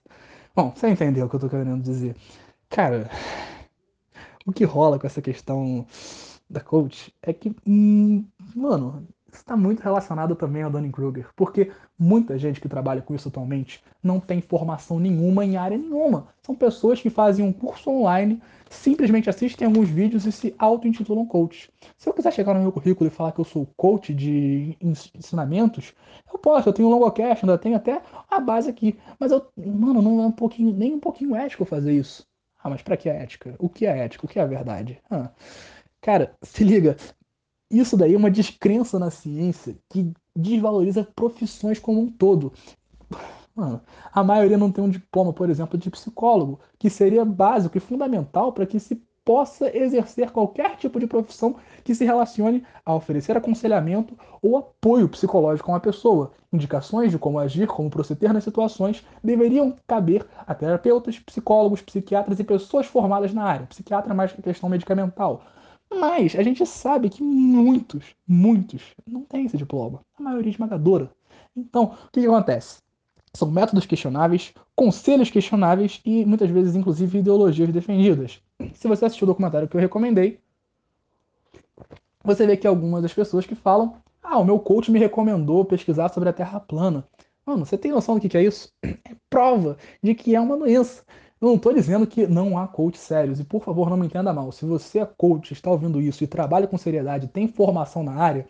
Bom, 0.55 0.73
você 0.75 0.89
entendeu 0.89 1.27
o 1.27 1.29
que 1.29 1.37
eu 1.37 1.41
tô 1.41 1.49
querendo 1.49 1.83
dizer. 1.83 2.17
Cara, 2.69 3.11
o 4.47 4.53
que 4.53 4.65
rola 4.65 4.99
com 4.99 5.07
essa 5.07 5.23
questão 5.23 5.87
da 6.49 6.61
coach 6.61 7.15
é 7.23 7.33
que, 7.33 7.55
hum, 7.67 8.25
mano, 8.55 9.07
está 9.33 9.57
muito 9.57 9.81
relacionado 9.81 10.35
também 10.35 10.63
ao 10.63 10.71
Dunning-Kruger, 10.71 11.29
porque 11.37 11.71
muita 11.99 12.39
gente 12.39 12.61
que 12.61 12.69
trabalha 12.69 13.03
com 13.03 13.15
isso 13.15 13.29
atualmente 13.29 13.83
não 14.03 14.21
tem 14.21 14.41
formação 14.41 14.99
nenhuma 14.99 15.45
em 15.45 15.57
área 15.57 15.77
nenhuma. 15.77 16.29
São 16.43 16.55
pessoas 16.55 17.01
que 17.01 17.11
fazem 17.11 17.45
um 17.45 17.53
curso 17.53 17.91
online, 17.91 18.41
simplesmente 18.71 19.29
assistem 19.29 19.67
alguns 19.67 19.89
vídeos 19.89 20.25
e 20.27 20.33
se 20.33 20.55
auto-intitulam 20.59 21.27
coach. 21.27 21.71
Se 21.97 22.09
eu 22.09 22.15
quiser 22.15 22.33
chegar 22.33 22.55
no 22.55 22.61
meu 22.61 22.73
currículo 22.73 23.09
e 23.09 23.13
falar 23.13 23.33
que 23.33 23.41
eu 23.41 23.45
sou 23.45 23.67
coach 23.77 24.15
de 24.15 24.77
ensinamentos, 24.81 25.95
eu 26.33 26.39
posso, 26.39 26.69
eu 26.69 26.73
tenho 26.73 26.89
um 26.89 26.91
longocast, 26.91 27.45
ainda 27.45 27.59
tenho 27.59 27.77
até 27.77 28.01
a 28.31 28.41
base 28.41 28.71
aqui. 28.71 28.99
Mas 29.19 29.33
eu, 29.33 29.47
mano, 29.57 30.01
não 30.01 30.23
é 30.23 30.27
um 30.27 30.33
pouquinho, 30.33 30.73
nem 30.73 30.95
um 30.95 31.01
pouquinho 31.01 31.37
ético 31.37 31.65
fazer 31.65 31.93
isso. 31.93 32.27
Ah, 32.63 32.71
mas 32.71 32.83
para 32.83 32.97
que 32.97 33.09
a 33.09 33.15
ética? 33.15 33.55
O 33.59 33.69
que 33.69 33.87
é 33.87 33.99
ética? 33.99 34.27
O 34.27 34.29
que 34.29 34.39
é 34.39 34.43
a 34.43 34.47
verdade? 34.47 35.01
Ah. 35.11 35.31
Cara, 36.01 36.37
se 36.43 36.65
liga, 36.65 36.97
isso 37.71 37.97
daí 37.97 38.15
é 38.15 38.17
uma 38.17 38.31
descrença 38.31 38.99
na 38.99 39.11
ciência 39.11 39.77
que 39.89 40.13
desvaloriza 40.35 41.07
profissões 41.15 41.79
como 41.79 42.01
um 42.01 42.11
todo. 42.11 42.53
Mano, 43.55 43.81
a 44.13 44.23
maioria 44.23 44.57
não 44.57 44.71
tem 44.71 44.85
um 44.85 44.89
diploma, 44.89 45.33
por 45.33 45.51
exemplo, 45.51 45.77
de 45.77 45.91
psicólogo, 45.91 46.61
que 46.79 46.89
seria 46.89 47.25
básico 47.25 47.77
e 47.77 47.81
fundamental 47.81 48.53
para 48.53 48.65
que 48.65 48.79
se 48.79 49.03
possa 49.29 49.77
exercer 49.77 50.31
qualquer 50.31 50.77
tipo 50.77 50.99
de 50.99 51.07
profissão 51.07 51.57
que 51.85 51.95
se 51.95 52.03
relacione 52.03 52.65
a 52.83 52.95
oferecer 52.95 53.37
aconselhamento 53.37 54.17
ou 54.41 54.57
apoio 54.57 55.07
psicológico 55.07 55.71
a 55.71 55.75
uma 55.75 55.81
pessoa. 55.81 56.33
Indicações 56.51 57.11
de 57.11 57.19
como 57.19 57.39
agir, 57.39 57.67
como 57.67 57.91
proceder 57.91 58.33
nas 58.33 58.45
situações 58.45 59.05
deveriam 59.23 59.77
caber 59.87 60.27
a 60.47 60.55
terapeutas, 60.55 61.19
psicólogos, 61.19 61.83
psiquiatras 61.83 62.41
e 62.41 62.45
pessoas 62.45 62.87
formadas 62.87 63.35
na 63.35 63.45
área. 63.45 63.67
Psiquiatra 63.67 64.15
mais 64.15 64.33
que 64.33 64.41
questão 64.41 64.71
medicamental. 64.71 65.43
Mas 65.91 66.37
a 66.37 66.43
gente 66.43 66.65
sabe 66.67 67.09
que 67.09 67.23
muitos, 67.23 68.15
muitos 68.27 68.83
não 69.07 69.23
têm 69.23 69.47
esse 69.47 69.57
diploma. 69.57 70.01
A 70.19 70.23
maioria 70.23 70.51
esmagadora. 70.51 71.11
Então, 71.57 71.85
o 72.07 72.11
que, 72.13 72.21
que 72.21 72.27
acontece? 72.27 72.81
São 73.33 73.51
métodos 73.51 73.87
questionáveis, 73.87 74.55
conselhos 74.75 75.31
questionáveis 75.31 76.01
e 76.05 76.25
muitas 76.25 76.51
vezes, 76.51 76.75
inclusive, 76.75 77.19
ideologias 77.19 77.73
defendidas. 77.73 78.43
Se 78.75 78.89
você 78.89 79.05
assistiu 79.05 79.25
o 79.25 79.29
documentário 79.29 79.69
que 79.69 79.77
eu 79.77 79.81
recomendei, 79.81 80.41
você 82.25 82.47
vê 82.47 82.57
que 82.57 82.67
algumas 82.67 83.03
das 83.03 83.13
pessoas 83.13 83.47
que 83.47 83.55
falam: 83.55 83.97
Ah, 84.23 84.39
o 84.39 84.45
meu 84.45 84.59
coach 84.59 84.91
me 84.91 84.99
recomendou 84.99 85.65
pesquisar 85.65 86.09
sobre 86.11 86.29
a 86.29 86.33
Terra 86.33 86.61
plana. 86.61 87.07
Mano, 87.47 87.65
você 87.65 87.79
tem 87.79 87.91
noção 87.91 88.19
do 88.19 88.29
que 88.29 88.37
é 88.37 88.43
isso? 88.43 88.71
É 88.83 89.17
prova 89.31 89.79
de 90.03 90.15
que 90.15 90.35
é 90.35 90.41
uma 90.41 90.57
doença. 90.57 91.03
Eu 91.41 91.49
não 91.49 91.55
estou 91.55 91.73
dizendo 91.73 92.07
que 92.07 92.27
não 92.27 92.59
há 92.59 92.67
coach 92.67 92.99
sérios, 92.99 93.39
e 93.39 93.45
por 93.45 93.63
favor 93.63 93.89
não 93.89 93.97
me 93.97 94.07
entenda 94.07 94.33
mal. 94.33 94.51
Se 94.51 94.65
você 94.65 94.99
é 94.99 95.07
coach, 95.07 95.53
está 95.53 95.71
ouvindo 95.71 96.01
isso 96.01 96.25
e 96.25 96.27
trabalha 96.27 96.67
com 96.67 96.77
seriedade, 96.77 97.29
tem 97.29 97.47
formação 97.47 98.03
na 98.03 98.15
área, 98.15 98.47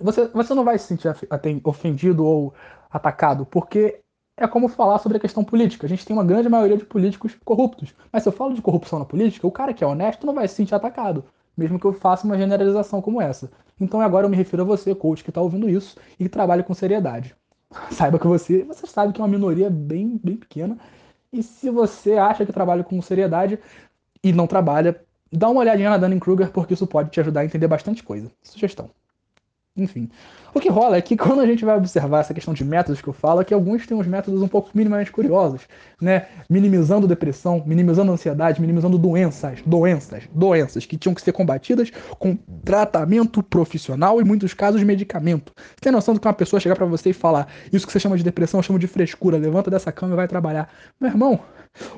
você, 0.00 0.26
você 0.28 0.54
não 0.54 0.64
vai 0.64 0.78
se 0.78 0.86
sentir 0.86 1.08
ofendido 1.64 2.24
ou 2.24 2.54
atacado, 2.90 3.44
porque 3.46 4.00
é 4.36 4.46
como 4.46 4.68
falar 4.68 4.98
sobre 4.98 5.18
a 5.18 5.20
questão 5.20 5.44
política. 5.44 5.86
A 5.86 5.88
gente 5.88 6.06
tem 6.06 6.16
uma 6.16 6.24
grande 6.24 6.48
maioria 6.48 6.76
de 6.76 6.84
políticos 6.84 7.36
corruptos. 7.44 7.94
Mas 8.12 8.22
se 8.22 8.28
eu 8.28 8.32
falo 8.32 8.54
de 8.54 8.62
corrupção 8.62 8.98
na 8.98 9.04
política, 9.04 9.46
o 9.46 9.52
cara 9.52 9.74
que 9.74 9.84
é 9.84 9.86
honesto 9.86 10.26
não 10.26 10.34
vai 10.34 10.48
se 10.48 10.54
sentir 10.54 10.74
atacado, 10.74 11.24
mesmo 11.56 11.78
que 11.78 11.84
eu 11.84 11.92
faça 11.92 12.24
uma 12.24 12.38
generalização 12.38 13.02
como 13.02 13.20
essa. 13.20 13.50
Então 13.80 14.00
agora 14.00 14.26
eu 14.26 14.30
me 14.30 14.36
refiro 14.36 14.62
a 14.62 14.64
você, 14.64 14.94
coach, 14.94 15.22
que 15.22 15.30
está 15.30 15.40
ouvindo 15.40 15.68
isso 15.68 15.96
e 16.18 16.28
trabalha 16.28 16.62
com 16.62 16.72
seriedade. 16.72 17.34
Saiba 17.90 18.18
que 18.18 18.26
você, 18.26 18.62
você 18.62 18.86
sabe 18.86 19.12
que 19.12 19.20
é 19.20 19.24
uma 19.24 19.30
minoria 19.30 19.68
bem, 19.68 20.18
bem 20.22 20.36
pequena 20.36 20.78
e 21.32 21.42
se 21.42 21.70
você 21.70 22.14
acha 22.14 22.44
que 22.46 22.52
trabalha 22.52 22.82
com 22.82 23.00
seriedade 23.02 23.58
e 24.22 24.32
não 24.32 24.46
trabalha, 24.46 25.00
dá 25.30 25.48
uma 25.48 25.60
olhadinha 25.60 25.90
na 25.90 25.98
Dunning-Kruger, 25.98 26.50
porque 26.50 26.74
isso 26.74 26.86
pode 26.86 27.10
te 27.10 27.20
ajudar 27.20 27.40
a 27.40 27.44
entender 27.44 27.68
bastante 27.68 28.02
coisa. 28.02 28.30
Sugestão. 28.42 28.90
Enfim. 29.76 30.10
O 30.54 30.60
que 30.60 30.68
rola 30.68 30.96
é 30.96 31.02
que 31.02 31.16
quando 31.16 31.40
a 31.40 31.46
gente 31.46 31.64
vai 31.64 31.76
observar 31.76 32.20
essa 32.20 32.32
questão 32.32 32.54
de 32.54 32.64
métodos 32.64 33.00
que 33.00 33.08
eu 33.08 33.12
falo, 33.12 33.40
é 33.40 33.44
que 33.44 33.52
alguns 33.52 33.86
têm 33.86 33.96
uns 33.96 34.06
métodos 34.06 34.40
um 34.42 34.48
pouco 34.48 34.70
minimamente 34.74 35.12
curiosos, 35.12 35.62
né? 36.00 36.26
Minimizando 36.48 37.06
depressão, 37.06 37.62
minimizando 37.66 38.10
ansiedade, 38.10 38.60
minimizando 38.60 38.96
doenças, 38.96 39.60
doenças, 39.64 40.24
doenças 40.32 40.86
que 40.86 40.96
tinham 40.96 41.14
que 41.14 41.20
ser 41.20 41.32
combatidas 41.32 41.90
com 42.18 42.36
tratamento 42.64 43.42
profissional 43.42 44.18
e, 44.18 44.24
em 44.24 44.26
muitos 44.26 44.54
casos, 44.54 44.82
medicamento. 44.82 45.52
Você 45.56 45.82
tem 45.82 45.92
noção 45.92 46.14
do 46.14 46.20
que 46.20 46.26
uma 46.26 46.34
pessoa 46.34 46.58
chegar 46.60 46.76
para 46.76 46.86
você 46.86 47.10
e 47.10 47.12
falar 47.12 47.48
isso 47.72 47.86
que 47.86 47.92
você 47.92 48.00
chama 48.00 48.16
de 48.16 48.24
depressão, 48.24 48.58
eu 48.58 48.64
chamo 48.64 48.78
de 48.78 48.86
frescura, 48.86 49.36
levanta 49.36 49.70
dessa 49.70 49.92
cama 49.92 50.14
e 50.14 50.16
vai 50.16 50.28
trabalhar. 50.28 50.70
Meu 51.00 51.10
irmão, 51.10 51.40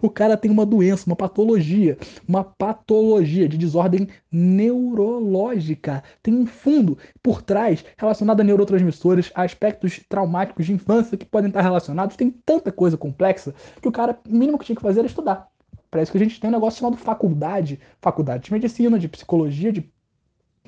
o 0.03 0.11
cara 0.11 0.37
tem 0.37 0.51
uma 0.51 0.67
doença, 0.67 1.05
uma 1.07 1.17
patologia, 1.17 1.97
uma 2.27 2.45
patologia 2.45 3.49
de 3.49 3.57
desordem 3.57 4.09
neurológica. 4.31 6.03
Tem 6.23 6.35
um 6.35 6.47
fundo 6.47 6.99
por 7.23 7.43
trás 7.43 7.85
relacionado 7.97 8.41
a 8.41 8.45
neurotransmissores, 8.51 9.31
aspectos 9.35 10.01
traumáticos 10.09 10.67
de 10.67 10.73
infância 10.73 11.17
que 11.17 11.25
podem 11.25 11.49
estar 11.49 11.63
relacionados. 11.63 12.17
Tem 12.17 12.31
tanta 12.31 12.73
coisa 12.73 12.97
complexa 12.97 13.55
que 13.81 13.89
o 13.89 13.93
cara, 13.93 14.19
o 14.29 14.33
mínimo 14.33 14.59
que 14.59 14.65
tinha 14.67 14.77
que 14.77 14.83
fazer 14.83 15.01
era 15.01 15.09
estudar. 15.09 15.49
Parece 15.91 16.11
que 16.11 16.19
a 16.19 16.21
gente 16.21 16.41
tem 16.41 16.49
um 16.49 16.53
negócio 16.53 16.81
chamado 16.81 16.97
faculdade, 16.97 17.81
faculdade 18.01 18.45
de 18.45 18.53
medicina, 18.53 18.99
de 18.99 19.09
psicologia, 19.09 19.73
de 19.73 19.91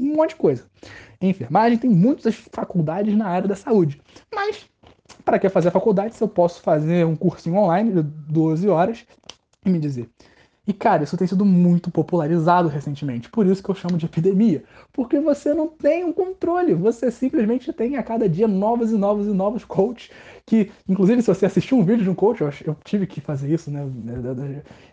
um 0.00 0.16
monte 0.16 0.30
de 0.30 0.36
coisa. 0.36 0.64
Em 1.20 1.30
enfermagem 1.30 1.78
tem 1.78 1.90
muitas 1.90 2.34
faculdades 2.34 3.16
na 3.16 3.26
área 3.26 3.46
da 3.46 3.54
saúde. 3.54 4.00
Mas 4.34 4.68
para 5.24 5.38
que 5.38 5.48
fazer 5.48 5.68
a 5.68 5.72
faculdade 5.72 6.14
se 6.14 6.22
eu 6.22 6.28
posso 6.28 6.62
fazer 6.62 7.06
um 7.06 7.14
cursinho 7.14 7.56
online 7.56 7.92
de 7.92 8.02
12 8.02 8.68
horas 8.68 9.04
e 9.64 9.70
me 9.70 9.78
dizer. 9.78 10.09
E 10.73 10.74
cara, 10.74 11.05
isso 11.05 11.19
tem 11.19 11.27
sido 11.27 11.44
muito 11.44 11.90
popularizado 11.90 12.66
recentemente, 12.66 13.28
por 13.28 13.44
isso 13.44 13.62
que 13.62 13.69
eu 13.69 13.74
chamo 13.74 13.99
de 13.99 14.07
epidemia, 14.07 14.65
porque 14.90 15.20
você 15.20 15.53
não 15.53 15.69
tem 15.69 16.03
um 16.03 16.15
controle, 16.15 16.73
você 16.73 17.11
simplesmente 17.11 17.70
tem 17.74 17.97
a 17.97 18.03
cada 18.03 18.27
dia 18.27 18.49
novos 18.49 18.90
e 18.90 18.97
novos 18.97 19.27
e 19.27 19.32
novos 19.32 19.66
coaches 19.66 20.11
que, 20.47 20.73
inclusive, 20.89 21.20
se 21.20 21.28
você 21.28 21.44
assistir 21.44 21.74
um 21.74 21.85
vídeo 21.85 22.05
de 22.05 22.09
um 22.09 22.15
coach, 22.15 22.40
eu, 22.40 22.51
eu 22.65 22.74
tive 22.85 23.07
que 23.07 23.20
fazer 23.20 23.53
isso, 23.53 23.70
né? 23.70 23.82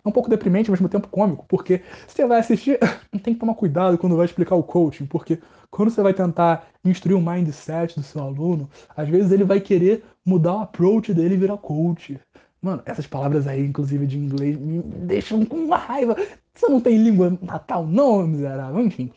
É 0.04 0.08
um 0.08 0.12
pouco 0.12 0.28
deprimente, 0.28 0.68
ao 0.68 0.72
mesmo 0.72 0.86
tempo 0.86 1.08
cômico, 1.08 1.46
porque 1.48 1.80
você 2.06 2.26
vai 2.26 2.40
assistir, 2.40 2.78
tem 3.22 3.32
que 3.32 3.40
tomar 3.40 3.54
cuidado 3.54 3.96
quando 3.96 4.16
vai 4.16 4.26
explicar 4.26 4.56
o 4.56 4.62
coaching, 4.62 5.06
porque 5.06 5.38
quando 5.70 5.90
você 5.90 6.02
vai 6.02 6.12
tentar 6.12 6.68
instruir 6.84 7.16
o 7.16 7.22
mindset 7.22 7.98
do 7.98 8.02
seu 8.02 8.22
aluno, 8.22 8.68
às 8.94 9.08
vezes 9.08 9.32
ele 9.32 9.44
vai 9.44 9.60
querer 9.60 10.04
mudar 10.26 10.56
o 10.56 10.60
approach 10.60 11.14
dele 11.14 11.36
e 11.36 11.38
virar 11.38 11.56
coach. 11.56 12.20
Mano, 12.62 12.82
essas 12.84 13.06
palavras 13.06 13.46
aí, 13.46 13.64
inclusive 13.64 14.06
de 14.06 14.18
inglês, 14.18 14.58
me 14.58 14.82
deixam 14.82 15.44
com 15.46 15.56
uma 15.56 15.78
raiva. 15.78 16.14
Você 16.54 16.68
não 16.68 16.80
tem 16.80 16.98
língua 16.98 17.38
natal, 17.40 17.86
não, 17.86 18.26
miserável? 18.26 18.80
Enfim. 18.80 19.10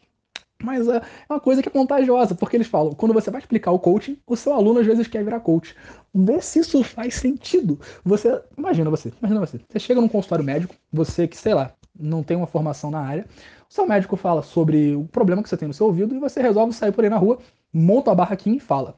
Mas 0.63 0.87
é 0.87 1.01
uma 1.29 1.41
coisa 1.41 1.61
que 1.61 1.67
é 1.67 1.71
contagiosa, 1.71 2.33
porque 2.35 2.55
eles 2.55 2.67
falam, 2.67 2.93
quando 2.93 3.13
você 3.13 3.29
vai 3.29 3.41
explicar 3.41 3.71
o 3.71 3.79
coaching, 3.79 4.17
o 4.25 4.37
seu 4.37 4.53
aluno 4.53 4.79
às 4.79 4.85
vezes 4.85 5.07
quer 5.07 5.21
virar 5.21 5.41
coach. 5.41 5.75
Vê 6.15 6.39
se 6.41 6.59
isso 6.59 6.81
faz 6.85 7.15
sentido. 7.15 7.77
Você, 8.05 8.41
imagina 8.57 8.89
você, 8.89 9.11
imagina 9.19 9.41
você. 9.41 9.59
Você 9.67 9.79
chega 9.79 9.99
num 9.99 10.07
consultório 10.07 10.45
médico, 10.45 10.73
você 10.91 11.27
que, 11.27 11.35
sei 11.35 11.53
lá, 11.53 11.73
não 11.99 12.23
tem 12.23 12.37
uma 12.37 12.47
formação 12.47 12.89
na 12.89 13.01
área, 13.01 13.25
o 13.69 13.73
seu 13.73 13.85
médico 13.85 14.15
fala 14.15 14.41
sobre 14.41 14.95
o 14.95 15.03
problema 15.05 15.43
que 15.43 15.49
você 15.49 15.57
tem 15.57 15.67
no 15.67 15.73
seu 15.73 15.87
ouvido 15.87 16.15
e 16.15 16.19
você 16.19 16.41
resolve 16.41 16.71
sair 16.71 16.93
por 16.93 17.03
aí 17.03 17.09
na 17.09 17.17
rua, 17.17 17.39
monta 17.73 18.11
a 18.11 18.15
barraquinha 18.15 18.55
e 18.55 18.61
fala. 18.61 18.95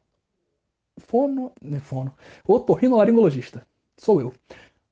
Fono, 0.98 1.50
né, 1.60 1.80
fono, 1.80 2.14
otorrinolaringologista 2.46 3.66
sou 3.96 4.20
eu. 4.20 4.32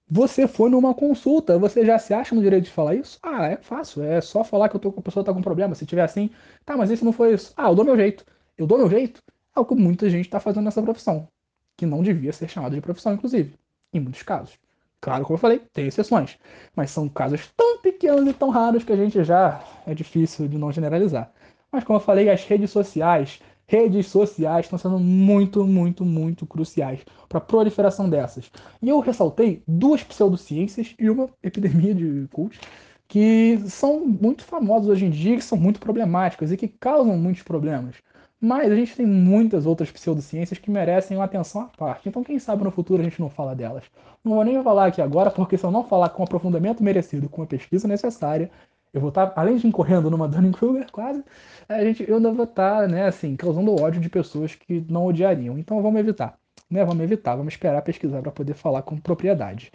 Você 0.09 0.47
foi 0.47 0.69
numa 0.71 0.95
consulta, 0.95 1.59
você 1.59 1.85
já 1.85 1.99
se 1.99 2.13
acha 2.13 2.35
no 2.35 2.43
direito 2.43 2.65
de 2.65 2.71
falar 2.71 2.95
isso? 2.95 3.19
Ah, 3.23 3.47
é 3.49 3.57
fácil, 3.57 4.03
é 4.03 4.21
só 4.21 4.45
falar 4.45 4.69
que 4.69 4.77
eu 4.77 4.81
tô, 4.81 4.91
a 4.91 5.03
pessoa 5.03 5.25
tá 5.25 5.33
com 5.33 5.43
problema. 5.43 5.75
Se 5.75 5.87
tiver 5.87 6.03
assim, 6.03 6.31
tá, 6.65 6.77
mas 6.77 6.91
esse 6.91 7.05
não 7.05 7.13
foi 7.13 7.35
isso. 7.35 7.53
Ah, 7.57 7.69
eu 7.69 7.75
dou 7.75 7.85
meu 7.85 7.97
jeito. 7.97 8.25
Eu 8.57 8.67
dou 8.67 8.79
meu 8.79 8.89
jeito? 8.89 9.23
É 9.57 9.61
o 9.61 9.65
que 9.65 9.75
muita 9.75 10.09
gente 10.11 10.29
tá 10.29 10.39
fazendo 10.41 10.65
nessa 10.65 10.83
profissão. 10.83 11.29
Que 11.77 11.87
não 11.87 12.03
devia 12.03 12.33
ser 12.33 12.49
chamada 12.49 12.75
de 12.75 12.81
profissão, 12.83 13.15
inclusive. 13.15 13.55
Em 13.93 14.01
muitos 14.01 14.23
casos. 14.23 14.59
Claro, 15.01 15.25
como 15.25 15.37
eu 15.37 15.41
falei, 15.41 15.61
tem 15.73 15.87
exceções. 15.87 16.39
Mas 16.75 16.91
são 16.91 17.09
casos 17.09 17.49
tão 17.57 17.81
pequenos 17.81 18.27
e 18.29 18.33
tão 18.33 18.51
raros 18.51 18.85
que 18.85 18.93
a 18.93 18.97
gente 18.97 19.23
já 19.25 19.63
é 19.87 19.95
difícil 19.95 20.49
de 20.49 20.59
não 20.59 20.73
generalizar. 20.73 21.33
Mas 21.71 21.85
como 21.85 21.99
eu 21.99 22.03
falei, 22.03 22.31
as 22.31 22.45
redes 22.45 22.71
sociais 22.71 23.41
redes 23.67 24.07
sociais 24.09 24.67
estão 24.67 24.79
sendo 24.79 24.99
muito, 24.99 25.65
muito, 25.65 26.05
muito 26.05 26.47
cruciais 26.47 27.01
para 27.29 27.39
a 27.39 27.41
proliferação 27.41 28.09
dessas. 28.09 28.51
E 28.83 28.89
eu 28.89 29.01
ressaltei 29.01 29.63
duas 29.67 30.03
pseudociências 30.03 30.95
e 30.99 31.09
uma 31.09 31.29
epidemia 31.43 31.95
de 31.95 32.29
cult 32.33 32.59
que 33.07 33.59
são 33.69 34.05
muito 34.05 34.45
famosas 34.45 34.89
hoje 34.89 35.07
em 35.07 35.11
dia, 35.11 35.37
que 35.37 35.45
são 35.45 35.59
muito 35.59 35.79
problemáticas 35.79 36.51
e 36.51 36.57
que 36.57 36.69
causam 36.69 37.17
muitos 37.17 37.43
problemas. 37.43 37.97
Mas 38.41 38.71
a 38.71 38.77
gente 38.77 38.97
tem 38.97 39.07
muitas 39.07 39.65
outras 39.65 39.91
pseudociências 39.91 40.59
que 40.59 40.71
merecem 40.71 41.17
uma 41.17 41.25
atenção 41.25 41.63
à 41.63 41.65
parte. 41.65 42.09
Então, 42.09 42.23
quem 42.23 42.39
sabe 42.39 42.63
no 42.63 42.71
futuro 42.71 43.01
a 43.01 43.05
gente 43.05 43.21
não 43.21 43.31
fala 43.31 43.55
delas. 43.55 43.85
Não 44.23 44.35
vou 44.35 44.45
nem 44.45 44.63
falar 44.63 44.87
aqui 44.87 45.01
agora, 45.01 45.31
porque 45.31 45.57
se 45.57 45.65
eu 45.65 45.71
não 45.71 45.85
falar 45.85 46.11
com 46.11 46.23
o 46.23 46.25
aprofundamento 46.27 46.83
merecido, 46.83 47.29
com 47.29 47.43
a 47.43 47.47
pesquisa 47.47 47.89
necessária, 47.89 48.51
eu 48.95 49.01
vou 49.01 49.09
estar, 49.09 49.33
além 49.35 49.57
de 49.57 49.67
incorrendo 49.67 50.09
numa 50.09 50.29
Dunning-Kruger, 50.29 50.87
quase, 50.93 51.23
a 51.69 51.85
gente, 51.85 52.09
eu 52.09 52.17
ainda 52.17 52.33
vou 52.33 52.45
estar, 52.45 52.89
né, 52.89 53.07
assim, 53.07 53.35
causando 53.35 53.75
ódio 53.75 54.01
de 54.01 54.09
pessoas 54.09 54.55
que 54.55 54.85
não 54.89 55.07
odiariam. 55.07 55.59
Então 55.59 55.83
vamos 55.83 55.99
evitar, 56.01 56.39
né? 56.71 56.85
Vamos 56.85 57.03
evitar, 57.03 57.35
vamos 57.35 57.53
esperar 57.53 57.83
pesquisar 57.83 58.23
para 58.23 58.31
poder 58.31 58.55
falar 58.55 58.83
com 58.83 58.97
propriedade. 58.97 59.73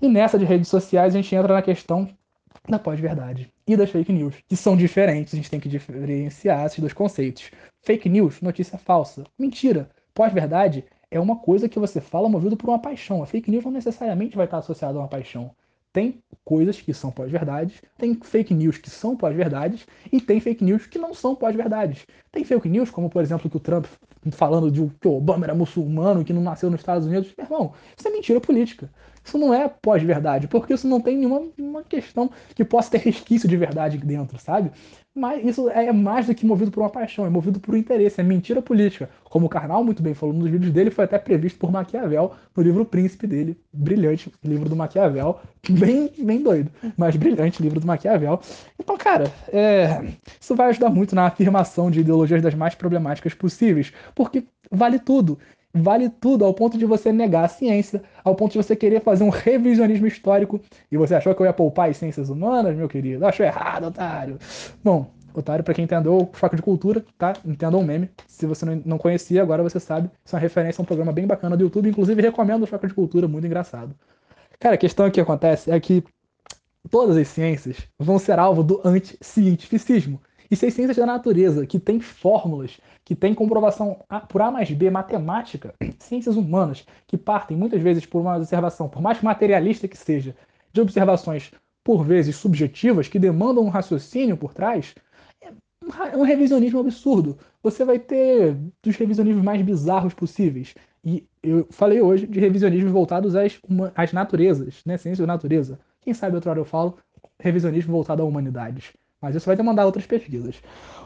E 0.00 0.08
nessa 0.08 0.38
de 0.38 0.44
redes 0.44 0.68
sociais 0.68 1.14
a 1.14 1.18
gente 1.18 1.34
entra 1.34 1.54
na 1.54 1.62
questão 1.62 2.08
da 2.68 2.78
pós-verdade 2.78 3.52
e 3.66 3.76
das 3.76 3.90
fake 3.90 4.12
news, 4.12 4.36
que 4.48 4.56
são 4.56 4.76
diferentes, 4.76 5.34
a 5.34 5.36
gente 5.36 5.50
tem 5.50 5.60
que 5.60 5.68
diferenciar 5.68 6.66
esses 6.66 6.78
dois 6.78 6.92
conceitos. 6.92 7.50
Fake 7.82 8.08
news, 8.08 8.40
notícia 8.40 8.78
falsa. 8.78 9.24
Mentira. 9.38 9.88
Pós-verdade 10.14 10.84
é 11.10 11.18
uma 11.18 11.36
coisa 11.36 11.68
que 11.68 11.78
você 11.78 12.00
fala 12.00 12.28
movido 12.28 12.56
por 12.56 12.68
uma 12.68 12.78
paixão. 12.78 13.22
A 13.22 13.26
fake 13.26 13.50
news 13.50 13.64
não 13.64 13.72
necessariamente 13.72 14.36
vai 14.36 14.46
estar 14.46 14.58
associada 14.58 14.98
a 14.98 15.02
uma 15.02 15.08
paixão. 15.08 15.50
Tem 15.96 16.22
coisas 16.44 16.78
que 16.78 16.92
são 16.92 17.10
pós-verdades, 17.10 17.80
tem 17.96 18.14
fake 18.14 18.52
news 18.52 18.76
que 18.76 18.90
são 18.90 19.16
pós-verdades 19.16 19.86
e 20.12 20.20
tem 20.20 20.38
fake 20.40 20.62
news 20.62 20.86
que 20.86 20.98
não 20.98 21.14
são 21.14 21.34
pós-verdades. 21.34 22.06
Tem 22.30 22.44
fake 22.44 22.68
news, 22.68 22.90
como 22.90 23.08
por 23.08 23.22
exemplo 23.22 23.48
que 23.48 23.56
o 23.56 23.60
Trump 23.60 23.86
falando 24.32 24.70
de 24.70 24.86
que 25.00 25.08
o 25.08 25.16
Obama 25.16 25.46
era 25.46 25.54
muçulmano, 25.54 26.22
que 26.22 26.34
não 26.34 26.42
nasceu 26.42 26.68
nos 26.70 26.80
Estados 26.80 27.06
Unidos. 27.06 27.32
Irmão, 27.38 27.72
isso 27.96 28.06
é 28.06 28.10
mentira 28.10 28.38
política. 28.38 28.90
Isso 29.24 29.38
não 29.38 29.54
é 29.54 29.70
pós-verdade, 29.70 30.46
porque 30.46 30.74
isso 30.74 30.86
não 30.86 31.00
tem 31.00 31.16
nenhuma 31.16 31.82
questão 31.82 32.30
que 32.54 32.62
possa 32.62 32.90
ter 32.90 32.98
resquício 32.98 33.48
de 33.48 33.56
verdade 33.56 33.96
dentro, 33.96 34.38
sabe? 34.38 34.72
Mas 35.16 35.42
isso 35.42 35.70
é 35.70 35.90
mais 35.92 36.26
do 36.26 36.34
que 36.34 36.44
movido 36.44 36.70
por 36.70 36.80
uma 36.80 36.90
paixão, 36.90 37.24
é 37.24 37.30
movido 37.30 37.58
por 37.58 37.74
um 37.74 37.78
interesse, 37.78 38.20
é 38.20 38.22
mentira 38.22 38.60
política. 38.60 39.08
Como 39.24 39.46
o 39.46 39.48
Karnal 39.48 39.82
muito 39.82 40.02
bem 40.02 40.12
falou 40.12 40.34
nos 40.34 40.50
vídeos 40.50 40.70
dele, 40.70 40.90
foi 40.90 41.06
até 41.06 41.18
previsto 41.18 41.58
por 41.58 41.72
Maquiavel 41.72 42.34
no 42.54 42.62
livro 42.62 42.84
Príncipe 42.84 43.26
dele. 43.26 43.58
Brilhante 43.72 44.30
livro 44.44 44.68
do 44.68 44.76
Maquiavel. 44.76 45.40
Bem, 45.70 46.12
bem 46.18 46.42
doido, 46.42 46.70
mas 46.98 47.16
brilhante 47.16 47.62
livro 47.62 47.80
do 47.80 47.86
Maquiavel. 47.86 48.38
Então, 48.78 48.98
cara, 48.98 49.32
é... 49.48 50.12
isso 50.38 50.54
vai 50.54 50.68
ajudar 50.68 50.90
muito 50.90 51.14
na 51.14 51.26
afirmação 51.26 51.90
de 51.90 52.00
ideologias 52.00 52.42
das 52.42 52.54
mais 52.54 52.74
problemáticas 52.74 53.32
possíveis, 53.32 53.94
porque 54.14 54.44
vale 54.70 54.98
tudo 54.98 55.38
vale 55.76 56.08
tudo 56.08 56.44
ao 56.44 56.54
ponto 56.54 56.78
de 56.78 56.84
você 56.84 57.12
negar 57.12 57.44
a 57.44 57.48
ciência, 57.48 58.02
ao 58.24 58.34
ponto 58.34 58.52
de 58.52 58.58
você 58.58 58.74
querer 58.74 59.00
fazer 59.02 59.24
um 59.24 59.28
revisionismo 59.28 60.06
histórico. 60.06 60.60
E 60.90 60.96
você 60.96 61.14
achou 61.14 61.34
que 61.34 61.42
eu 61.42 61.46
ia 61.46 61.52
poupar 61.52 61.90
as 61.90 61.96
ciências 61.96 62.28
humanas, 62.28 62.76
meu 62.76 62.88
querido? 62.88 63.26
Achou 63.26 63.44
errado, 63.44 63.86
otário. 63.86 64.38
Bom, 64.82 65.10
otário, 65.34 65.62
para 65.62 65.74
quem 65.74 65.84
entendeu 65.84 66.16
o 66.16 66.30
Faco 66.32 66.56
de 66.56 66.62
Cultura, 66.62 67.04
tá? 67.18 67.34
Entendam 67.44 67.80
o 67.80 67.84
meme. 67.84 68.10
Se 68.26 68.46
você 68.46 68.64
não 68.84 68.98
conhecia, 68.98 69.42
agora 69.42 69.62
você 69.62 69.78
sabe. 69.78 70.10
Isso 70.24 70.34
é 70.34 70.36
uma 70.36 70.42
referência 70.42 70.80
a 70.80 70.82
um 70.82 70.86
programa 70.86 71.12
bem 71.12 71.26
bacana 71.26 71.56
do 71.56 71.62
YouTube. 71.62 71.88
Inclusive, 71.88 72.22
recomendo 72.22 72.62
o 72.62 72.66
Faco 72.66 72.86
de 72.86 72.94
Cultura, 72.94 73.28
muito 73.28 73.46
engraçado. 73.46 73.94
Cara, 74.58 74.74
a 74.74 74.78
questão 74.78 75.10
que 75.10 75.20
acontece 75.20 75.70
é 75.70 75.78
que 75.78 76.02
todas 76.90 77.16
as 77.16 77.28
ciências 77.28 77.76
vão 77.98 78.18
ser 78.18 78.38
alvo 78.38 78.62
do 78.62 78.80
anti-cientificismo. 78.84 80.20
E 80.50 80.56
se 80.56 80.66
as 80.66 80.74
ciências 80.74 80.96
da 80.96 81.06
natureza, 81.06 81.66
que 81.66 81.78
têm 81.78 82.00
fórmulas 82.00 82.78
que 83.04 83.14
tem 83.14 83.32
comprovação 83.32 83.98
por 84.28 84.42
A 84.42 84.50
mais 84.50 84.70
B 84.70 84.90
matemática, 84.90 85.72
ciências 85.98 86.36
humanas, 86.36 86.84
que 87.06 87.16
partem 87.16 87.56
muitas 87.56 87.80
vezes 87.80 88.04
por 88.04 88.20
uma 88.20 88.36
observação, 88.36 88.88
por 88.88 89.00
mais 89.00 89.22
materialista 89.22 89.86
que 89.86 89.96
seja, 89.96 90.34
de 90.72 90.80
observações 90.80 91.52
por 91.84 92.04
vezes 92.04 92.34
subjetivas, 92.34 93.06
que 93.06 93.18
demandam 93.18 93.64
um 93.64 93.68
raciocínio 93.68 94.36
por 94.36 94.52
trás, 94.52 94.92
é 95.40 96.16
um 96.16 96.22
revisionismo 96.22 96.80
absurdo. 96.80 97.38
Você 97.62 97.84
vai 97.84 98.00
ter 98.00 98.56
dos 98.82 98.96
revisionismos 98.96 99.44
mais 99.44 99.62
bizarros 99.62 100.12
possíveis. 100.12 100.74
E 101.04 101.24
eu 101.40 101.64
falei 101.70 102.00
hoje 102.00 102.26
de 102.26 102.40
revisionismos 102.40 102.90
voltados 102.90 103.36
às, 103.36 103.60
às 103.94 104.12
naturezas, 104.12 104.82
né? 104.84 104.98
ciência 104.98 105.24
da 105.24 105.32
natureza. 105.32 105.78
Quem 106.00 106.12
sabe 106.12 106.34
outra 106.34 106.50
hora 106.50 106.60
eu 106.60 106.64
falo 106.64 106.98
revisionismo 107.38 107.92
voltado 107.92 108.20
a 108.22 108.24
humanidades. 108.24 108.92
Mas 109.26 109.34
isso 109.34 109.46
vai 109.46 109.56
demandar 109.56 109.84
outras 109.84 110.06
pesquisas. 110.06 110.62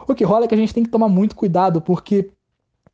O 0.07 0.13
que 0.13 0.23
rola 0.23 0.45
é 0.45 0.47
que 0.47 0.53
a 0.53 0.57
gente 0.57 0.75
tem 0.75 0.83
que 0.83 0.91
tomar 0.91 1.09
muito 1.09 1.35
cuidado, 1.35 1.81
porque, 1.81 2.29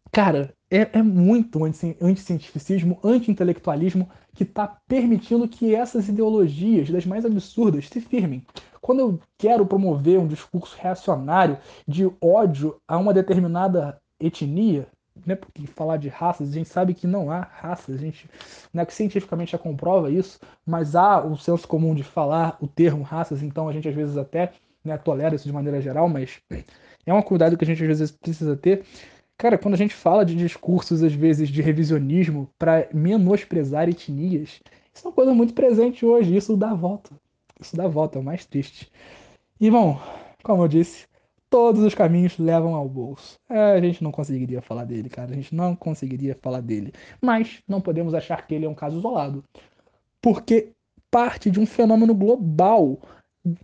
cara, 0.10 0.54
é, 0.72 0.88
é 0.94 1.02
muito 1.04 1.66
anticientificismo, 1.66 2.98
anti-intelectualismo 3.04 4.10
que 4.34 4.44
está 4.44 4.80
permitindo 4.88 5.46
que 5.46 5.76
essas 5.76 6.08
ideologias, 6.08 6.90
das 6.90 7.06
mais 7.06 7.26
absurdas, 7.26 7.90
se 7.90 8.00
firmem. 8.00 8.42
Quando 8.80 9.00
eu 9.00 9.20
quero 9.38 9.66
promover 9.66 10.18
um 10.18 10.28
discurso 10.28 10.78
reacionário 10.80 11.58
de 11.86 12.10
ódio 12.22 12.78
a 12.88 12.98
uma 12.98 13.14
determinada 13.14 14.00
etnia, 14.18 14.88
né? 15.26 15.36
Porque 15.36 15.68
falar 15.68 15.98
de 15.98 16.08
raças, 16.08 16.50
a 16.50 16.54
gente 16.54 16.70
sabe 16.70 16.94
que 16.94 17.06
não 17.06 17.30
há 17.30 17.42
raças, 17.42 17.96
a 17.96 17.98
gente 17.98 18.30
não 18.74 18.84
é 18.84 18.86
que 18.86 18.94
cientificamente 18.94 19.52
já 19.52 19.58
comprova 19.58 20.10
isso, 20.10 20.40
mas 20.66 20.96
há 20.96 21.22
o 21.22 21.38
senso 21.38 21.68
comum 21.68 21.94
de 21.94 22.04
falar 22.04 22.58
o 22.62 22.68
termo 22.68 23.04
raças, 23.04 23.44
então 23.44 23.68
a 23.68 23.74
gente 23.74 23.90
às 23.90 23.96
vezes 23.96 24.16
até 24.16 24.54
né, 24.88 24.98
tolera 24.98 25.36
isso 25.36 25.46
de 25.46 25.54
maneira 25.54 25.82
geral, 25.82 26.10
mas 26.10 26.40
é 27.06 27.14
um 27.14 27.22
cuidado 27.22 27.58
que 27.58 27.64
a 27.64 27.68
gente 27.68 27.82
às 27.84 28.00
vezes 28.00 28.12
precisa 28.12 28.56
ter. 28.56 28.84
Cara, 29.38 29.58
quando 29.58 29.76
a 29.76 29.78
gente 29.78 29.94
fala 29.94 30.26
de 30.26 30.36
discursos, 30.36 31.04
às 31.04 31.14
vezes, 31.14 31.50
de 31.50 31.62
revisionismo 31.62 32.50
para 32.58 32.88
menosprezar 32.92 33.88
etnias, 33.88 34.62
isso 34.94 35.06
é 35.06 35.08
uma 35.10 35.14
coisa 35.14 35.34
muito 35.34 35.54
presente 35.54 36.04
hoje, 36.04 36.36
isso 36.36 36.58
dá 36.58 36.74
volta. 36.74 37.12
Isso 37.60 37.76
dá 37.76 37.88
volta, 37.88 38.18
é 38.18 38.22
o 38.22 38.24
mais 38.24 38.46
triste. 38.46 38.92
E, 39.60 39.70
bom, 39.70 40.00
como 40.44 40.64
eu 40.64 40.68
disse, 40.68 41.06
todos 41.50 41.84
os 41.84 41.94
caminhos 41.94 42.38
levam 42.38 42.76
ao 42.76 42.88
bolso. 42.90 43.40
É, 43.50 43.74
a 43.74 43.82
gente 43.82 44.04
não 44.04 44.12
conseguiria 44.12 44.62
falar 44.62 44.86
dele, 44.86 45.10
cara. 45.10 45.32
A 45.32 45.36
gente 45.36 45.54
não 45.54 45.76
conseguiria 45.76 46.36
falar 46.36 46.62
dele. 46.62 46.92
Mas 47.22 47.62
não 47.68 47.82
podemos 47.82 48.14
achar 48.14 48.46
que 48.46 48.56
ele 48.56 48.66
é 48.66 48.70
um 48.70 48.76
caso 48.76 48.98
isolado. 48.98 49.44
Porque 50.22 50.72
parte 51.12 51.50
de 51.50 51.60
um 51.60 51.66
fenômeno 51.66 52.14
global. 52.14 53.00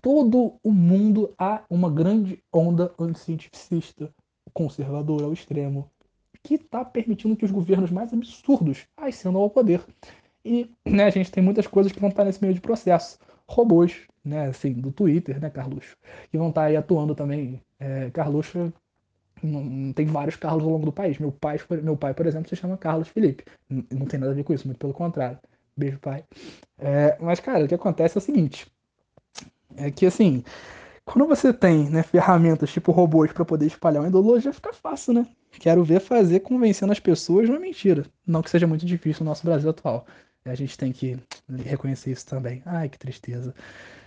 Todo 0.02 0.56
o 0.64 0.72
mundo 0.72 1.34
há 1.38 1.64
uma 1.70 1.90
grande 1.90 2.42
onda 2.52 2.94
anticientificista, 3.00 4.14
conservadora 4.54 5.26
ao 5.26 5.34
extremo, 5.34 5.90
que 6.42 6.56
está 6.56 6.84
permitindo 6.84 7.36
que 7.36 7.46
os 7.46 7.52
governos 7.52 7.90
mais 7.90 8.14
absurdos 8.14 8.86
ascendam 8.98 9.42
ao 9.42 9.50
poder. 9.50 9.82
E 10.46 10.70
né, 10.86 11.06
a 11.06 11.10
gente 11.10 11.32
tem 11.32 11.44
muitas 11.44 11.68
coisas 11.68 11.92
que 11.92 12.00
vão 12.00 12.10
estar 12.10 12.26
nesse 12.26 12.42
meio 12.42 12.54
de 12.54 12.62
processo. 12.62 13.18
Robôs, 13.48 14.02
né, 14.24 14.48
assim, 14.48 14.74
do 14.74 14.92
Twitter, 14.92 15.40
né, 15.40 15.50
Carluxo? 15.50 15.96
Que 16.30 16.38
vão 16.38 16.50
estar 16.50 16.64
aí 16.64 16.76
atuando 16.76 17.16
também. 17.16 17.62
É, 17.80 18.10
Carluxo 18.12 18.74
tem 19.96 20.06
vários 20.06 20.36
Carlos 20.36 20.64
ao 20.64 20.70
longo 20.70 20.86
do 20.86 20.92
país. 20.92 21.18
Meu 21.18 21.32
pai, 21.32 21.58
meu 21.82 21.98
pai, 21.98 22.14
por 22.14 22.26
exemplo, 22.26 22.50
se 22.50 22.56
chama 22.56 22.78
Carlos 22.78 23.10
Felipe. 23.10 23.44
Não, 23.70 23.84
não 23.92 24.06
tem 24.06 24.20
nada 24.20 24.32
a 24.32 24.36
ver 24.36 24.44
com 24.44 24.54
isso, 24.54 24.68
muito 24.68 24.78
pelo 24.78 24.94
contrário. 24.94 25.40
Beijo, 25.76 26.00
pai. 26.00 26.24
É, 26.78 27.18
mas, 27.20 27.40
cara, 27.40 27.66
o 27.66 27.68
que 27.68 27.76
acontece 27.76 28.18
é 28.18 28.20
o 28.20 28.22
seguinte: 28.22 28.68
é 29.78 29.92
que, 29.92 30.06
assim, 30.06 30.44
quando 31.06 31.28
você 31.28 31.54
tem 31.54 31.90
né, 31.90 32.04
ferramentas 32.04 32.72
tipo 32.72 32.92
robôs 32.92 33.32
para 33.32 33.46
poder 33.46 33.66
espalhar 33.66 34.02
uma 34.02 34.10
ideologia, 34.10 34.54
fica 34.54 34.74
fácil, 34.74 35.14
né? 35.14 35.28
Quero 35.52 35.84
ver 35.84 36.00
fazer 36.00 36.40
convencendo 36.40 36.92
as 36.92 37.00
pessoas 37.00 37.48
não 37.48 37.56
é 37.58 37.60
mentira. 37.60 38.06
Não 38.26 38.42
que 38.42 38.50
seja 38.50 38.66
muito 38.68 38.86
difícil 38.86 39.24
no 39.24 39.30
nosso 39.30 39.46
Brasil 39.46 39.70
atual. 39.70 40.06
A 40.46 40.56
gente 40.56 40.78
tem 40.78 40.92
que 40.92 41.18
reconhecer 41.64 42.12
isso 42.12 42.26
também. 42.26 42.62
Ai, 42.66 42.90
que 42.90 42.98
tristeza. 42.98 43.54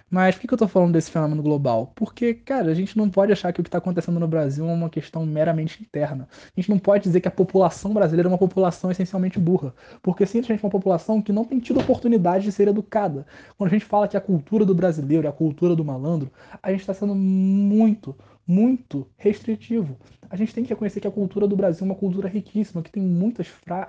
Mas 0.08 0.36
por 0.36 0.42
que, 0.42 0.54
eu 0.54 0.58
tô 0.58 0.68
falando 0.68 0.92
desse 0.92 1.10
fenômeno 1.10 1.42
global? 1.42 1.92
Porque, 1.96 2.32
cara, 2.32 2.70
a 2.70 2.74
gente 2.74 2.96
não 2.96 3.10
pode 3.10 3.32
achar 3.32 3.52
que 3.52 3.60
o 3.60 3.64
que 3.64 3.68
está 3.68 3.78
acontecendo 3.78 4.20
no 4.20 4.28
Brasil 4.28 4.68
é 4.68 4.72
uma 4.72 4.88
questão 4.88 5.26
meramente 5.26 5.82
interna. 5.82 6.28
A 6.32 6.60
gente 6.60 6.70
não 6.70 6.78
pode 6.78 7.02
dizer 7.02 7.20
que 7.20 7.26
a 7.26 7.30
população 7.30 7.92
brasileira 7.92 8.28
é 8.28 8.30
uma 8.30 8.38
população 8.38 8.88
essencialmente 8.88 9.40
burra. 9.40 9.74
Porque 10.00 10.24
simplesmente 10.24 10.62
é 10.62 10.66
uma 10.66 10.70
população 10.70 11.20
que 11.20 11.32
não 11.32 11.44
tem 11.44 11.58
tido 11.58 11.80
oportunidade 11.80 12.44
de 12.44 12.52
ser 12.52 12.68
educada. 12.68 13.26
Quando 13.58 13.68
a 13.68 13.72
gente 13.72 13.84
fala 13.84 14.06
que 14.06 14.16
a 14.16 14.20
cultura 14.20 14.64
do 14.64 14.76
brasileiro 14.76 15.26
é 15.26 15.30
a 15.30 15.32
cultura 15.32 15.74
do 15.74 15.84
malandro, 15.84 16.30
a 16.62 16.70
gente 16.70 16.80
está 16.80 16.94
sendo 16.94 17.14
muito, 17.14 18.14
muito 18.46 19.08
restritivo. 19.16 19.96
A 20.30 20.36
gente 20.36 20.54
tem 20.54 20.62
que 20.62 20.70
reconhecer 20.70 21.00
que 21.00 21.08
a 21.08 21.10
cultura 21.10 21.48
do 21.48 21.56
Brasil 21.56 21.82
é 21.82 21.90
uma 21.90 21.94
cultura 21.96 22.28
riquíssima, 22.28 22.82
que 22.82 22.90
tem 22.90 23.02
muitas 23.02 23.48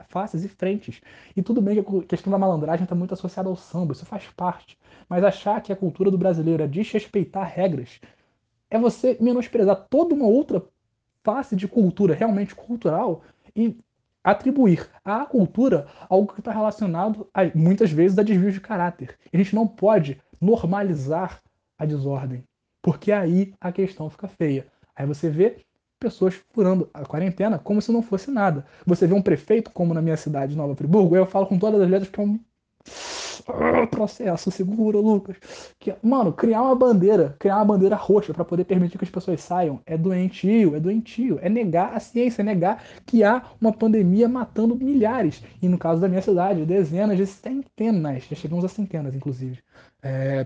faces 0.09 0.43
e 0.43 0.47
frentes. 0.47 1.01
E 1.35 1.43
tudo 1.43 1.61
bem 1.61 1.83
que 1.83 1.97
a 1.97 2.03
questão 2.03 2.31
da 2.31 2.37
malandragem 2.37 2.83
está 2.83 2.95
muito 2.95 3.13
associada 3.13 3.49
ao 3.49 3.55
samba, 3.55 3.93
isso 3.93 4.05
faz 4.05 4.23
parte. 4.35 4.77
Mas 5.09 5.23
achar 5.23 5.61
que 5.61 5.71
a 5.71 5.75
cultura 5.75 6.11
do 6.11 6.17
brasileiro 6.17 6.63
é 6.63 6.67
desrespeitar 6.67 7.51
regras 7.53 7.99
é 8.69 8.77
você 8.77 9.17
menosprezar 9.19 9.87
toda 9.89 10.13
uma 10.13 10.25
outra 10.25 10.63
face 11.23 11.55
de 11.55 11.67
cultura 11.67 12.13
realmente 12.13 12.55
cultural 12.55 13.21
e 13.55 13.77
atribuir 14.23 14.89
à 15.05 15.25
cultura 15.25 15.87
algo 16.09 16.33
que 16.33 16.39
está 16.39 16.51
relacionado 16.51 17.29
a, 17.33 17.45
muitas 17.55 17.91
vezes 17.91 18.17
a 18.17 18.23
desvios 18.23 18.53
de 18.53 18.61
caráter. 18.61 19.17
A 19.31 19.37
gente 19.37 19.55
não 19.55 19.65
pode 19.65 20.21
normalizar 20.39 21.41
a 21.77 21.85
desordem, 21.85 22.43
porque 22.81 23.11
aí 23.11 23.53
a 23.59 23.71
questão 23.71 24.09
fica 24.09 24.27
feia. 24.27 24.67
Aí 24.95 25.05
você 25.05 25.29
vê 25.29 25.65
pessoas 25.99 26.35
furando 26.53 26.89
a 26.93 27.05
quarentena 27.05 27.57
como 27.57 27.81
se 27.81 27.91
não 27.91 28.01
fosse 28.01 28.29
nada. 28.29 28.65
Você 28.85 29.07
vê 29.07 29.13
um 29.13 29.21
prefeito, 29.21 29.71
como 29.71 29.93
na 29.93 30.01
minha 30.01 30.17
cidade, 30.17 30.55
Nova 30.55 30.75
Friburgo, 30.75 31.15
eu 31.15 31.25
falo 31.25 31.47
com 31.47 31.57
todas 31.57 31.81
as 31.81 31.89
letras 31.89 32.09
que 32.09 32.19
é 32.19 32.23
um 32.23 32.39
processo, 33.89 34.51
segura, 34.51 34.97
Lucas. 34.97 35.37
Que, 35.79 35.93
mano, 36.01 36.33
criar 36.33 36.61
uma 36.61 36.75
bandeira, 36.75 37.35
criar 37.39 37.57
uma 37.57 37.65
bandeira 37.65 37.95
roxa 37.95 38.33
para 38.33 38.45
poder 38.45 38.65
permitir 38.65 38.97
que 38.97 39.03
as 39.03 39.09
pessoas 39.09 39.41
saiam 39.41 39.79
é 39.85 39.97
doentio, 39.97 40.75
é 40.75 40.79
doentio. 40.79 41.39
É 41.41 41.49
negar 41.49 41.93
a 41.93 41.99
ciência, 41.99 42.41
é 42.41 42.45
negar 42.45 42.83
que 43.05 43.23
há 43.23 43.41
uma 43.59 43.71
pandemia 43.71 44.27
matando 44.27 44.75
milhares. 44.75 45.43
E 45.61 45.67
no 45.67 45.77
caso 45.77 46.01
da 46.01 46.07
minha 46.07 46.21
cidade, 46.21 46.65
dezenas 46.65 47.17
de 47.17 47.25
centenas. 47.25 48.23
Já 48.29 48.35
chegamos 48.35 48.65
a 48.65 48.67
centenas, 48.67 49.15
inclusive. 49.15 49.59
É, 50.01 50.45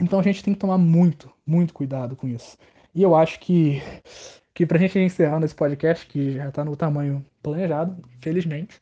então 0.00 0.20
a 0.20 0.22
gente 0.22 0.42
tem 0.42 0.54
que 0.54 0.60
tomar 0.60 0.78
muito, 0.78 1.30
muito 1.46 1.72
cuidado 1.72 2.16
com 2.16 2.28
isso. 2.28 2.56
E 2.94 3.02
eu 3.02 3.14
acho 3.14 3.40
que, 3.40 3.82
que 4.54 4.66
pra 4.66 4.78
gente 4.78 4.98
ir 4.98 5.02
encerrando 5.02 5.44
esse 5.44 5.54
podcast, 5.54 6.06
que 6.06 6.32
já 6.32 6.50
tá 6.50 6.64
no 6.64 6.76
tamanho 6.76 7.24
planejado, 7.42 7.96
felizmente, 8.20 8.80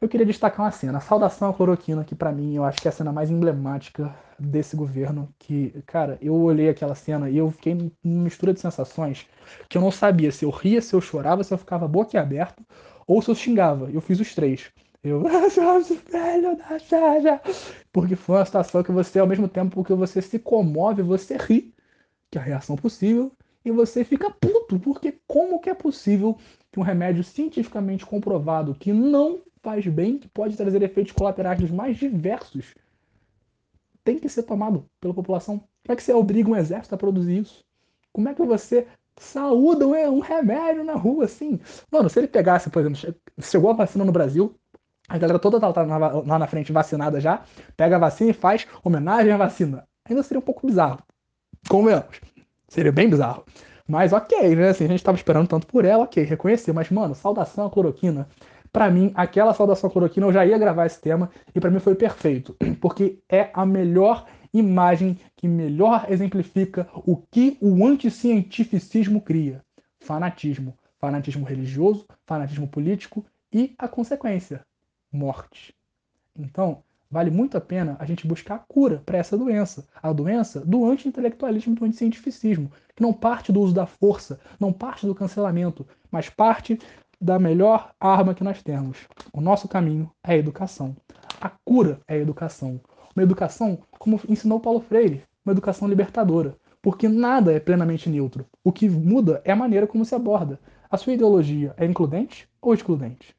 eu 0.00 0.08
queria 0.08 0.24
destacar 0.24 0.64
uma 0.64 0.72
cena, 0.72 0.98
saudação 0.98 1.50
à 1.50 1.54
cloroquina, 1.54 2.02
que 2.04 2.14
para 2.14 2.32
mim 2.32 2.54
eu 2.54 2.64
acho 2.64 2.80
que 2.80 2.88
é 2.88 2.90
a 2.90 2.92
cena 2.92 3.12
mais 3.12 3.30
emblemática 3.30 4.14
desse 4.38 4.74
governo. 4.74 5.28
Que, 5.38 5.82
cara, 5.84 6.16
eu 6.22 6.34
olhei 6.34 6.70
aquela 6.70 6.94
cena 6.94 7.28
e 7.28 7.36
eu 7.36 7.50
fiquei 7.50 7.74
numa 8.02 8.24
mistura 8.24 8.54
de 8.54 8.60
sensações 8.60 9.26
que 9.68 9.76
eu 9.76 9.82
não 9.82 9.90
sabia 9.90 10.32
se 10.32 10.44
eu 10.44 10.50
ria, 10.50 10.80
se 10.80 10.94
eu 10.94 11.00
chorava, 11.02 11.44
se 11.44 11.52
eu 11.52 11.58
ficava 11.58 11.86
boquiaberto 11.86 12.64
ou 13.06 13.20
se 13.20 13.30
eu 13.30 13.34
xingava. 13.34 13.90
Eu 13.90 14.00
fiz 14.00 14.18
os 14.18 14.34
três. 14.34 14.70
Eu, 15.04 15.22
velho 16.10 16.56
da 16.56 17.40
Porque 17.92 18.16
foi 18.16 18.36
uma 18.36 18.44
situação 18.46 18.82
que 18.82 18.92
você, 18.92 19.18
ao 19.18 19.26
mesmo 19.26 19.48
tempo 19.48 19.84
que 19.84 19.92
você 19.92 20.22
se 20.22 20.38
comove, 20.38 21.02
você 21.02 21.36
ri, 21.36 21.74
que 22.30 22.38
é 22.38 22.40
a 22.40 22.44
reação 22.44 22.74
possível, 22.74 23.32
e 23.62 23.70
você 23.70 24.02
fica 24.04 24.30
puto, 24.30 24.78
porque 24.78 25.18
como 25.26 25.60
que 25.60 25.68
é 25.68 25.74
possível 25.74 26.38
que 26.72 26.80
um 26.80 26.82
remédio 26.82 27.22
cientificamente 27.22 28.06
comprovado 28.06 28.74
que 28.74 28.92
não 28.92 29.40
faz 29.62 29.86
bem, 29.86 30.18
que 30.18 30.28
pode 30.28 30.56
trazer 30.56 30.82
efeitos 30.82 31.12
colaterais 31.12 31.58
dos 31.58 31.70
mais 31.70 31.96
diversos, 31.96 32.74
tem 34.02 34.18
que 34.18 34.28
ser 34.28 34.42
tomado 34.42 34.86
pela 35.00 35.14
população. 35.14 35.58
Como 35.58 35.92
é 35.92 35.96
que 35.96 36.02
você 36.02 36.12
obriga 36.12 36.50
um 36.50 36.56
exército 36.56 36.94
a 36.94 36.98
produzir 36.98 37.38
isso? 37.38 37.64
Como 38.12 38.28
é 38.28 38.34
que 38.34 38.42
você 38.42 38.86
saúda 39.16 39.86
um 39.86 40.20
remédio 40.20 40.84
na 40.84 40.94
rua 40.94 41.24
assim? 41.24 41.60
Mano, 41.90 42.08
se 42.08 42.18
ele 42.18 42.28
pegasse, 42.28 42.70
por 42.70 42.80
exemplo, 42.80 43.14
chegou 43.40 43.70
a 43.70 43.74
vacina 43.74 44.04
no 44.04 44.12
Brasil, 44.12 44.54
a 45.08 45.18
galera 45.18 45.38
toda 45.38 45.60
tá, 45.60 45.72
tá 45.72 45.82
lá 45.82 46.38
na 46.38 46.46
frente 46.46 46.72
vacinada 46.72 47.20
já, 47.20 47.42
pega 47.76 47.96
a 47.96 47.98
vacina 47.98 48.30
e 48.30 48.34
faz 48.34 48.66
homenagem 48.82 49.32
à 49.32 49.36
vacina. 49.36 49.86
Ainda 50.08 50.22
seria 50.22 50.38
um 50.38 50.42
pouco 50.42 50.66
bizarro. 50.66 51.00
Convenhamos. 51.68 52.20
Seria 52.68 52.92
bem 52.92 53.10
bizarro. 53.10 53.44
Mas 53.86 54.12
ok, 54.12 54.54
né? 54.54 54.68
Assim, 54.68 54.84
a 54.84 54.88
gente 54.88 55.02
tava 55.02 55.16
esperando 55.16 55.48
tanto 55.48 55.66
por 55.66 55.84
ela, 55.84 56.04
ok, 56.04 56.22
reconhecer. 56.22 56.72
Mas, 56.72 56.90
mano, 56.90 57.14
saudação 57.14 57.66
à 57.66 57.70
cloroquina 57.70 58.28
para 58.72 58.90
mim, 58.90 59.12
aquela 59.14 59.52
saudação 59.52 59.90
cloroquina, 59.90 60.26
eu 60.26 60.32
já 60.32 60.46
ia 60.46 60.58
gravar 60.58 60.86
esse 60.86 61.00
tema 61.00 61.30
e 61.54 61.60
para 61.60 61.70
mim 61.70 61.80
foi 61.80 61.94
perfeito, 61.94 62.56
porque 62.80 63.18
é 63.28 63.50
a 63.52 63.66
melhor 63.66 64.26
imagem 64.52 65.18
que 65.36 65.48
melhor 65.48 66.06
exemplifica 66.08 66.88
o 66.94 67.16
que 67.16 67.56
o 67.60 67.86
anticientificismo 67.86 69.20
cria: 69.20 69.64
fanatismo, 69.98 70.76
fanatismo 70.98 71.44
religioso, 71.44 72.06
fanatismo 72.26 72.68
político 72.68 73.24
e 73.52 73.74
a 73.78 73.88
consequência: 73.88 74.64
morte. 75.12 75.74
Então, 76.38 76.82
vale 77.10 77.30
muito 77.30 77.56
a 77.56 77.60
pena 77.60 77.96
a 77.98 78.04
gente 78.04 78.26
buscar 78.26 78.54
a 78.54 78.58
cura 78.58 79.02
para 79.04 79.18
essa 79.18 79.36
doença, 79.36 79.86
a 80.00 80.12
doença 80.12 80.60
do 80.60 80.88
anti-intelectualismo 80.88 81.74
do 81.74 81.84
anticientificismo, 81.84 82.70
que 82.94 83.02
não 83.02 83.12
parte 83.12 83.50
do 83.50 83.60
uso 83.60 83.74
da 83.74 83.86
força, 83.86 84.38
não 84.60 84.72
parte 84.72 85.06
do 85.06 85.14
cancelamento, 85.14 85.86
mas 86.10 86.28
parte 86.28 86.78
da 87.20 87.38
melhor 87.38 87.92
arma 88.00 88.34
que 88.34 88.42
nós 88.42 88.62
temos. 88.62 89.06
O 89.32 89.40
nosso 89.40 89.68
caminho 89.68 90.10
é 90.24 90.32
a 90.32 90.38
educação. 90.38 90.96
A 91.40 91.50
cura 91.64 92.00
é 92.08 92.14
a 92.14 92.18
educação. 92.18 92.80
Uma 93.14 93.22
educação, 93.22 93.78
como 93.98 94.20
ensinou 94.28 94.60
Paulo 94.60 94.80
Freire, 94.80 95.22
uma 95.44 95.52
educação 95.52 95.86
libertadora. 95.86 96.56
Porque 96.80 97.08
nada 97.08 97.52
é 97.52 97.60
plenamente 97.60 98.08
neutro. 98.08 98.46
O 98.64 98.72
que 98.72 98.88
muda 98.88 99.42
é 99.44 99.52
a 99.52 99.56
maneira 99.56 99.86
como 99.86 100.04
se 100.04 100.14
aborda. 100.14 100.58
A 100.90 100.96
sua 100.96 101.12
ideologia 101.12 101.74
é 101.76 101.84
includente 101.84 102.48
ou 102.60 102.72
excludente? 102.72 103.36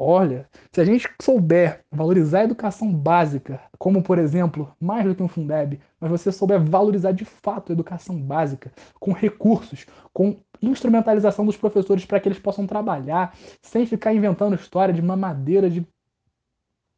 Olha, 0.00 0.48
se 0.70 0.80
a 0.80 0.84
gente 0.84 1.10
souber 1.20 1.84
valorizar 1.90 2.40
a 2.40 2.44
educação 2.44 2.94
básica, 2.94 3.60
como 3.76 4.00
por 4.00 4.16
exemplo, 4.16 4.72
mais 4.80 5.04
do 5.04 5.12
que 5.12 5.22
um 5.24 5.26
Fundeb, 5.26 5.80
mas 5.98 6.08
você 6.08 6.30
souber 6.30 6.62
valorizar 6.62 7.10
de 7.10 7.24
fato 7.24 7.70
a 7.70 7.74
educação 7.74 8.16
básica, 8.22 8.72
com 9.00 9.12
recursos, 9.12 9.86
com 10.12 10.36
instrumentalização 10.62 11.44
dos 11.44 11.56
professores 11.56 12.04
para 12.04 12.20
que 12.20 12.28
eles 12.28 12.38
possam 12.38 12.64
trabalhar, 12.64 13.36
sem 13.60 13.84
ficar 13.86 14.14
inventando 14.14 14.54
história 14.54 14.94
de 14.94 15.02
mamadeira 15.02 15.68
de 15.68 15.84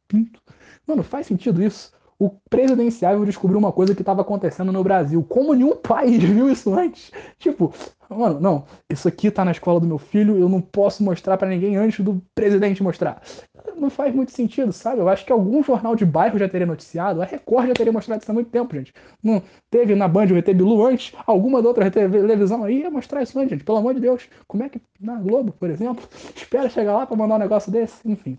pinto. 0.07 0.39
Mano, 0.85 1.01
faz 1.01 1.25
sentido 1.25 1.63
isso? 1.63 1.91
O 2.21 2.29
presidenciável 2.51 3.25
descobriu 3.25 3.57
uma 3.57 3.71
coisa 3.71 3.95
que 3.95 4.03
estava 4.03 4.21
acontecendo 4.21 4.71
no 4.71 4.83
Brasil. 4.83 5.25
Como 5.27 5.55
nenhum 5.55 5.75
país 5.75 6.21
viu 6.21 6.51
isso 6.51 6.71
antes. 6.71 7.11
Tipo, 7.39 7.73
mano, 8.07 8.39
não, 8.39 8.63
isso 8.87 9.07
aqui 9.07 9.31
tá 9.31 9.43
na 9.43 9.49
escola 9.49 9.79
do 9.79 9.87
meu 9.87 9.97
filho, 9.97 10.37
eu 10.37 10.47
não 10.47 10.61
posso 10.61 11.03
mostrar 11.03 11.35
para 11.35 11.49
ninguém 11.49 11.77
antes 11.77 12.05
do 12.05 12.21
presidente 12.35 12.83
mostrar. 12.83 13.23
Não 13.75 13.89
faz 13.89 14.13
muito 14.13 14.31
sentido, 14.31 14.71
sabe? 14.71 15.01
Eu 15.01 15.09
acho 15.09 15.25
que 15.25 15.31
algum 15.31 15.63
jornal 15.63 15.95
de 15.95 16.05
bairro 16.05 16.37
já 16.37 16.47
teria 16.47 16.67
noticiado, 16.67 17.23
a 17.23 17.25
Record 17.25 17.69
já 17.69 17.73
teria 17.73 17.91
mostrado 17.91 18.21
isso 18.21 18.29
há 18.29 18.33
muito 18.35 18.51
tempo, 18.51 18.75
gente. 18.75 18.93
Não 19.23 19.41
teve 19.71 19.95
na 19.95 20.07
Band 20.07 20.27
o 20.27 20.37
ET 20.37 20.45
Bilu 20.45 20.85
antes, 20.85 21.15
alguma 21.25 21.57
outra 21.57 21.89
televisão 21.89 22.63
aí 22.63 22.81
ia 22.81 22.91
mostrar 22.91 23.23
isso 23.23 23.39
antes, 23.39 23.49
gente. 23.49 23.63
Pelo 23.63 23.79
amor 23.79 23.95
de 23.95 23.99
Deus. 23.99 24.29
Como 24.47 24.61
é 24.61 24.69
que 24.69 24.79
na 24.99 25.15
Globo, 25.15 25.53
por 25.53 25.71
exemplo, 25.71 26.07
espera 26.37 26.69
chegar 26.69 26.93
lá 26.93 27.07
para 27.07 27.17
mandar 27.17 27.33
um 27.33 27.39
negócio 27.39 27.71
desse? 27.71 28.07
Enfim. 28.07 28.37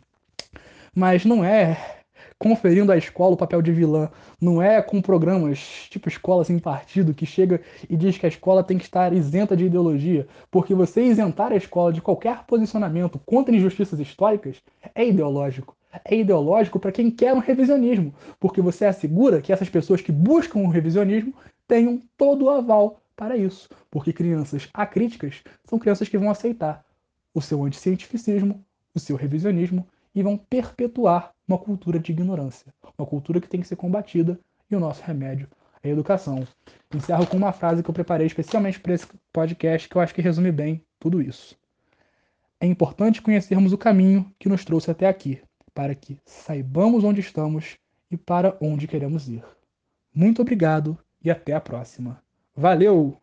Mas 0.94 1.24
não 1.24 1.42
é 1.42 2.01
conferindo 2.42 2.90
à 2.90 2.96
escola 2.96 3.34
o 3.34 3.36
papel 3.36 3.62
de 3.62 3.70
vilã. 3.70 4.10
Não 4.40 4.60
é 4.60 4.82
com 4.82 5.00
programas 5.00 5.86
tipo 5.88 6.08
Escola 6.08 6.42
Sem 6.42 6.58
Partido 6.58 7.14
que 7.14 7.24
chega 7.24 7.60
e 7.88 7.96
diz 7.96 8.18
que 8.18 8.26
a 8.26 8.28
escola 8.28 8.64
tem 8.64 8.76
que 8.76 8.82
estar 8.82 9.12
isenta 9.12 9.56
de 9.56 9.66
ideologia, 9.66 10.26
porque 10.50 10.74
você 10.74 11.04
isentar 11.04 11.52
a 11.52 11.56
escola 11.56 11.92
de 11.92 12.02
qualquer 12.02 12.42
posicionamento 12.44 13.16
contra 13.24 13.54
injustiças 13.54 14.00
históricas 14.00 14.56
é 14.92 15.06
ideológico. 15.06 15.76
É 16.04 16.16
ideológico 16.16 16.80
para 16.80 16.90
quem 16.90 17.12
quer 17.12 17.32
um 17.32 17.38
revisionismo, 17.38 18.12
porque 18.40 18.60
você 18.60 18.86
assegura 18.86 19.40
que 19.40 19.52
essas 19.52 19.68
pessoas 19.68 20.00
que 20.00 20.10
buscam 20.10 20.58
um 20.58 20.68
revisionismo 20.68 21.32
tenham 21.68 22.00
todo 22.16 22.46
o 22.46 22.50
aval 22.50 23.00
para 23.14 23.36
isso, 23.36 23.68
porque 23.88 24.12
crianças 24.12 24.68
acríticas 24.74 25.44
são 25.64 25.78
crianças 25.78 26.08
que 26.08 26.18
vão 26.18 26.28
aceitar 26.28 26.84
o 27.32 27.40
seu 27.40 27.62
anticientificismo, 27.62 28.64
o 28.92 28.98
seu 28.98 29.14
revisionismo 29.14 29.86
e 30.12 30.24
vão 30.24 30.36
perpetuar 30.36 31.31
uma 31.46 31.58
cultura 31.58 31.98
de 31.98 32.12
ignorância, 32.12 32.72
uma 32.96 33.06
cultura 33.06 33.40
que 33.40 33.48
tem 33.48 33.60
que 33.60 33.66
ser 33.66 33.76
combatida 33.76 34.38
e 34.70 34.76
o 34.76 34.80
nosso 34.80 35.02
remédio 35.02 35.48
é 35.82 35.88
a 35.88 35.92
educação. 35.92 36.46
Encerro 36.94 37.26
com 37.26 37.36
uma 37.36 37.52
frase 37.52 37.82
que 37.82 37.90
eu 37.90 37.94
preparei 37.94 38.26
especialmente 38.26 38.78
para 38.78 38.94
esse 38.94 39.06
podcast 39.32 39.88
que 39.88 39.96
eu 39.96 40.00
acho 40.00 40.14
que 40.14 40.22
resume 40.22 40.52
bem 40.52 40.84
tudo 40.98 41.20
isso. 41.20 41.56
É 42.60 42.66
importante 42.66 43.20
conhecermos 43.20 43.72
o 43.72 43.78
caminho 43.78 44.32
que 44.38 44.48
nos 44.48 44.64
trouxe 44.64 44.90
até 44.90 45.08
aqui, 45.08 45.42
para 45.74 45.94
que 45.94 46.16
saibamos 46.24 47.02
onde 47.02 47.20
estamos 47.20 47.76
e 48.10 48.16
para 48.16 48.56
onde 48.60 48.86
queremos 48.86 49.28
ir. 49.28 49.44
Muito 50.14 50.42
obrigado 50.42 50.96
e 51.24 51.30
até 51.30 51.52
a 51.52 51.60
próxima. 51.60 52.22
Valeu! 52.54 53.21